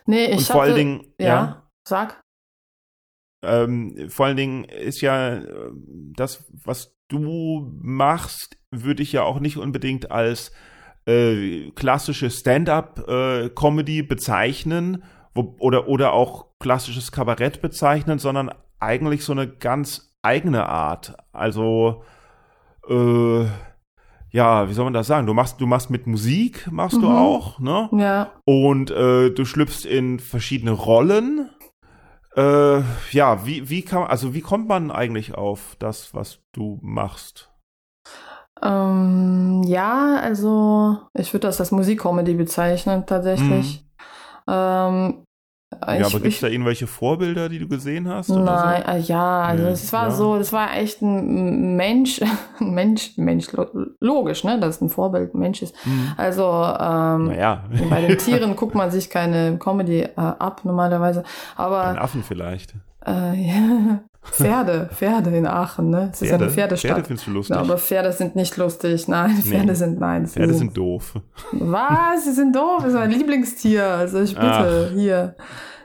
Nee, 0.07 0.27
ich 0.27 0.39
Und 0.39 0.47
vor 0.47 0.63
hatte, 0.63 0.63
allen 0.63 0.77
Dingen, 0.77 1.01
ja, 1.19 1.27
ja, 1.27 1.63
sag. 1.87 2.24
Ähm, 3.45 4.09
vor 4.09 4.27
allen 4.27 4.37
Dingen 4.37 4.65
ist 4.65 5.01
ja 5.01 5.37
äh, 5.37 5.71
das, 6.17 6.45
was 6.65 6.97
du 7.09 7.71
machst, 7.81 8.57
würde 8.71 9.03
ich 9.03 9.13
ja 9.13 9.23
auch 9.23 9.41
nicht 9.41 9.57
unbedingt 9.57 10.11
als 10.11 10.53
äh, 11.07 11.71
klassische 11.73 12.31
Stand-up-Comedy 12.31 13.99
äh, 13.99 14.03
bezeichnen 14.03 15.03
wo, 15.35 15.57
oder, 15.59 15.89
oder 15.89 16.13
auch 16.13 16.47
klassisches 16.61 17.13
Kabarett 17.13 17.61
bezeichnen, 17.61 18.19
sondern 18.19 18.51
eigentlich 18.81 19.25
so 19.25 19.33
eine 19.33 19.49
ganz 19.49 20.15
eigene 20.23 20.69
Art. 20.69 21.17
Also, 21.33 22.03
äh, 22.89 23.45
ja, 24.31 24.69
wie 24.69 24.73
soll 24.73 24.85
man 24.85 24.95
das 24.95 25.07
sagen? 25.07 25.27
Du 25.27 25.35
machst, 25.35 25.61
du 25.61 25.67
machst 25.67 25.91
mit 25.91 26.07
Musik, 26.07 26.71
machst 26.71 26.97
mhm. 26.99 27.03
du 27.03 27.09
auch, 27.09 27.59
ne? 27.59 27.89
Ja. 27.93 28.33
Und 28.45 28.91
äh, 28.91 29.31
du 29.31 29.45
schlüpfst 29.45 29.85
in 29.85 30.19
verschiedene 30.19 30.73
Rollen. 30.73 31.51
Äh, 32.37 32.83
ja, 33.13 33.47
wie, 33.47 33.69
wie 33.71 33.83
kann 33.83 34.05
also 34.05 34.35
wie 34.35 34.41
kommt 34.41 34.67
man 34.67 34.91
eigentlich 34.91 35.35
auf 35.35 35.77
das, 35.79 36.15
was 36.15 36.41
du 36.53 36.79
machst? 36.83 37.51
Ähm, 38.63 39.63
ja, 39.65 40.17
also 40.21 40.99
ich 41.13 41.33
würde 41.33 41.47
das 41.47 41.61
als 41.61 41.71
Musikcomedy 41.71 42.35
bezeichnen 42.35 43.07
tatsächlich. 43.07 43.85
Mhm. 44.47 44.53
Ähm, 44.53 45.25
ja, 45.81 46.01
ich, 46.01 46.07
aber 46.07 46.21
gibt 46.21 46.35
es 46.35 46.41
da 46.41 46.49
irgendwelche 46.49 46.87
Vorbilder, 46.87 47.49
die 47.49 47.59
du 47.59 47.69
gesehen 47.69 48.09
hast? 48.09 48.29
Nein, 48.29 48.83
so? 48.85 48.93
Äh, 48.93 48.99
ja, 49.01 49.43
also 49.43 49.65
es 49.65 49.93
war 49.93 50.05
ja. 50.05 50.11
so, 50.11 50.39
das 50.39 50.53
war 50.53 50.77
echt 50.77 51.03
ein 51.03 51.77
Mensch, 51.77 52.21
Mensch, 52.61 53.13
Mensch, 53.17 53.49
logisch, 54.01 54.45
ne, 54.45 54.59
dass 54.59 54.77
es 54.77 54.81
ein 54.81 54.89
Vorbild 54.89 55.35
ein 55.35 55.39
Mensch 55.39 55.63
ist. 55.63 55.75
Mhm. 55.87 56.13
Also 56.17 56.45
ähm, 56.45 57.27
naja. 57.27 57.65
bei 57.91 58.01
den 58.01 58.19
Tieren 58.19 58.57
guckt 58.57 58.75
man 58.75 58.91
sich 58.91 59.11
keine 59.11 59.59
Comedy 59.59 60.01
äh, 60.03 60.11
ab 60.17 60.63
normalerweise, 60.65 61.25
aber 61.57 61.85
Ein 61.85 61.99
Affen 61.99 62.23
vielleicht. 62.23 62.75
Äh, 63.07 63.35
ja. 63.49 64.01
Pferde, 64.31 64.89
Pferde 64.93 65.37
in 65.37 65.47
Aachen, 65.47 65.91
ne? 65.91 66.11
Es 66.13 66.23
ist 66.23 66.31
ja 66.31 66.37
eine 66.37 66.51
Pferdestadt. 66.51 66.91
Pferde 66.91 67.07
findest 67.07 67.27
du 67.27 67.31
lustig. 67.31 67.57
Ja, 67.57 67.63
aber 67.63 67.79
Pferde 67.79 68.13
sind 68.13 68.37
nicht 68.37 68.57
lustig. 68.57 69.07
Nein, 69.09 69.37
Pferde 69.37 69.67
nee. 69.67 69.75
sind 69.75 70.01
nein. 70.01 70.27
Pferde 70.27 70.55
sind 70.55 70.77
doof. 70.77 71.15
Was? 71.53 72.25
Sie 72.25 72.33
sind 72.33 72.55
doof. 72.55 72.79
Das 72.79 72.89
ist 72.89 72.95
mein 72.95 73.11
Lieblingstier. 73.11 73.85
Also 73.85 74.21
ich 74.21 74.35
bitte, 74.35 74.91
Ach. 74.91 74.95
hier. 74.95 75.37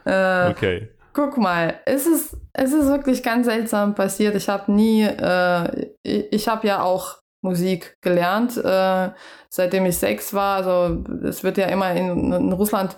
Äh, 0.06 0.50
okay. 0.50 0.90
Guck 1.14 1.38
mal, 1.38 1.76
es 1.86 2.08
ist, 2.08 2.38
es 2.54 2.72
ist 2.72 2.88
wirklich 2.88 3.24
ganz 3.24 3.46
seltsam 3.46 3.94
passiert. 3.94 4.36
Ich 4.36 4.48
habe 4.48 4.72
nie, 4.72 5.04
äh, 5.04 5.88
ich, 6.04 6.32
ich 6.32 6.48
habe 6.48 6.68
ja 6.68 6.82
auch 6.82 7.18
Musik 7.42 7.98
gelernt, 8.02 8.58
äh, 8.58 9.10
seitdem 9.50 9.86
ich 9.86 9.98
sechs 9.98 10.34
war. 10.34 10.58
Also 10.58 11.04
es 11.24 11.44
wird 11.44 11.58
ja 11.58 11.68
immer 11.68 11.92
in, 11.94 12.32
in 12.34 12.54
Russland 12.54 12.96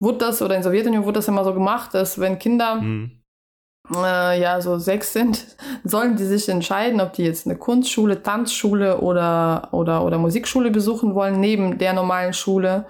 wurde 0.00 0.18
das 0.18 0.40
oder 0.40 0.56
in 0.56 0.62
der 0.62 0.70
Sowjetunion 0.70 1.04
wurde 1.04 1.18
das 1.18 1.28
immer 1.28 1.44
so 1.44 1.52
gemacht, 1.52 1.94
dass 1.94 2.18
wenn 2.18 2.38
Kinder 2.38 2.76
mhm. 2.76 3.19
Äh, 3.94 4.40
ja 4.40 4.60
so 4.60 4.78
sechs 4.78 5.12
sind, 5.12 5.44
sollen 5.84 6.16
die 6.16 6.24
sich 6.24 6.48
entscheiden, 6.48 7.00
ob 7.00 7.12
die 7.12 7.24
jetzt 7.24 7.46
eine 7.46 7.56
Kunstschule, 7.56 8.22
Tanzschule 8.22 9.00
oder 9.00 9.68
oder 9.72 10.04
oder 10.04 10.18
Musikschule 10.18 10.70
besuchen 10.70 11.14
wollen 11.14 11.40
neben 11.40 11.78
der 11.78 11.92
normalen 11.92 12.32
Schule. 12.32 12.86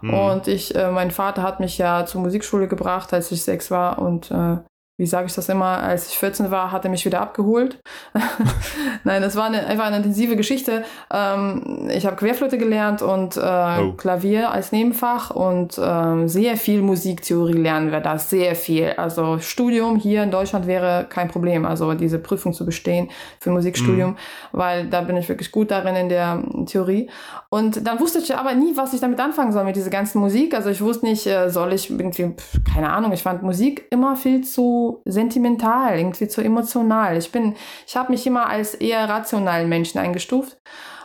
Mhm. 0.00 0.14
Und 0.14 0.48
ich, 0.48 0.74
äh, 0.74 0.90
mein 0.90 1.10
Vater 1.10 1.42
hat 1.42 1.60
mich 1.60 1.78
ja 1.78 2.06
zur 2.06 2.20
Musikschule 2.20 2.68
gebracht, 2.68 3.12
als 3.12 3.32
ich 3.32 3.42
sechs 3.42 3.70
war 3.70 3.98
und 3.98 4.30
äh, 4.30 4.58
wie 4.98 5.06
sage 5.06 5.28
ich 5.28 5.34
das 5.34 5.48
immer, 5.48 5.80
als 5.80 6.08
ich 6.08 6.18
14 6.18 6.50
war, 6.50 6.72
hat 6.72 6.84
er 6.84 6.90
mich 6.90 7.04
wieder 7.04 7.20
abgeholt. 7.20 7.78
Nein, 9.04 9.22
das 9.22 9.36
war 9.36 9.44
eine, 9.44 9.64
einfach 9.64 9.86
eine 9.86 9.98
intensive 9.98 10.34
Geschichte. 10.34 10.82
Ähm, 11.12 11.88
ich 11.88 12.04
habe 12.04 12.16
Querflöte 12.16 12.58
gelernt 12.58 13.00
und 13.00 13.36
äh, 13.36 13.40
oh. 13.40 13.92
Klavier 13.92 14.50
als 14.50 14.72
Nebenfach 14.72 15.30
und 15.30 15.80
ähm, 15.80 16.26
sehr 16.26 16.56
viel 16.56 16.82
Musiktheorie 16.82 17.52
lernen 17.52 17.92
wir 17.92 18.00
da, 18.00 18.18
sehr 18.18 18.56
viel. 18.56 18.94
Also 18.96 19.38
Studium 19.38 19.94
hier 19.94 20.24
in 20.24 20.32
Deutschland 20.32 20.66
wäre 20.66 21.06
kein 21.08 21.28
Problem, 21.28 21.64
also 21.64 21.94
diese 21.94 22.18
Prüfung 22.18 22.52
zu 22.52 22.66
bestehen 22.66 23.08
für 23.38 23.50
Musikstudium, 23.50 24.10
mhm. 24.10 24.16
weil 24.50 24.86
da 24.88 25.02
bin 25.02 25.16
ich 25.16 25.28
wirklich 25.28 25.52
gut 25.52 25.70
darin 25.70 25.94
in 25.94 26.08
der 26.08 26.42
Theorie. 26.66 27.08
Und 27.50 27.86
dann 27.86 28.00
wusste 28.00 28.18
ich 28.18 28.34
aber 28.34 28.54
nie, 28.54 28.76
was 28.76 28.92
ich 28.94 29.00
damit 29.00 29.20
anfangen 29.20 29.52
soll 29.52 29.62
mit 29.62 29.76
dieser 29.76 29.90
ganzen 29.90 30.18
Musik. 30.18 30.54
Also 30.54 30.70
ich 30.70 30.80
wusste 30.80 31.06
nicht, 31.06 31.24
äh, 31.28 31.50
soll 31.50 31.72
ich 31.72 31.88
irgendwie, 31.88 32.34
keine 32.74 32.90
Ahnung, 32.90 33.12
ich 33.12 33.22
fand 33.22 33.44
Musik 33.44 33.86
immer 33.90 34.16
viel 34.16 34.42
zu 34.42 34.87
sentimental, 35.04 35.98
irgendwie 35.98 36.28
zu 36.28 36.42
emotional. 36.42 37.16
Ich 37.16 37.32
bin, 37.32 37.54
ich 37.86 37.96
habe 37.96 38.12
mich 38.12 38.26
immer 38.26 38.48
als 38.48 38.74
eher 38.74 39.08
rationalen 39.08 39.68
Menschen 39.68 39.98
eingestuft. 39.98 40.58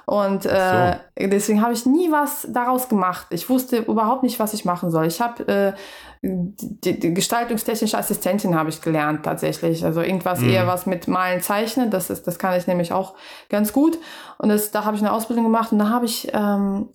Und 0.06 0.46
äh, 0.46 0.98
so. 1.18 1.28
deswegen 1.28 1.62
habe 1.62 1.74
ich 1.74 1.86
nie 1.86 2.12
was 2.12 2.46
daraus 2.50 2.90
gemacht. 2.90 3.28
Ich 3.30 3.50
wusste 3.50 3.78
überhaupt 3.78 4.24
nicht, 4.24 4.38
was 4.40 4.54
ich 4.54 4.66
machen 4.66 4.92
soll. 4.92 5.06
Ich 5.06 5.22
habe 5.22 5.48
äh, 5.48 5.74
die, 6.22 7.00
die 7.00 7.14
gestaltungstechnische 7.14 7.98
Assistentin 7.98 8.56
habe 8.56 8.70
ich 8.70 8.82
gelernt 8.82 9.24
tatsächlich. 9.24 9.86
Also 9.86 10.02
irgendwas 10.02 10.40
mhm. 10.40 10.50
eher 10.50 10.68
was 10.68 10.86
mit 10.86 11.08
Malen, 11.08 11.42
Zeichnen. 11.42 11.90
Das 11.90 12.10
ist, 12.10 12.28
das 12.28 12.38
kann 12.38 12.58
ich 12.58 12.68
nämlich 12.68 12.92
auch 12.92 13.16
ganz 13.50 13.72
gut. 13.72 13.98
Und 14.38 14.50
das, 14.50 14.72
da 14.72 14.84
habe 14.84 14.98
ich 14.98 15.02
eine 15.02 15.14
Ausbildung 15.14 15.46
gemacht 15.46 15.72
und 15.72 15.80
da 15.80 15.90
habe 15.90 16.06
ich, 16.06 16.30
ähm, 16.34 16.90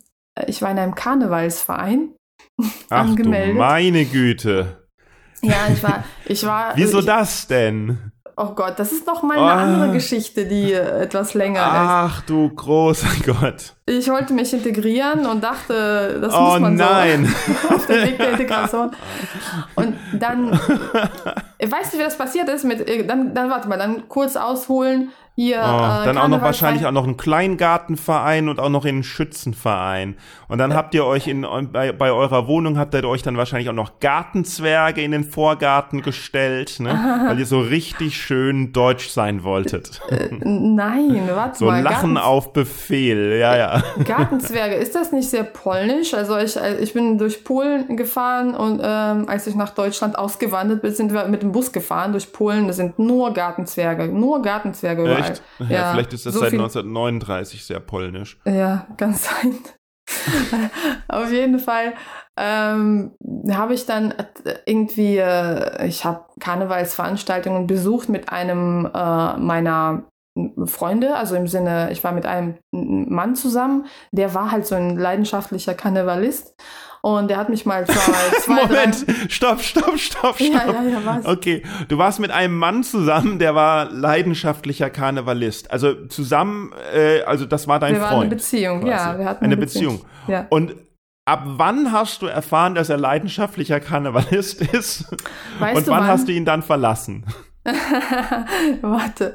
ich 0.46 0.60
war 0.60 0.70
in 0.70 0.78
einem 0.78 0.94
Karnevalsverein 0.94 2.14
Ach 2.90 3.00
angemeldet. 3.04 3.54
Du 3.54 3.58
meine 3.58 4.04
Güte. 4.04 4.77
Ja, 5.42 5.68
ich 5.72 5.82
war, 5.82 6.04
ich 6.24 6.44
war. 6.44 6.72
Wieso 6.76 7.00
ich, 7.00 7.06
das 7.06 7.46
denn? 7.46 8.12
Oh 8.40 8.54
Gott, 8.54 8.78
das 8.78 8.92
ist 8.92 9.04
noch 9.04 9.24
mal 9.24 9.36
eine 9.36 9.46
oh. 9.46 9.48
andere 9.48 9.92
Geschichte, 9.94 10.46
die 10.46 10.72
etwas 10.72 11.34
länger 11.34 11.60
Ach, 11.60 11.72
ist. 11.72 12.20
Ach 12.20 12.22
du 12.22 12.48
großer 12.48 13.08
Gott. 13.26 13.74
Ich 13.86 14.08
wollte 14.08 14.32
mich 14.32 14.52
integrieren 14.52 15.26
und 15.26 15.42
dachte, 15.42 16.20
das 16.20 16.32
oh, 16.32 16.40
muss 16.40 16.60
man 16.60 16.76
nein. 16.76 17.26
so 17.26 17.68
auf 17.74 17.86
dem 17.86 18.02
Weg 18.04 18.16
der 18.16 18.30
Integration. 18.30 18.92
Und 19.74 19.96
dann, 20.12 20.52
weißt 20.52 21.94
du, 21.94 21.98
wie 21.98 22.02
das 22.02 22.16
passiert 22.16 22.48
ist? 22.48 22.64
Mit, 22.64 22.88
dann, 23.08 23.34
dann 23.34 23.50
warte 23.50 23.68
mal, 23.68 23.76
dann 23.76 24.08
kurz 24.08 24.36
ausholen. 24.36 25.10
Hier, 25.40 25.58
oh, 25.58 26.02
äh, 26.02 26.04
dann 26.04 26.18
auch 26.18 26.26
noch 26.26 26.42
wahrscheinlich 26.42 26.84
auch 26.84 26.90
noch 26.90 27.04
einen 27.04 27.16
Kleingartenverein 27.16 28.48
und 28.48 28.58
auch 28.58 28.70
noch 28.70 28.84
einen 28.84 29.04
Schützenverein. 29.04 30.16
Und 30.48 30.58
dann 30.58 30.74
habt 30.74 30.96
ihr 30.96 31.04
euch 31.04 31.28
in, 31.28 31.46
bei, 31.70 31.92
bei 31.92 32.10
eurer 32.10 32.48
Wohnung 32.48 32.76
habt 32.76 32.92
ihr 32.92 33.04
euch 33.04 33.22
dann 33.22 33.36
wahrscheinlich 33.36 33.68
auch 33.68 33.74
noch 33.74 34.00
Gartenzwerge 34.00 35.00
in 35.00 35.12
den 35.12 35.22
Vorgarten 35.22 36.02
gestellt, 36.02 36.80
ne? 36.80 36.88
Weil 37.28 37.38
ihr 37.38 37.46
so 37.46 37.60
richtig 37.60 38.20
schön 38.20 38.72
deutsch 38.72 39.10
sein 39.10 39.44
wolltet. 39.44 40.00
Äh, 40.10 40.28
nein, 40.40 41.28
warte 41.32 41.58
so 41.60 41.66
mal. 41.66 41.78
So 41.78 41.84
Lachen 41.84 42.14
Garten 42.14 42.16
auf 42.16 42.52
Befehl, 42.52 43.38
ja, 43.38 43.56
ja. 43.56 43.82
Gartenzwerge, 44.04 44.74
ist 44.74 44.96
das 44.96 45.12
nicht 45.12 45.30
sehr 45.30 45.44
polnisch? 45.44 46.14
Also 46.14 46.36
ich, 46.36 46.56
äh, 46.56 46.78
ich 46.78 46.94
bin 46.94 47.16
durch 47.16 47.44
Polen 47.44 47.96
gefahren 47.96 48.56
und 48.56 48.80
ähm, 48.82 49.28
als 49.28 49.46
ich 49.46 49.54
nach 49.54 49.70
Deutschland 49.70 50.18
ausgewandert 50.18 50.82
bin, 50.82 50.92
sind 50.92 51.12
wir 51.12 51.28
mit 51.28 51.42
dem 51.42 51.52
Bus 51.52 51.70
gefahren 51.70 52.10
durch 52.10 52.32
Polen. 52.32 52.66
Das 52.66 52.74
sind 52.74 52.98
nur 52.98 53.32
Gartenzwerge, 53.32 54.08
nur 54.08 54.42
Gartenzwerge 54.42 55.02
überall. 55.02 55.27
Echt? 55.32 55.42
Ja, 55.58 55.66
ja, 55.68 55.92
vielleicht 55.92 56.12
ist 56.12 56.26
das 56.26 56.34
so 56.34 56.40
seit 56.40 56.52
1939 56.52 57.64
sehr 57.64 57.80
polnisch. 57.80 58.38
Ja, 58.44 58.86
ganz 58.96 59.28
sein. 59.28 59.58
Auf 61.08 61.30
jeden 61.30 61.58
Fall 61.58 61.94
ähm, 62.38 63.12
habe 63.50 63.74
ich 63.74 63.84
dann 63.86 64.14
irgendwie, 64.64 65.18
äh, 65.18 65.86
ich 65.86 66.04
habe 66.04 66.24
Karnevalsveranstaltungen 66.40 67.66
besucht 67.66 68.08
mit 68.08 68.30
einem 68.30 68.88
äh, 68.94 69.36
meiner 69.36 70.04
Freunde, 70.66 71.16
also 71.16 71.34
im 71.34 71.48
Sinne, 71.48 71.90
ich 71.90 72.04
war 72.04 72.12
mit 72.12 72.24
einem 72.24 72.58
Mann 72.72 73.34
zusammen, 73.34 73.86
der 74.12 74.34
war 74.34 74.52
halt 74.52 74.66
so 74.66 74.76
ein 74.76 74.96
leidenschaftlicher 74.96 75.74
Karnevalist 75.74 76.54
und 77.02 77.28
der 77.28 77.36
hat 77.36 77.48
mich 77.48 77.64
mal 77.66 77.86
zwei, 78.40 78.62
Moment, 78.62 79.06
stopp, 79.28 79.60
stopp, 79.60 79.98
stopp, 79.98 79.98
stopp. 79.98 80.40
Ja, 80.40 80.66
ja, 80.66 80.82
ja, 80.82 81.00
was? 81.04 81.26
Okay, 81.26 81.62
du 81.88 81.98
warst 81.98 82.20
mit 82.20 82.30
einem 82.30 82.56
Mann 82.56 82.82
zusammen, 82.82 83.38
der 83.38 83.54
war 83.54 83.90
leidenschaftlicher 83.90 84.90
Karnevalist. 84.90 85.70
Also 85.70 86.06
zusammen, 86.06 86.72
äh, 86.94 87.22
also 87.22 87.46
das 87.46 87.68
war 87.68 87.78
dein 87.78 87.94
wir 87.94 88.00
Freund. 88.00 88.10
Wir 88.10 88.16
waren 88.16 88.20
eine 88.22 88.34
Beziehung, 88.34 88.80
quasi. 88.80 88.90
ja. 88.90 89.18
Wir 89.18 89.24
hatten 89.26 89.44
eine, 89.44 89.54
eine 89.54 89.56
Beziehung. 89.56 89.98
Beziehung. 89.98 90.10
Ja. 90.28 90.46
Und 90.50 90.74
ab 91.24 91.42
wann 91.44 91.92
hast 91.92 92.22
du 92.22 92.26
erfahren, 92.26 92.74
dass 92.74 92.88
er 92.88 92.96
leidenschaftlicher 92.96 93.80
Karnevalist 93.80 94.60
ist? 94.72 95.04
Weißt 95.58 95.76
Und 95.76 95.86
wann, 95.88 96.00
wann 96.00 96.06
hast 96.08 96.28
du 96.28 96.32
ihn 96.32 96.44
dann 96.44 96.62
verlassen? 96.62 97.24
Warte, 98.82 99.34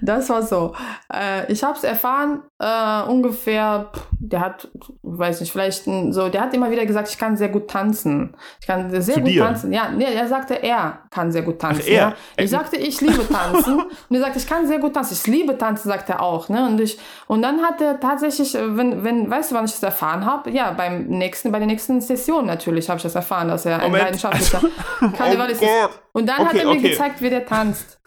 das 0.00 0.28
war 0.28 0.42
so. 0.42 0.74
Äh, 1.12 1.50
ich 1.52 1.62
habe 1.62 1.76
es 1.76 1.84
erfahren, 1.84 2.42
äh, 2.58 3.02
ungefähr, 3.08 3.90
der 4.18 4.40
hat, 4.40 4.68
weiß 5.02 5.40
nicht, 5.40 5.52
vielleicht 5.52 5.86
ein, 5.86 6.12
so, 6.12 6.28
der 6.28 6.42
hat 6.42 6.54
immer 6.54 6.70
wieder 6.70 6.86
gesagt, 6.86 7.08
ich 7.08 7.18
kann 7.18 7.36
sehr 7.36 7.48
gut 7.48 7.68
tanzen. 7.68 8.36
Ich 8.60 8.66
kann 8.66 8.90
sehr 8.90 9.14
Zu 9.14 9.20
gut 9.20 9.30
dir? 9.30 9.44
tanzen. 9.44 9.72
Ja, 9.72 9.88
nee, 9.90 10.04
er 10.04 10.28
sagte, 10.28 10.62
er 10.62 11.00
kann 11.10 11.32
sehr 11.32 11.42
gut 11.42 11.58
tanzen. 11.58 11.82
Ach, 11.84 11.88
er? 11.88 11.94
Ja. 11.94 12.14
Ich 12.36 12.50
sagte, 12.50 12.76
ich 12.76 13.00
liebe 13.00 13.26
tanzen. 13.32 13.80
und 13.80 14.16
er 14.16 14.20
sagte, 14.20 14.38
ich 14.38 14.46
kann 14.46 14.66
sehr 14.66 14.78
gut 14.78 14.94
tanzen. 14.94 15.14
Ich 15.14 15.26
liebe 15.26 15.58
tanzen, 15.58 15.88
sagt 15.88 16.08
er 16.08 16.22
auch. 16.22 16.48
Ne? 16.48 16.66
Und, 16.66 16.80
ich, 16.80 16.98
und 17.26 17.42
dann 17.42 17.62
hat 17.62 17.80
er 17.80 18.00
tatsächlich, 18.00 18.54
wenn, 18.54 19.04
wenn, 19.04 19.30
weißt 19.30 19.50
du, 19.50 19.54
wann 19.54 19.64
ich 19.64 19.72
das 19.72 19.82
erfahren 19.82 20.24
habe? 20.24 20.50
Ja, 20.50 20.72
beim 20.72 21.06
nächsten, 21.06 21.52
bei 21.52 21.58
der 21.58 21.66
nächsten 21.66 22.00
Session 22.00 22.46
natürlich 22.46 22.88
habe 22.88 22.98
ich 22.98 23.02
das 23.02 23.14
erfahren, 23.14 23.48
dass 23.48 23.66
er 23.66 23.80
ein 23.80 23.92
leidenschaftlicher 23.92 24.62
also, 25.00 25.16
Karnevalist 25.16 25.62
oh 25.62 25.64
ist. 25.64 26.03
Und 26.14 26.28
dann 26.28 26.40
okay, 26.40 26.48
hat 26.48 26.56
er 26.56 26.64
mir 26.64 26.78
okay. 26.78 26.90
gezeigt, 26.90 27.20
wie 27.20 27.30
der 27.30 27.44
tanzt. 27.44 28.00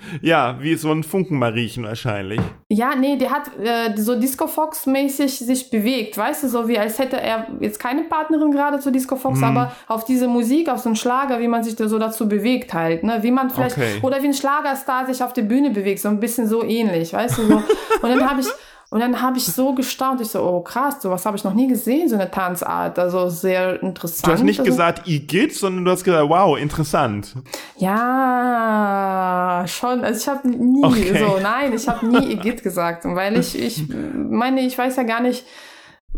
Ja, 0.22 0.56
wie 0.60 0.74
so 0.76 0.90
ein 0.90 1.02
Funkenmariechen 1.02 1.84
wahrscheinlich. 1.84 2.40
Ja, 2.68 2.94
nee, 2.94 3.16
der 3.16 3.30
hat 3.30 3.50
äh, 3.62 3.96
so 3.96 4.18
Disco 4.18 4.46
Fox-mäßig 4.46 5.38
sich 5.38 5.70
bewegt, 5.70 6.16
weißt 6.16 6.44
du, 6.44 6.48
so 6.48 6.68
wie 6.68 6.78
als 6.78 6.98
hätte 6.98 7.20
er 7.20 7.48
jetzt 7.60 7.78
keine 7.78 8.04
Partnerin 8.04 8.50
gerade 8.50 8.78
zu 8.80 8.90
Disco 8.90 9.16
Fox, 9.16 9.38
mhm. 9.38 9.44
aber 9.44 9.72
auf 9.88 10.04
diese 10.04 10.28
Musik, 10.28 10.68
auf 10.68 10.78
so 10.78 10.88
einen 10.88 10.96
Schlager, 10.96 11.40
wie 11.40 11.48
man 11.48 11.62
sich 11.62 11.76
da 11.76 11.88
so 11.88 11.98
dazu 11.98 12.28
bewegt 12.28 12.72
halt, 12.72 13.02
ne? 13.04 13.18
Wie 13.22 13.30
man 13.30 13.50
vielleicht, 13.50 13.76
okay. 13.76 13.98
oder 14.02 14.22
wie 14.22 14.28
ein 14.28 14.34
Schlagerstar 14.34 15.06
sich 15.06 15.22
auf 15.22 15.32
der 15.32 15.42
Bühne 15.42 15.70
bewegt, 15.70 16.00
so 16.00 16.08
ein 16.08 16.20
bisschen 16.20 16.48
so 16.48 16.64
ähnlich, 16.64 17.12
weißt 17.12 17.38
du, 17.38 17.42
so. 17.46 17.54
Und 18.02 18.08
dann 18.08 18.28
habe 18.28 18.40
ich, 18.40 18.46
und 18.92 18.98
dann 18.98 19.22
habe 19.22 19.38
ich 19.38 19.44
so 19.44 19.72
gestaunt. 19.72 20.20
Ich 20.20 20.28
so, 20.28 20.42
oh 20.42 20.62
krass, 20.62 21.00
sowas 21.00 21.24
habe 21.24 21.36
ich 21.36 21.44
noch 21.44 21.54
nie 21.54 21.68
gesehen, 21.68 22.08
so 22.08 22.16
eine 22.16 22.28
Tanzart. 22.28 22.98
Also 22.98 23.28
sehr 23.28 23.80
interessant. 23.84 24.26
Du 24.26 24.32
hast 24.32 24.42
nicht 24.42 24.58
also, 24.58 24.68
gesagt, 24.68 25.06
Igitt, 25.06 25.54
sondern 25.54 25.84
du 25.84 25.92
hast 25.92 26.02
gesagt, 26.02 26.28
wow, 26.28 26.58
interessant. 26.58 27.36
Ja, 27.76 29.64
schon. 29.68 30.02
Also 30.02 30.20
ich 30.20 30.28
habe 30.28 30.48
nie 30.48 30.84
okay. 30.84 31.18
so, 31.20 31.38
nein, 31.40 31.72
ich 31.72 31.88
habe 31.88 32.04
nie 32.04 32.32
Igitt 32.32 32.64
gesagt. 32.64 33.04
Weil 33.04 33.38
ich, 33.38 33.56
ich 33.56 33.84
meine, 33.88 34.62
ich 34.62 34.76
weiß 34.76 34.96
ja 34.96 35.04
gar 35.04 35.20
nicht, 35.22 35.46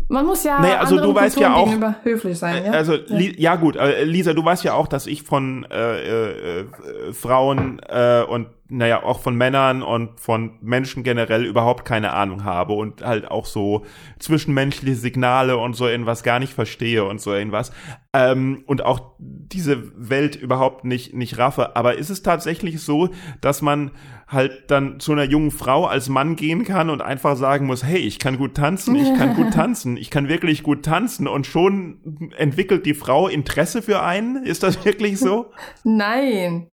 man 0.07 0.25
muss 0.25 0.43
ja 0.43 0.59
naja, 0.59 0.79
also 0.79 0.99
du 0.99 1.13
weißt 1.13 1.39
ja 1.39 1.53
auch 1.53 1.71
höflich 2.03 2.39
sein. 2.39 2.65
Ja? 2.65 2.71
Also 2.71 2.95
ja. 2.95 3.19
ja 3.37 3.55
gut, 3.55 3.75
äh, 3.75 4.03
Lisa, 4.03 4.33
du 4.33 4.43
weißt 4.43 4.63
ja 4.63 4.73
auch, 4.73 4.87
dass 4.87 5.05
ich 5.05 5.21
von 5.21 5.65
äh, 5.69 5.99
äh, 5.99 6.61
äh, 6.61 7.13
Frauen 7.13 7.79
äh, 7.87 8.23
und 8.27 8.47
naja, 8.69 9.03
auch 9.03 9.19
von 9.19 9.35
Männern 9.35 9.83
und 9.83 10.19
von 10.19 10.57
Menschen 10.61 11.03
generell 11.03 11.45
überhaupt 11.45 11.85
keine 11.85 12.13
Ahnung 12.13 12.43
habe 12.43 12.73
und 12.73 13.03
halt 13.03 13.29
auch 13.29 13.45
so 13.45 13.85
zwischenmenschliche 14.19 14.95
Signale 14.95 15.57
und 15.57 15.75
so 15.75 15.87
irgendwas 15.87 16.23
gar 16.23 16.39
nicht 16.39 16.53
verstehe 16.53 17.03
und 17.03 17.19
so 17.19 17.33
irgendwas. 17.33 17.71
Ähm, 18.13 18.63
und 18.65 18.83
auch 18.85 19.15
diese 19.19 19.91
Welt 19.95 20.35
überhaupt 20.35 20.85
nicht, 20.85 21.13
nicht 21.13 21.37
raffe. 21.37 21.75
Aber 21.75 21.97
ist 21.97 22.09
es 22.09 22.23
tatsächlich 22.23 22.81
so, 22.81 23.09
dass 23.41 23.61
man 23.61 23.91
halt 24.27 24.71
dann 24.71 24.99
zu 24.99 25.11
einer 25.11 25.25
jungen 25.25 25.51
Frau 25.51 25.85
als 25.85 26.07
Mann 26.07 26.35
gehen 26.35 26.63
kann 26.63 26.89
und 26.89 27.01
einfach 27.01 27.35
sagen 27.35 27.65
muss, 27.65 27.83
hey, 27.83 27.99
ich 27.99 28.17
kann 28.17 28.37
gut 28.37 28.55
tanzen, 28.55 28.95
ich 28.95 29.13
kann 29.17 29.35
gut 29.35 29.53
tanzen, 29.53 29.97
ich 29.97 30.09
kann 30.09 30.29
wirklich 30.29 30.63
gut 30.63 30.83
tanzen 30.83 31.27
und 31.27 31.45
schon 31.45 32.31
entwickelt 32.37 32.85
die 32.85 32.93
Frau 32.93 33.27
Interesse 33.27 33.81
für 33.81 34.01
einen? 34.01 34.43
Ist 34.45 34.63
das 34.63 34.83
wirklich 34.85 35.19
so? 35.19 35.51
Nein. 35.83 36.69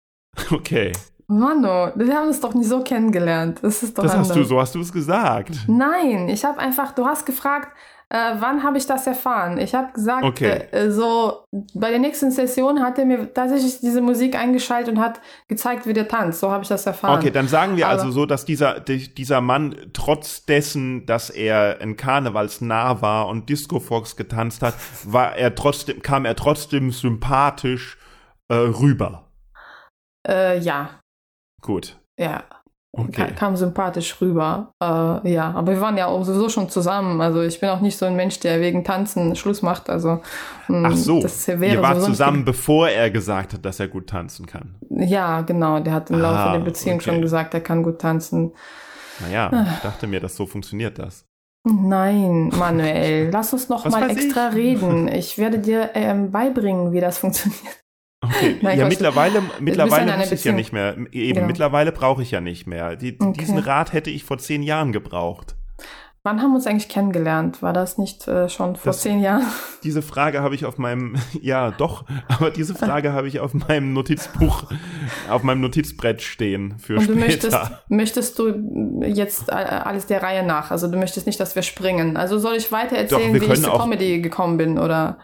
Okay. 0.51 0.91
Mano, 1.27 1.91
wir 1.95 2.15
haben 2.15 2.27
uns 2.27 2.39
doch 2.39 2.53
nie 2.53 2.63
so 2.63 2.81
kennengelernt. 2.83 3.59
Das 3.61 3.81
ist 3.83 3.97
doch 3.97 4.03
Das 4.03 4.13
anders. 4.13 4.29
hast 4.29 4.35
du, 4.37 4.43
so 4.43 4.59
hast 4.59 4.75
du 4.75 4.81
es 4.81 4.91
gesagt. 4.93 5.51
Nein, 5.67 6.29
ich 6.29 6.45
habe 6.45 6.59
einfach, 6.59 6.91
du 6.93 7.05
hast 7.05 7.25
gefragt, 7.25 7.69
Äh, 8.07 8.35
wann 8.37 8.61
habe 8.61 8.77
ich 8.77 8.85
das 8.85 9.07
erfahren? 9.07 9.57
Ich 9.57 9.73
habe 9.73 9.91
gesagt, 9.91 10.23
Okay. 10.23 10.67
äh, 10.71 10.91
so 10.91 11.43
bei 11.73 11.89
der 11.89 11.97
nächsten 11.97 12.29
Session 12.29 12.83
hat 12.83 12.99
er 12.99 13.05
mir 13.05 13.33
tatsächlich 13.33 13.79
diese 13.79 13.99
Musik 13.99 14.35
eingeschaltet 14.37 14.93
und 14.93 15.01
hat 15.01 15.19
gezeigt, 15.47 15.87
wie 15.87 15.93
der 15.93 16.07
tanzt. 16.07 16.39
So 16.39 16.51
habe 16.51 16.61
ich 16.61 16.69
das 16.69 16.85
erfahren. 16.85 17.17
Okay, 17.17 17.31
dann 17.31 17.47
sagen 17.47 17.77
wir 17.77 17.87
Aber- 17.87 17.93
also 17.99 18.11
so, 18.11 18.27
dass 18.27 18.45
dieser, 18.45 18.79
di- 18.79 19.11
dieser 19.11 19.41
Mann 19.41 19.75
trotz 19.93 20.45
dessen, 20.45 21.07
dass 21.07 21.31
er 21.31 21.79
ein 21.81 21.97
Karnevalsnah 21.97 23.01
war 23.01 23.27
und 23.27 23.49
Disco 23.49 23.79
Fox 23.79 24.15
getanzt 24.15 24.61
hat, 24.61 24.75
war 25.05 25.35
er 25.35 25.55
trotzdem, 25.55 26.03
kam 26.03 26.25
er 26.25 26.35
trotzdem 26.35 26.91
sympathisch 26.91 27.97
äh, 28.49 28.53
rüber. 28.53 29.31
Äh, 30.27 30.59
ja, 30.59 30.89
Gut. 31.65 31.97
ja. 32.19 32.43
Okay. 32.97 33.11
Ka- 33.27 33.31
Kam 33.33 33.57
sympathisch 33.57 34.21
rüber. 34.21 34.71
Äh, 34.81 35.29
ja, 35.29 35.51
aber 35.53 35.73
wir 35.73 35.81
waren 35.81 35.97
ja 35.97 36.05
auch 36.05 36.23
sowieso 36.23 36.47
schon 36.47 36.69
zusammen. 36.69 37.19
Also 37.19 37.41
ich 37.41 37.59
bin 37.59 37.67
auch 37.67 37.81
nicht 37.81 37.97
so 37.97 38.05
ein 38.05 38.15
Mensch, 38.15 38.39
der 38.39 38.61
wegen 38.61 38.85
Tanzen 38.85 39.35
Schluss 39.35 39.61
macht. 39.61 39.89
Also 39.89 40.21
mh, 40.69 40.89
Ach 40.89 40.95
so, 40.95 41.21
das 41.21 41.45
wäre 41.45 41.65
ihr 41.65 41.81
wart 41.81 41.95
sowieso 41.95 42.07
nicht 42.07 42.17
zusammen, 42.17 42.45
bevor 42.45 42.87
er 42.87 43.09
gesagt 43.11 43.51
hat, 43.51 43.65
dass 43.65 43.81
er 43.81 43.89
gut 43.89 44.07
tanzen 44.07 44.45
kann. 44.45 44.75
Ja, 44.89 45.41
genau. 45.41 45.81
Der 45.81 45.91
hat 45.91 46.09
im 46.09 46.19
Laufe 46.21 46.37
Ah, 46.39 46.53
der 46.53 46.59
Beziehung 46.63 46.95
okay. 46.95 47.03
schon 47.11 47.21
gesagt, 47.21 47.53
er 47.53 47.59
kann 47.59 47.83
gut 47.83 47.99
tanzen. 47.99 48.53
Naja, 49.19 49.49
Ah. 49.51 49.65
ich 49.75 49.79
dachte 49.81 50.07
mir, 50.07 50.21
dass 50.21 50.37
so 50.37 50.45
funktioniert 50.45 50.97
das. 50.97 51.25
Nein, 51.67 52.47
Manuel, 52.57 53.29
lass 53.33 53.51
uns 53.51 53.67
noch 53.67 53.83
Was 53.83 53.91
mal 53.91 54.09
extra 54.09 54.51
ich? 54.51 54.55
reden. 54.55 55.09
Ich 55.09 55.37
werde 55.37 55.59
dir 55.59 55.89
ähm, 55.95 56.31
beibringen, 56.31 56.93
wie 56.93 57.01
das 57.01 57.17
funktioniert. 57.23 57.61
Okay, 58.21 58.57
Nein, 58.61 58.79
ja, 58.79 58.87
mittlerweile, 58.87 59.43
mittlerweile 59.59 60.17
muss 60.17 60.31
ich 60.31 60.43
ja 60.43 60.51
nicht 60.51 60.73
mehr. 60.73 60.95
Eben, 61.11 61.35
Genau. 61.35 61.47
mittlerweile 61.47 61.91
brauche 61.91 62.21
ich 62.23 62.31
ja 62.31 62.41
nicht 62.41 62.65
mehr. 62.65 62.95
Die, 62.95 63.17
Okay. 63.19 63.37
Diesen 63.39 63.59
Rat 63.59 63.93
hätte 63.93 64.09
ich 64.09 64.23
vor 64.23 64.37
zehn 64.39 64.63
Jahren 64.63 64.91
gebraucht. 64.91 65.55
Wann 66.23 66.41
haben 66.41 66.51
wir 66.51 66.55
uns 66.55 66.65
eigentlich 66.65 66.89
kennengelernt? 66.89 67.61
War 67.61 67.71
das 67.71 67.99
nicht 67.99 68.27
äh, 68.27 68.49
schon 68.49 68.75
vor 68.77 68.91
Das- 68.93 69.01
zehn 69.01 69.19
Jahren? 69.19 69.43
Diese 69.83 70.01
Frage 70.01 70.41
habe 70.41 70.55
ich 70.55 70.65
auf 70.65 70.79
meinem, 70.79 71.17
ja 71.39 71.69
doch, 71.69 72.05
aber 72.27 72.49
diese 72.49 72.73
Frage 72.73 73.13
habe 73.13 73.27
ich 73.27 73.39
auf 73.41 73.53
meinem 73.53 73.93
Notizbuch, 73.93 74.63
auf 75.29 75.43
meinem 75.43 75.61
Notizbrett 75.61 76.23
stehen 76.23 76.79
für 76.79 76.93
Und 76.97 77.01
du 77.07 77.13
später. 77.13 77.19
möchtest, 77.27 77.57
möchtest 77.89 78.39
du 78.39 79.01
jetzt 79.05 79.49
äh, 79.49 79.51
alles 79.51 80.07
der 80.07 80.23
Reihe 80.23 80.41
nach? 80.43 80.71
Also 80.71 80.87
du 80.87 80.97
möchtest 80.97 81.27
nicht, 81.27 81.39
dass 81.39 81.53
wir 81.53 81.61
springen. 81.61 82.17
Also 82.17 82.39
soll 82.39 82.55
ich 82.55 82.71
weiter 82.71 82.95
erzählen, 82.97 83.31
wir 83.31 83.41
wie 83.41 83.53
ich 83.53 83.61
zur 83.61 83.77
Comedy 83.77 84.19
gekommen 84.21 84.57
bin? 84.57 84.79
Oder 84.79 85.19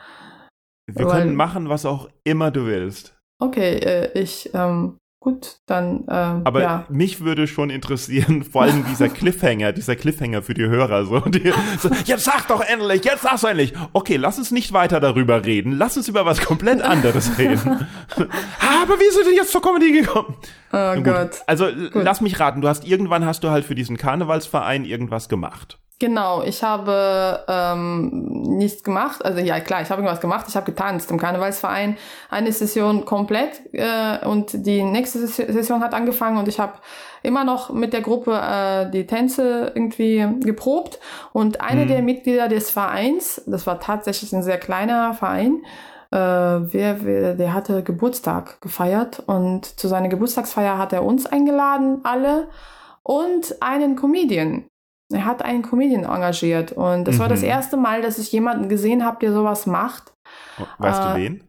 Wir 0.96 1.06
weil- 1.08 1.22
können 1.22 1.36
machen, 1.36 1.70
was 1.70 1.86
auch 1.86 2.10
immer 2.24 2.52
du 2.52 2.66
willst. 2.66 3.16
okay, 3.40 3.76
äh, 3.78 4.20
ich 4.20 4.50
ähm, 4.54 4.98
gut, 5.20 5.58
dann 5.68 6.06
ähm, 6.10 6.42
Aber 6.46 6.62
ja. 6.62 6.86
mich 6.90 7.22
würde 7.22 7.46
schon 7.48 7.70
interessieren, 7.70 8.44
vor 8.52 8.64
allem 8.64 8.86
dieser 8.86 9.08
Cliffhanger, 9.20 9.72
dieser 9.72 9.96
Cliffhanger 9.96 10.42
für 10.42 10.54
die 10.56 10.66
Hörer. 10.68 11.06
So, 11.06 11.20
die, 11.20 11.52
so, 11.80 11.90
jetzt 12.06 12.24
sag 12.24 12.48
doch 12.48 12.62
endlich, 12.62 13.04
jetzt 13.06 13.22
sag's 13.24 13.44
endlich. 13.44 13.74
Okay, 13.94 14.16
lass 14.18 14.38
uns 14.40 14.52
nicht 14.52 14.74
weiter 14.74 15.00
darüber 15.00 15.46
reden. 15.46 15.74
Lass 15.74 15.96
uns 15.98 16.08
über 16.08 16.26
was 16.26 16.42
komplett 16.42 16.82
anderes 16.94 17.38
reden. 17.38 17.86
Aber 18.18 19.00
wie 19.00 19.14
sind 19.14 19.28
denn 19.28 19.36
jetzt 19.36 19.52
zur 19.52 19.62
Comedy 19.62 19.92
gekommen? 19.92 20.36
Oh 20.74 20.96
Gut, 20.96 21.04
Gott. 21.04 21.42
Also 21.48 21.68
lass 21.94 22.22
mich 22.22 22.40
raten, 22.40 22.62
du 22.62 22.68
hast 22.68 22.86
irgendwann 22.88 23.26
hast 23.26 23.44
du 23.44 23.50
halt 23.50 23.66
für 23.66 23.76
diesen 23.76 23.98
Karnevalsverein 23.98 24.86
irgendwas 24.86 25.30
gemacht. 25.30 25.78
Genau, 26.02 26.42
ich 26.42 26.64
habe 26.64 27.46
ähm, 27.48 28.10
nichts 28.58 28.84
gemacht. 28.84 29.24
Also 29.24 29.40
ja, 29.40 29.60
klar, 29.60 29.84
ich 29.84 29.92
habe 29.92 30.02
irgendwas 30.02 30.20
gemacht. 30.20 30.48
Ich 30.50 30.56
habe 30.56 30.66
getanzt 30.66 31.12
im 31.12 31.20
Karnevalsverein. 31.20 31.96
Eine 32.32 32.52
Session 32.52 33.06
komplett 33.06 33.62
äh, 33.74 34.26
und 34.26 34.66
die 34.66 34.82
nächste 34.82 35.20
Ses- 35.20 35.36
Session 35.36 35.84
hat 35.84 35.94
angefangen 35.94 36.40
und 36.40 36.48
ich 36.48 36.60
habe 36.60 36.74
immer 37.22 37.44
noch 37.44 37.70
mit 37.72 37.94
der 37.94 38.02
Gruppe 38.02 38.34
äh, 38.34 38.90
die 38.90 39.06
Tänze 39.06 39.74
irgendwie 39.76 40.26
geprobt. 40.40 40.98
Und 41.34 41.62
eine 41.62 41.84
Mhm. 41.84 41.90
der 41.90 42.02
Mitglieder 42.02 42.48
des 42.48 42.72
Vereins, 42.72 43.44
das 43.46 43.68
war 43.68 43.80
tatsächlich 43.80 44.34
ein 44.34 44.42
sehr 44.42 44.58
kleiner 44.58 45.14
Verein, 45.14 45.62
äh, 46.10 46.18
wer, 46.18 47.06
wer, 47.06 47.36
der 47.36 47.54
hatte 47.54 47.84
Geburtstag 47.84 48.60
gefeiert 48.60 49.22
und 49.28 49.80
zu 49.80 49.88
seiner 49.88 50.10
Geburtstagsfeier 50.10 50.80
hat 50.80 50.94
er 50.94 51.04
uns 51.04 51.28
eingeladen, 51.28 52.00
alle, 52.02 52.48
und 53.04 53.58
einen 53.62 53.96
Comedian. 53.96 54.66
Er 55.14 55.26
hat 55.26 55.42
einen 55.42 55.62
Comedian 55.64 56.04
engagiert 56.04 56.72
und 56.72 57.06
das 57.06 57.20
war 57.20 57.28
das 57.30 57.42
Mhm. 57.42 57.48
erste 57.48 57.78
Mal, 57.78 58.02
dass 58.02 58.18
ich 58.18 58.32
jemanden 58.32 58.70
gesehen 58.70 59.06
habe, 59.06 59.18
der 59.20 59.34
sowas 59.34 59.66
macht. 59.66 60.14
Weißt 60.78 61.02
Äh, 61.02 61.04
du 61.04 61.16
wen? 61.16 61.44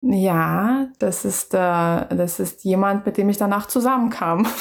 Ja, 0.00 0.86
das 1.00 1.24
ist, 1.24 1.54
äh, 1.54 1.58
das 1.58 2.38
ist 2.40 2.64
jemand, 2.64 3.04
mit 3.04 3.16
dem 3.16 3.28
ich 3.28 3.36
danach 3.36 3.66
zusammenkam. 3.66 4.46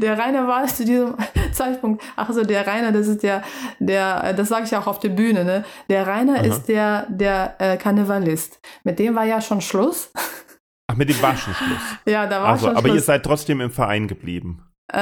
Der 0.00 0.16
Rainer 0.16 0.46
war 0.46 0.64
zu 0.68 0.84
diesem 0.84 1.16
Zeitpunkt, 1.52 2.00
ach 2.14 2.30
so, 2.30 2.44
der 2.44 2.64
Rainer, 2.64 2.92
das 2.92 3.08
ist 3.08 3.24
der, 3.24 3.42
der, 3.80 4.22
äh, 4.22 4.34
das 4.34 4.48
sage 4.48 4.64
ich 4.66 4.76
auch 4.76 4.86
auf 4.86 5.00
der 5.00 5.08
Bühne, 5.08 5.44
ne? 5.44 5.64
Der 5.90 6.06
Rainer 6.06 6.34
Aha. 6.36 6.42
ist 6.44 6.66
der, 6.66 7.06
der 7.10 7.56
äh, 7.58 7.76
Karnevalist. 7.76 8.60
Mit 8.84 9.00
dem 9.00 9.16
war 9.16 9.24
ja 9.24 9.40
schon 9.40 9.60
Schluss. 9.60 10.12
Ach, 10.86 10.94
mit 10.96 11.08
dem 11.08 11.20
Waschenschluss. 11.20 11.80
ja, 12.06 12.26
da 12.26 12.40
war 12.42 12.50
Also, 12.50 12.66
schon 12.68 12.76
aber 12.76 12.86
Schluss. 12.88 12.98
ihr 12.98 13.02
seid 13.02 13.24
trotzdem 13.24 13.60
im 13.60 13.70
Verein 13.72 14.06
geblieben. 14.06 14.62
Äh, 14.92 14.98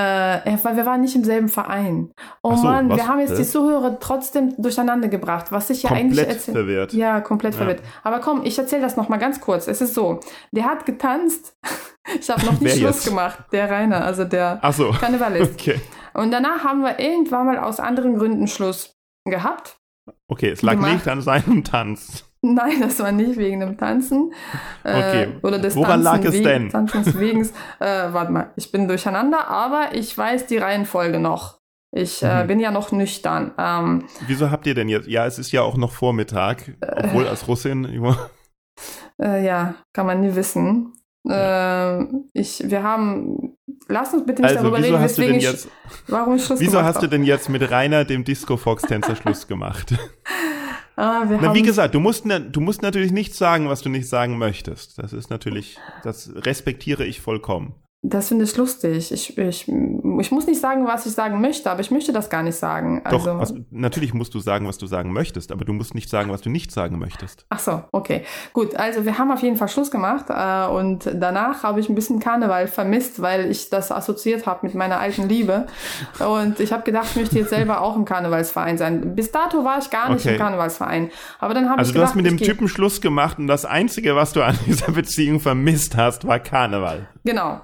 war- 0.62 0.76
wir 0.76 0.86
waren 0.86 1.00
nicht 1.00 1.16
im 1.16 1.24
selben 1.24 1.48
Verein. 1.48 2.12
Oh 2.42 2.54
so, 2.54 2.64
Mann, 2.64 2.88
was? 2.88 2.96
wir 2.98 3.08
haben 3.08 3.18
jetzt 3.20 3.36
die 3.36 3.44
Zuhörer 3.44 3.98
trotzdem 3.98 4.54
durcheinander 4.56 5.08
gebracht, 5.08 5.50
was 5.50 5.70
ich 5.70 5.82
ja 5.82 5.90
eigentlich 5.90 6.18
Komplett 6.18 6.28
erzähl- 6.36 6.54
verwirrt. 6.54 6.92
Ja, 6.92 7.20
komplett 7.20 7.54
Ja. 7.54 7.58
verwirrt. 7.58 7.80
Aber 8.04 8.20
komm, 8.20 8.42
ich 8.44 8.56
erzähle 8.58 8.82
das 8.82 8.96
noch 8.96 9.08
mal 9.08 9.16
ganz 9.18 9.40
kurz. 9.40 9.66
Es 9.66 9.80
ist 9.80 9.94
so, 9.94 10.20
der 10.52 10.64
hat 10.64 10.86
getanzt. 10.86 11.56
Ich 12.18 12.28
habe 12.28 12.44
noch 12.44 12.60
nicht 12.60 12.78
Schluss 12.78 12.96
jetzt? 12.96 13.04
gemacht. 13.06 13.38
Der 13.52 13.70
Rainer, 13.70 14.04
also 14.04 14.24
der 14.24 14.58
Ach 14.60 14.72
so. 14.72 14.90
Karnevalist. 14.90 15.52
Okay. 15.60 15.80
Und 16.14 16.32
danach 16.32 16.64
haben 16.64 16.80
wir 16.82 16.98
irgendwann 16.98 17.46
mal 17.46 17.58
aus 17.60 17.78
anderen 17.78 18.18
Gründen 18.18 18.48
Schluss 18.48 18.96
gehabt. 19.24 19.76
Okay, 20.26 20.50
es 20.50 20.62
lag 20.62 20.72
Gemacht. 20.74 20.92
nicht 20.94 21.08
an 21.08 21.22
seinem 21.22 21.62
Tanz. 21.62 22.24
Nein, 22.44 22.80
das 22.80 22.98
war 22.98 23.12
nicht 23.12 23.36
wegen 23.36 23.60
dem 23.60 23.78
Tanzen. 23.78 24.32
Okay. 24.82 25.22
Äh, 25.24 25.46
oder 25.46 25.58
des 25.60 25.76
Woran 25.76 26.02
lag 26.02 26.24
es 26.24 26.32
wegen- 26.34 26.44
denn? 26.44 26.68
Tanzens 26.70 27.16
wegen. 27.18 27.42
Äh, 27.78 28.12
warte 28.12 28.32
mal, 28.32 28.50
ich 28.56 28.72
bin 28.72 28.88
durcheinander, 28.88 29.48
aber 29.48 29.90
ich 29.94 30.16
weiß 30.18 30.46
die 30.46 30.58
Reihenfolge 30.58 31.20
noch. 31.20 31.60
Ich 31.94 32.22
äh, 32.22 32.42
Mhm. 32.42 32.46
bin 32.48 32.58
ja 32.60 32.70
noch 32.70 32.90
nüchtern. 32.90 33.52
Ähm, 33.58 34.06
Wieso 34.26 34.50
habt 34.50 34.66
ihr 34.66 34.74
denn 34.74 34.88
jetzt? 34.88 35.06
Ja, 35.06 35.26
es 35.26 35.38
ist 35.38 35.52
ja 35.52 35.62
auch 35.62 35.76
noch 35.76 35.92
Vormittag, 35.92 36.72
obwohl 36.80 37.28
als 37.28 37.46
Russin. 37.48 37.84
Äh, 39.22 39.44
ja, 39.44 39.74
kann 39.92 40.06
man 40.06 40.20
nie 40.20 40.34
wissen. 40.34 40.94
Äh, 41.28 42.02
ich, 42.32 42.64
wir 42.68 42.82
haben, 42.82 43.54
lass 43.86 44.12
uns 44.14 44.24
bitte 44.26 44.42
nicht 44.42 44.50
Also, 44.50 44.62
darüber 44.62 44.78
wieso 44.78 44.88
reden, 44.94 45.02
hast 45.02 45.18
du 45.18 45.22
weswegen 45.22 45.40
denn 45.40 45.48
ich, 45.48 45.52
jetzt, 45.52 45.68
warum 46.08 46.34
ich 46.36 46.44
Schluss 46.44 46.58
wieso 46.58 46.82
hast 46.82 46.96
du 46.96 47.02
habe. 47.02 47.08
denn 47.10 47.22
jetzt 47.24 47.48
mit 47.50 47.70
Rainer, 47.70 48.04
dem 48.06 48.24
Disco 48.24 48.56
Fox 48.56 48.82
Tänzer, 48.82 49.14
Schluss 49.14 49.46
gemacht? 49.46 49.94
Ah, 51.02 51.28
wir 51.28 51.38
Na, 51.38 51.48
haben, 51.48 51.56
wie 51.56 51.62
gesagt, 51.62 51.96
du 51.96 51.98
musst, 51.98 52.24
du 52.26 52.60
musst 52.60 52.80
natürlich 52.80 53.10
nicht 53.10 53.34
sagen, 53.34 53.68
was 53.68 53.82
du 53.82 53.88
nicht 53.88 54.08
sagen 54.08 54.38
möchtest. 54.38 55.00
Das 55.00 55.12
ist 55.12 55.30
natürlich, 55.30 55.76
das 56.04 56.30
respektiere 56.36 57.04
ich 57.04 57.20
vollkommen. 57.20 57.74
Das 58.04 58.28
finde 58.28 58.44
ich 58.44 58.56
lustig. 58.56 59.12
Ich, 59.12 59.38
ich, 59.38 59.68
ich 59.68 60.30
muss 60.32 60.46
nicht 60.48 60.60
sagen, 60.60 60.86
was 60.88 61.06
ich 61.06 61.12
sagen 61.12 61.40
möchte, 61.40 61.70
aber 61.70 61.80
ich 61.82 61.92
möchte 61.92 62.12
das 62.12 62.28
gar 62.30 62.42
nicht 62.42 62.56
sagen. 62.56 63.00
Doch, 63.08 63.24
Also, 63.26 63.38
was, 63.38 63.54
natürlich 63.70 64.12
musst 64.12 64.34
du 64.34 64.40
sagen, 64.40 64.66
was 64.66 64.76
du 64.76 64.86
sagen 64.86 65.12
möchtest, 65.12 65.52
aber 65.52 65.64
du 65.64 65.72
musst 65.72 65.94
nicht 65.94 66.10
sagen, 66.10 66.32
was 66.32 66.40
du 66.40 66.50
nicht 66.50 66.72
sagen 66.72 66.98
möchtest. 66.98 67.46
Ach 67.48 67.60
so, 67.60 67.84
okay. 67.92 68.24
Gut, 68.52 68.74
also 68.74 69.04
wir 69.04 69.18
haben 69.18 69.30
auf 69.30 69.40
jeden 69.42 69.56
Fall 69.56 69.68
Schluss 69.68 69.92
gemacht 69.92 70.26
äh, 70.30 70.66
und 70.66 71.08
danach 71.14 71.62
habe 71.62 71.78
ich 71.78 71.88
ein 71.88 71.94
bisschen 71.94 72.18
Karneval 72.18 72.66
vermisst, 72.66 73.22
weil 73.22 73.48
ich 73.48 73.70
das 73.70 73.92
assoziiert 73.92 74.46
habe 74.46 74.66
mit 74.66 74.74
meiner 74.74 74.98
alten 74.98 75.28
Liebe. 75.28 75.68
Und 76.18 76.58
ich 76.58 76.72
habe 76.72 76.82
gedacht, 76.82 77.06
ich 77.10 77.16
möchte 77.16 77.38
jetzt 77.38 77.50
selber 77.50 77.82
auch 77.82 77.94
im 77.94 78.04
Karnevalsverein 78.04 78.78
sein. 78.78 79.14
Bis 79.14 79.30
dato 79.30 79.64
war 79.64 79.78
ich 79.78 79.90
gar 79.90 80.10
nicht 80.12 80.22
Okay. 80.26 80.34
im 80.34 80.40
Karnevalsverein. 80.40 81.10
Aber 81.38 81.54
dann 81.54 81.68
habe 81.68 81.78
Also 81.78 81.90
ich 81.90 81.92
du 81.94 82.00
gedacht, 82.00 82.10
hast 82.10 82.16
mit 82.16 82.26
dem 82.26 82.36
Typen 82.38 82.66
Schluss 82.66 83.00
gemacht 83.00 83.38
und 83.38 83.46
das 83.46 83.64
Einzige, 83.64 84.16
was 84.16 84.32
du 84.32 84.42
an 84.42 84.58
dieser 84.66 84.90
Beziehung 84.90 85.38
vermisst 85.38 85.96
hast, 85.96 86.26
war 86.26 86.40
Karneval. 86.40 87.08
Genau. 87.24 87.60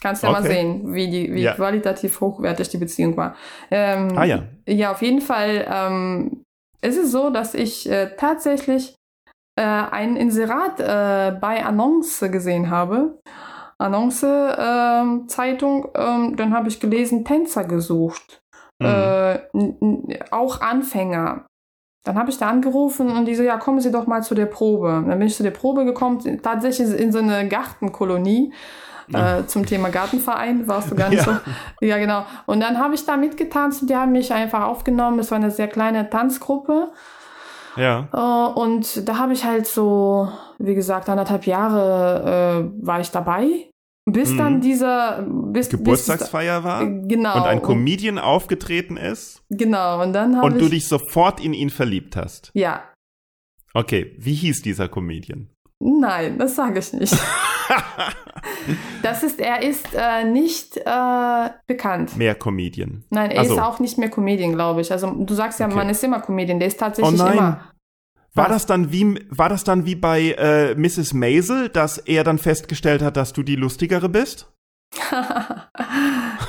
Kannst 0.00 0.22
ja 0.22 0.30
mal 0.30 0.42
Okay. 0.42 0.52
sehen, 0.52 0.94
wie, 0.94 1.08
die, 1.10 1.32
wie 1.34 1.42
Ja. 1.42 1.54
qualitativ 1.54 2.20
hochwertig 2.20 2.68
die 2.68 2.78
Beziehung 2.78 3.16
war. 3.16 3.34
Ähm, 3.70 4.16
Ah 4.16 4.24
ja. 4.24 4.44
Ja, 4.66 4.92
auf 4.92 5.02
jeden 5.02 5.20
Fall. 5.20 5.66
Ähm, 5.68 6.42
es 6.80 6.96
ist 6.96 7.10
so, 7.10 7.30
dass 7.30 7.54
ich 7.54 7.90
äh, 7.90 8.14
tatsächlich 8.16 8.94
äh, 9.58 9.62
ein 9.62 10.16
Inserat 10.16 10.78
äh, 10.78 11.36
bei 11.40 11.64
Annonce 11.64 12.30
gesehen 12.30 12.70
habe. 12.70 13.18
Annonce 13.78 14.24
ähm, 14.58 15.28
Zeitung. 15.28 15.88
Ähm, 15.96 16.36
dann 16.36 16.54
habe 16.54 16.68
ich 16.68 16.78
gelesen, 16.78 17.24
Tänzer 17.24 17.64
gesucht. 17.64 18.40
Mhm. 18.80 18.86
Äh, 18.86 19.38
auch 20.30 20.60
Anfänger. 20.60 21.44
Dann 22.06 22.16
habe 22.16 22.30
ich 22.30 22.38
da 22.38 22.48
angerufen 22.48 23.10
und 23.10 23.24
die 23.26 23.34
so, 23.34 23.42
ja, 23.42 23.56
kommen 23.56 23.80
Sie 23.80 23.90
doch 23.90 24.06
mal 24.06 24.22
zu 24.22 24.34
der 24.36 24.46
Probe. 24.46 25.04
Dann 25.06 25.18
bin 25.18 25.26
ich 25.26 25.34
zu 25.36 25.42
der 25.42 25.50
Probe 25.50 25.84
gekommen, 25.84 26.40
tatsächlich 26.42 26.88
in 26.98 27.10
so 27.10 27.18
eine 27.18 27.48
Gartenkolonie. 27.48 28.52
Äh, 29.12 29.46
zum 29.46 29.64
Thema 29.66 29.88
Gartenverein 29.90 30.68
warst 30.68 30.90
du 30.90 30.94
gar 30.94 31.08
nicht 31.08 31.26
Ja. 31.26 31.40
so. 31.80 31.86
Ja, 31.86 31.98
genau. 31.98 32.24
Und 32.46 32.60
dann 32.60 32.78
habe 32.78 32.94
ich 32.94 33.04
da 33.06 33.16
mitgetanzt 33.16 33.82
und 33.82 33.90
die 33.90 33.96
haben 33.96 34.12
mich 34.12 34.32
einfach 34.32 34.62
aufgenommen. 34.64 35.18
Es 35.18 35.30
war 35.30 35.36
eine 35.36 35.50
sehr 35.50 35.68
kleine 35.68 36.10
Tanzgruppe. 36.10 36.90
Ja. 37.76 38.08
Äh, 38.12 38.58
und 38.58 39.08
da 39.08 39.18
habe 39.18 39.32
ich 39.32 39.44
halt 39.44 39.66
so, 39.66 40.28
wie 40.58 40.74
gesagt, 40.74 41.08
anderthalb 41.08 41.46
Jahre 41.46 42.70
äh, 42.80 42.86
war 42.86 43.00
ich 43.00 43.10
dabei. 43.10 43.68
bis 44.10 44.30
mhm. 44.30 44.38
dann 44.38 44.60
dieser 44.60 45.22
bis, 45.22 45.68
Geburtstagsfeier 45.68 46.60
bis, 46.60 46.64
war 46.64 46.86
genau 46.86 47.36
und 47.36 47.42
ein 47.42 47.62
Comedian 47.62 48.18
aufgetreten 48.18 48.96
ist 48.96 49.42
genau 49.50 50.02
und 50.02 50.12
dann 50.12 50.40
und 50.40 50.58
du 50.58 50.68
dich 50.68 50.88
sofort 50.88 51.40
in 51.44 51.52
ihn 51.52 51.70
verliebt 51.70 52.16
hast 52.16 52.50
ja 52.54 52.82
okay 53.74 54.16
wie 54.18 54.34
hieß 54.34 54.62
dieser 54.62 54.88
Comedian 54.88 55.50
nein 55.80 56.38
das 56.38 56.56
sage 56.56 56.78
ich 56.78 56.92
nicht 56.92 57.16
das 59.02 59.22
ist 59.22 59.40
er 59.40 59.62
ist 59.62 59.86
äh, 59.94 60.24
nicht 60.24 60.76
äh, 60.76 61.50
bekannt 61.66 62.16
mehr 62.16 62.34
Comedian 62.34 63.04
nein 63.10 63.30
er 63.30 63.40
also. 63.40 63.54
ist 63.54 63.60
auch 63.60 63.78
nicht 63.78 63.98
mehr 63.98 64.10
Comedian 64.10 64.52
glaube 64.52 64.80
ich 64.80 64.92
also 64.92 65.10
du 65.10 65.34
sagst 65.34 65.60
ja 65.60 65.66
okay. 65.66 65.76
man 65.76 65.88
ist 65.88 66.02
immer 66.02 66.20
Comedian 66.20 66.58
der 66.58 66.68
ist 66.68 66.80
tatsächlich 66.80 67.20
oh 67.20 67.26
immer 67.26 67.72
war 68.34 68.48
das 68.48 68.66
dann 68.66 68.92
wie 68.92 69.18
war 69.30 69.48
das 69.48 69.64
dann 69.64 69.84
wie 69.84 69.96
bei 69.96 70.30
äh, 70.38 70.74
Mrs. 70.76 71.12
Maisel, 71.12 71.70
dass 71.70 71.98
er 71.98 72.22
dann 72.22 72.38
festgestellt 72.38 73.02
hat, 73.02 73.16
dass 73.16 73.32
du 73.32 73.42
die 73.42 73.56
lustigere 73.56 74.08
bist? 74.08 74.52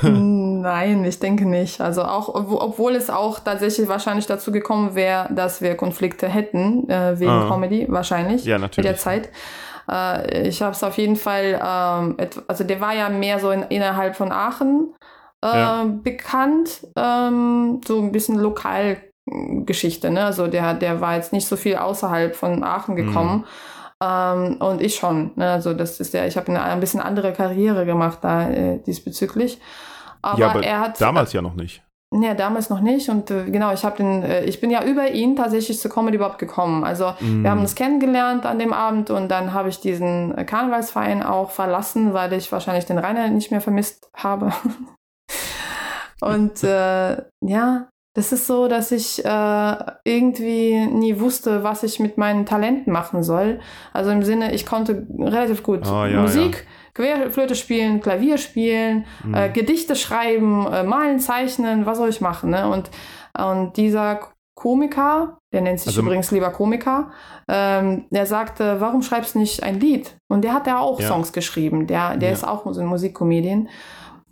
Nein, 0.60 1.04
ich 1.04 1.18
denke 1.18 1.46
nicht. 1.46 1.80
Also 1.80 2.02
auch, 2.02 2.28
obwohl 2.34 2.94
es 2.94 3.10
auch 3.10 3.40
tatsächlich 3.40 3.88
wahrscheinlich 3.88 4.26
dazu 4.26 4.52
gekommen 4.52 4.94
wäre, 4.94 5.28
dass 5.32 5.60
wir 5.62 5.76
Konflikte 5.76 6.28
hätten 6.28 6.88
äh, 6.88 7.18
wegen 7.18 7.30
ah. 7.30 7.48
Comedy, 7.48 7.86
wahrscheinlich 7.88 8.44
ja, 8.44 8.58
natürlich. 8.58 8.76
mit 8.78 8.84
der 8.86 8.96
Zeit. 8.96 9.30
Äh, 9.90 10.48
ich 10.48 10.62
habe 10.62 10.72
es 10.72 10.84
auf 10.84 10.98
jeden 10.98 11.16
Fall, 11.16 11.60
ähm, 11.62 12.16
also 12.46 12.64
der 12.64 12.80
war 12.80 12.94
ja 12.94 13.08
mehr 13.08 13.38
so 13.38 13.50
in, 13.50 13.62
innerhalb 13.62 14.16
von 14.16 14.32
Aachen 14.32 14.94
äh, 15.42 15.46
ja. 15.46 15.84
bekannt, 15.84 16.86
ähm, 16.96 17.80
so 17.86 17.98
ein 17.98 18.12
bisschen 18.12 18.38
lokal 18.38 18.98
Geschichte. 19.64 20.10
Ne? 20.10 20.24
Also 20.24 20.46
der, 20.46 20.74
der 20.74 21.00
war 21.00 21.16
jetzt 21.16 21.32
nicht 21.32 21.46
so 21.46 21.56
viel 21.56 21.76
außerhalb 21.76 22.34
von 22.34 22.64
Aachen 22.64 22.96
gekommen. 22.96 23.38
Mhm. 23.38 23.44
Ähm, 24.02 24.56
und 24.60 24.80
ich 24.80 24.96
schon. 24.96 25.32
Ne? 25.36 25.50
Also 25.50 25.74
das 25.74 26.00
ist 26.00 26.14
ja, 26.14 26.24
ich 26.24 26.36
habe 26.36 26.48
eine 26.48 26.62
ein 26.62 26.80
bisschen 26.80 27.00
andere 27.00 27.32
Karriere 27.32 27.84
gemacht 27.84 28.18
da 28.22 28.48
äh, 28.50 28.78
diesbezüglich. 28.78 29.60
Aber, 30.22 30.38
ja, 30.38 30.50
aber 30.50 30.62
er 30.62 30.80
hat 30.80 31.00
damals 31.00 31.32
ja 31.32 31.42
noch 31.42 31.54
nicht. 31.54 31.82
Ja, 32.12 32.34
damals 32.34 32.70
noch 32.70 32.80
nicht. 32.80 33.08
Und 33.08 33.30
äh, 33.30 33.44
genau, 33.50 33.72
ich 33.72 33.84
habe 33.84 33.98
den, 33.98 34.24
äh, 34.24 34.44
ich 34.44 34.60
bin 34.60 34.70
ja 34.70 34.82
über 34.84 35.12
ihn 35.12 35.36
tatsächlich 35.36 35.78
zur 35.78 35.92
Comedy 35.92 36.16
überhaupt 36.16 36.40
gekommen. 36.40 36.82
Also 36.82 37.12
mm. 37.20 37.44
wir 37.44 37.50
haben 37.50 37.60
uns 37.60 37.76
kennengelernt 37.76 38.46
an 38.46 38.58
dem 38.58 38.72
Abend 38.72 39.10
und 39.10 39.28
dann 39.28 39.52
habe 39.52 39.68
ich 39.68 39.78
diesen 39.78 40.34
Karnevalsverein 40.44 41.22
auch 41.22 41.52
verlassen, 41.52 42.12
weil 42.12 42.32
ich 42.32 42.50
wahrscheinlich 42.50 42.84
den 42.84 42.98
Rainer 42.98 43.28
nicht 43.28 43.52
mehr 43.52 43.60
vermisst 43.60 44.10
habe. 44.12 44.52
und 46.20 46.64
äh, 46.64 47.22
ja, 47.42 47.88
das 48.16 48.32
ist 48.32 48.48
so, 48.48 48.66
dass 48.66 48.90
ich 48.90 49.24
äh, 49.24 49.76
irgendwie 50.02 50.84
nie 50.86 51.20
wusste, 51.20 51.62
was 51.62 51.84
ich 51.84 52.00
mit 52.00 52.18
meinen 52.18 52.44
Talenten 52.44 52.92
machen 52.92 53.22
soll. 53.22 53.60
Also 53.92 54.10
im 54.10 54.24
Sinne, 54.24 54.52
ich 54.52 54.66
konnte 54.66 55.06
relativ 55.16 55.62
gut 55.62 55.86
oh, 55.86 56.04
ja, 56.06 56.20
Musik, 56.20 56.56
ja. 56.56 56.79
Querflöte 56.94 57.54
spielen, 57.54 58.00
Klavier 58.00 58.38
spielen, 58.38 59.06
mhm. 59.24 59.34
äh, 59.34 59.48
Gedichte 59.50 59.96
schreiben, 59.96 60.66
äh, 60.66 60.82
malen, 60.82 61.18
zeichnen, 61.20 61.86
was 61.86 61.98
soll 61.98 62.08
ich 62.08 62.20
machen? 62.20 62.50
Ne? 62.50 62.68
Und, 62.68 62.90
und 63.38 63.76
dieser 63.76 64.20
Komiker, 64.60 65.38
der 65.54 65.62
nennt 65.62 65.80
sich 65.80 65.88
also, 65.88 66.02
übrigens 66.02 66.30
lieber 66.30 66.50
Komiker, 66.50 67.12
ähm, 67.48 68.04
der 68.10 68.26
sagte, 68.26 68.80
warum 68.80 69.00
schreibst 69.00 69.34
du 69.34 69.38
nicht 69.38 69.62
ein 69.62 69.80
Lied? 69.80 70.16
Und 70.28 70.42
der 70.42 70.52
hat 70.52 70.66
ja 70.66 70.78
auch 70.78 71.00
ja. 71.00 71.08
Songs 71.08 71.32
geschrieben. 71.32 71.86
Der, 71.86 72.16
der 72.18 72.32
ist 72.32 72.46
auch 72.46 72.70
so 72.70 72.80
ein 72.80 72.86
Musikkomedian. 72.86 73.68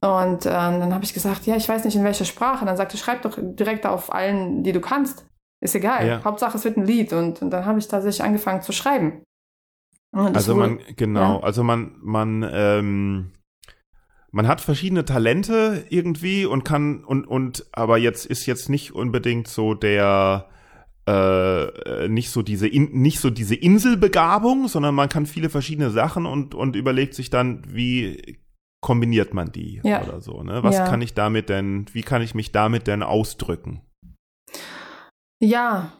Und 0.01 0.47
äh, 0.47 0.51
dann 0.51 0.95
habe 0.95 1.05
ich 1.05 1.15
gesagt, 1.15 1.47
ja, 1.47 1.57
ich 1.57 1.69
weiß 1.69 1.85
nicht 1.85 1.97
in 1.97 2.05
welcher 2.05 2.27
Sprache. 2.27 2.65
Dann 2.65 2.77
sagte, 2.77 2.97
schreib 2.97 3.23
doch 3.23 3.39
direkt 3.41 3.87
auf 3.87 4.13
allen, 4.13 4.63
die 4.63 4.73
du 4.73 4.81
kannst. 4.81 5.27
Ist 5.61 5.75
egal. 5.75 6.07
Ja. 6.07 6.25
Hauptsache 6.25 6.57
es 6.57 6.65
wird 6.65 6.77
ein 6.77 6.85
Lied. 6.85 7.13
Und, 7.13 7.43
und 7.43 7.51
dann 7.51 7.65
habe 7.65 7.79
ich 7.79 7.89
tatsächlich 7.89 8.23
angefangen 8.23 8.63
zu 8.63 8.73
schreiben. 8.73 9.23
Also 10.27 10.55
wohl, 10.55 10.61
man, 10.61 10.79
genau, 10.97 11.39
ja. 11.39 11.43
also 11.43 11.63
man, 11.63 11.93
man, 12.01 12.49
ähm, 12.51 13.33
man 14.31 14.47
hat 14.49 14.61
verschiedene 14.61 15.05
Talente 15.05 15.85
irgendwie 15.89 16.45
und 16.47 16.65
kann, 16.65 17.05
und, 17.05 17.27
und, 17.27 17.67
aber 17.73 17.99
jetzt 17.99 18.27
ist 18.27 18.47
jetzt 18.47 18.69
nicht 18.69 18.95
unbedingt 18.95 19.49
so 19.49 19.75
der, 19.75 20.49
äh, 21.09 22.09
nicht 22.09 22.31
so 22.31 22.43
diese 22.43 22.69
in, 22.69 23.01
nicht 23.01 23.21
so 23.21 23.31
diese 23.31 23.55
Inselbegabung, 23.55 24.69
sondern 24.69 24.95
man 24.95 25.09
kann 25.09 25.27
viele 25.27 25.49
verschiedene 25.49 25.91
Sachen 25.91 26.27
und 26.27 26.55
und 26.55 26.77
überlegt 26.77 27.15
sich 27.15 27.31
dann, 27.31 27.63
wie 27.67 28.39
kombiniert 28.81 29.35
man 29.35 29.51
die 29.51 29.81
ja. 29.85 30.03
oder 30.03 30.21
so. 30.21 30.43
Ne? 30.43 30.63
Was 30.63 30.77
ja. 30.77 30.87
kann 30.87 31.01
ich 31.01 31.15
damit 31.15 31.49
denn, 31.49 31.87
wie 31.93 32.03
kann 32.03 32.23
ich 32.23 32.35
mich 32.35 32.53
damit 32.53 32.87
denn 32.87 33.03
ausdrücken? 33.03 33.81
Ja, 35.41 35.98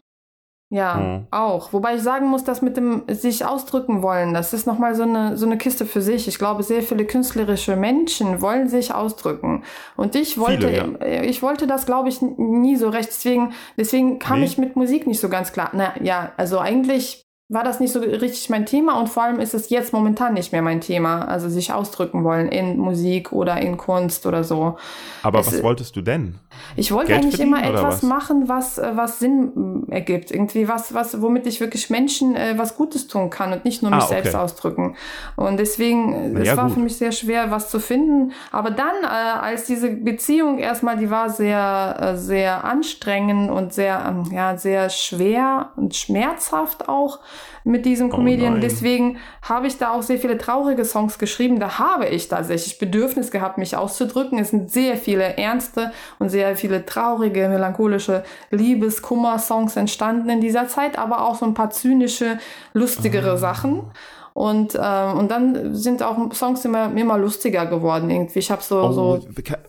ja, 0.71 0.97
hm. 0.97 1.27
auch. 1.31 1.73
Wobei 1.73 1.95
ich 1.95 2.03
sagen 2.03 2.27
muss, 2.27 2.43
dass 2.43 2.61
mit 2.61 2.77
dem 2.77 3.03
sich 3.07 3.43
ausdrücken 3.43 4.03
wollen, 4.03 4.35
das 4.35 4.53
ist 4.53 4.67
nochmal 4.67 4.93
so 4.93 5.03
eine, 5.03 5.35
so 5.35 5.47
eine 5.47 5.57
Kiste 5.57 5.85
für 5.85 6.01
sich. 6.01 6.27
Ich 6.27 6.37
glaube, 6.37 6.61
sehr 6.61 6.83
viele 6.83 7.05
künstlerische 7.05 7.75
Menschen 7.75 8.39
wollen 8.41 8.69
sich 8.69 8.93
ausdrücken. 8.93 9.63
Und 9.97 10.15
ich 10.15 10.37
wollte, 10.37 10.67
viele, 10.69 11.15
ja. 11.15 11.23
ich 11.23 11.41
wollte 11.41 11.65
das, 11.65 11.87
glaube 11.87 12.09
ich, 12.09 12.21
nie 12.21 12.75
so 12.75 12.89
recht. 12.89 13.09
Deswegen, 13.09 13.53
deswegen 13.77 14.19
kam 14.19 14.39
nee. 14.39 14.45
ich 14.45 14.59
mit 14.59 14.75
Musik 14.75 15.07
nicht 15.07 15.19
so 15.19 15.27
ganz 15.27 15.53
klar. 15.53 15.71
Na 15.73 15.93
ja, 16.03 16.33
also 16.37 16.59
eigentlich 16.59 17.28
war 17.51 17.63
das 17.63 17.79
nicht 17.79 17.91
so 17.91 17.99
richtig 17.99 18.47
mein 18.51 18.67
Thema 18.67 18.99
und 18.99 19.09
vor 19.09 19.23
allem 19.23 19.39
ist 19.39 19.55
es 19.55 19.71
jetzt 19.71 19.91
momentan 19.91 20.35
nicht 20.35 20.51
mehr 20.51 20.61
mein 20.61 20.81
Thema, 20.81 21.27
also 21.27 21.49
sich 21.49 21.73
ausdrücken 21.73 22.23
wollen 22.23 22.47
in 22.47 22.77
Musik 22.77 23.31
oder 23.31 23.59
in 23.59 23.75
Kunst 23.75 24.27
oder 24.27 24.43
so. 24.43 24.77
Aber 25.23 25.39
es, 25.39 25.47
was 25.47 25.63
wolltest 25.63 25.95
du 25.95 26.03
denn? 26.03 26.35
Ich 26.75 26.91
wollte 26.91 27.07
Geld 27.07 27.23
eigentlich 27.23 27.39
immer 27.39 27.63
etwas 27.63 27.95
was? 27.95 28.03
machen, 28.03 28.47
was, 28.49 28.77
äh, 28.77 28.91
was 28.93 29.17
Sinn 29.17 29.87
äh, 29.89 29.95
ergibt, 29.95 30.29
irgendwie 30.29 30.67
was, 30.67 30.93
was, 30.93 31.23
womit 31.23 31.47
ich 31.47 31.59
wirklich 31.59 31.89
Menschen 31.89 32.35
äh, 32.35 32.53
was 32.57 32.75
Gutes 32.75 33.07
tun 33.07 33.31
kann 33.31 33.51
und 33.51 33.65
nicht 33.65 33.81
nur 33.81 33.89
mich 33.89 34.03
ah, 34.03 34.05
okay. 34.05 34.21
selbst 34.21 34.35
ausdrücken. 34.35 34.95
Und 35.35 35.57
deswegen, 35.57 36.37
es 36.37 36.47
ja, 36.47 36.55
war 36.55 36.65
gut. 36.65 36.75
für 36.75 36.79
mich 36.81 36.97
sehr 36.97 37.11
schwer, 37.11 37.49
was 37.49 37.71
zu 37.71 37.79
finden. 37.79 38.31
Aber 38.51 38.69
dann, 38.69 38.93
äh, 39.01 39.07
als 39.07 39.65
diese 39.65 39.89
Beziehung 39.89 40.59
erstmal, 40.59 40.97
die 40.97 41.09
war 41.09 41.31
sehr, 41.31 41.97
äh, 41.99 42.15
sehr 42.15 42.63
anstrengend 42.63 43.49
und 43.49 43.73
sehr, 43.73 44.05
ähm, 44.07 44.31
ja, 44.31 44.55
sehr 44.55 44.91
schwer 44.91 45.71
und 45.77 45.95
schmerzhaft 45.95 46.87
auch 46.87 47.17
mit 47.63 47.85
diesem 47.85 48.07
oh 48.07 48.15
Comedian. 48.15 48.57
Oh 48.57 48.59
Deswegen 48.59 49.17
habe 49.41 49.67
ich 49.67 49.77
da 49.77 49.91
auch 49.91 50.01
sehr 50.01 50.17
viele 50.17 50.37
traurige 50.37 50.85
Songs 50.85 51.19
geschrieben. 51.19 51.59
Da 51.59 51.79
habe 51.79 52.07
ich 52.07 52.27
tatsächlich 52.27 52.79
Bedürfnis 52.79 53.31
gehabt, 53.31 53.57
mich 53.57 53.75
auszudrücken. 53.75 54.39
Es 54.39 54.49
sind 54.49 54.71
sehr 54.71 54.97
viele 54.97 55.37
ernste 55.37 55.91
und 56.19 56.29
sehr 56.29 56.55
viele 56.55 56.85
traurige, 56.85 57.49
melancholische 57.49 58.23
Liebes-Kummer-Songs 58.51 59.75
entstanden 59.75 60.29
in 60.29 60.41
dieser 60.41 60.67
Zeit, 60.67 60.97
aber 60.97 61.25
auch 61.25 61.35
so 61.35 61.45
ein 61.45 61.53
paar 61.53 61.69
zynische, 61.69 62.39
lustigere 62.73 63.33
oh. 63.33 63.37
Sachen. 63.37 63.91
Und, 64.33 64.79
ähm, 64.81 65.17
und 65.17 65.31
dann 65.31 65.75
sind 65.75 66.01
auch 66.01 66.33
Songs 66.33 66.63
immer, 66.63 66.95
immer 66.95 67.17
lustiger 67.17 67.65
geworden 67.65 68.09
irgendwie. 68.09 68.39
Ich 68.39 68.51
habe 68.51 68.61
so, 68.61 68.81
oh, 68.81 68.91
so. 68.93 69.19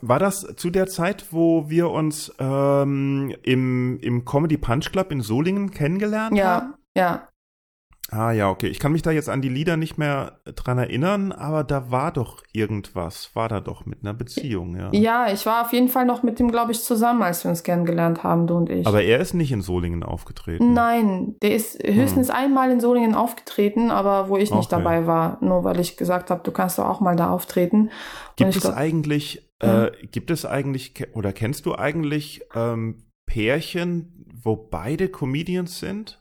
War 0.01 0.19
das 0.19 0.47
zu 0.57 0.71
der 0.71 0.87
Zeit, 0.87 1.25
wo 1.33 1.69
wir 1.69 1.91
uns 1.91 2.33
ähm, 2.39 3.35
im, 3.43 3.99
im 3.99 4.25
Comedy 4.25 4.59
Punch 4.59 4.93
Club 4.93 5.11
in 5.11 5.23
Solingen 5.23 5.73
kennengelernt 5.73 6.37
ja, 6.37 6.45
haben? 6.45 6.75
Ja, 6.95 7.03
ja. 7.03 7.29
Ah 8.13 8.33
ja, 8.33 8.51
okay. 8.51 8.67
Ich 8.67 8.81
kann 8.81 8.93
mich 8.93 9.03
da 9.03 9.13
jetzt 9.13 9.29
an 9.29 9.41
die 9.41 9.49
Lieder 9.49 9.77
nicht 9.77 9.97
mehr 9.97 10.41
dran 10.45 10.79
erinnern, 10.79 11.31
aber 11.31 11.63
da 11.63 11.91
war 11.93 12.13
doch 12.13 12.43
irgendwas, 12.53 13.31
war 13.35 13.49
da 13.49 13.61
doch 13.61 13.87
mit 13.87 14.01
einer 14.03 14.15
Beziehung, 14.15 14.77
ja. 14.77 14.89
Ja, 14.93 15.33
ich 15.33 15.47
war 15.47 15.65
auf 15.65 15.73
jeden 15.73 15.89
Fall 15.89 16.07
noch 16.07 16.25
mit 16.25 16.41
dem, 16.41 16.51
glaube 16.51 16.73
ich, 16.73 16.83
zusammen, 16.83 17.23
als 17.23 17.45
wir 17.45 17.51
uns 17.51 17.63
kennengelernt 17.63 18.25
haben, 18.25 18.49
du 18.49 18.57
und 18.57 18.69
ich. 18.69 18.87
Aber 18.87 19.03
er 19.03 19.21
ist 19.21 19.35
nicht 19.35 19.53
in 19.53 19.63
Solingen 19.63 20.03
aufgetreten. 20.03 20.73
Nein, 20.73 21.37
der 21.41 21.55
ist 21.55 21.81
höchstens 21.85 22.29
hm. 22.29 22.35
einmal 22.35 22.71
in 22.73 22.81
Solingen 22.81 23.15
aufgetreten, 23.15 23.93
aber 23.93 24.29
wo 24.29 24.37
ich 24.37 24.51
nicht 24.51 24.73
okay. 24.73 24.83
dabei 24.83 25.07
war, 25.07 25.39
nur 25.41 25.63
weil 25.63 25.79
ich 25.79 25.97
gesagt 25.97 26.31
habe, 26.31 26.43
du 26.43 26.51
kannst 26.51 26.79
doch 26.79 26.87
auch 26.87 27.01
mal 27.01 27.15
da 27.15 27.31
auftreten. 27.31 27.91
Gibt 28.35 28.57
es 28.57 28.63
glaub, 28.63 28.77
eigentlich, 28.77 29.49
ja. 29.63 29.87
äh, 29.87 29.93
gibt 30.11 30.33
es 30.33 30.45
eigentlich, 30.45 30.95
oder 31.15 31.33
kennst 31.33 31.65
du 31.65 31.77
eigentlich 31.77 32.43
ähm, 32.57 33.05
Pärchen, 33.27 34.27
wo 34.43 34.57
beide 34.57 35.09
Comedians 35.09 35.79
sind? 35.79 36.20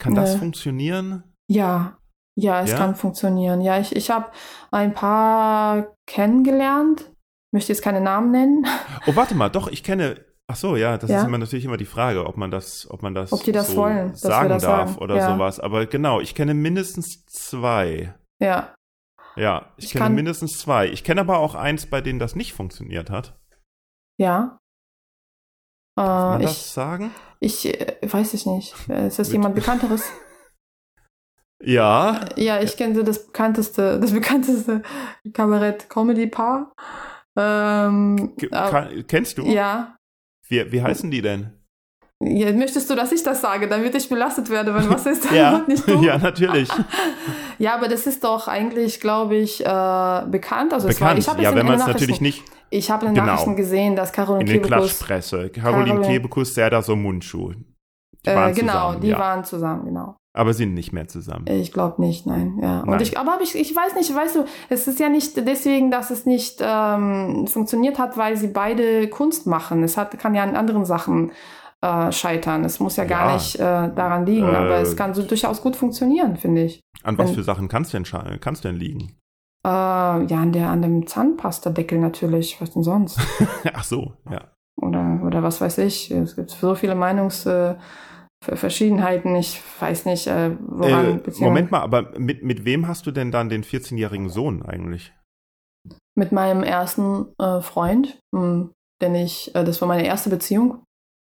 Kann 0.00 0.14
das 0.14 0.34
funktionieren? 0.34 1.22
Ja, 1.46 1.98
ja, 2.36 2.62
es 2.62 2.70
ja? 2.70 2.76
kann 2.76 2.94
funktionieren. 2.94 3.60
Ja, 3.60 3.78
ich, 3.78 3.94
ich 3.94 4.10
habe 4.10 4.30
ein 4.70 4.94
paar 4.94 5.94
kennengelernt. 6.06 7.10
Möchte 7.52 7.72
jetzt 7.72 7.82
keine 7.82 8.00
Namen 8.00 8.30
nennen. 8.30 8.66
Oh, 9.06 9.16
warte 9.16 9.34
mal, 9.34 9.48
doch, 9.48 9.68
ich 9.68 9.82
kenne. 9.82 10.24
Ach 10.46 10.56
so, 10.56 10.76
ja, 10.76 10.98
das 10.98 11.10
ja? 11.10 11.20
ist 11.20 11.26
immer 11.26 11.38
natürlich 11.38 11.64
immer 11.64 11.76
die 11.76 11.84
Frage, 11.84 12.26
ob 12.26 12.36
man 12.36 12.50
das, 12.50 12.90
ob 12.90 13.02
man 13.02 13.14
das, 13.14 13.32
ob 13.32 13.44
die 13.44 13.52
das 13.52 13.70
so 13.70 13.76
wollen, 13.76 14.14
sagen 14.16 14.48
das 14.48 14.62
darf 14.62 14.90
sagen. 14.90 15.02
oder 15.02 15.16
ja. 15.16 15.32
sowas. 15.32 15.60
Aber 15.60 15.86
genau, 15.86 16.20
ich 16.20 16.34
kenne 16.34 16.54
mindestens 16.54 17.24
zwei. 17.26 18.14
Ja. 18.40 18.74
Ja, 19.36 19.72
ich, 19.76 19.86
ich 19.86 19.92
kenne 19.92 20.14
mindestens 20.14 20.58
zwei. 20.58 20.88
Ich 20.88 21.04
kenne 21.04 21.20
aber 21.20 21.38
auch 21.38 21.54
eins, 21.54 21.86
bei 21.86 22.00
denen 22.00 22.18
das 22.18 22.34
nicht 22.34 22.52
funktioniert 22.52 23.10
hat. 23.10 23.38
Ja. 24.18 24.58
Darf 25.96 26.32
man 26.32 26.40
äh, 26.40 26.44
das 26.44 26.52
ich, 26.52 26.66
sagen? 26.72 27.10
Ich 27.40 27.66
äh, 27.66 27.96
weiß 28.02 28.34
ich 28.34 28.46
nicht. 28.46 28.74
Ist 28.88 29.18
das 29.18 29.32
jemand 29.32 29.54
Bekannteres? 29.54 30.10
Ja. 31.62 32.20
Ja, 32.36 32.60
ich 32.60 32.76
kenne 32.76 32.94
so 32.94 33.02
das 33.02 33.26
bekannteste, 33.26 34.00
das 34.00 34.12
bekannteste 34.12 34.82
Kabarett-Comedy-Paar. 35.32 36.74
Ähm, 37.36 38.34
kennst 39.06 39.38
du? 39.38 39.44
Ja. 39.44 39.96
Wie, 40.48 40.72
wie 40.72 40.82
heißen 40.82 41.10
die 41.10 41.22
denn? 41.22 41.52
Ja, 42.22 42.52
möchtest 42.52 42.90
du, 42.90 42.94
dass 42.94 43.12
ich 43.12 43.22
das 43.22 43.40
sage, 43.40 43.68
damit 43.68 43.94
ich 43.94 44.08
belastet 44.08 44.50
werde, 44.50 44.74
wenn 44.74 44.90
was 44.90 45.06
ist? 45.06 45.30
ja. 45.30 45.64
nicht 45.66 45.88
du? 45.88 46.02
ja, 46.02 46.18
natürlich. 46.22 46.68
Ja, 47.60 47.74
aber 47.74 47.88
das 47.88 48.06
ist 48.06 48.24
doch 48.24 48.48
eigentlich, 48.48 49.00
glaube 49.00 49.36
ich, 49.36 49.60
äh, 49.60 49.64
bekannt. 49.64 50.72
Also 50.72 50.88
Bekannt, 50.88 51.18
es 51.18 51.28
war, 51.28 51.36
ich 51.36 51.42
ja, 51.42 51.54
wenn 51.54 51.66
man 51.66 51.78
es 51.78 51.86
natürlich 51.86 52.22
nicht 52.22 52.42
Ich 52.70 52.90
habe 52.90 53.04
in 53.04 53.12
den 53.14 53.22
Genau. 53.22 53.32
Nachrichten 53.34 53.54
gesehen, 53.54 53.96
dass 53.96 54.12
Caroline 54.12 54.40
in 54.40 54.46
den 54.46 54.62
Kebekus, 54.62 54.96
Klatschpresse. 54.98 55.50
Caroline 55.50 55.84
Caroline- 55.90 56.06
Kebekus, 56.06 56.54
Serda 56.54 56.80
so 56.80 56.96
Mundschuh. 56.96 57.52
Die 58.24 58.30
äh, 58.30 58.52
genau, 58.52 58.72
zusammen, 58.72 59.00
die 59.02 59.08
ja. 59.08 59.18
waren 59.18 59.44
zusammen, 59.44 59.84
genau. 59.86 60.16
aber 60.34 60.54
sind 60.54 60.74
nicht 60.74 60.92
mehr 60.92 61.08
zusammen. 61.08 61.46
Ich 61.48 61.72
glaube 61.72 62.00
nicht, 62.02 62.26
nein. 62.26 62.58
Ja. 62.62 62.82
Nein. 62.82 62.88
Und 62.88 63.02
ich, 63.02 63.18
aber 63.18 63.38
ich, 63.42 63.54
ich 63.54 63.74
weiß 63.74 63.94
nicht, 63.94 64.14
weißt 64.14 64.36
du, 64.36 64.44
es 64.68 64.86
ist 64.86 64.98
ja 65.00 65.08
nicht 65.08 65.36
deswegen, 65.36 65.90
dass 65.90 66.10
es 66.10 66.24
nicht 66.26 66.60
ähm, 66.62 67.46
funktioniert 67.46 67.98
hat, 67.98 68.16
weil 68.16 68.36
sie 68.36 68.48
beide 68.48 69.08
Kunst 69.08 69.46
machen. 69.46 69.82
Es 69.82 69.96
hat, 69.96 70.18
kann 70.18 70.34
ja 70.34 70.42
an 70.44 70.56
anderen 70.56 70.84
Sachen 70.84 71.32
äh, 71.82 72.12
scheitern. 72.12 72.64
Es 72.64 72.78
muss 72.80 72.96
ja 72.96 73.04
gar 73.04 73.28
Ja. 73.28 73.34
nicht 73.34 73.56
äh, 73.56 73.58
daran 73.60 74.26
liegen, 74.26 74.48
Äh, 74.48 74.56
aber 74.56 74.76
es 74.80 74.96
kann 74.96 75.14
so 75.14 75.22
durchaus 75.22 75.62
gut 75.62 75.76
funktionieren, 75.76 76.36
finde 76.36 76.64
ich. 76.64 76.80
An 77.02 77.16
was 77.18 77.28
wenn- 77.28 77.34
für 77.36 77.42
Sachen 77.42 77.68
kannst 77.68 77.92
du 77.94 77.98
denn, 78.00 78.40
kannst 78.40 78.64
du 78.64 78.68
denn 78.68 78.76
liegen? 78.78 79.16
Äh, 79.64 79.68
ja, 79.68 80.26
an, 80.40 80.52
der, 80.52 80.68
an 80.70 80.82
dem 80.82 81.06
Zahnpastadeckel 81.06 81.98
natürlich, 81.98 82.60
was 82.60 82.70
denn 82.72 82.82
sonst? 82.82 83.18
Ach 83.74 83.84
so, 83.84 84.14
ja. 84.30 84.50
oder, 84.80 85.20
oder 85.24 85.42
was 85.42 85.60
weiß 85.60 85.78
ich. 85.78 86.10
Es 86.10 86.34
gibt 86.36 86.50
so 86.50 86.74
viele 86.74 86.94
Meinungsverschiedenheiten. 86.94 87.80
Äh, 88.46 88.56
Verschiedenheiten. 88.56 89.36
ich 89.36 89.60
weiß 89.80 90.06
nicht, 90.06 90.26
äh, 90.26 90.56
woran 90.60 91.20
Äh, 91.20 91.30
Moment 91.40 91.70
mal, 91.70 91.80
aber 91.82 92.18
mit, 92.18 92.42
mit 92.42 92.64
wem 92.64 92.88
hast 92.88 93.06
du 93.06 93.10
denn 93.10 93.30
dann 93.30 93.50
den 93.50 93.62
14-jährigen 93.64 94.30
Sohn 94.30 94.62
eigentlich? 94.64 95.12
Mit 96.18 96.32
meinem 96.32 96.62
ersten 96.62 97.26
äh, 97.38 97.60
Freund, 97.60 98.18
mh, 98.34 98.70
denn 99.02 99.14
ich, 99.14 99.54
äh, 99.54 99.62
das 99.64 99.80
war 99.82 99.88
meine 99.88 100.06
erste 100.06 100.30
Beziehung. 100.30 100.82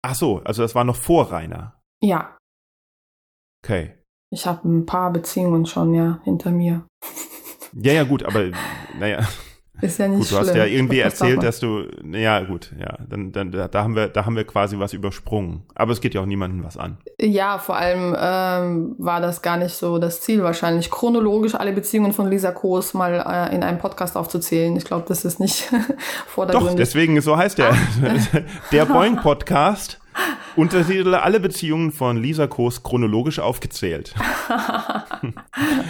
Ach 0.09 0.15
so, 0.15 0.39
also 0.45 0.63
das 0.63 0.77
war 0.77 0.85
noch 0.85 0.95
vor 0.95 1.33
Rainer. 1.33 1.81
Ja, 2.01 2.37
Okay. 3.65 3.99
ich 4.33 4.47
habe 4.47 4.69
ein 4.69 4.87
paar 4.87 5.13
Beziehungen 5.13 5.67
schon, 5.67 5.95
ja, 5.95 6.21
hinter 6.23 6.53
mir. 6.53 6.87
Ja, 7.73 7.93
ja, 7.93 8.05
gut, 8.05 8.23
aber 8.23 8.53
naja, 9.01 9.27
Ist 9.81 9.99
ja 9.99 10.09
nicht 10.09 10.19
gut, 10.19 10.31
du 10.31 10.35
schlimm. 10.37 10.49
hast 10.49 10.57
ja 10.57 10.65
irgendwie 10.65 11.01
erzählt, 11.01 11.43
dass 11.43 11.61
du, 11.61 11.85
ja, 12.13 12.41
gut, 12.41 12.73
ja, 12.79 12.97
dann, 13.09 13.33
dann 13.33 13.53
da 13.53 13.69
da 13.69 13.83
haben 13.83 13.95
wir, 13.95 14.09
da 14.09 14.25
haben 14.25 14.37
wir 14.37 14.45
quasi 14.45 14.79
was 14.79 14.93
übersprungen. 14.93 15.63
Aber 15.75 15.93
es 15.93 16.01
geht 16.01 16.15
ja 16.15 16.23
auch 16.23 16.27
niemandem 16.27 16.65
was 16.65 16.77
an. 16.77 16.97
Ja, 17.21 17.59
vor 17.59 17.77
allem 17.77 18.17
ähm, 18.19 18.95
war 18.99 19.21
das 19.21 19.43
gar 19.43 19.59
nicht 19.59 19.75
so 19.75 19.99
das 19.99 20.21
Ziel 20.23 20.43
wahrscheinlich, 20.43 20.91
chronologisch 20.91 21.55
alle 21.55 21.73
Beziehungen 21.73 22.13
von 22.13 22.31
Lisa 22.31 22.53
Koos 22.53 22.95
mal 22.95 23.15
äh, 23.15 23.55
in 23.55 23.63
einem 23.63 23.79
Podcast 23.79 24.17
aufzuzählen. 24.17 24.75
Ich 24.77 24.85
glaube, 24.85 25.05
das 25.09 25.25
ist 25.25 25.41
nicht 25.41 25.69
Doch, 25.73 26.27
vordergründig. 26.27 26.77
deswegen, 26.77 27.21
so 27.21 27.37
heißt 27.37 27.59
der, 27.59 27.75
der 28.73 28.87
Boing 28.87 29.17
Podcast. 29.17 30.01
Untertitel 30.57 31.15
alle 31.15 31.41
Beziehungen 31.41 31.93
von 31.93 32.17
Lisa 32.17 32.47
Koos 32.47 32.83
chronologisch 32.83 33.39
aufgezählt. 33.39 34.15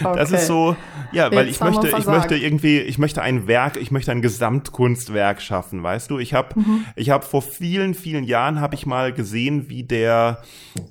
Das 0.03 0.29
Okay. 0.29 0.35
ist 0.37 0.47
so, 0.47 0.77
ja, 1.13 1.31
weil 1.33 1.47
Jetzt 1.47 1.57
ich 1.57 1.61
möchte, 1.61 1.89
ich 1.89 2.07
möchte 2.07 2.37
irgendwie, 2.37 2.79
ich 2.79 2.99
möchte 2.99 3.23
ein 3.23 3.47
Werk, 3.47 3.77
ich 3.77 3.91
möchte 3.91 4.13
ein 4.13 4.23
Gesamtkunstwerk 4.23 5.43
schaffen, 5.43 5.83
weißt 5.83 6.11
du? 6.11 6.19
Ich 6.19 6.35
habe, 6.35 6.59
Mhm. 6.59 6.85
ich 6.95 7.11
habe 7.11 7.25
vor 7.25 7.43
vielen, 7.43 7.95
vielen 7.95 8.25
Jahren 8.25 8.61
habe 8.61 8.75
ich 8.75 8.87
mal 8.87 9.13
gesehen, 9.13 9.69
wie 9.69 9.83
der, 9.85 10.43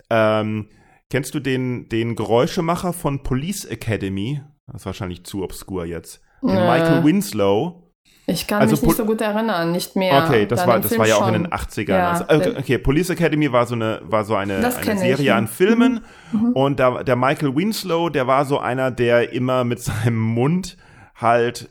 ähm, 0.09 0.67
kennst 1.09 1.33
du 1.35 1.39
den, 1.39 1.87
den 1.89 2.15
Geräuschemacher 2.15 2.93
von 2.93 3.23
Police 3.23 3.65
Academy? 3.65 4.41
Das 4.67 4.81
ist 4.81 4.85
wahrscheinlich 4.85 5.23
zu 5.23 5.43
obskur 5.43 5.85
jetzt. 5.85 6.21
Den 6.41 6.49
Äh. 6.49 6.67
Michael 6.67 7.03
Winslow. 7.03 7.84
Ich 8.27 8.47
kann 8.47 8.61
Also 8.61 8.71
mich 8.71 8.81
nicht 8.81 8.97
so 8.97 9.05
gut 9.05 9.21
erinnern, 9.21 9.71
nicht 9.71 9.95
mehr. 9.95 10.23
Okay, 10.25 10.45
das 10.47 10.65
war, 10.65 10.79
das 10.79 10.97
war 10.97 11.07
ja 11.07 11.15
auch 11.15 11.27
in 11.27 11.35
schon. 11.35 11.43
den 11.43 11.53
80ern. 11.53 11.91
Ja, 11.91 12.11
also, 12.27 12.49
okay, 12.49 12.59
okay, 12.59 12.77
Police 12.79 13.11
Academy 13.11 13.51
war 13.51 13.67
so 13.67 13.75
eine, 13.75 14.01
war 14.03 14.23
so 14.23 14.35
eine, 14.35 14.55
eine 14.55 14.67
ich, 14.67 14.99
Serie 14.99 15.25
ja. 15.25 15.37
an 15.37 15.47
Filmen. 15.47 16.01
Mhm. 16.31 16.53
Und 16.53 16.79
da, 16.79 17.03
der 17.03 17.15
Michael 17.15 17.55
Winslow, 17.55 18.09
der 18.09 18.25
war 18.25 18.45
so 18.45 18.59
einer, 18.59 18.89
der 18.89 19.31
immer 19.33 19.63
mit 19.63 19.79
seinem 19.81 20.19
Mund 20.19 20.77
halt 21.15 21.69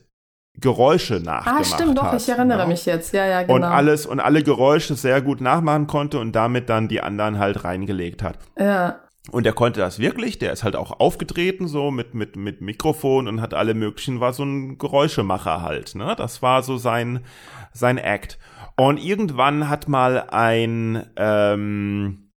Geräusche 0.61 1.15
nachgemacht 1.15 1.63
Ah, 1.63 1.65
stimmt, 1.65 1.99
doch, 1.99 2.05
hat. 2.05 2.21
ich 2.21 2.29
erinnere 2.29 2.63
ne? 2.63 2.69
mich 2.69 2.87
jetzt. 2.87 3.13
Ja, 3.13 3.27
ja, 3.27 3.43
genau. 3.43 3.55
Und 3.55 3.65
alles 3.65 4.07
und 4.07 4.21
alle 4.21 4.43
Geräusche 4.45 4.95
sehr 4.95 5.21
gut 5.21 5.41
nachmachen 5.41 5.89
konnte 5.89 6.21
und 6.21 6.33
damit 6.33 6.69
dann 6.71 6.87
die 6.87 7.01
anderen 7.01 7.41
halt 7.41 7.65
reingelegt 7.65 8.23
hat. 8.23 8.39
Ja, 8.57 9.01
Und 9.31 9.47
er 9.47 9.55
konnte 9.55 9.81
das 9.81 9.99
wirklich, 9.99 10.39
der 10.39 10.53
ist 10.53 10.65
halt 10.65 10.77
auch 10.77 11.01
aufgetreten 11.01 11.67
so 11.67 11.91
mit, 11.91 12.15
mit, 12.15 12.37
mit 12.37 12.61
Mikrofon 12.61 13.27
und 13.27 13.41
hat 13.41 13.55
alle 13.55 13.73
möglichen, 13.73 14.21
war 14.21 14.35
so 14.35 14.45
ein 14.45 14.77
Geräuschemacher 14.77 15.63
halt, 15.63 15.95
ne? 15.95 16.15
Das 16.17 16.43
war 16.43 16.63
so 16.63 16.77
sein, 16.77 17.25
sein 17.73 17.97
Act. 17.97 18.39
Und 18.77 18.99
irgendwann 18.99 19.69
hat 19.69 19.89
mal 19.89 20.29
ein, 20.29 21.09
ähm, 21.17 22.33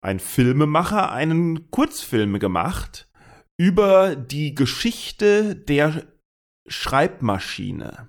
ein 0.00 0.18
Filmemacher 0.18 1.12
einen 1.12 1.70
Kurzfilm 1.70 2.40
gemacht 2.40 3.08
über 3.56 4.16
die 4.16 4.54
Geschichte 4.54 5.54
der 5.54 6.04
Schreibmaschine. 6.66 8.08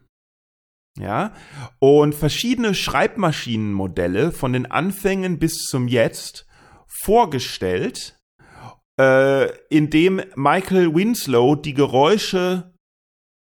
Ja, 0.97 1.33
und 1.77 2.13
verschiedene 2.13 2.73
Schreibmaschinenmodelle 2.73 4.31
von 4.31 4.51
den 4.51 4.69
Anfängen 4.69 5.39
bis 5.39 5.63
zum 5.65 5.87
Jetzt 5.87 6.48
vorgestellt, 6.89 8.19
äh, 8.99 9.49
indem 9.69 10.21
Michael 10.35 10.93
Winslow 10.93 11.55
die 11.55 11.73
Geräusche 11.73 12.73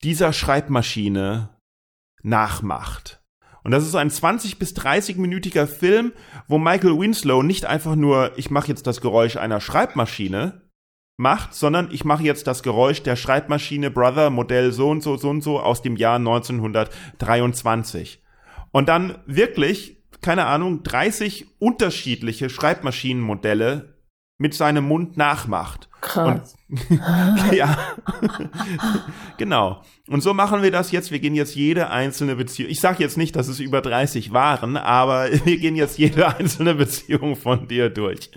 dieser 0.03 0.31
Schreibmaschine 0.31 1.49
nachmacht. 2.23 3.21
Und 3.63 3.71
das 3.71 3.85
ist 3.85 3.95
ein 3.95 4.09
20 4.09 4.57
bis 4.57 4.73
30-minütiger 4.75 5.67
Film, 5.67 6.13
wo 6.47 6.57
Michael 6.57 6.97
Winslow 6.97 7.43
nicht 7.43 7.65
einfach 7.65 7.95
nur, 7.95 8.31
ich 8.37 8.49
mache 8.49 8.69
jetzt 8.69 8.87
das 8.87 9.01
Geräusch 9.01 9.35
einer 9.35 9.59
Schreibmaschine 9.59 10.61
macht, 11.17 11.53
sondern 11.53 11.89
ich 11.91 12.05
mache 12.05 12.23
jetzt 12.23 12.47
das 12.47 12.63
Geräusch 12.63 13.03
der 13.03 13.17
Schreibmaschine 13.17 13.91
Brother 13.91 14.29
Modell 14.29 14.71
so 14.71 14.89
und 14.89 15.03
so, 15.03 15.17
so 15.17 15.29
und 15.29 15.41
so 15.41 15.59
aus 15.59 15.81
dem 15.81 15.97
Jahr 15.97 16.15
1923. 16.15 18.23
Und 18.71 18.87
dann 18.87 19.19
wirklich, 19.25 19.98
keine 20.21 20.45
Ahnung, 20.45 20.83
30 20.83 21.47
unterschiedliche 21.59 22.49
Schreibmaschinenmodelle 22.49 23.95
mit 24.37 24.53
seinem 24.53 24.85
Mund 24.87 25.17
nachmacht. 25.17 25.89
krass. 26.01 26.55
Ja, 27.51 27.77
genau. 29.37 29.81
Und 30.07 30.21
so 30.21 30.33
machen 30.33 30.61
wir 30.61 30.71
das 30.71 30.91
jetzt. 30.91 31.11
Wir 31.11 31.19
gehen 31.19 31.35
jetzt 31.35 31.55
jede 31.55 31.89
einzelne 31.89 32.35
Beziehung. 32.35 32.69
Ich 32.69 32.79
sage 32.79 33.03
jetzt 33.03 33.17
nicht, 33.17 33.35
dass 33.35 33.47
es 33.47 33.59
über 33.59 33.81
30 33.81 34.31
waren, 34.31 34.77
aber 34.77 35.29
wir 35.45 35.57
gehen 35.57 35.75
jetzt 35.75 35.97
jede 35.97 36.27
einzelne 36.27 36.75
Beziehung 36.75 37.35
von 37.35 37.67
dir 37.67 37.89
durch. 37.89 38.29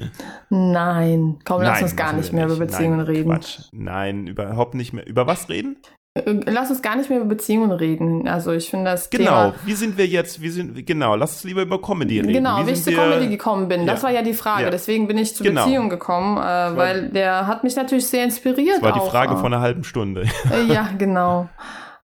Nein, 0.50 1.38
komm, 1.44 1.62
lass 1.62 1.74
Nein, 1.74 1.82
uns 1.84 1.96
gar 1.96 2.12
nicht 2.14 2.32
mehr 2.32 2.46
über 2.46 2.56
Beziehungen 2.56 2.98
Nein, 2.98 3.06
reden. 3.06 3.30
Quatsch. 3.30 3.58
Nein, 3.72 4.26
überhaupt 4.26 4.74
nicht 4.74 4.92
mehr. 4.92 5.06
Über 5.06 5.26
was 5.26 5.48
reden? 5.48 5.76
Lass 6.14 6.68
uns 6.68 6.82
gar 6.82 6.96
nicht 6.96 7.08
mehr 7.08 7.20
über 7.20 7.28
Beziehungen 7.28 7.72
reden. 7.72 8.28
Also 8.28 8.52
ich 8.52 8.68
finde 8.68 8.90
das 8.90 9.08
Genau. 9.08 9.24
Thema. 9.24 9.54
Wie 9.64 9.72
sind 9.72 9.96
wir 9.96 10.06
jetzt? 10.06 10.42
Wie 10.42 10.50
sind 10.50 10.84
genau? 10.86 11.16
Lass 11.16 11.32
uns 11.32 11.44
lieber 11.44 11.62
über 11.62 11.80
Comedy 11.80 12.20
reden. 12.20 12.34
Genau, 12.34 12.58
wie 12.66 12.72
ich 12.72 12.84
sind 12.84 12.94
zur 12.96 13.04
wir- 13.04 13.10
Comedy 13.14 13.28
gekommen 13.30 13.66
bin, 13.68 13.86
das 13.86 14.00
Ja. 14.02 14.08
war 14.08 14.14
ja 14.14 14.20
die 14.22 14.34
Frage. 14.34 14.64
Ja. 14.64 14.70
Deswegen 14.70 15.08
bin 15.08 15.16
ich 15.16 15.34
zur 15.34 15.46
Genau. 15.46 15.64
Beziehung 15.64 15.88
gekommen, 15.88 16.36
äh, 16.36 16.76
weil 16.76 17.08
der 17.08 17.46
hat 17.46 17.64
mich 17.64 17.76
natürlich 17.76 18.06
sehr 18.06 18.24
inspiriert. 18.24 18.76
Das 18.76 18.82
war 18.82 18.92
die 18.92 19.00
auch, 19.00 19.10
Frage 19.10 19.34
äh, 19.34 19.36
von 19.38 19.54
einer 19.54 19.62
halben 19.62 19.84
Stunde. 19.84 20.26
Äh, 20.52 20.64
ja, 20.70 20.86
genau. 20.98 21.48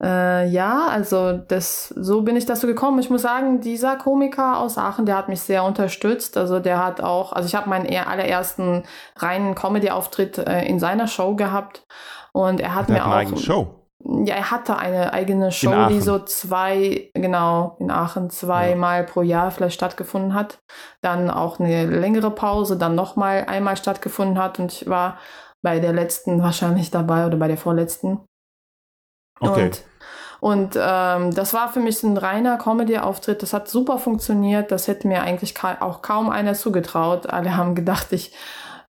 Äh, 0.02 0.48
ja, 0.52 0.88
also 0.90 1.34
das, 1.34 1.90
so 1.90 2.22
bin 2.22 2.38
ich 2.38 2.46
dazu 2.46 2.66
gekommen. 2.66 3.00
Ich 3.00 3.10
muss 3.10 3.24
sagen, 3.24 3.60
dieser 3.60 3.98
Komiker 3.98 4.60
aus 4.60 4.78
Aachen, 4.78 5.06
der 5.06 5.18
hat 5.18 5.28
mich 5.28 5.42
sehr 5.42 5.66
unterstützt. 5.66 6.38
Also 6.38 6.60
der 6.60 6.82
hat 6.82 7.02
auch, 7.02 7.34
also 7.34 7.48
ich 7.48 7.56
habe 7.56 7.68
meinen 7.68 7.84
eher 7.86 8.08
allerersten 8.08 8.84
reinen 9.18 9.54
Comedy-Auftritt 9.54 10.38
äh, 10.38 10.66
in 10.66 10.80
seiner 10.80 11.08
Show 11.08 11.36
gehabt 11.36 11.86
und 12.32 12.62
er 12.62 12.74
hat 12.76 12.88
mir 12.90 12.96
hat 12.98 13.04
eine 13.06 13.12
auch 13.12 13.18
eigene 13.18 13.38
Show. 13.38 13.77
Ja, 14.04 14.36
er 14.36 14.52
hatte 14.52 14.78
eine 14.78 15.12
eigene 15.14 15.52
Show, 15.52 15.88
die 15.90 16.02
so 16.02 16.20
zwei, 16.20 17.10
genau, 17.14 17.76
in 17.80 17.90
Aachen 17.90 18.30
zweimal 18.30 19.04
pro 19.04 19.22
Jahr 19.22 19.50
vielleicht 19.52 19.76
stattgefunden 19.76 20.34
hat. 20.34 20.60
Dann 21.02 21.32
auch 21.32 21.60
eine 21.60 21.86
längere 21.88 22.32
Pause, 22.32 22.78
dann 22.78 22.96
nochmal 22.96 23.46
einmal 23.48 23.76
stattgefunden 23.76 24.38
hat 24.38 24.60
und 24.60 24.72
ich 24.72 24.88
war 24.88 25.18
bei 25.64 25.80
der 25.80 25.94
letzten 25.94 26.42
wahrscheinlich 26.44 26.92
dabei 26.92 27.26
oder 27.26 27.38
bei 27.38 27.48
der 27.48 27.58
vorletzten. 27.58 28.24
Okay. 29.40 29.66
Und, 29.66 29.84
und 30.40 30.80
ähm, 30.80 31.34
das 31.34 31.54
war 31.54 31.72
für 31.72 31.80
mich 31.80 32.02
ein 32.04 32.18
reiner 32.18 32.58
Comedy-Auftritt. 32.58 33.42
Das 33.42 33.54
hat 33.54 33.68
super 33.68 33.98
funktioniert. 33.98 34.72
Das 34.72 34.88
hätte 34.88 35.08
mir 35.08 35.22
eigentlich 35.22 35.56
ka 35.56 35.78
auch 35.80 36.04
kaum 36.04 36.30
einer 36.30 36.54
zugetraut. 36.54 37.28
Alle 37.28 37.58
haben 37.58 37.74
gedacht, 37.74 38.12
ich 38.12 38.36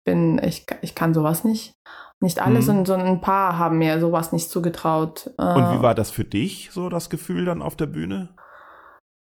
bin, 0.04 0.40
ich, 0.42 0.66
ich 0.80 0.94
kann 0.96 1.14
sowas 1.14 1.44
nicht. 1.44 1.74
Nicht 2.20 2.40
alle, 2.40 2.56
Mhm. 2.58 2.62
sondern 2.62 2.86
so 2.86 2.94
ein 2.94 3.20
paar 3.20 3.58
haben 3.58 3.78
mir 3.78 4.00
sowas 4.00 4.32
nicht 4.32 4.50
zugetraut. 4.50 5.30
Äh, 5.38 5.42
Und 5.42 5.78
wie 5.78 5.82
war 5.82 5.94
das 5.94 6.10
für 6.10 6.24
dich, 6.24 6.70
so 6.72 6.88
das 6.88 7.10
Gefühl 7.10 7.44
dann 7.44 7.62
auf 7.62 7.76
der 7.76 7.86
Bühne? 7.86 8.30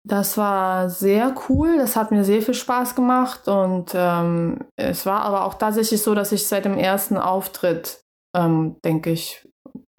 Das 0.06 0.38
war 0.38 0.90
sehr 0.90 1.36
cool, 1.50 1.78
das 1.78 1.98
hat 1.98 2.12
mir 2.12 2.24
sehr 2.24 2.42
viel 2.42 2.54
Spaß 2.54 2.96
gemacht 2.96 3.50
und 3.50 3.92
ähm, 3.94 4.60
es 4.78 5.06
war 5.06 5.22
aber 5.24 5.44
auch 5.44 5.56
tatsächlich 5.56 6.02
so, 6.02 6.16
dass 6.16 6.32
ich 6.32 6.48
seit 6.48 6.64
dem 6.64 6.78
ersten 6.78 7.18
Auftritt, 7.18 8.00
ähm, 8.34 8.78
denke 8.86 9.10
ich, 9.10 9.46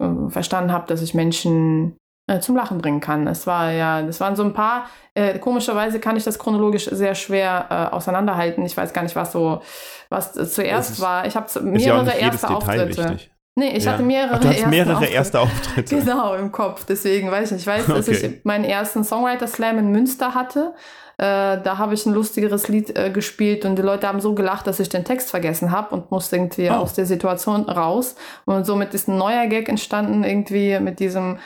äh, 0.01 0.29
verstanden 0.29 0.71
habe, 0.71 0.87
dass 0.87 1.03
ich 1.03 1.13
Menschen 1.13 1.95
äh, 2.27 2.39
zum 2.39 2.55
Lachen 2.55 2.79
bringen 2.79 3.01
kann. 3.01 3.27
Es 3.27 3.45
war 3.45 3.69
ja, 3.71 4.01
das 4.01 4.19
waren 4.19 4.35
so 4.35 4.43
ein 4.43 4.53
paar, 4.53 4.85
äh, 5.13 5.37
komischerweise 5.37 5.99
kann 5.99 6.17
ich 6.17 6.23
das 6.23 6.39
chronologisch 6.39 6.85
sehr 6.85 7.13
schwer 7.13 7.67
äh, 7.69 7.93
auseinanderhalten. 7.95 8.65
Ich 8.65 8.75
weiß 8.75 8.93
gar 8.93 9.03
nicht, 9.03 9.15
was 9.15 9.31
so, 9.31 9.61
was 10.09 10.33
zuerst 10.33 10.91
ist- 10.91 10.99
war. 11.01 11.25
Ich 11.25 11.35
habe 11.35 11.47
ja 11.53 11.61
mehrere 11.61 12.05
jedes 12.05 12.19
erste 12.21 12.49
Auftritte. 12.49 12.87
wichtig. 13.09 13.31
Nee, 13.55 13.75
ich 13.75 13.83
Ja. 13.83 13.93
hatte 13.93 14.03
mehrere 14.03 14.35
Ach, 14.35 14.39
du 14.39 14.47
hast 14.47 14.55
erste 14.55 14.69
mehrere 14.69 14.93
Auftritte. 14.93 15.13
erste 15.13 15.39
Auftritte. 15.41 15.95
Genau, 15.99 16.33
im 16.35 16.51
Kopf. 16.51 16.85
Deswegen 16.85 17.29
weiß 17.29 17.47
ich 17.47 17.51
nicht. 17.53 17.61
Ich 17.61 17.67
weiß, 17.67 17.85
dass 17.87 18.07
Okay. 18.07 18.17
ich 18.39 18.45
meinen 18.45 18.63
ersten 18.63 19.03
Songwriter-Slam 19.03 19.77
in 19.79 19.91
Münster 19.91 20.33
hatte. 20.33 20.73
Äh, 21.17 21.61
da 21.61 21.77
habe 21.77 21.93
ich 21.93 22.05
ein 22.05 22.13
lustigeres 22.13 22.69
Lied 22.69 22.97
äh, 22.97 23.09
gespielt 23.09 23.65
und 23.65 23.75
die 23.75 23.81
Leute 23.81 24.07
haben 24.07 24.21
so 24.21 24.33
gelacht, 24.33 24.65
dass 24.67 24.79
ich 24.79 24.87
den 24.87 25.03
Text 25.03 25.29
vergessen 25.29 25.71
habe 25.71 25.93
und 25.93 26.09
musste 26.11 26.37
irgendwie 26.37 26.69
Oh. 26.71 26.75
aus 26.75 26.93
der 26.93 27.05
Situation 27.05 27.63
raus. 27.69 28.15
Und 28.45 28.65
somit 28.65 28.93
ist 28.93 29.09
ein 29.09 29.17
neuer 29.17 29.47
Gag 29.47 29.67
entstanden, 29.67 30.23
irgendwie 30.23 30.79
mit 30.79 30.99
diesem 31.01 31.39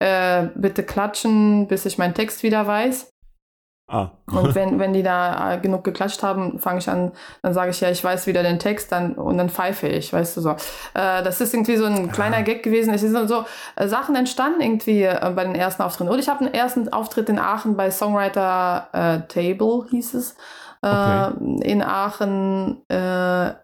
äh, 0.00 0.48
Bitte 0.56 0.82
klatschen, 0.82 1.68
bis 1.68 1.84
ich 1.86 1.98
meinen 1.98 2.14
Text 2.14 2.42
wieder 2.42 2.66
weiß. 2.66 3.12
Ah. 3.90 4.12
Und 4.30 4.54
wenn, 4.54 4.78
wenn 4.78 4.92
die 4.92 5.02
da 5.02 5.54
äh, 5.54 5.58
genug 5.58 5.82
geklatscht 5.82 6.22
haben, 6.22 6.60
fange 6.60 6.78
ich 6.78 6.88
an, 6.88 7.10
dann 7.42 7.52
sage 7.52 7.72
ich 7.72 7.80
ja, 7.80 7.90
ich 7.90 8.02
weiß 8.02 8.26
wieder 8.26 8.42
den 8.42 8.60
Text, 8.60 8.92
dann 8.92 9.14
und 9.14 9.36
dann 9.36 9.50
pfeife 9.50 9.88
ich, 9.88 10.12
weißt 10.12 10.36
du 10.36 10.40
so. 10.40 10.50
Äh, 10.50 11.22
das 11.22 11.40
ist 11.40 11.52
irgendwie 11.52 11.76
so 11.76 11.86
ein 11.86 12.12
kleiner 12.12 12.42
Gag 12.42 12.62
gewesen. 12.62 12.94
Es 12.94 13.00
sind 13.00 13.28
so 13.28 13.44
äh, 13.74 13.88
Sachen 13.88 14.14
entstanden 14.14 14.60
irgendwie 14.60 15.02
äh, 15.02 15.32
bei 15.34 15.44
den 15.44 15.56
ersten 15.56 15.82
Auftritten. 15.82 16.10
Und 16.10 16.20
ich 16.20 16.28
habe 16.28 16.40
einen 16.44 16.54
ersten 16.54 16.92
Auftritt 16.92 17.28
in 17.28 17.40
Aachen 17.40 17.76
bei 17.76 17.90
Songwriter 17.90 18.88
äh, 18.92 19.20
Table, 19.26 19.86
hieß 19.90 20.14
es. 20.14 20.32
Äh, 20.32 20.36
Okay. 20.82 21.60
In 21.62 21.82
Aachen, 21.82 22.80
da 22.88 23.54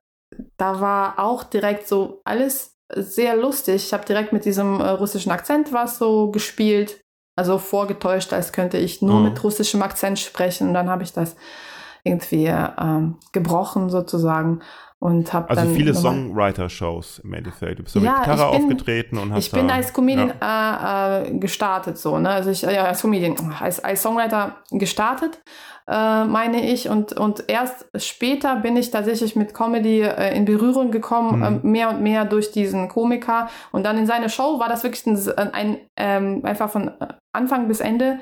war 0.59 1.19
auch 1.19 1.45
direkt 1.45 1.89
so 1.89 2.21
alles 2.25 2.77
sehr 2.95 3.35
lustig. 3.37 3.77
Ich 3.77 3.93
habe 3.95 4.05
direkt 4.05 4.35
mit 4.35 4.45
diesem 4.45 4.83
russischen 4.83 5.33
Akzent 5.33 5.73
was 5.73 5.97
so 5.97 6.31
gespielt. 6.31 7.06
Also 7.37 7.59
vorgetäuscht, 7.59 8.33
als 8.33 8.53
könnte 8.53 8.79
ich 8.79 9.03
nur 9.03 9.19
Mhm. 9.21 9.25
mit 9.25 9.45
russischem 9.45 9.83
Akzent 9.83 10.19
sprechen. 10.19 10.69
Und 10.69 10.75
dann 10.75 10.89
habe 10.91 11.03
ich 11.03 11.13
das 11.13 11.37
irgendwie 12.03 12.47
ähm, 12.47 13.17
gebrochen 13.33 13.91
sozusagen 13.91 14.61
und 14.99 15.33
habe 15.33 15.49
Also 15.51 15.63
dann 15.63 15.75
viele 15.75 15.95
Songwriter-Shows 15.95 17.21
im 17.25 17.35
Endeffekt. 17.35 17.79
Du 17.79 17.83
bist 17.83 17.95
so 17.95 18.01
Ja, 18.01 18.13
mit 18.13 18.21
Gitarre 18.25 18.51
bin- 18.53 18.63
aufgetreten 18.63 19.19
und 19.19 19.33
hast 19.33 19.47
Ich 19.47 19.53
bin 19.53 19.69
da, 19.69 19.75
als 19.75 19.93
Comedian 19.93 20.33
äh, 20.41 21.29
äh, 21.29 21.39
gestartet 21.39 21.99
so, 21.99 22.19
ne? 22.19 22.31
Also 22.31 22.51
ich 22.51 22.63
ja, 22.63 22.85
als 22.85 23.03
Comedian, 23.03 23.37
als, 23.61 23.83
als 23.83 24.03
Songwriter 24.03 24.57
gestartet, 24.71 25.41
äh, 25.89 26.25
meine 26.25 26.69
ich. 26.71 26.89
Und, 26.89 27.13
und 27.13 27.45
erst 27.49 27.87
später 27.97 28.57
bin 28.57 28.77
ich 28.77 28.91
tatsächlich 28.91 29.37
mit 29.37 29.55
Comedy 29.55 30.01
äh, 30.03 30.35
in 30.37 30.45
Berührung 30.45 30.91
gekommen, 30.91 31.39
Mhm. 31.39 31.45
ähm, 31.45 31.61
mehr 31.71 31.91
und 31.91 32.01
mehr 32.03 32.25
durch 32.25 32.51
diesen 32.53 32.89
Komiker. 32.89 33.49
Und 33.73 33.85
dann 33.85 33.99
in 33.99 34.07
seiner 34.07 34.29
Show 34.29 34.59
war 34.59 34.69
das 34.69 34.83
wirklich 34.83 35.07
ein, 35.07 35.55
ein 35.55 35.79
ähm, 35.97 36.41
einfach 36.45 36.71
von 36.71 36.91
Anfang 37.33 37.69
bis 37.69 37.81
Ende 37.81 38.19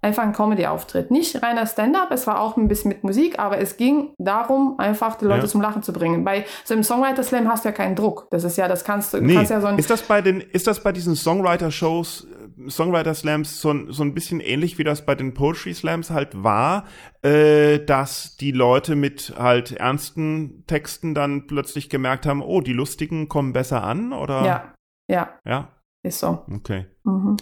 einfach 0.00 0.22
ein 0.22 0.32
Comedy-Auftritt. 0.32 1.10
Nicht 1.10 1.42
reiner 1.42 1.66
Stand-up, 1.66 2.10
es 2.12 2.26
war 2.26 2.40
auch 2.40 2.56
ein 2.56 2.68
bisschen 2.68 2.90
mit 2.90 3.02
Musik, 3.02 3.38
aber 3.38 3.58
es 3.58 3.76
ging 3.76 4.14
darum, 4.18 4.78
einfach 4.78 5.16
die 5.16 5.24
Leute 5.24 5.42
Ja. 5.42 5.48
zum 5.48 5.60
Lachen 5.60 5.82
zu 5.82 5.92
bringen. 5.92 6.24
Bei 6.24 6.44
so 6.64 6.74
einem 6.74 6.84
Songwriter-Slam 6.84 7.48
hast 7.48 7.64
du 7.64 7.70
ja 7.70 7.72
keinen 7.74 7.96
Druck. 7.96 8.28
Das 8.30 8.44
ist 8.44 8.56
ja, 8.56 8.68
das 8.68 8.84
kannst 8.84 9.12
du, 9.14 9.20
Nee, 9.20 9.34
kannst 9.34 9.50
ja 9.50 9.60
so 9.60 9.66
ein 9.66 9.78
ist 9.78 9.90
das 9.90 10.02
bei 10.02 10.22
den, 10.22 10.40
ist 10.40 10.66
das 10.66 10.82
bei 10.82 10.92
diesen 10.92 11.16
Songwriter-Shows, 11.16 12.26
äh, 12.66 12.70
Songwriter-Slams 12.70 13.60
so, 13.60 13.70
ein- 13.70 13.86
so 13.90 14.02
ein 14.02 14.14
bisschen 14.14 14.40
ähnlich 14.40 14.78
wie 14.78 14.84
das 14.84 15.04
bei 15.04 15.14
den 15.14 15.34
Poetry-Slams 15.34 16.10
halt 16.10 16.42
war, 16.44 16.84
äh, 17.22 17.78
dass 17.84 18.36
die 18.36 18.52
Leute 18.52 18.94
mit 18.96 19.34
halt 19.38 19.72
ernsten 19.72 20.64
Texten 20.66 21.14
dann 21.14 21.46
plötzlich 21.46 21.88
gemerkt 21.88 22.24
haben, 22.26 22.42
oh, 22.42 22.60
die 22.60 22.72
lustigen 22.72 23.28
kommen 23.28 23.52
besser 23.52 23.82
an, 23.82 24.12
oder? 24.12 24.44
Ja, 24.44 24.74
ja, 25.10 25.28
Ja, 25.44 25.68
ist 26.04 26.20
so. 26.20 26.44
okay. 26.54 26.86
Mhm. 27.04 27.36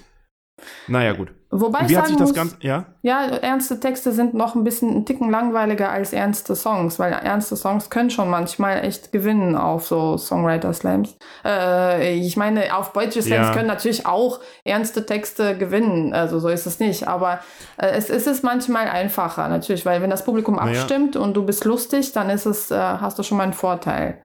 Naja, 0.89 1.13
gut. 1.13 1.33
Wobei 1.51 1.83
ich 1.83 1.91
Wie 1.91 1.97
hat 1.97 2.07
sagen 2.07 2.09
sich 2.09 2.17
das 2.19 2.29
muss, 2.31 2.37
Ganze, 2.37 2.57
ja? 2.61 2.87
ja, 3.03 3.25
ernste 3.27 3.79
Texte 3.79 4.13
sind 4.13 4.35
noch 4.35 4.57
ein 4.57 4.65
bisschen 4.65 4.95
ein 4.95 5.07
Ticken 5.07 5.31
langweiliger 5.31 5.91
als 5.91 6.13
ernste 6.13 6.57
Songs, 6.57 6.99
weil 6.99 7.13
ernste 7.13 7.57
Songs 7.57 7.89
können 7.89 8.11
schon 8.11 8.29
manchmal 8.29 8.85
echt 8.85 9.13
gewinnen 9.13 9.55
auf 9.55 9.87
so 9.87 10.19
Songwriter-Slams. 10.19 11.17
Äh, 11.45 12.17
ich 12.19 12.37
meine, 12.37 12.77
auf 12.77 12.93
Poetry 12.93 13.23
Slams 13.23 13.49
Ja. 13.49 13.53
können 13.55 13.69
natürlich 13.69 14.07
auch 14.07 14.41
ernste 14.65 15.07
Texte 15.07 15.57
gewinnen, 15.57 16.13
also 16.13 16.41
so 16.41 16.49
ist 16.49 16.67
es 16.67 16.81
nicht, 16.81 17.07
aber 17.07 17.41
äh, 17.79 17.89
es, 17.89 18.11
es 18.11 18.27
ist 18.27 18.43
manchmal 18.43 18.89
einfacher 18.89 19.49
natürlich, 19.49 19.87
weil 19.87 20.03
wenn 20.03 20.11
das 20.11 20.25
Publikum 20.25 20.57
Naja. 20.57 20.81
abstimmt 20.81 21.17
und 21.17 21.35
du 21.35 21.45
bist 21.45 21.65
lustig, 21.65 22.13
dann 22.13 22.29
ist 22.29 22.47
es, 22.47 22.71
äh, 22.71 22.77
hast 22.77 23.19
du 23.19 23.23
schon 23.23 23.39
mal 23.39 23.45
einen 23.45 23.53
Vorteil. 23.53 24.21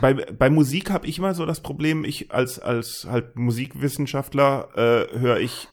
Bei, 0.00 0.14
bei 0.14 0.50
Musik 0.50 0.90
habe 0.90 1.06
ich 1.06 1.20
mal 1.20 1.34
so 1.34 1.46
das 1.46 1.60
Problem, 1.60 2.04
ich 2.04 2.32
als, 2.32 2.58
als 2.58 3.06
halt 3.08 3.36
Musikwissenschaftler 3.36 4.68
äh, 4.74 5.18
höre 5.18 5.38
ich 5.38 5.68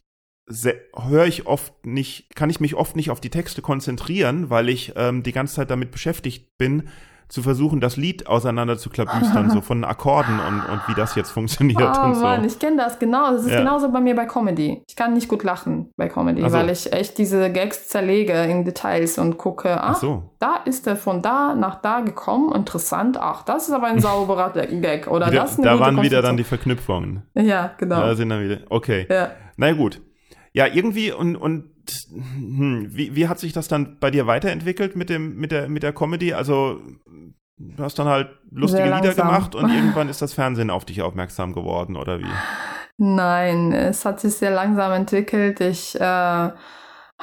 höre 0.95 1.25
ich 1.25 1.47
oft 1.47 1.73
nicht, 1.85 2.35
kann 2.35 2.49
ich 2.49 2.59
mich 2.59 2.75
oft 2.75 2.95
nicht 2.95 3.09
auf 3.11 3.21
die 3.21 3.29
Texte 3.29 3.61
konzentrieren, 3.61 4.49
weil 4.49 4.69
ich 4.69 4.93
ähm, 4.95 5.23
die 5.23 5.31
ganze 5.31 5.55
Zeit 5.55 5.69
damit 5.71 5.91
beschäftigt 5.91 6.57
bin, 6.57 6.89
zu 7.29 7.41
versuchen, 7.41 7.79
das 7.79 7.95
Lied 7.95 8.27
auseinander 8.27 8.77
zu 8.77 8.89
klabüstern, 8.89 9.49
so 9.51 9.61
von 9.61 9.85
Akkorden 9.85 10.37
und, 10.37 10.65
und 10.69 10.81
wie 10.89 10.93
das 10.95 11.15
jetzt 11.15 11.29
funktioniert 11.29 11.79
Oh 11.97 12.05
und 12.07 12.15
so. 12.15 12.21
Mann, 12.23 12.43
ich 12.43 12.59
kenne 12.59 12.75
das 12.75 12.99
genau. 12.99 13.31
Das 13.31 13.45
ist 13.45 13.51
Ja. 13.51 13.59
genauso 13.59 13.89
bei 13.89 14.01
mir 14.01 14.17
bei 14.17 14.25
Comedy. 14.25 14.83
Ich 14.85 14.97
kann 14.97 15.13
nicht 15.13 15.29
gut 15.29 15.43
lachen 15.43 15.89
bei 15.95 16.09
Comedy, 16.09 16.41
Ach 16.43 16.49
so. 16.49 16.57
weil 16.57 16.69
ich 16.69 16.91
echt 16.91 17.17
diese 17.17 17.49
Gags 17.49 17.87
zerlege 17.87 18.33
in 18.33 18.65
Details 18.65 19.17
und 19.17 19.37
gucke, 19.37 19.79
Ach 19.81 19.91
ach, 19.91 19.95
so. 19.95 20.23
da 20.39 20.55
ist 20.65 20.85
er 20.87 20.97
von 20.97 21.21
da 21.21 21.55
nach 21.55 21.75
da 21.81 22.01
gekommen, 22.01 22.53
interessant, 22.53 23.15
ach, 23.17 23.43
das 23.43 23.69
ist 23.69 23.73
aber 23.73 23.87
ein 23.87 24.01
sauberer 24.01 24.49
Gag 24.81 25.07
oder 25.07 25.27
Wieder, 25.27 25.43
das 25.43 25.51
ist 25.53 25.59
eine 25.59 25.67
da 25.69 25.79
waren 25.79 26.01
wieder 26.01 26.21
dann 26.21 26.35
die. 26.35 26.43
Verknüpfungen. 26.43 27.21
Ja, 27.35 27.71
genau. 27.77 28.01
Da 28.01 28.13
sind 28.15 28.27
dann 28.27 28.43
wieder. 28.43 28.57
Okay. 28.69 29.07
ja. 29.09 29.29
Na 29.55 29.71
gut. 29.71 30.01
Ja, 30.53 30.67
irgendwie 30.67 31.11
und 31.11 31.35
und 31.35 31.69
hm, 32.09 32.87
wie, 32.91 33.15
wie 33.15 33.27
hat 33.27 33.39
sich 33.39 33.53
das 33.53 33.67
dann 33.67 33.97
bei 33.99 34.11
dir 34.11 34.27
weiterentwickelt 34.27 34.95
mit 34.95 35.09
dem 35.09 35.35
mit 35.37 35.51
der 35.51 35.69
mit 35.69 35.83
der 35.83 35.93
Comedy? 35.93 36.33
Also 36.33 36.81
du 37.57 37.83
hast 37.83 37.97
dann 37.99 38.07
halt 38.07 38.29
lustige 38.51 38.93
Lieder 38.93 39.13
gemacht 39.13 39.55
und 39.55 39.69
irgendwann 39.73 40.09
ist 40.09 40.21
das 40.21 40.33
Fernsehen 40.33 40.69
auf 40.69 40.85
dich 40.85 41.01
aufmerksam 41.01 41.53
geworden 41.53 41.95
oder 41.95 42.19
wie? 42.19 42.25
Nein, 42.97 43.71
es 43.71 44.05
hat 44.05 44.19
sich 44.19 44.35
sehr 44.35 44.51
langsam 44.51 44.91
entwickelt. 44.91 45.59
Ich 45.61 45.99
äh, 45.99 46.49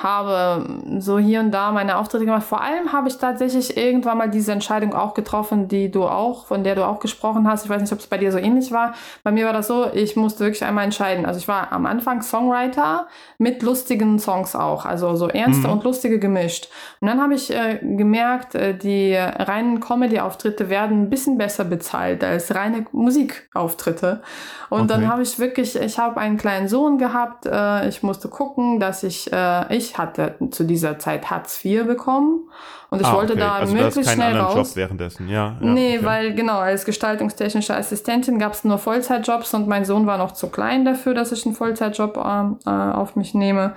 habe 0.02 0.64
so 0.98 1.18
hier 1.18 1.40
und 1.40 1.50
da 1.50 1.72
meine 1.72 1.98
Auftritte 1.98 2.24
gemacht. 2.24 2.44
Vor 2.44 2.60
allem 2.60 2.92
habe 2.92 3.08
ich 3.08 3.18
tatsächlich 3.18 3.76
irgendwann 3.76 4.16
mal 4.18 4.30
diese 4.30 4.52
Entscheidung 4.52 4.94
auch 4.94 5.12
getroffen, 5.14 5.68
die 5.68 5.90
du 5.90 6.04
auch, 6.04 6.46
von 6.46 6.62
der 6.64 6.74
du 6.76 6.86
auch 6.86 7.00
gesprochen 7.00 7.48
hast. 7.48 7.64
Ich 7.64 7.70
weiß 7.70 7.80
nicht, 7.82 7.92
ob 7.92 7.98
es 7.98 8.06
bei 8.06 8.16
dir 8.18 8.30
so 8.30 8.38
ähnlich 8.38 8.70
war. 8.70 8.94
Bei 9.24 9.32
mir 9.32 9.46
war 9.46 9.52
das 9.52 9.66
so, 9.66 9.86
ich 9.92 10.14
musste 10.16 10.40
wirklich 10.44 10.64
einmal 10.64 10.84
entscheiden. 10.84 11.26
Also 11.26 11.38
ich 11.40 11.48
war 11.48 11.72
am 11.72 11.84
Anfang 11.86 12.22
Songwriter 12.22 13.08
mit 13.38 13.62
lustigen 13.62 14.18
Songs 14.18 14.54
auch, 14.54 14.84
also 14.86 15.16
so 15.16 15.28
ernste 15.28 15.66
Mhm. 15.66 15.72
und 15.74 15.84
lustige 15.84 16.18
gemischt. 16.18 16.68
Und 17.00 17.08
dann 17.08 17.20
habe 17.20 17.34
ich 17.34 17.52
äh, 17.54 17.78
gemerkt, 17.82 18.54
äh, 18.54 18.74
die 18.76 19.14
reinen 19.16 19.80
Comedy-Auftritte 19.80 20.68
werden 20.70 21.02
ein 21.02 21.10
bisschen 21.10 21.38
besser 21.38 21.64
bezahlt 21.64 22.22
als 22.22 22.54
reine 22.54 22.86
Musikauftritte. 22.92 24.22
Und 24.70 24.82
Okay. 24.82 24.88
dann 24.88 25.08
habe 25.08 25.22
ich 25.22 25.38
wirklich, 25.38 25.76
ich 25.76 25.98
habe 25.98 26.20
einen 26.20 26.36
kleinen 26.36 26.68
Sohn 26.68 26.98
gehabt, 26.98 27.46
äh, 27.46 27.88
ich 27.88 28.02
musste 28.02 28.28
gucken, 28.28 28.80
dass 28.80 29.02
ich, 29.02 29.32
äh, 29.32 29.74
ich 29.76 29.87
hatte 29.96 30.34
zu 30.50 30.64
dieser 30.64 30.98
Zeit 30.98 31.30
Hartz 31.30 31.64
IV 31.64 31.86
bekommen 31.86 32.50
und 32.90 33.00
ich 33.00 33.06
Ah, 33.06 33.14
wollte 33.14 33.34
okay. 33.34 33.42
da 33.42 33.52
also 33.52 33.74
möglichst 33.74 34.04
keinen 34.04 34.14
schnell 34.16 34.32
anderen 34.32 34.58
raus. 34.58 34.68
Job 34.70 34.76
währenddessen, 34.76 35.28
ja. 35.28 35.56
ja 35.60 35.66
nee, 35.66 35.96
okay. 35.96 36.06
weil 36.06 36.34
genau, 36.34 36.58
als 36.58 36.84
gestaltungstechnische 36.84 37.74
Assistentin 37.74 38.38
gab 38.38 38.52
es 38.52 38.64
nur 38.64 38.78
Vollzeitjobs 38.78 39.54
und 39.54 39.68
mein 39.68 39.84
Sohn 39.84 40.06
war 40.06 40.18
noch 40.18 40.32
zu 40.32 40.48
klein 40.48 40.84
dafür, 40.84 41.14
dass 41.14 41.32
ich 41.32 41.46
einen 41.46 41.54
Vollzeitjob 41.54 42.16
ähm, 42.16 42.58
äh, 42.66 42.70
auf 42.70 43.16
mich 43.16 43.34
nehme. 43.34 43.74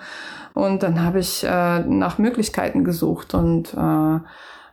Und 0.53 0.83
dann 0.83 1.01
habe 1.03 1.19
ich 1.19 1.43
äh, 1.43 1.79
nach 1.79 2.17
Möglichkeiten 2.17 2.83
gesucht 2.83 3.33
und 3.33 3.73
äh, 3.73 4.19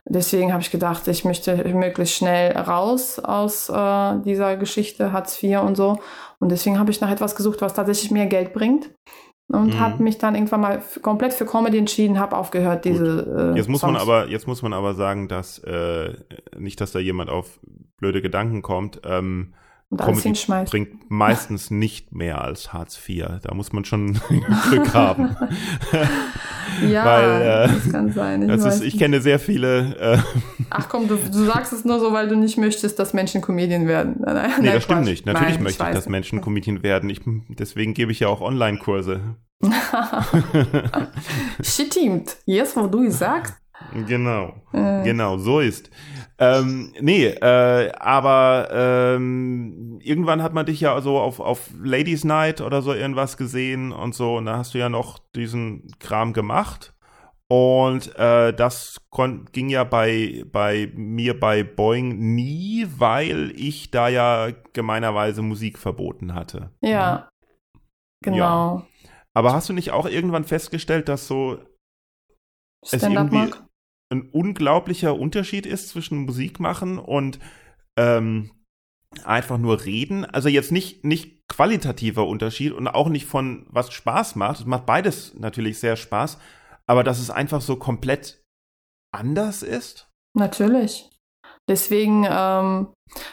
deswegen 0.05 0.51
habe 0.51 0.61
ich 0.61 0.71
gedacht, 0.71 1.07
ich 1.07 1.23
möchte 1.23 1.55
möglichst 1.73 2.15
schnell 2.15 2.57
raus 2.57 3.19
aus 3.19 3.69
äh, 3.69 4.19
dieser 4.25 4.57
Geschichte 4.57 5.13
Hartz 5.13 5.41
IV 5.41 5.59
und 5.61 5.75
so. 5.77 5.99
Und 6.39 6.49
deswegen 6.51 6.79
habe 6.79 6.91
ich 6.91 7.01
nach 7.01 7.11
etwas 7.11 7.35
gesucht, 7.35 7.61
was 7.61 7.73
tatsächlich 7.73 8.11
mehr 8.11 8.25
Geld 8.25 8.53
bringt. 8.53 8.89
Und 9.51 9.73
Mhm. 9.73 9.79
habe 9.79 10.03
mich 10.03 10.19
dann 10.19 10.35
irgendwann 10.35 10.61
mal 10.61 10.81
komplett 11.01 11.33
für 11.33 11.45
Comedy 11.45 11.79
entschieden, 11.79 12.19
habe 12.19 12.37
aufgehört, 12.37 12.85
diese. 12.85 13.51
Äh, 13.55 13.57
Jetzt 13.57 13.67
muss 13.67 13.81
man 13.81 13.95
Songs. 13.95 14.01
aber, 14.03 14.27
jetzt 14.29 14.45
muss 14.47 14.61
man 14.61 14.73
aber 14.73 14.93
sagen, 14.93 15.27
dass 15.27 15.57
äh, 15.59 16.13
nicht, 16.57 16.79
dass 16.81 16.91
da 16.91 16.99
jemand 16.99 17.31
auf 17.31 17.59
blöde 17.97 18.21
Gedanken 18.21 18.61
kommt. 18.61 19.01
Ähm, 19.03 19.53
und 19.89 20.01
alles 20.01 20.07
Comedy 20.17 20.27
hinschmeißen. 20.29 20.69
bringt 20.69 21.09
meistens 21.11 21.71
nicht 21.71 22.13
mehr 22.13 22.41
als 22.41 22.73
Hartz 22.73 22.99
IV. 23.07 23.25
Da 23.41 23.53
muss 23.53 23.73
man 23.73 23.85
schon 23.85 24.13
Glück 24.69 24.93
haben. 24.93 25.35
Ja, 26.87 27.03
Weil, 27.03 27.41
äh, 27.41 27.67
das 27.73 27.91
kann 27.91 28.11
sein. 28.13 28.47
Ich, 28.49 28.63
ist, 28.65 28.81
ich 28.81 28.97
kenne 28.97 29.19
sehr 29.19 29.39
viele. 29.39 29.97
Äh, 29.97 30.17
Ach 30.69 30.87
komm, 30.87 31.07
du, 31.09 31.15
du 31.17 31.43
sagst 31.45 31.73
es 31.73 31.83
nur 31.83 31.99
so, 31.99 32.13
weil 32.13 32.29
du 32.29 32.37
nicht 32.37 32.57
möchtest, 32.57 32.99
dass 32.99 33.13
Menschen 33.13 33.41
Comedian 33.41 33.85
werden. 33.87 34.17
Nein, 34.19 34.35
nein, 34.35 34.51
nee, 34.59 34.65
nein, 34.67 34.75
das 34.75 34.83
stimmt 34.83 35.03
nicht. 35.03 35.25
Natürlich 35.25 35.55
Nein, 35.55 35.63
möchte 35.63 35.83
ich, 35.83 35.89
weiß 35.89 35.95
dass 35.95 36.07
Menschen 36.07 36.39
Comedian 36.41 36.81
werden. 36.83 37.09
Ich, 37.09 37.19
deswegen 37.49 37.93
gebe 37.95 38.11
ich 38.13 38.21
ja 38.21 38.29
auch 38.29 38.39
Online-Kurse. 38.39 39.19
Stimmt. 41.61 42.37
Jetzt, 42.45 42.77
wo 42.77 42.87
du 42.87 43.03
es 43.03 43.19
sagst. 43.19 43.55
Genau. 44.07 44.53
Äh, 44.71 45.03
Genau, 45.03 45.37
so 45.37 45.59
ist. 45.59 45.89
Ähm, 46.41 46.93
nee, 47.01 47.25
äh, 47.25 47.91
aber 47.99 48.69
ähm, 48.71 49.99
irgendwann 50.01 50.41
hat 50.41 50.53
man 50.53 50.65
dich 50.65 50.79
ja 50.79 50.99
so 51.01 51.19
auf, 51.19 51.41
auf 51.41 51.69
Ladies 51.83 52.23
Night 52.23 52.61
oder 52.61 52.81
so 52.81 52.93
irgendwas 52.93 53.35
gesehen 53.35 53.91
und 53.91 54.15
so. 54.15 54.37
Und 54.37 54.45
da 54.45 54.57
hast 54.57 54.73
du 54.73 54.77
ja 54.77 54.87
noch 54.87 55.19
diesen 55.35 55.91
Kram 55.99 56.31
gemacht. 56.31 56.93
Und 57.51 58.15
äh, 58.15 58.53
das 58.53 58.97
ging 59.51 59.69
ja 59.69 59.83
bei, 59.83 60.45
bei 60.51 60.91
mir 60.93 61.37
bei 61.37 61.63
Boeing 61.63 62.35
nie, 62.35 62.87
weil 62.97 63.51
ich 63.55 63.91
da 63.91 64.07
ja 64.07 64.49
gemeinerweise 64.73 65.41
Musik 65.41 65.79
verboten 65.79 66.35
hatte. 66.35 66.71
Ja, 66.81 67.27
genau. 68.23 68.37
Ja. 68.37 68.85
Aber 69.33 69.53
hast 69.53 69.67
du 69.67 69.73
nicht 69.73 69.91
auch 69.91 70.05
irgendwann 70.05 70.43
festgestellt, 70.43 71.09
dass 71.09 71.27
so 71.27 71.59
es 72.83 73.03
irgendwie 73.03 73.51
ein 74.09 74.29
unglaublicher 74.29 75.15
Unterschied 75.15 75.65
ist 75.65 75.89
zwischen 75.89 76.25
Musik 76.25 76.59
machen 76.59 76.97
und 76.97 77.39
ähm, 77.97 78.51
einfach 79.23 79.57
nur 79.57 79.85
reden? 79.85 80.25
Also 80.25 80.49
jetzt 80.49 80.71
nicht, 80.71 81.05
nicht 81.05 81.47
qualitativer 81.47 82.27
Unterschied 82.27 82.73
und 82.73 82.87
auch 82.87 83.09
nicht 83.09 83.25
von 83.25 83.65
was 83.69 83.91
Spaß 83.91 84.35
macht. 84.35 84.61
Es 84.61 84.65
macht 84.65 84.85
beides 84.85 85.33
natürlich 85.35 85.79
sehr 85.79 85.95
Spaß 85.95 86.37
aber 86.89 87.03
dass 87.03 87.19
es 87.19 87.29
einfach 87.29 87.61
so 87.61 87.75
komplett 87.75 88.43
anders 89.13 89.61
ist? 89.61 90.11
Natürlich. 90.33 91.07
Deswegen, 91.69 92.25
ähm, 92.27 92.87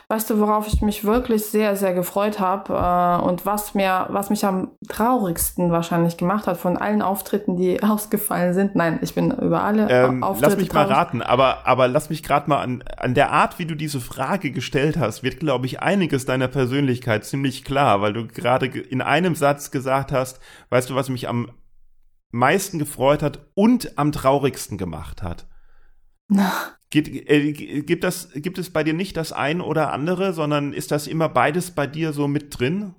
weißt 0.09 0.29
du, 0.29 0.39
worauf 0.39 0.67
ich 0.67 0.83
mich 0.83 1.05
wirklich 1.05 1.47
sehr, 1.47 1.75
sehr 1.75 1.95
gefreut 1.95 2.39
habe 2.39 2.75
äh, 2.75 3.27
und 3.27 3.47
was 3.47 3.73
mir, 3.73 4.09
was 4.11 4.29
mich 4.29 4.45
am 4.45 4.73
traurigsten 4.87 5.71
wahrscheinlich 5.71 6.19
gemacht 6.19 6.47
hat 6.47 6.59
von 6.59 6.77
allen 6.77 7.01
Auftritten, 7.01 7.57
die 7.57 7.83
ausgefallen 7.83 8.53
sind. 8.53 8.77
Nein, 8.77 8.99
ich 9.01 9.15
bin 9.15 9.31
über 9.31 9.63
alle 9.63 9.89
ähm, 9.89 10.23
Auftritte. 10.23 10.51
Lass 10.51 10.59
mich 10.59 10.69
traurig. 10.69 10.89
mal 10.91 10.95
raten, 10.95 11.23
aber, 11.23 11.67
aber 11.67 11.89
lass 11.89 12.11
mich 12.11 12.23
gerade 12.23 12.51
mal 12.51 12.61
an, 12.61 12.85
an 12.99 13.15
der 13.15 13.33
Art, 13.33 13.59
wie 13.59 13.65
du 13.65 13.75
diese 13.75 14.03
Frage 14.03 14.51
gestellt 14.51 14.99
hast, 14.99 15.23
wird, 15.23 15.41
glaube 15.41 15.65
ich, 15.65 15.81
einiges 15.81 16.27
deiner 16.27 16.49
Persönlichkeit 16.49 17.25
ziemlich 17.25 17.65
klar, 17.65 18.03
weil 18.03 18.13
du 18.13 18.27
gerade 18.27 18.67
in 18.67 19.01
einem 19.01 19.35
Satz 19.35 19.71
gesagt 19.71 20.13
hast, 20.13 20.41
weißt 20.69 20.91
du, 20.91 20.95
was 20.95 21.09
mich 21.09 21.27
am 21.27 21.51
meisten 22.33 22.79
gefreut 22.79 23.23
hat 23.23 23.47
und 23.55 23.97
am 23.97 24.13
traurigsten 24.13 24.77
gemacht 24.77 25.23
hat. 25.23 25.47
Gibt, 26.97 27.31
äh, 27.31 27.53
gibt, 27.53 28.05
das, 28.05 28.31
gibt 28.35 28.57
es 28.57 28.71
bei 28.71 28.83
dir 28.83 28.95
nicht 28.95 29.19
das 29.19 29.31
ein 29.31 29.61
oder 29.61 29.93
andere, 29.93 30.33
sondern 30.33 30.73
ist 30.73 30.91
das 30.91 31.07
immer 31.07 31.29
beides 31.29 31.73
bei 31.73 31.87
dir 31.87 32.15
so 32.15 32.27
mit 32.27 32.59
drin? 32.59 32.95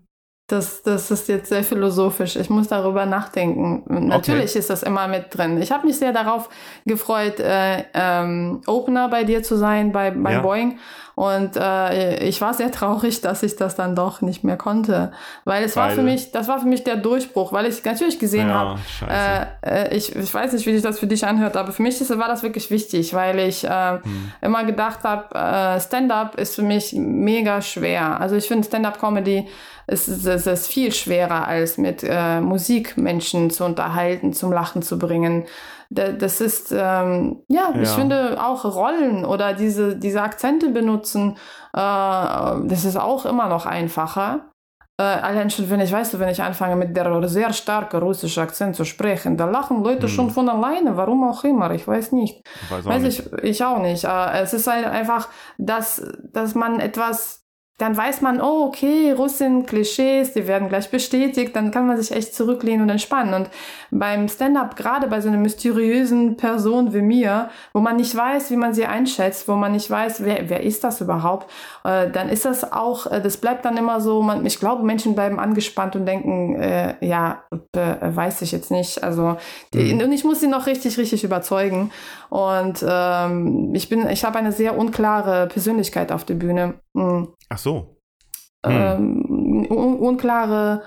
Das, 0.47 0.83
das 0.83 1.09
ist 1.09 1.27
jetzt 1.27 1.49
sehr 1.49 1.63
philosophisch. 1.63 2.35
Ich 2.35 2.51
muss 2.51 2.67
darüber 2.67 3.07
nachdenken. 3.07 3.81
Natürlich 3.87 4.51
okay. 4.51 4.59
ist 4.59 4.69
das 4.69 4.83
immer 4.83 5.07
mit 5.07 5.35
drin. 5.35 5.59
Ich 5.59 5.71
habe 5.71 5.87
mich 5.87 5.97
sehr 5.97 6.13
darauf 6.13 6.47
gefreut, 6.85 7.39
äh, 7.39 7.85
ähm, 7.95 8.61
Opener 8.67 9.09
bei 9.09 9.23
dir 9.23 9.41
zu 9.41 9.57
sein, 9.57 9.91
bei, 9.91 10.11
bei 10.11 10.33
ja. 10.33 10.41
Boeing. 10.41 10.77
Und 11.17 11.57
äh, 11.57 12.23
ich 12.25 12.41
war 12.41 12.53
sehr 12.53 12.71
traurig, 12.71 13.21
dass 13.21 13.41
ich 13.41 13.55
das 13.55 13.75
dann 13.75 13.95
doch 13.95 14.21
nicht 14.21 14.43
mehr 14.43 14.55
konnte. 14.55 15.11
Weil 15.45 15.63
es 15.63 15.75
weil, 15.75 15.85
war 15.85 15.89
für 15.95 16.03
mich, 16.03 16.31
das 16.31 16.47
war 16.47 16.59
für 16.59 16.67
mich 16.67 16.83
der 16.83 16.95
Durchbruch, 16.95 17.51
weil 17.51 17.65
ich 17.65 17.83
natürlich 17.83 18.19
gesehen 18.19 18.49
ja, 18.49 18.53
habe, 18.53 18.79
äh, 19.09 19.87
äh, 19.87 19.97
ich, 19.97 20.15
ich 20.15 20.31
weiß 20.31 20.53
nicht, 20.53 20.67
wie 20.67 20.73
sich 20.73 20.83
das 20.83 20.99
für 20.99 21.07
dich 21.07 21.25
anhört, 21.25 21.57
aber 21.57 21.71
für 21.71 21.81
mich 21.81 21.99
ist, 21.99 22.15
war 22.15 22.27
das 22.27 22.43
wirklich 22.43 22.69
wichtig, 22.69 23.15
weil 23.15 23.39
ich 23.39 23.63
äh, 23.63 23.93
hm. 23.93 24.31
immer 24.41 24.63
gedacht 24.63 24.99
habe, 25.03 25.33
äh, 25.33 25.81
Stand-up 25.81 26.35
ist 26.35 26.53
für 26.53 26.61
mich 26.61 26.93
mega 26.93 27.63
schwer. 27.63 28.21
Also 28.21 28.35
ich 28.35 28.47
finde 28.47 28.67
Stand-up-Comedy 28.67 29.47
es 29.89 30.09
ist, 30.09 30.25
es 30.25 30.45
ist 30.45 30.67
viel 30.67 30.93
schwerer, 30.93 31.47
als 31.47 31.77
mit 31.77 32.03
äh, 32.03 32.41
Musik 32.41 32.97
Menschen 32.97 33.49
zu 33.49 33.63
unterhalten, 33.63 34.33
zum 34.33 34.51
Lachen 34.51 34.81
zu 34.81 34.99
bringen. 34.99 35.45
Das 35.89 36.41
ist, 36.41 36.71
ähm, 36.71 37.43
ja, 37.47 37.71
ja, 37.73 37.81
ich 37.81 37.89
finde 37.89 38.43
auch 38.43 38.65
Rollen 38.65 39.23
oder 39.23 39.53
diese, 39.53 39.95
diese 39.95 40.21
Akzente 40.21 40.69
benutzen, 40.69 41.37
äh, 41.73 41.77
das 41.77 42.85
ist 42.85 42.97
auch 42.97 43.25
immer 43.25 43.47
noch 43.47 43.65
einfacher. 43.65 44.51
Äh, 44.99 45.03
allein 45.03 45.49
schon, 45.49 45.69
wenn 45.69 45.79
ich, 45.79 45.91
weißt 45.91 46.15
du, 46.15 46.19
wenn 46.19 46.29
ich 46.29 46.41
anfange 46.41 46.75
mit 46.75 46.97
der 46.97 47.27
sehr 47.27 47.53
starken 47.53 48.01
russischen 48.01 48.41
Akzent 48.41 48.75
zu 48.75 48.83
sprechen, 48.83 49.37
da 49.37 49.45
lachen 49.45 49.83
Leute 49.83 50.03
hm. 50.03 50.09
schon 50.09 50.31
von 50.31 50.49
alleine, 50.49 50.97
warum 50.97 51.23
auch 51.23 51.43
immer, 51.43 51.69
ich 51.71 51.87
weiß 51.87 52.13
nicht. 52.13 52.43
Weiß, 52.69 52.83
weiß 52.83 53.01
nicht. 53.03 53.19
ich, 53.19 53.43
ich 53.43 53.63
auch 53.63 53.79
nicht. 53.79 54.03
Äh, 54.05 54.41
es 54.41 54.53
ist 54.53 54.67
halt 54.67 54.87
einfach, 54.87 55.29
dass, 55.59 56.01
dass 56.33 56.55
man 56.55 56.79
etwas 56.79 57.46
dann 57.77 57.95
weiß 57.95 58.21
man, 58.21 58.41
oh, 58.41 58.65
okay, 58.65 59.11
Russin, 59.11 59.67
Klischees, 59.67 60.33
die 60.33 60.47
werden 60.47 60.67
gleich 60.67 60.89
bestätigt, 60.89 61.55
dann 61.55 61.69
kann 61.69 61.85
man 61.85 61.97
sich 61.97 62.11
echt 62.11 62.33
zurücklehnen 62.33 62.81
und 62.81 62.89
entspannen. 62.89 63.35
Und 63.35 63.49
beim 63.91 64.27
Stand-up, 64.27 64.75
gerade 64.75 65.05
bei 65.05 65.21
so 65.21 65.27
einer 65.27 65.37
mysteriösen 65.37 66.37
Person 66.37 66.91
wie 66.95 67.03
mir, 67.03 67.51
wo 67.73 67.79
man 67.79 67.97
nicht 67.97 68.15
weiß, 68.15 68.49
wie 68.49 68.55
man 68.55 68.73
sie 68.73 68.87
einschätzt, 68.87 69.47
wo 69.47 69.53
man 69.53 69.73
nicht 69.73 69.91
weiß, 69.91 70.23
wer, 70.25 70.49
wer 70.49 70.63
ist 70.63 70.83
das 70.83 71.01
überhaupt, 71.01 71.51
äh, 71.83 72.09
dann 72.09 72.29
ist 72.29 72.45
das 72.45 72.71
auch, 72.71 73.05
äh, 73.11 73.21
das 73.21 73.37
bleibt 73.37 73.63
dann 73.63 73.77
immer 73.77 74.01
so, 74.01 74.23
man, 74.23 74.43
ich 74.43 74.59
glaube, 74.59 74.83
Menschen 74.83 75.13
bleiben 75.13 75.39
angespannt 75.39 75.95
und 75.95 76.07
denken, 76.07 76.55
äh, 76.55 76.95
ja, 77.05 77.43
äh, 77.75 77.95
weiß 78.01 78.41
ich 78.41 78.51
jetzt 78.51 78.71
nicht. 78.71 79.03
Also, 79.03 79.37
die, 79.75 79.93
mhm. 79.93 80.01
und 80.01 80.11
ich 80.11 80.23
muss 80.23 80.39
sie 80.39 80.47
noch 80.47 80.65
richtig, 80.65 80.97
richtig 80.97 81.23
überzeugen. 81.23 81.91
Und 82.29 82.83
ähm, 82.87 83.71
ich 83.75 83.87
bin, 83.87 84.09
ich 84.09 84.25
habe 84.25 84.39
eine 84.39 84.51
sehr 84.51 84.75
unklare 84.77 85.45
Persönlichkeit 85.45 86.11
auf 86.11 86.25
der 86.25 86.33
Bühne. 86.33 86.73
Mhm. 86.93 87.27
Ach 87.49 87.57
so. 87.57 87.97
Hm. 88.65 88.75
Ähm, 88.75 89.67
un 89.69 89.99
unklare, 89.99 90.83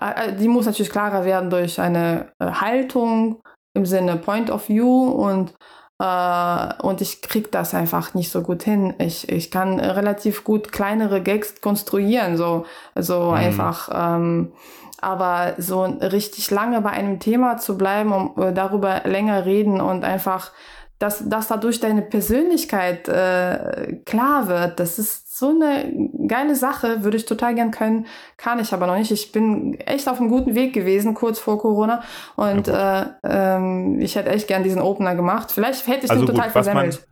äh, 0.00 0.32
die 0.34 0.48
muss 0.48 0.66
natürlich 0.66 0.90
klarer 0.90 1.24
werden 1.24 1.50
durch 1.50 1.80
eine 1.80 2.32
äh, 2.38 2.46
Haltung 2.46 3.42
im 3.74 3.86
Sinne 3.86 4.16
Point 4.16 4.50
of 4.50 4.68
View 4.68 5.08
und 5.08 5.54
Uh, 5.98 6.74
und 6.82 7.00
ich 7.00 7.22
krieg 7.22 7.50
das 7.50 7.72
einfach 7.72 8.12
nicht 8.12 8.30
so 8.30 8.42
gut 8.42 8.62
hin. 8.62 8.92
Ich, 8.98 9.30
ich 9.30 9.50
kann 9.50 9.80
relativ 9.80 10.44
gut 10.44 10.70
kleinere 10.70 11.22
Gags 11.22 11.62
konstruieren, 11.62 12.36
so, 12.36 12.66
so 12.94 13.30
mhm. 13.30 13.32
einfach. 13.32 13.88
Ähm, 13.94 14.52
aber 15.00 15.54
so 15.56 15.84
richtig 15.84 16.50
lange 16.50 16.82
bei 16.82 16.90
einem 16.90 17.18
Thema 17.18 17.56
zu 17.56 17.78
bleiben, 17.78 18.12
um 18.12 18.38
uh, 18.38 18.50
darüber 18.50 19.02
länger 19.04 19.46
reden 19.46 19.80
und 19.80 20.04
einfach, 20.04 20.52
dass, 20.98 21.26
dass 21.26 21.48
dadurch 21.48 21.80
deine 21.80 22.02
Persönlichkeit 22.02 23.08
äh, 23.08 23.96
klar 24.04 24.48
wird, 24.48 24.78
das 24.78 24.98
ist 24.98 25.25
so 25.38 25.50
eine 25.50 26.10
geile 26.26 26.56
Sache, 26.56 27.04
würde 27.04 27.18
ich 27.18 27.26
total 27.26 27.54
gern 27.54 27.70
können, 27.70 28.06
kann 28.38 28.58
ich 28.58 28.72
aber 28.72 28.86
noch 28.86 28.96
nicht. 28.96 29.10
Ich 29.10 29.32
bin 29.32 29.74
echt 29.80 30.08
auf 30.08 30.18
einem 30.18 30.30
guten 30.30 30.54
Weg 30.54 30.72
gewesen, 30.72 31.12
kurz 31.12 31.38
vor 31.38 31.58
Corona. 31.58 32.02
Und 32.36 32.68
ja, 32.68 33.18
äh, 33.22 33.56
ähm, 33.56 34.00
ich 34.00 34.16
hätte 34.16 34.30
echt 34.30 34.48
gern 34.48 34.62
diesen 34.62 34.80
Opener 34.80 35.14
gemacht. 35.14 35.52
Vielleicht 35.52 35.86
hätte 35.86 36.06
ich 36.06 36.10
also 36.10 36.24
den 36.24 36.34
total 36.34 36.46
gut, 36.46 36.52
versemmelt. 36.52 37.06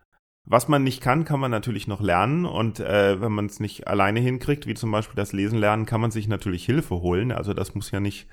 Was 0.47 0.69
man 0.69 0.83
nicht 0.83 1.03
kann, 1.03 1.25
kann 1.25 1.39
man 1.39 1.51
natürlich 1.51 1.87
noch 1.87 2.01
lernen. 2.01 2.47
Und 2.47 2.81
äh, 2.81 3.21
wenn 3.21 3.33
man 3.33 3.47
es 3.47 3.61
nicht 3.61 3.89
alleine 3.89 4.21
hinkriegt, 4.21 4.67
wie 4.67 4.75
zum 4.75 4.91
Beispiel 4.91 5.17
das 5.17 5.33
Lesen 5.33 5.59
lernen, 5.59 5.85
kann 5.85 6.01
man 6.01 6.11
sich 6.11 6.27
natürlich 6.27 6.65
Hilfe 6.65 7.03
holen. 7.03 7.31
Also 7.31 7.53
das 7.53 7.75
muss 7.75 7.91
ja 7.91 8.01
nicht 8.01 8.27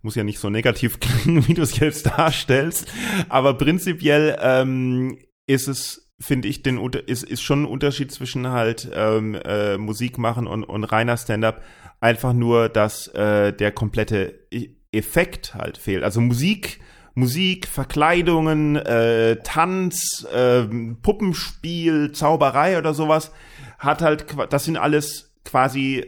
muss 0.00 0.14
ja 0.14 0.24
nicht 0.24 0.38
so 0.38 0.50
negativ 0.50 1.00
klingen, 1.00 1.48
wie 1.48 1.54
du 1.54 1.62
es 1.62 1.78
jetzt 1.78 2.06
darstellst. 2.06 2.92
Aber 3.30 3.54
prinzipiell 3.54 4.38
ähm, 4.40 5.18
ist 5.46 5.68
es 5.68 6.07
finde 6.20 6.48
ich, 6.48 6.62
den 6.62 6.78
ist, 7.06 7.22
ist 7.22 7.42
schon 7.42 7.62
ein 7.62 7.66
Unterschied 7.66 8.10
zwischen 8.10 8.48
halt 8.48 8.90
ähm, 8.92 9.34
äh, 9.34 9.78
Musik 9.78 10.18
machen 10.18 10.46
und, 10.46 10.64
und 10.64 10.84
reiner 10.84 11.16
Stand-up. 11.16 11.62
Einfach 12.00 12.32
nur, 12.32 12.68
dass 12.68 13.08
äh, 13.08 13.52
der 13.52 13.72
komplette 13.72 14.46
e-, 14.50 14.70
Effekt 14.92 15.54
halt 15.54 15.78
fehlt. 15.78 16.02
Also 16.02 16.20
Musik, 16.20 16.80
Musik, 17.14 17.66
Verkleidungen, 17.66 18.76
äh, 18.76 19.36
Tanz, 19.42 20.26
äh, 20.32 20.64
Puppenspiel, 21.02 22.12
Zauberei 22.12 22.78
oder 22.78 22.94
sowas 22.94 23.32
hat 23.78 24.02
halt, 24.02 24.26
das 24.50 24.64
sind 24.64 24.76
alles 24.76 25.34
quasi 25.44 26.04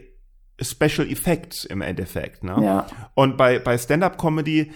Special 0.61 1.09
Effects 1.09 1.65
im 1.65 1.81
Endeffekt. 1.81 2.43
Ne? 2.43 2.55
Ja. 2.61 2.87
Und 3.15 3.37
bei, 3.37 3.59
bei 3.59 3.77
Stand-up-Comedy 3.77 4.71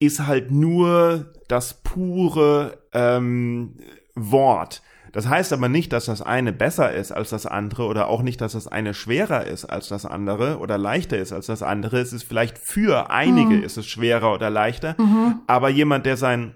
ist 0.00 0.26
halt 0.26 0.50
nur 0.50 1.32
das 1.48 1.82
pure 1.82 2.78
ähm, 2.92 3.78
Wort. 4.18 4.82
Das 5.12 5.28
heißt 5.28 5.52
aber 5.52 5.68
nicht, 5.68 5.92
dass 5.92 6.06
das 6.06 6.20
eine 6.20 6.52
besser 6.52 6.92
ist 6.92 7.12
als 7.12 7.30
das 7.30 7.46
andere 7.46 7.86
oder 7.86 8.08
auch 8.08 8.22
nicht, 8.22 8.40
dass 8.40 8.52
das 8.52 8.66
eine 8.66 8.92
schwerer 8.92 9.46
ist 9.46 9.64
als 9.64 9.88
das 9.88 10.04
andere 10.04 10.58
oder 10.58 10.76
leichter 10.76 11.16
ist 11.16 11.32
als 11.32 11.46
das 11.46 11.62
andere. 11.62 11.98
Es 11.98 12.12
ist 12.12 12.24
vielleicht 12.24 12.58
für 12.58 13.10
einige 13.10 13.56
mhm. 13.56 13.62
ist 13.62 13.78
es 13.78 13.86
schwerer 13.86 14.34
oder 14.34 14.50
leichter, 14.50 14.96
mhm. 14.98 15.40
aber 15.46 15.70
jemand, 15.70 16.04
der 16.06 16.16
sein 16.16 16.54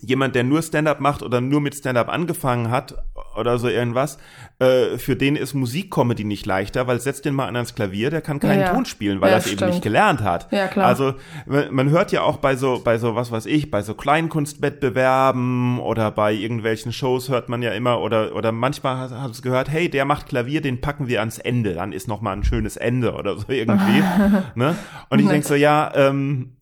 jemand, 0.00 0.34
der 0.34 0.44
nur 0.44 0.62
Stand-up 0.62 1.00
macht 1.00 1.22
oder 1.22 1.40
nur 1.40 1.60
mit 1.60 1.74
Stand-up 1.74 2.08
angefangen 2.08 2.70
hat 2.70 2.96
oder 3.36 3.58
so 3.58 3.68
irgendwas, 3.68 4.18
äh, 4.58 4.98
für 4.98 5.16
den 5.16 5.36
ist 5.36 5.54
Musikcomedy 5.54 6.24
nicht 6.24 6.46
leichter, 6.46 6.86
weil 6.86 7.00
setzt 7.00 7.24
den 7.24 7.34
mal 7.34 7.46
an 7.46 7.56
ans 7.56 7.74
Klavier, 7.74 8.10
der 8.10 8.20
kann 8.20 8.40
keinen 8.40 8.60
ja, 8.60 8.72
Ton 8.72 8.84
spielen, 8.84 9.20
weil 9.20 9.30
ja, 9.30 9.36
er 9.36 9.38
es 9.38 9.46
eben 9.46 9.66
nicht 9.66 9.82
gelernt 9.82 10.22
hat. 10.22 10.50
Ja, 10.52 10.68
klar. 10.68 10.86
Also 10.86 11.14
man 11.46 11.90
hört 11.90 12.12
ja 12.12 12.22
auch 12.22 12.38
bei 12.38 12.56
so, 12.56 12.80
bei 12.82 12.98
so, 12.98 13.14
was 13.14 13.30
weiß 13.30 13.46
ich, 13.46 13.70
bei 13.70 13.82
so 13.82 13.94
Kleinkunstwettbewerben 13.94 15.80
oder 15.80 16.10
bei 16.10 16.32
irgendwelchen 16.32 16.92
Shows 16.92 17.28
hört 17.28 17.48
man 17.48 17.62
ja 17.62 17.72
immer 17.72 18.00
oder, 18.00 18.34
oder 18.34 18.52
manchmal 18.52 18.96
hat, 18.98 19.10
hat 19.10 19.30
es 19.30 19.42
gehört, 19.42 19.70
hey, 19.70 19.88
der 19.88 20.04
macht 20.04 20.28
Klavier, 20.28 20.60
den 20.60 20.80
packen 20.80 21.08
wir 21.08 21.20
ans 21.20 21.38
Ende, 21.38 21.74
dann 21.74 21.92
ist 21.92 22.08
noch 22.08 22.20
mal 22.20 22.32
ein 22.32 22.44
schönes 22.44 22.76
Ende 22.76 23.14
oder 23.14 23.36
so 23.36 23.48
irgendwie. 23.48 24.02
ne? 24.54 24.76
Und 25.10 25.18
ich 25.18 25.28
denke 25.28 25.46
so, 25.46 25.54
ja, 25.54 25.92
ähm, 25.94 26.56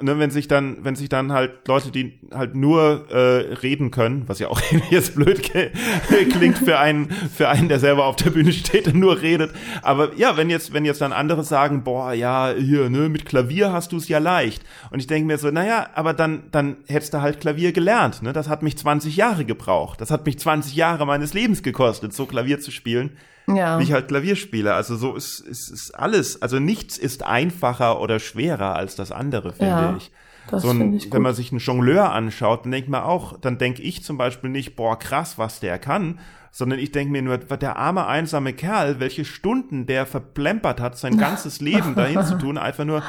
ne, 0.00 0.18
wenn 0.18 0.30
sich 0.30 0.48
dann, 0.48 0.84
wenn 0.84 0.96
sich 0.96 1.08
dann 1.08 1.32
halt 1.32 1.66
Leute, 1.66 1.90
die 1.90 2.18
halt 2.32 2.54
nur 2.54 3.06
äh, 3.10 3.54
reden 3.54 3.90
können, 3.90 4.24
was 4.26 4.38
ja 4.38 4.48
auch 4.48 4.60
jetzt 4.90 5.14
blöd 5.14 5.42
klingt 5.42 6.58
für 6.58 6.78
einen, 6.78 7.10
für 7.10 7.48
einen, 7.48 7.68
der 7.68 7.78
selber 7.78 8.06
auf 8.06 8.16
der 8.16 8.30
Bühne 8.30 8.52
steht 8.52 8.88
und 8.88 8.96
nur 8.96 9.20
redet. 9.20 9.52
Aber 9.82 10.14
ja, 10.14 10.36
wenn 10.36 10.50
jetzt, 10.50 10.72
wenn 10.72 10.84
jetzt 10.84 11.00
dann 11.00 11.12
andere 11.12 11.44
sagen, 11.44 11.84
boah, 11.84 12.12
ja, 12.12 12.52
hier, 12.56 12.90
ne, 12.90 13.08
mit 13.08 13.24
Klavier 13.24 13.72
hast 13.72 13.92
du 13.92 13.96
es 13.96 14.08
ja 14.08 14.18
leicht. 14.18 14.62
Und 14.90 15.00
ich 15.00 15.06
denke 15.06 15.26
mir 15.26 15.38
so, 15.38 15.50
naja, 15.50 15.88
aber 15.94 16.14
dann, 16.14 16.44
dann 16.50 16.76
hättest 16.86 17.14
du 17.14 17.20
halt 17.20 17.40
Klavier 17.40 17.72
gelernt. 17.72 18.22
Ne? 18.22 18.32
Das 18.32 18.48
hat 18.48 18.62
mich 18.62 18.76
20 18.78 19.16
Jahre 19.16 19.44
gebraucht. 19.44 20.00
Das 20.00 20.10
hat 20.10 20.26
mich 20.26 20.38
20 20.38 20.74
Jahre 20.74 21.06
meines 21.06 21.34
Lebens 21.34 21.62
gekostet, 21.62 22.12
so 22.12 22.26
Klavier 22.26 22.60
zu 22.60 22.70
spielen 22.70 23.10
ja. 23.56 23.78
wie 23.78 23.84
ich 23.84 23.92
halt 23.92 24.08
Klavier 24.08 24.36
spiele. 24.36 24.74
Also 24.74 24.96
so 24.96 25.14
ist, 25.14 25.40
ist, 25.40 25.70
ist 25.70 25.90
alles, 25.92 26.40
also 26.42 26.58
nichts 26.58 26.98
ist 26.98 27.24
einfacher 27.24 28.00
oder 28.00 28.18
schwerer 28.18 28.76
als 28.76 28.96
das 28.96 29.12
andere, 29.12 29.52
finde 29.52 29.70
ja, 29.70 29.96
ich. 29.96 30.10
Das 30.50 30.62
so 30.62 30.70
ein, 30.70 30.94
ich 30.94 31.12
wenn 31.12 31.22
man 31.22 31.34
sich 31.34 31.50
einen 31.50 31.60
Jongleur 31.60 32.12
anschaut, 32.12 32.64
dann 32.64 32.72
denkt 32.72 32.88
man 32.88 33.02
auch, 33.02 33.38
dann 33.38 33.58
denke 33.58 33.82
ich 33.82 34.02
zum 34.02 34.16
Beispiel 34.16 34.50
nicht, 34.50 34.76
boah, 34.76 34.98
krass, 34.98 35.38
was 35.38 35.60
der 35.60 35.78
kann, 35.78 36.18
sondern 36.50 36.78
ich 36.78 36.92
denke 36.92 37.12
mir 37.12 37.22
nur, 37.22 37.36
der 37.36 37.76
arme, 37.76 38.06
einsame 38.06 38.52
Kerl, 38.54 38.98
welche 39.00 39.24
Stunden 39.24 39.86
der 39.86 40.06
verplempert 40.06 40.80
hat, 40.80 40.96
sein 40.96 41.18
ganzes 41.18 41.60
Leben 41.60 41.94
dahin 41.94 42.24
zu 42.24 42.38
tun, 42.38 42.56
einfach 42.56 42.84
nur 42.84 43.02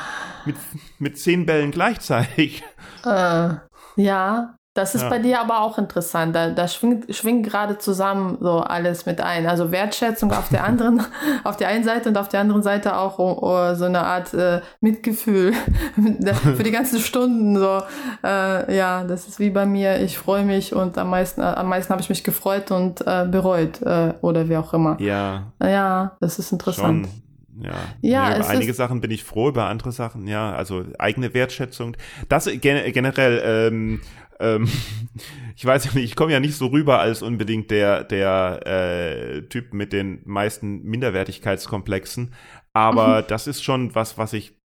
mit, 0.46 0.56
mit 1.00 1.18
zehn 1.18 1.46
Bällen 1.46 1.72
gleichzeitig. 1.72 2.64
Äh, 3.06 3.56
ja, 3.96 4.56
das 4.80 4.96
ist 4.96 5.02
ja. 5.02 5.10
bei 5.10 5.20
dir 5.20 5.42
aber 5.42 5.62
auch 5.62 5.78
interessant. 5.78 6.36
Da, 6.36 6.52
da 6.52 6.68
schwingt, 6.68 7.14
schwingt 7.14 7.46
gerade 7.46 7.78
zusammen 7.78 8.38
so 8.40 8.60
alles 8.60 9.06
mit 9.06 9.20
ein. 9.20 9.46
Also 9.46 9.72
Wertschätzung 9.72 10.32
auf 10.32 10.50
der 10.50 10.64
anderen, 10.70 11.02
auf 11.44 11.58
der 11.58 11.68
einen 11.68 11.84
Seite 11.84 12.10
und 12.10 12.18
auf 12.18 12.30
der 12.30 12.40
anderen 12.40 12.64
Seite 12.64 12.98
auch 12.98 13.20
oh, 13.20 13.38
oh, 13.42 13.76
so 13.76 13.86
eine 13.86 14.00
Art 14.00 14.34
äh, 14.34 14.62
Mitgefühl 14.80 15.54
für 16.56 16.64
die 16.64 16.72
ganzen 16.72 17.00
Stunden. 17.00 17.58
So, 17.58 17.82
äh, 18.24 18.76
ja, 18.76 19.04
das 19.04 19.28
ist 19.28 19.40
wie 19.40 19.50
bei 19.50 19.66
mir. 19.66 20.00
Ich 20.00 20.18
freue 20.18 20.46
mich 20.46 20.74
und 20.74 20.98
am 20.98 21.10
meisten, 21.10 21.42
äh, 21.42 21.44
am 21.44 21.68
meisten 21.68 21.92
habe 21.92 22.02
ich 22.02 22.10
mich 22.10 22.24
gefreut 22.24 22.72
und 22.72 23.02
äh, 23.06 23.28
bereut 23.30 23.82
äh, 23.82 24.14
oder 24.22 24.48
wie 24.48 24.58
auch 24.58 24.74
immer. 24.74 25.00
Ja. 25.02 25.52
Ja, 25.62 26.16
das 26.22 26.40
ist 26.40 26.52
interessant. 26.52 27.08
Schon. 27.08 27.22
Ja, 27.62 27.72
ja 28.02 28.30
nee, 28.30 28.38
über 28.38 28.48
einige 28.48 28.74
Sachen 28.74 29.02
bin 29.02 29.12
ich 29.12 29.24
froh, 29.24 29.50
über 29.50 29.66
andere 29.66 29.92
Sachen, 29.92 30.28
ja, 30.28 30.54
also 30.54 30.86
eigene 30.98 31.34
Wertschätzung. 31.34 31.98
Das 32.30 32.46
gen 32.46 32.92
generell, 32.94 33.42
ähm, 33.44 34.02
ähm, 34.40 34.68
ich 35.56 35.66
weiß 35.66 35.86
ja 35.86 35.92
nicht, 35.94 36.06
ich 36.06 36.16
komme 36.16 36.32
ja 36.32 36.40
nicht 36.40 36.56
so 36.56 36.68
rüber 36.68 37.00
als 37.00 37.22
unbedingt 37.22 37.72
der, 37.72 38.04
der 38.04 38.66
äh, 38.66 39.42
Typ 39.44 39.74
mit 39.74 39.94
den 39.94 40.22
meisten 40.26 40.84
Minderwertigkeitskomplexen, 40.84 42.34
aber 42.74 43.22
mhm. 43.22 43.26
das 43.28 43.48
ist 43.48 43.64
schon 43.64 43.96
was, 43.96 44.18
was 44.18 44.34
ich 44.34 44.58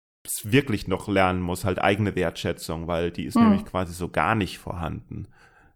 wirklich 0.42 0.88
noch 0.88 1.08
lernen 1.08 1.40
muss, 1.40 1.64
halt 1.64 1.78
eigene 1.80 2.16
Wertschätzung, 2.16 2.86
weil 2.86 3.10
die 3.10 3.24
ist 3.24 3.36
mhm. 3.36 3.44
nämlich 3.44 3.66
quasi 3.66 3.92
so 3.92 4.08
gar 4.08 4.34
nicht 4.34 4.58
vorhanden. 4.58 5.28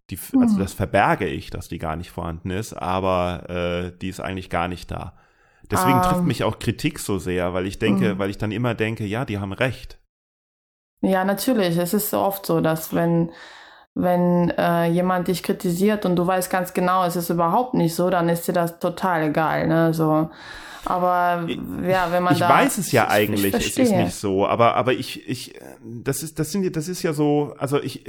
Die, 0.09 0.17
also 0.39 0.55
mhm. 0.55 0.59
das 0.59 0.73
verberge 0.73 1.27
ich, 1.27 1.51
dass 1.51 1.67
die 1.67 1.77
gar 1.77 1.95
nicht 1.95 2.09
vorhanden 2.09 2.49
ist, 2.49 2.73
aber 2.73 3.49
äh, 3.49 3.97
die 3.99 4.09
ist 4.09 4.19
eigentlich 4.19 4.49
gar 4.49 4.67
nicht 4.67 4.89
da. 4.89 5.15
Deswegen 5.69 5.97
um. 5.97 6.01
trifft 6.01 6.21
ähm. 6.21 6.27
mich 6.27 6.43
auch 6.43 6.57
Kritik 6.57 6.99
so 6.99 7.19
sehr, 7.19 7.53
weil 7.53 7.67
ich 7.67 7.77
denke, 7.77 8.15
mhm. 8.15 8.19
weil 8.19 8.31
ich 8.31 8.39
dann 8.39 8.51
immer 8.51 8.73
denke, 8.73 9.05
ja, 9.05 9.25
die 9.25 9.37
haben 9.37 9.53
recht. 9.53 9.99
Ja, 11.01 11.23
natürlich. 11.23 11.77
Es 11.77 11.93
ist 11.93 12.09
so 12.09 12.19
oft 12.19 12.45
so, 12.45 12.59
dass 12.59 12.93
wenn 12.93 13.31
wenn 13.95 14.51
äh, 14.51 14.85
jemand 14.85 15.27
dich 15.27 15.43
kritisiert 15.43 16.05
und 16.05 16.15
du 16.15 16.25
weißt 16.25 16.49
ganz 16.49 16.73
genau, 16.73 17.05
es 17.05 17.15
ist 17.15 17.29
überhaupt 17.29 17.73
nicht 17.73 17.95
so, 17.95 18.09
dann 18.09 18.29
ist 18.29 18.47
dir 18.47 18.53
das 18.53 18.79
total 18.79 19.23
egal. 19.23 19.67
Ne? 19.67 19.93
So. 19.93 20.29
Aber 20.85 21.47
ja, 21.85 22.07
wenn 22.11 22.23
man 22.23 22.33
ich 22.33 22.39
da, 22.39 22.49
weiß 22.49 22.77
es 22.77 22.91
ja 22.91 23.05
ich, 23.05 23.09
eigentlich, 23.09 23.53
ich 23.53 23.67
es 23.67 23.77
ist 23.77 23.91
nicht 23.91 24.13
so. 24.13 24.47
Aber 24.47 24.75
aber 24.75 24.93
ich 24.93 25.27
ich 25.27 25.59
das 25.83 26.23
ist 26.23 26.39
das 26.39 26.51
sind 26.51 26.75
das 26.75 26.87
ist 26.87 27.03
ja 27.03 27.13
so. 27.13 27.53
Also 27.57 27.81
ich 27.81 28.05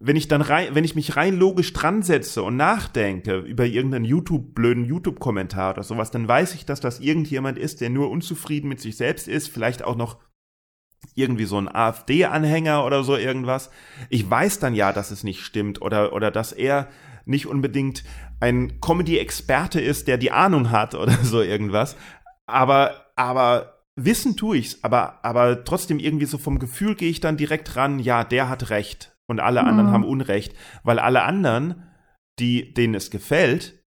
wenn 0.00 0.16
ich 0.16 0.28
dann 0.28 0.42
rein, 0.42 0.74
wenn 0.74 0.84
ich 0.84 0.94
mich 0.94 1.16
rein 1.16 1.36
logisch 1.36 1.72
dran 1.72 2.02
setze 2.02 2.42
und 2.42 2.56
nachdenke 2.56 3.38
über 3.38 3.64
irgendeinen 3.64 4.04
YouTube 4.04 4.54
blöden 4.54 4.84
YouTube 4.84 5.18
Kommentar 5.18 5.74
oder 5.74 5.82
sowas, 5.82 6.10
dann 6.10 6.28
weiß 6.28 6.54
ich, 6.54 6.66
dass 6.66 6.80
das 6.80 7.00
irgendjemand 7.00 7.58
ist, 7.58 7.80
der 7.80 7.90
nur 7.90 8.10
unzufrieden 8.10 8.68
mit 8.68 8.80
sich 8.80 8.96
selbst 8.96 9.26
ist, 9.28 9.48
vielleicht 9.48 9.82
auch 9.82 9.96
noch 9.96 10.18
irgendwie 11.14 11.44
so 11.44 11.58
ein 11.58 11.68
AfD-Anhänger 11.68 12.84
oder 12.84 13.02
so 13.02 13.16
irgendwas. 13.16 13.70
Ich 14.08 14.28
weiß 14.28 14.60
dann 14.60 14.74
ja, 14.74 14.92
dass 14.92 15.10
es 15.10 15.24
nicht 15.24 15.42
stimmt 15.42 15.82
oder, 15.82 16.12
oder 16.12 16.30
dass 16.30 16.52
er 16.52 16.88
nicht 17.24 17.46
unbedingt 17.46 18.04
ein 18.40 18.80
Comedy-Experte 18.80 19.80
ist, 19.80 20.08
der 20.08 20.18
die 20.18 20.30
Ahnung 20.30 20.70
hat 20.70 20.94
oder 20.94 21.12
so 21.22 21.42
irgendwas. 21.42 21.96
Aber, 22.46 23.06
aber 23.16 23.84
wissen 23.96 24.36
tue 24.36 24.58
ich's, 24.58 24.78
aber, 24.82 25.24
aber 25.24 25.64
trotzdem 25.64 25.98
irgendwie 25.98 26.26
so 26.26 26.38
vom 26.38 26.58
Gefühl 26.58 26.94
gehe 26.94 27.10
ich 27.10 27.20
dann 27.20 27.36
direkt 27.36 27.76
ran, 27.76 27.98
ja, 27.98 28.24
der 28.24 28.48
hat 28.48 28.70
recht 28.70 29.16
und 29.26 29.40
alle 29.40 29.62
mhm. 29.62 29.68
anderen 29.68 29.90
haben 29.90 30.04
Unrecht, 30.04 30.54
weil 30.84 30.98
alle 30.98 31.22
anderen, 31.22 31.82
die, 32.38 32.72
denen 32.72 32.94
es 32.94 33.10
gefällt, 33.10 33.84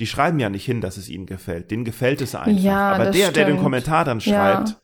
die 0.00 0.06
schreiben 0.06 0.40
ja 0.40 0.50
nicht 0.50 0.64
hin, 0.64 0.80
dass 0.80 0.96
es 0.96 1.08
ihnen 1.08 1.26
gefällt. 1.26 1.70
Denen 1.70 1.84
gefällt 1.84 2.20
es 2.20 2.34
einfach. 2.34 2.62
Ja, 2.62 2.92
aber 2.92 3.04
der, 3.06 3.12
stimmt. 3.12 3.36
der 3.36 3.44
den 3.46 3.58
Kommentar 3.58 4.04
dann 4.04 4.20
schreibt, 4.20 4.70
ja. 4.70 4.76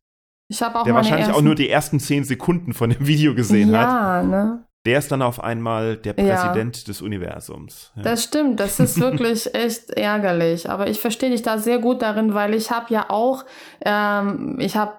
Ich 0.51 0.61
habe 0.63 0.81
auch 0.81 0.85
der 0.85 0.95
wahrscheinlich 0.95 1.29
ersten... 1.29 1.41
auch 1.41 1.45
nur 1.45 1.55
die 1.55 1.71
ersten 1.71 2.01
zehn 2.01 2.25
Sekunden 2.25 2.75
von 2.75 2.91
dem 2.91 3.07
Video 3.07 3.35
gesehen 3.37 3.71
ja, 3.71 3.81
hat. 4.19 4.27
Ne? 4.27 4.65
Der 4.85 4.99
ist 4.99 5.13
dann 5.13 5.23
auf 5.23 5.45
einmal 5.45 5.97
der 5.97 6.15
Präsident 6.15 6.79
ja. 6.79 6.85
des 6.85 7.03
Universums. 7.03 7.93
Ja. 7.95 8.03
Das 8.03 8.25
stimmt, 8.25 8.59
das 8.59 8.81
ist 8.81 8.99
wirklich 9.01 9.55
echt 9.55 9.91
ärgerlich. 9.91 10.69
Aber 10.69 10.89
ich 10.89 10.99
verstehe 10.99 11.31
dich 11.31 11.43
da 11.43 11.59
sehr 11.59 11.79
gut 11.79 12.03
darin, 12.03 12.35
weil 12.35 12.55
ich 12.55 12.73
habe 12.73 12.93
ja 12.93 13.11
auch, 13.11 13.45
ähm, 13.85 14.57
ich 14.59 14.77
habe 14.77 14.95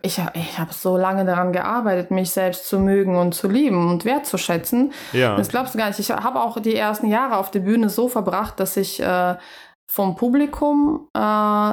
ich, 0.00 0.22
ich 0.34 0.58
hab 0.58 0.72
so 0.72 0.96
lange 0.96 1.26
daran 1.26 1.52
gearbeitet, 1.52 2.10
mich 2.10 2.30
selbst 2.30 2.66
zu 2.66 2.78
mögen 2.78 3.16
und 3.16 3.34
zu 3.34 3.48
lieben 3.48 3.90
und 3.90 4.06
wertzuschätzen. 4.06 4.92
Ja. 5.12 5.36
Das 5.36 5.48
glaubst 5.48 5.74
du 5.74 5.78
gar 5.78 5.88
nicht. 5.88 5.98
Ich 5.98 6.10
habe 6.10 6.40
auch 6.40 6.58
die 6.60 6.76
ersten 6.76 7.08
Jahre 7.08 7.36
auf 7.36 7.50
der 7.50 7.60
Bühne 7.60 7.90
so 7.90 8.08
verbracht, 8.08 8.58
dass 8.58 8.78
ich 8.78 9.00
äh, 9.00 9.34
vom 9.86 10.16
Publikum 10.16 11.08
äh, 11.14 11.72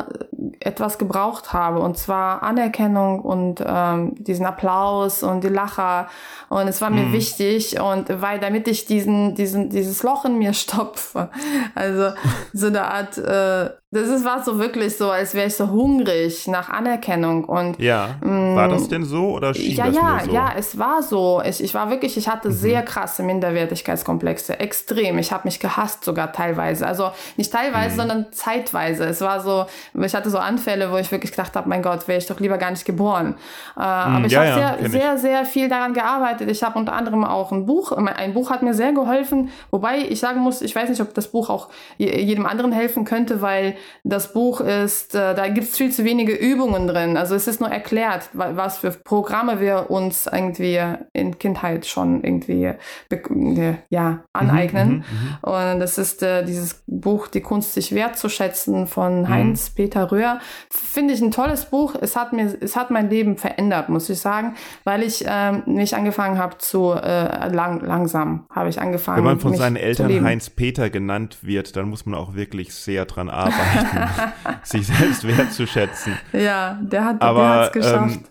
etwas 0.59 0.97
gebraucht 0.97 1.53
habe. 1.53 1.79
Und 1.79 1.97
zwar 1.97 2.43
Anerkennung 2.43 3.21
und 3.21 3.63
ähm, 3.65 4.15
diesen 4.15 4.45
Applaus 4.45 5.23
und 5.23 5.43
die 5.43 5.49
Lacher. 5.49 6.07
Und 6.49 6.67
es 6.67 6.81
war 6.81 6.89
mir 6.89 7.05
mhm. 7.05 7.13
wichtig. 7.13 7.79
Und 7.79 8.21
weil 8.21 8.39
damit 8.39 8.67
ich 8.67 8.85
diesen 8.85 9.35
diesen 9.35 9.69
dieses 9.69 10.03
Loch 10.03 10.25
in 10.25 10.37
mir 10.37 10.53
stopfe. 10.53 11.29
Also 11.73 12.11
so 12.53 12.67
eine 12.67 12.83
Art 12.83 13.17
äh, 13.17 13.71
das 13.93 14.07
ist, 14.07 14.23
war 14.23 14.41
so 14.41 14.57
wirklich 14.57 14.95
so, 14.95 15.11
als 15.11 15.33
wäre 15.33 15.47
ich 15.47 15.55
so 15.55 15.69
hungrig 15.69 16.47
nach 16.47 16.69
Anerkennung 16.69 17.43
und 17.43 17.77
ja. 17.77 18.15
Mm, 18.21 18.55
war 18.55 18.69
das 18.69 18.87
denn 18.87 19.03
so 19.03 19.31
oder 19.31 19.53
schien 19.53 19.75
ja, 19.75 19.87
das 19.87 19.95
ja, 19.95 20.19
so? 20.23 20.31
ja, 20.31 20.53
es 20.57 20.79
war 20.79 21.03
so. 21.03 21.41
Ich, 21.45 21.61
ich 21.61 21.73
war 21.73 21.89
wirklich, 21.89 22.15
ich 22.15 22.29
hatte 22.29 22.47
mhm. 22.47 22.53
sehr 22.53 22.83
krasse 22.83 23.21
Minderwertigkeitskomplexe, 23.21 24.61
extrem. 24.61 25.19
Ich 25.19 25.33
habe 25.33 25.41
mich 25.43 25.59
gehasst 25.59 26.05
sogar 26.05 26.31
teilweise, 26.31 26.87
also 26.87 27.11
nicht 27.35 27.51
teilweise, 27.51 27.95
mhm. 27.95 27.99
sondern 27.99 28.25
zeitweise. 28.31 29.03
Es 29.03 29.19
war 29.19 29.41
so, 29.41 29.65
ich 30.01 30.15
hatte 30.15 30.29
so 30.29 30.37
Anfälle, 30.37 30.89
wo 30.89 30.95
ich 30.95 31.11
wirklich 31.11 31.31
gedacht 31.31 31.53
habe, 31.57 31.67
mein 31.67 31.81
Gott, 31.81 32.07
wäre 32.07 32.17
ich 32.17 32.27
doch 32.27 32.39
lieber 32.39 32.57
gar 32.57 32.71
nicht 32.71 32.85
geboren. 32.85 33.35
Äh, 33.75 33.79
mhm, 33.81 33.83
aber 33.83 34.25
ich 34.25 34.31
ja, 34.31 34.39
habe 34.39 34.61
ja, 34.61 34.77
sehr, 34.77 34.89
sehr, 34.89 35.17
sehr 35.17 35.45
viel 35.45 35.67
daran 35.67 35.93
gearbeitet. 35.93 36.49
Ich 36.49 36.63
habe 36.63 36.79
unter 36.79 36.93
anderem 36.93 37.25
auch 37.25 37.51
ein 37.51 37.65
Buch, 37.65 37.91
ein 37.91 38.33
Buch 38.33 38.51
hat 38.51 38.61
mir 38.61 38.73
sehr 38.73 38.93
geholfen, 38.93 39.49
wobei 39.69 39.97
ich 39.97 40.21
sagen 40.21 40.39
muss, 40.39 40.61
ich 40.61 40.73
weiß 40.73 40.87
nicht, 40.87 41.01
ob 41.01 41.13
das 41.13 41.27
Buch 41.27 41.49
auch 41.49 41.67
jedem 41.97 42.45
anderen 42.45 42.71
helfen 42.71 43.03
könnte, 43.03 43.41
weil 43.41 43.75
das 44.03 44.33
Buch 44.33 44.61
ist, 44.61 45.15
äh, 45.15 45.35
da 45.35 45.47
gibt 45.47 45.67
es 45.67 45.77
viel 45.77 45.91
zu 45.91 46.03
wenige 46.03 46.33
Übungen 46.33 46.87
drin. 46.87 47.17
Also 47.17 47.35
es 47.35 47.47
ist 47.47 47.59
nur 47.59 47.69
erklärt, 47.69 48.29
was 48.33 48.79
für 48.79 48.91
Programme 48.91 49.59
wir 49.59 49.89
uns 49.89 50.27
irgendwie 50.31 50.79
in 51.13 51.37
Kindheit 51.39 51.85
schon 51.85 52.23
irgendwie 52.23 52.65
äh, 53.09 53.73
ja, 53.89 54.23
aneignen. 54.33 54.89
Mhm, 54.89 54.95
mhm, 54.95 55.01
mhm, 55.01 55.73
Und 55.73 55.79
das 55.79 55.97
ist 55.97 56.23
äh, 56.23 56.43
dieses 56.43 56.83
Buch 56.87 57.27
Die 57.27 57.41
Kunst, 57.41 57.73
sich 57.73 57.93
wertzuschätzen 57.93 58.87
von 58.87 59.21
mhm. 59.21 59.29
Heinz-Peter 59.29 60.11
Röhr. 60.11 60.39
Finde 60.69 61.13
ich 61.13 61.21
ein 61.21 61.31
tolles 61.31 61.65
Buch. 61.65 61.95
Es 61.99 62.15
hat 62.15 62.33
mir, 62.33 62.55
es 62.59 62.75
hat 62.75 62.91
mein 62.91 63.09
Leben 63.09 63.37
verändert, 63.37 63.89
muss 63.89 64.09
ich 64.09 64.19
sagen, 64.19 64.55
weil 64.83 65.03
ich 65.03 65.23
ähm, 65.27 65.63
nicht 65.65 65.93
angefangen 65.93 66.37
habe 66.37 66.57
zu 66.57 66.93
äh, 66.93 67.47
lang, 67.49 67.81
langsam 67.85 68.45
habe 68.49 68.69
ich 68.69 68.79
angefangen. 68.79 69.17
Wenn 69.17 69.23
man 69.23 69.39
von 69.39 69.55
seinen 69.55 69.75
Eltern 69.75 70.23
Heinz-Peter 70.23 70.89
genannt 70.89 71.39
wird, 71.41 71.75
dann 71.75 71.89
muss 71.89 72.05
man 72.05 72.15
auch 72.15 72.33
wirklich 72.35 72.73
sehr 72.73 73.05
dran 73.05 73.29
arbeiten. 73.29 73.70
sich 74.63 74.87
selbst 74.87 75.27
wertzuschätzen. 75.27 76.17
Ja, 76.33 76.79
der 76.81 77.05
hat 77.05 77.67
es 77.67 77.71
geschafft. 77.71 78.15
Ähm, 78.15 78.25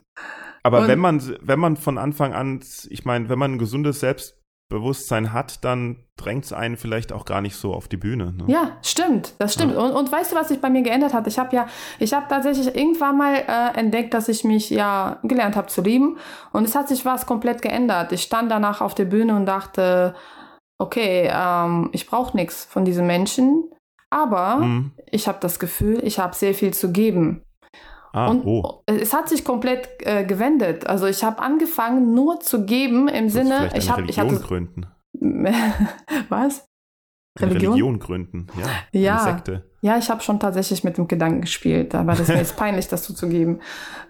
aber 0.63 0.89
wenn 0.89 0.99
man, 0.99 1.23
wenn 1.41 1.59
man 1.59 1.77
von 1.77 1.99
Anfang 1.99 2.35
an, 2.35 2.61
ich 2.89 3.05
meine, 3.05 3.29
wenn 3.29 3.39
man 3.39 3.55
ein 3.55 3.59
gesundes 3.59 4.01
Selbstbewusstsein 4.01 5.33
hat, 5.33 5.65
dann 5.65 6.05
drängt 6.17 6.45
es 6.45 6.53
einen 6.53 6.77
vielleicht 6.77 7.13
auch 7.13 7.25
gar 7.25 7.41
nicht 7.41 7.57
so 7.57 7.73
auf 7.73 7.89
die 7.89 7.97
Bühne. 7.97 8.33
Ne? 8.33 8.45
Ja, 8.47 8.77
stimmt, 8.83 9.35
das 9.39 9.55
stimmt. 9.55 9.75
Ja. 9.75 9.81
Und, 9.81 9.93
und 9.93 10.13
weißt 10.13 10.33
du, 10.33 10.37
was 10.37 10.49
sich 10.49 10.61
bei 10.61 10.69
mir 10.69 10.83
geändert 10.83 11.15
hat? 11.15 11.27
Ich 11.27 11.39
habe 11.39 11.55
ja, 11.57 11.67
ich 11.99 12.13
habe 12.13 12.27
tatsächlich 12.29 12.75
irgendwann 12.75 13.17
mal 13.17 13.35
äh, 13.35 13.79
entdeckt, 13.79 14.13
dass 14.13 14.29
ich 14.29 14.45
mich 14.45 14.69
ja 14.71 15.19
gelernt 15.23 15.57
habe 15.57 15.69
zu 15.69 15.81
lieben. 15.81 16.19
Und 16.53 16.65
es 16.65 16.75
hat 16.75 16.89
sich 16.89 17.07
was 17.07 17.25
komplett 17.27 17.63
geändert. 17.63 18.13
Ich 18.13 18.23
stand 18.23 18.51
danach 18.51 18.83
auf 18.83 18.95
der 18.95 19.07
Bühne 19.07 19.35
und 19.35 19.47
dachte, 19.47 20.15
okay, 20.79 21.31
ähm, 21.33 21.89
ich 21.93 22.07
brauche 22.07 22.37
nichts 22.37 22.65
von 22.65 22.85
diesen 22.85 23.07
Menschen. 23.07 23.65
Aber 24.11 24.57
mhm. 24.57 24.93
ich 25.11 25.29
habe 25.29 25.39
das 25.41 25.59
Gefühl, 25.59 26.01
ich 26.05 26.19
habe 26.19 26.35
sehr 26.35 26.55
viel 26.55 26.75
zu 26.75 26.93
geben. 26.93 27.43
Ah, 28.13 28.29
und 28.29 28.45
oh. 28.45 28.83
es 28.87 29.15
hat 29.15 29.29
sich 29.29 29.45
komplett 29.45 29.89
äh, 30.01 30.25
gewendet. 30.25 30.87
Also 30.87 31.07
ich 31.07 31.23
habe 31.23 31.41
angefangen 31.41 32.13
nur 32.13 32.41
zu 32.41 32.67
geben 32.67 33.07
im 33.07 33.29
Sinne, 33.29 33.71
ich 33.77 33.89
habe 33.89 34.03
ich 34.09 34.19
hatte 34.19 34.41
gründen. 34.41 34.87
Was? 36.29 36.67
Religion? 37.39 37.73
Religion 37.73 37.99
gründen, 38.01 38.47
ja. 38.59 39.01
Ja, 39.01 39.19
Sekte. 39.21 39.70
Ja 39.81 39.97
ich 39.97 40.11
habe 40.11 40.23
schon 40.23 40.39
tatsächlich 40.39 40.85
mit 40.85 40.99
dem 40.99 41.09
Gedanken 41.09 41.43
gespielt, 41.43 41.95
aber 41.95 42.13
das 42.13 42.29
wäre 42.29 42.39
jetzt 42.41 42.57
peinlich, 42.57 42.89
das 42.89 43.03
zuzugeben. 43.03 43.61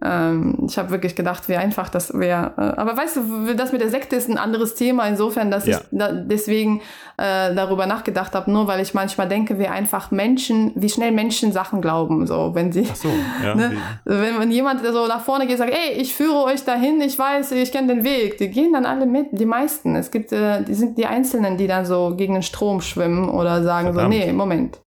Ähm, 0.04 0.66
ich 0.66 0.78
habe 0.78 0.90
wirklich 0.90 1.14
gedacht, 1.14 1.48
wie 1.48 1.56
einfach 1.56 1.88
das 1.88 2.12
wäre. 2.14 2.52
Äh, 2.56 2.80
aber 2.80 2.96
weißt 2.96 3.16
du, 3.16 3.54
das 3.54 3.72
mit 3.72 3.80
der 3.80 3.90
Sekte 3.90 4.16
ist 4.16 4.28
ein 4.28 4.38
anderes 4.38 4.74
Thema, 4.74 5.06
insofern, 5.06 5.50
dass 5.50 5.66
ja. 5.66 5.78
ich 5.78 5.86
da 5.90 6.12
deswegen 6.12 6.80
äh, 7.16 7.54
darüber 7.54 7.86
nachgedacht 7.86 8.34
habe, 8.34 8.50
nur 8.50 8.66
weil 8.66 8.80
ich 8.80 8.94
manchmal 8.94 9.28
denke, 9.28 9.58
wie 9.58 9.68
einfach 9.68 10.10
Menschen, 10.10 10.72
wie 10.74 10.88
schnell 10.88 11.12
Menschen 11.12 11.52
Sachen 11.52 11.80
glauben, 11.80 12.26
so 12.26 12.54
wenn 12.54 12.72
sie, 12.72 12.86
Ach 12.90 12.96
so, 12.96 13.08
ja, 13.44 13.54
ne? 13.54 13.76
wenn, 14.04 14.38
wenn 14.38 14.50
jemand 14.50 14.84
so 14.84 15.06
nach 15.06 15.20
vorne 15.20 15.46
geht, 15.46 15.58
sagt, 15.58 15.72
ey, 15.72 16.00
ich 16.00 16.14
führe 16.14 16.44
euch 16.44 16.64
dahin, 16.64 17.00
ich 17.00 17.18
weiß, 17.18 17.52
ich 17.52 17.70
kenne 17.72 17.94
den 17.94 18.04
Weg, 18.04 18.38
die 18.38 18.48
gehen 18.48 18.72
dann 18.72 18.86
alle 18.86 19.06
mit, 19.06 19.28
die 19.32 19.46
meisten. 19.46 19.94
Es 19.96 20.10
gibt, 20.10 20.32
äh, 20.32 20.62
die 20.64 20.74
sind 20.74 20.98
die 20.98 21.06
Einzelnen, 21.06 21.56
die 21.56 21.66
dann 21.66 21.84
so 21.84 22.14
gegen 22.16 22.34
den 22.34 22.42
Strom 22.42 22.80
schwimmen 22.80 23.28
oder 23.28 23.62
sagen 23.62 23.92
Verdammt. 23.92 24.14
so, 24.14 24.18
nee, 24.18 24.32
Moment. 24.32 24.80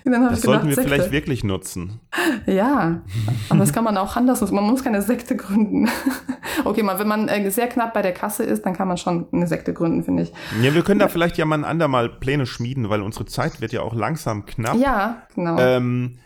Dann 0.04 0.28
das 0.28 0.42
sollten 0.42 0.68
wir 0.68 0.74
Sekte. 0.74 0.90
vielleicht 0.90 1.12
wirklich 1.12 1.44
nutzen. 1.44 2.00
Ja, 2.46 3.02
aber 3.48 3.58
das 3.58 3.72
kann 3.72 3.84
man 3.84 3.96
auch 3.96 4.16
anders 4.16 4.40
nutzen. 4.40 4.54
Man 4.54 4.64
muss 4.64 4.82
keine 4.82 5.02
Sekte 5.02 5.36
gründen. 5.36 5.88
okay, 6.64 6.82
mal, 6.82 6.98
wenn 6.98 7.08
man 7.08 7.28
äh, 7.28 7.50
sehr 7.50 7.68
knapp 7.68 7.94
bei 7.94 8.02
der 8.02 8.12
Kasse 8.12 8.44
ist, 8.44 8.64
dann 8.66 8.74
kann 8.74 8.88
man 8.88 8.96
schon 8.96 9.26
eine 9.32 9.46
Sekte 9.46 9.72
gründen, 9.72 10.04
finde 10.04 10.24
ich. 10.24 10.32
Ja, 10.62 10.74
wir 10.74 10.82
können 10.82 11.00
da 11.00 11.08
vielleicht 11.08 11.36
ja 11.38 11.44
mal 11.44 11.58
ein 11.58 11.64
andermal 11.64 12.08
Pläne 12.08 12.46
schmieden, 12.46 12.88
weil 12.88 13.02
unsere 13.02 13.26
Zeit 13.26 13.60
wird 13.60 13.72
ja 13.72 13.82
auch 13.82 13.94
langsam 13.94 14.46
knapp. 14.46 14.76
Ja, 14.76 15.22
genau. 15.34 15.58
Ähm, 15.58 16.18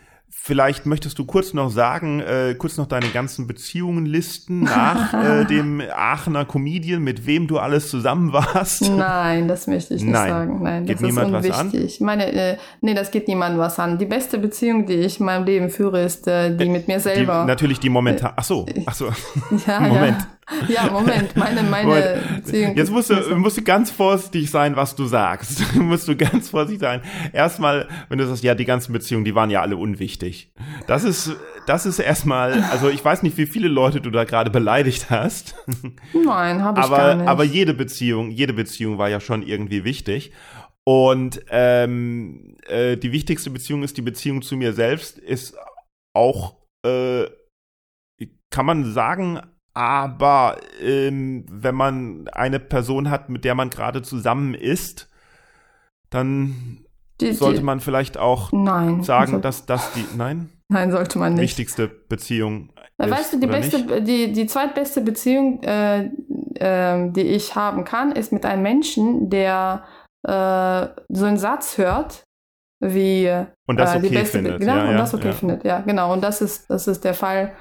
Vielleicht 0.47 0.85
möchtest 0.85 1.17
du 1.17 1.25
kurz 1.25 1.55
noch 1.55 1.71
sagen, 1.71 2.19
äh, 2.19 2.53
kurz 2.53 2.77
noch 2.77 2.85
deine 2.85 3.07
ganzen 3.07 3.47
Beziehungen 3.47 4.05
listen 4.05 4.61
nach 4.61 5.11
äh, 5.41 5.45
dem 5.45 5.81
Aachener 5.81 6.45
Comedian, 6.45 7.01
mit 7.01 7.25
wem 7.25 7.47
du 7.47 7.57
alles 7.57 7.89
zusammen 7.89 8.31
warst. 8.31 8.83
Nein, 8.91 9.47
das 9.47 9.65
möchte 9.65 9.95
ich 9.95 10.03
nicht 10.03 10.13
Nein. 10.13 10.29
sagen. 10.29 10.61
Nein, 10.61 10.85
geht 10.85 10.97
das 10.97 11.01
niemand 11.01 11.29
ist 11.29 11.35
unwichtig. 11.35 11.83
Was 11.93 11.99
an? 11.99 12.05
Meine, 12.05 12.31
äh, 12.31 12.57
nee, 12.81 12.93
das 12.93 13.09
geht 13.09 13.27
niemandem 13.27 13.59
was 13.59 13.79
an. 13.79 13.97
Die 13.97 14.05
beste 14.05 14.37
Beziehung, 14.37 14.85
die 14.85 14.93
ich 14.93 15.19
in 15.19 15.25
meinem 15.25 15.45
Leben 15.45 15.71
führe, 15.71 16.03
ist 16.03 16.27
äh, 16.27 16.55
die 16.55 16.65
äh, 16.65 16.69
mit 16.69 16.87
mir 16.87 16.99
selber. 16.99 17.41
Die, 17.41 17.47
natürlich 17.47 17.79
die 17.79 17.89
momentan. 17.89 18.33
Ach 18.35 18.43
so, 18.43 18.67
ach 18.85 18.93
so. 18.93 19.05
Ja, 19.65 19.79
Moment. 19.79 20.19
Ja. 20.19 20.27
Ja, 20.67 20.91
Moment, 20.91 21.35
meine, 21.35 21.63
meine 21.63 21.87
Moment. 21.87 22.77
Jetzt 22.77 22.91
musst 22.91 23.09
du, 23.09 23.35
musst 23.35 23.57
du 23.57 23.63
ganz 23.63 23.91
vorsichtig 23.91 24.49
sein, 24.51 24.75
was 24.75 24.95
du 24.95 25.05
sagst. 25.05 25.75
musst 25.75 26.07
du 26.07 26.15
ganz 26.15 26.49
vorsichtig 26.49 26.81
sein. 26.81 27.01
Erstmal, 27.33 27.87
wenn 28.09 28.17
du 28.17 28.27
sagst, 28.27 28.43
ja, 28.43 28.55
die 28.55 28.65
ganzen 28.65 28.93
Beziehungen, 28.93 29.25
die 29.25 29.35
waren 29.35 29.49
ja 29.49 29.61
alle 29.61 29.77
unwichtig. 29.77 30.53
Das 30.87 31.03
ist, 31.03 31.35
das 31.65 31.85
ist 31.85 31.99
erstmal, 31.99 32.63
also 32.63 32.89
ich 32.89 33.03
weiß 33.03 33.23
nicht, 33.23 33.37
wie 33.37 33.45
viele 33.45 33.67
Leute 33.67 34.01
du 34.01 34.11
da 34.11 34.23
gerade 34.23 34.51
beleidigt 34.51 35.09
hast. 35.09 35.55
Nein, 36.13 36.63
habe 36.63 36.79
ich 36.79 36.85
aber, 36.85 36.97
gar 36.97 37.15
nicht. 37.15 37.27
Aber 37.27 37.43
jede 37.43 37.73
Beziehung, 37.73 38.31
jede 38.31 38.53
Beziehung 38.53 38.97
war 38.97 39.09
ja 39.09 39.19
schon 39.19 39.41
irgendwie 39.41 39.83
wichtig. 39.83 40.31
Und 40.83 41.43
ähm, 41.49 42.55
äh, 42.67 42.95
die 42.95 43.11
wichtigste 43.11 43.49
Beziehung 43.49 43.81
ist 43.81 43.97
die 43.97 44.03
Beziehung 44.03 44.43
zu 44.43 44.55
mir 44.55 44.73
selbst, 44.73 45.17
ist 45.17 45.55
auch, 46.13 46.57
äh, 46.85 47.25
kann 48.51 48.67
man 48.67 48.93
sagen, 48.93 49.41
aber 49.75 50.57
ähm, 50.81 51.45
wenn 51.51 51.75
man 51.75 52.27
eine 52.29 52.59
Person 52.59 53.09
hat, 53.09 53.29
mit 53.29 53.43
der 53.43 53.55
man 53.55 53.69
gerade 53.69 54.01
zusammen 54.01 54.53
ist, 54.53 55.09
dann 56.09 56.85
die, 57.21 57.33
sollte 57.33 57.61
man 57.61 57.81
vielleicht 57.81 58.17
auch 58.17 58.51
nein, 58.51 59.03
sagen, 59.03 59.33
also, 59.33 59.41
dass 59.41 59.65
das 59.65 59.93
die 59.93 60.05
nein? 60.17 60.49
Nein 60.69 60.91
sollte 60.91 61.19
man 61.19 61.33
nicht. 61.33 61.41
Wichtigste 61.43 61.87
Beziehung 61.87 62.69
ist, 62.97 63.09
weißt 63.09 63.33
du 63.33 63.39
die 63.39 63.47
beste 63.47 63.79
nicht? 63.79 64.07
die 64.07 64.31
die 64.31 64.47
zweitbeste 64.47 65.01
Beziehung 65.01 65.61
äh, 65.63 66.05
äh, 66.55 67.11
die 67.11 67.21
ich 67.21 67.55
haben 67.55 67.83
kann 67.83 68.13
ist 68.13 68.31
mit 68.31 68.45
einem 68.45 68.63
Menschen 68.63 69.29
der 69.29 69.83
äh, 70.23 70.87
so 71.09 71.25
einen 71.25 71.37
Satz 71.37 71.77
hört 71.77 72.23
wie 72.79 73.29
und 73.67 73.77
das 73.77 73.93
äh, 73.93 73.97
okay 73.97 74.09
die 74.09 74.15
beste 74.15 74.37
findet. 74.37 74.59
Genau 74.59 74.75
ja, 74.75 74.83
und 74.83 74.91
ja, 74.91 74.97
das 74.97 75.13
okay 75.13 75.27
ja. 75.27 75.33
findet. 75.33 75.63
Ja 75.65 75.79
genau. 75.81 76.13
Und 76.13 76.23
das 76.23 76.41
ist 76.41 76.69
das 76.69 76.87
ist 76.87 77.03
der 77.03 77.13
Fall 77.13 77.51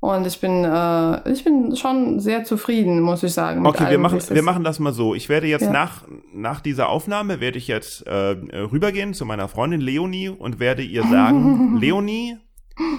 und 0.00 0.26
ich 0.26 0.40
bin, 0.40 0.64
äh, 0.64 1.30
ich 1.30 1.44
bin 1.44 1.76
schon 1.76 2.20
sehr 2.20 2.44
zufrieden, 2.44 3.00
muss 3.00 3.22
ich 3.22 3.32
sagen. 3.32 3.66
Okay, 3.66 3.90
wir 3.90 3.98
machen, 3.98 4.20
wir 4.28 4.42
machen 4.42 4.64
das 4.64 4.78
mal 4.78 4.92
so. 4.92 5.14
Ich 5.14 5.28
werde 5.28 5.46
jetzt 5.46 5.62
ja. 5.62 5.70
nach, 5.70 6.04
nach 6.34 6.60
dieser 6.60 6.88
Aufnahme 6.88 7.40
werde 7.40 7.58
ich 7.58 7.68
jetzt 7.68 8.06
äh, 8.06 8.12
rübergehen 8.12 9.14
zu 9.14 9.24
meiner 9.24 9.48
Freundin 9.48 9.80
Leonie 9.80 10.28
und 10.28 10.60
werde 10.60 10.82
ihr 10.82 11.02
sagen, 11.02 11.76
Leonie, 11.80 12.36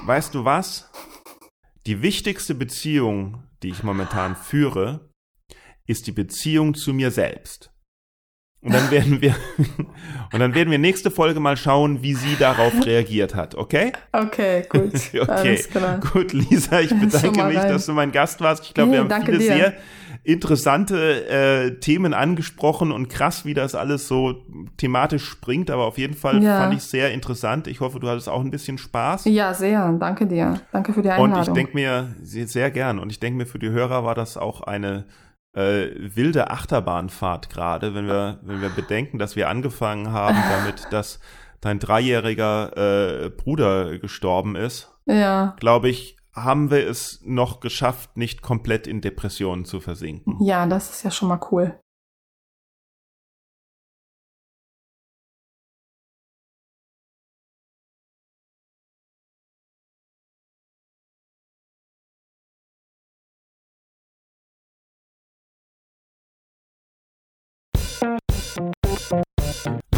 weißt 0.06 0.34
du 0.34 0.46
was? 0.46 0.90
Die 1.86 2.02
wichtigste 2.02 2.56
Beziehung, 2.56 3.44
die 3.64 3.70
ich 3.70 3.84
momentan 3.84 4.36
führe, 4.36 5.12
ist 5.86 6.08
die 6.08 6.12
Beziehung 6.12 6.74
zu 6.74 6.94
mir 6.94 7.12
selbst. 7.12 7.72
Und 8.62 8.74
dann 8.74 8.90
werden 8.90 9.22
wir 9.22 9.36
und 10.34 10.40
dann 10.40 10.56
werden 10.56 10.72
wir 10.72 10.80
nächste 10.80 11.12
Folge 11.12 11.40
mal 11.40 11.58
schauen, 11.58 12.02
wie 12.02 12.16
sie 12.16 12.36
darauf 12.38 12.74
reagiert 12.86 13.36
hat, 13.36 13.56
okay? 13.56 13.94
Okay, 14.12 14.64
gut. 14.68 14.94
okay. 15.22 15.64
Gut, 16.12 16.34
Lisa, 16.34 16.80
ich 16.80 16.90
bedanke 16.90 17.44
mich, 17.44 17.60
dass 17.60 17.86
du 17.86 17.94
mein 17.94 18.12
Gast 18.12 18.42
warst. 18.42 18.66
Ich 18.66 18.74
glaube, 18.74 18.92
nee, 18.92 18.98
wir 18.98 19.16
haben 19.16 19.26
viele 19.26 19.38
dir. 19.38 19.46
sehr 19.46 19.74
interessante 20.24 21.30
äh, 21.30 21.80
Themen 21.80 22.14
angesprochen 22.14 22.92
und 22.92 23.08
krass, 23.08 23.46
wie 23.46 23.54
das 23.54 23.76
alles 23.76 24.10
so 24.10 24.44
thematisch 24.76 25.24
springt, 25.24 25.72
aber 25.72 25.86
auf 25.86 25.98
jeden 25.98 26.16
Fall 26.16 26.44
ja. 26.44 26.60
fand 26.60 26.74
ich 26.74 26.84
sehr 26.84 27.14
interessant. 27.14 27.68
Ich 27.68 27.80
hoffe, 27.80 28.00
du 28.02 28.10
hattest 28.10 28.28
auch 28.28 28.42
ein 28.42 28.52
bisschen 28.52 28.78
Spaß. 28.78 29.26
Ja, 29.26 29.54
sehr. 29.54 29.90
Danke 29.94 30.28
dir. 30.28 30.60
Danke 30.74 30.92
für 30.92 31.02
die 31.02 31.12
Einladung. 31.12 31.38
Und 31.38 31.48
ich 31.48 31.54
denke 31.54 31.74
mir 31.76 32.16
sehr, 32.22 32.48
sehr 32.48 32.72
gern 32.72 33.00
und 33.00 33.12
ich 33.12 33.22
denke 33.22 33.38
mir 33.38 33.46
für 33.46 33.60
die 33.60 33.70
Hörer 33.70 34.04
war 34.04 34.16
das 34.16 34.36
auch 34.36 34.62
eine 34.62 35.06
äh, 35.58 36.16
wilde 36.16 36.52
Achterbahnfahrt 36.52 37.50
gerade, 37.50 37.96
wenn 37.96 38.08
wir, 38.08 38.40
wenn 38.44 38.62
wir 38.62 38.70
bedenken, 38.70 39.18
dass 39.18 39.36
wir 39.36 39.50
angefangen 39.50 40.12
haben 40.12 40.38
damit, 40.50 40.88
dass 40.92 41.20
dein 41.62 41.80
dreijähriger 41.80 43.26
äh, 43.26 43.30
Bruder 43.30 43.98
gestorben 43.98 44.56
ist. 44.56 44.94
Ja. 45.06 45.56
Glaube 45.60 45.90
ich, 45.90 46.18
haben 46.34 46.70
wir 46.70 46.88
es 46.88 47.22
noch 47.24 47.60
geschafft, 47.60 48.16
nicht 48.16 48.44
komplett 48.44 48.86
in 48.86 49.02
Depressionen 49.02 49.66
zu 49.66 49.80
versinken. 49.80 50.38
Ja, 50.40 50.68
das 50.68 50.92
ist 50.92 51.04
ja 51.04 51.10
schon 51.10 51.30
mal 51.30 51.40
cool. 51.52 51.80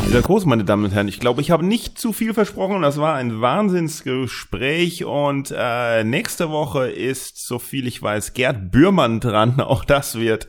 Dieser 0.10 0.24
Groß, 0.24 0.46
meine 0.46 0.64
Damen 0.64 0.86
und 0.86 0.92
Herren, 0.92 1.08
ich 1.08 1.20
glaube, 1.20 1.40
ich 1.42 1.52
habe 1.52 1.64
nicht 1.64 2.00
zu 2.00 2.14
viel 2.14 2.34
versprochen. 2.34 2.82
Das 2.82 3.00
war 3.00 3.14
ein 3.14 3.42
Wahnsinnsgespräch 3.42 5.06
und 5.06 5.54
äh, 5.56 6.04
nächste 6.04 6.50
Woche 6.50 6.90
ist, 6.90 7.46
so 7.46 7.60
viel 7.60 7.86
ich 7.86 8.02
weiß, 8.02 8.34
Gerd 8.34 8.72
Bührmann 8.72 9.20
dran. 9.20 9.60
Auch 9.60 9.86
das 9.86 10.18
wird 10.18 10.48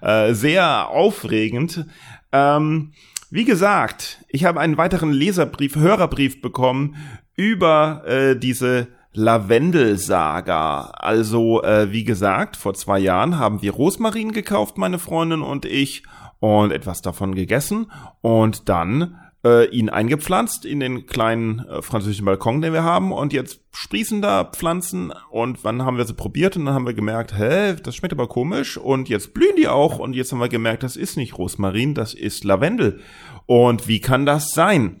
äh, 0.00 0.32
sehr 0.32 0.90
aufregend. 0.90 1.86
Ähm, 2.30 2.92
wie 3.30 3.44
gesagt, 3.44 4.24
ich 4.28 4.44
habe 4.44 4.60
einen 4.60 4.78
weiteren 4.78 5.10
Leserbrief, 5.10 5.74
Hörerbrief 5.74 6.40
bekommen 6.40 6.94
über 7.34 8.04
äh, 8.06 8.36
diese 8.36 8.86
Lavendel-Saga. 9.12 10.82
Also, 10.92 11.64
äh, 11.64 11.90
wie 11.90 12.04
gesagt, 12.04 12.56
vor 12.56 12.74
zwei 12.74 13.00
Jahren 13.00 13.40
haben 13.40 13.60
wir 13.60 13.72
Rosmarin 13.72 14.30
gekauft, 14.30 14.78
meine 14.78 15.00
Freundin 15.00 15.42
und 15.42 15.64
ich 15.64 16.04
und 16.40 16.72
etwas 16.72 17.02
davon 17.02 17.34
gegessen 17.34 17.90
und 18.22 18.68
dann 18.68 19.16
äh, 19.44 19.68
ihn 19.70 19.88
eingepflanzt 19.88 20.64
in 20.64 20.80
den 20.80 21.06
kleinen 21.06 21.60
äh, 21.60 21.82
französischen 21.82 22.24
Balkon, 22.24 22.60
den 22.60 22.72
wir 22.72 22.82
haben 22.82 23.12
und 23.12 23.32
jetzt 23.32 23.60
sprießen 23.72 24.20
da 24.20 24.44
Pflanzen 24.44 25.12
und 25.30 25.64
wann 25.64 25.82
haben 25.82 25.96
wir 25.96 26.04
sie 26.04 26.14
probiert 26.14 26.56
und 26.56 26.66
dann 26.66 26.74
haben 26.74 26.86
wir 26.86 26.94
gemerkt, 26.94 27.36
hä, 27.38 27.76
das 27.82 27.96
schmeckt 27.96 28.12
aber 28.12 28.28
komisch 28.28 28.76
und 28.76 29.08
jetzt 29.08 29.32
blühen 29.32 29.56
die 29.56 29.68
auch 29.68 29.98
und 29.98 30.14
jetzt 30.14 30.32
haben 30.32 30.40
wir 30.40 30.48
gemerkt, 30.48 30.82
das 30.82 30.96
ist 30.96 31.16
nicht 31.16 31.38
Rosmarin, 31.38 31.94
das 31.94 32.14
ist 32.14 32.44
Lavendel. 32.44 33.00
Und 33.46 33.88
wie 33.88 34.00
kann 34.00 34.26
das 34.26 34.50
sein? 34.50 35.00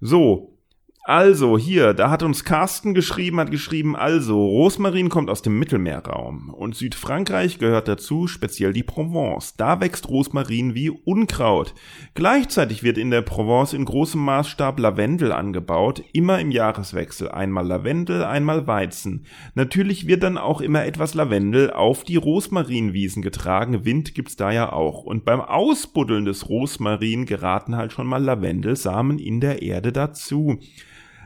So, 0.00 0.56
also, 1.02 1.56
hier, 1.56 1.94
da 1.94 2.10
hat 2.10 2.22
uns 2.22 2.44
Carsten 2.44 2.92
geschrieben, 2.92 3.40
hat 3.40 3.50
geschrieben, 3.50 3.96
also, 3.96 4.44
Rosmarin 4.44 5.08
kommt 5.08 5.30
aus 5.30 5.40
dem 5.40 5.58
Mittelmeerraum 5.58 6.50
und 6.50 6.74
Südfrankreich 6.74 7.58
gehört 7.58 7.88
dazu, 7.88 8.26
speziell 8.26 8.74
die 8.74 8.82
Provence. 8.82 9.56
Da 9.56 9.80
wächst 9.80 10.10
Rosmarin 10.10 10.74
wie 10.74 10.90
Unkraut. 10.90 11.74
Gleichzeitig 12.12 12.82
wird 12.82 12.98
in 12.98 13.10
der 13.10 13.22
Provence 13.22 13.72
in 13.72 13.86
großem 13.86 14.22
Maßstab 14.22 14.78
Lavendel 14.78 15.32
angebaut, 15.32 16.04
immer 16.12 16.38
im 16.38 16.50
Jahreswechsel. 16.50 17.30
Einmal 17.30 17.66
Lavendel, 17.66 18.22
einmal 18.22 18.66
Weizen. 18.66 19.24
Natürlich 19.54 20.06
wird 20.06 20.22
dann 20.22 20.36
auch 20.36 20.60
immer 20.60 20.84
etwas 20.84 21.14
Lavendel 21.14 21.70
auf 21.70 22.04
die 22.04 22.16
Rosmarinwiesen 22.16 23.22
getragen. 23.22 23.86
Wind 23.86 24.14
gibt's 24.14 24.36
da 24.36 24.52
ja 24.52 24.70
auch. 24.70 25.04
Und 25.04 25.24
beim 25.24 25.40
Ausbuddeln 25.40 26.26
des 26.26 26.50
Rosmarin 26.50 27.24
geraten 27.24 27.76
halt 27.76 27.92
schon 27.92 28.06
mal 28.06 28.22
Lavendelsamen 28.22 29.18
in 29.18 29.40
der 29.40 29.62
Erde 29.62 29.92
dazu. 29.92 30.58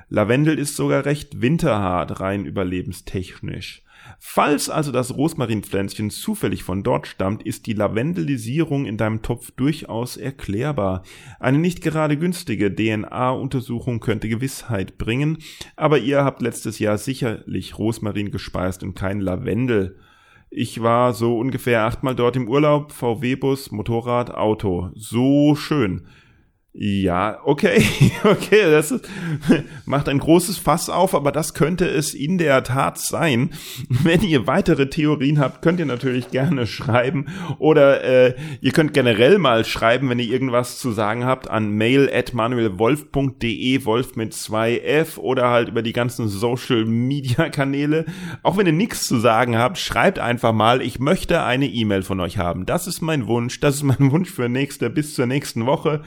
Lavendel 0.09 0.59
ist 0.59 0.76
sogar 0.76 1.05
recht 1.05 1.40
winterhart, 1.40 2.20
rein 2.20 2.47
überlebenstechnisch. 2.47 3.82
Falls 4.18 4.68
also 4.68 4.93
das 4.93 5.16
Rosmarinpflänzchen 5.16 6.10
zufällig 6.10 6.62
von 6.62 6.82
dort 6.82 7.06
stammt, 7.06 7.43
ist 7.43 7.66
die 7.66 7.72
Lavendelisierung 7.72 8.86
in 8.86 8.97
deinem 8.97 9.22
Topf 9.22 9.51
durchaus 9.52 10.16
erklärbar. 10.16 11.02
Eine 11.40 11.59
nicht 11.59 11.82
gerade 11.82 12.16
günstige 12.16 12.74
DNA-Untersuchung 12.74 14.01
könnte 14.01 14.28
Gewissheit 14.28 14.98
bringen, 14.98 15.39
aber 15.76 15.98
ihr 15.98 16.24
habt 16.24 16.43
letztes 16.43 16.78
Jahr 16.78 16.98
sicherlich 16.98 17.78
Rosmarin 17.78 18.31
gespeist 18.31 18.82
und 18.82 18.94
kein 18.94 19.20
Lavendel. 19.20 19.98
Ich 20.51 20.82
war 20.82 21.14
so 21.14 21.39
ungefähr 21.39 21.82
achtmal 21.82 22.14
dort 22.14 22.36
im 22.36 22.48
Urlaub, 22.48 22.93
VW-Bus, 22.93 23.72
Motorrad, 23.72 24.32
Auto. 24.32 24.90
So 24.94 25.56
schön. 25.56 26.06
Ja, 26.76 27.38
okay, 27.44 27.84
okay, 28.24 28.68
das 28.68 28.90
ist, 28.90 29.09
macht 29.86 30.09
ein 30.09 30.18
großes 30.18 30.59
Fass 30.59 30.90
auf, 30.90 31.14
aber 31.14 31.30
das 31.30 31.55
könnte 31.55 31.86
es 31.86 32.14
in 32.14 32.36
der 32.36 32.64
Tat 32.64 32.98
sein. 32.98 33.51
Wenn 33.88 34.22
ihr 34.22 34.48
weitere 34.48 34.90
Theorien 34.90 35.38
habt, 35.38 35.62
könnt 35.62 35.78
ihr 35.78 35.86
natürlich 35.86 36.32
gerne 36.32 36.66
schreiben 36.66 37.26
oder 37.60 38.02
äh, 38.02 38.34
ihr 38.60 38.72
könnt 38.72 38.92
generell 38.92 39.38
mal 39.38 39.64
schreiben, 39.64 40.09
wenn 40.09 40.18
ihr 40.18 40.28
irgendwas 40.28 40.80
zu 40.80 40.90
sagen 40.90 41.24
habt, 41.24 41.48
an 41.48 41.70
mail 41.70 42.10
at 42.12 42.34
manuelwolf.de, 42.34 43.84
Wolf 43.84 44.16
mit 44.16 44.34
zwei 44.34 44.78
F 44.78 45.16
oder 45.18 45.51
halt 45.51 45.68
über 45.68 45.82
die 45.82 45.92
ganzen 45.92 46.26
Social 46.26 46.84
Media 46.86 47.51
Kanäle. 47.51 48.05
Auch 48.42 48.56
wenn 48.56 48.66
ihr 48.66 48.72
nichts 48.72 49.06
zu 49.06 49.18
sagen 49.20 49.56
habt, 49.56 49.78
schreibt 49.78 50.18
einfach 50.18 50.52
mal, 50.52 50.82
ich 50.82 50.98
möchte 50.98 51.44
eine 51.44 51.66
E-Mail 51.66 52.02
von 52.02 52.18
euch 52.18 52.38
haben. 52.38 52.66
Das 52.66 52.88
ist 52.88 53.01
mein 53.01 53.28
Wunsch, 53.28 53.60
das 53.60 53.76
ist 53.76 53.84
mein 53.84 54.10
Wunsch 54.10 54.30
für 54.30 54.48
nächste, 54.48 54.90
bis 54.90 55.14
zur 55.14 55.26
nächsten 55.26 55.66
Woche. 55.66 56.02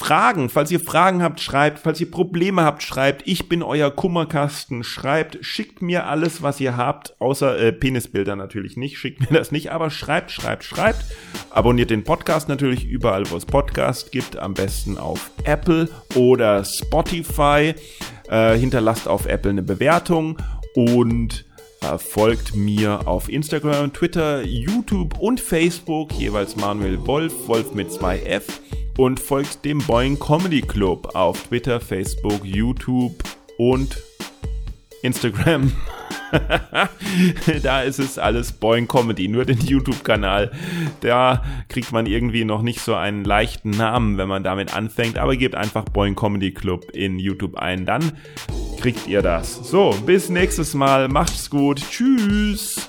Fragen, 0.00 0.48
falls 0.48 0.70
ihr 0.70 0.80
Fragen 0.80 1.22
habt, 1.22 1.40
schreibt, 1.40 1.78
falls 1.78 2.00
ihr 2.00 2.10
Probleme 2.10 2.62
habt, 2.62 2.82
schreibt, 2.82 3.28
ich 3.28 3.50
bin 3.50 3.62
euer 3.62 3.90
Kummerkasten, 3.90 4.82
schreibt, 4.82 5.44
schickt 5.44 5.82
mir 5.82 6.06
alles, 6.06 6.40
was 6.40 6.58
ihr 6.58 6.74
habt, 6.78 7.20
außer 7.20 7.58
äh, 7.58 7.70
Penisbilder 7.70 8.34
natürlich 8.34 8.78
nicht, 8.78 8.96
schickt 8.96 9.20
mir 9.20 9.36
das 9.36 9.52
nicht, 9.52 9.72
aber 9.72 9.90
schreibt, 9.90 10.30
schreibt, 10.30 10.64
schreibt. 10.64 11.04
Abonniert 11.50 11.90
den 11.90 12.02
Podcast 12.02 12.48
natürlich 12.48 12.86
überall, 12.86 13.30
wo 13.30 13.36
es 13.36 13.44
Podcast 13.44 14.10
gibt, 14.10 14.38
am 14.38 14.54
besten 14.54 14.96
auf 14.96 15.32
Apple 15.44 15.90
oder 16.14 16.64
Spotify. 16.64 17.74
Äh, 18.30 18.56
hinterlasst 18.56 19.06
auf 19.06 19.26
Apple 19.26 19.50
eine 19.50 19.62
Bewertung 19.62 20.38
und 20.74 21.44
folgt 21.98 22.54
mir 22.54 23.06
auf 23.06 23.28
Instagram, 23.28 23.92
Twitter, 23.92 24.42
YouTube 24.42 25.18
und 25.18 25.40
Facebook, 25.40 26.12
jeweils 26.12 26.56
Manuel 26.56 27.06
Wolf, 27.06 27.32
Wolf 27.48 27.72
mit 27.72 27.90
zwei 27.92 28.20
F. 28.20 28.60
Und 28.98 29.18
folgt 29.18 29.64
dem 29.64 29.78
Boing 29.78 30.18
Comedy 30.18 30.60
Club 30.60 31.14
auf 31.14 31.42
Twitter, 31.44 31.80
Facebook, 31.80 32.44
YouTube 32.44 33.14
und 33.56 33.96
Instagram. 35.02 35.72
da 37.62 37.82
ist 37.82 37.98
es 37.98 38.18
alles 38.18 38.52
Boing 38.52 38.86
Comedy, 38.86 39.28
nur 39.28 39.44
den 39.44 39.60
YouTube-Kanal. 39.60 40.52
Da 41.00 41.42
kriegt 41.68 41.92
man 41.92 42.06
irgendwie 42.06 42.44
noch 42.44 42.62
nicht 42.62 42.80
so 42.80 42.94
einen 42.94 43.24
leichten 43.24 43.70
Namen, 43.70 44.18
wenn 44.18 44.28
man 44.28 44.44
damit 44.44 44.74
anfängt, 44.74 45.18
aber 45.18 45.36
gebt 45.36 45.54
einfach 45.54 45.84
Boing 45.84 46.14
Comedy 46.14 46.52
Club 46.52 46.90
in 46.92 47.18
YouTube 47.18 47.56
ein, 47.56 47.86
dann 47.86 48.12
kriegt 48.80 49.06
ihr 49.06 49.22
das. 49.22 49.68
So, 49.68 49.94
bis 50.06 50.28
nächstes 50.28 50.74
Mal, 50.74 51.08
macht's 51.08 51.50
gut, 51.50 51.82
tschüss. 51.90 52.88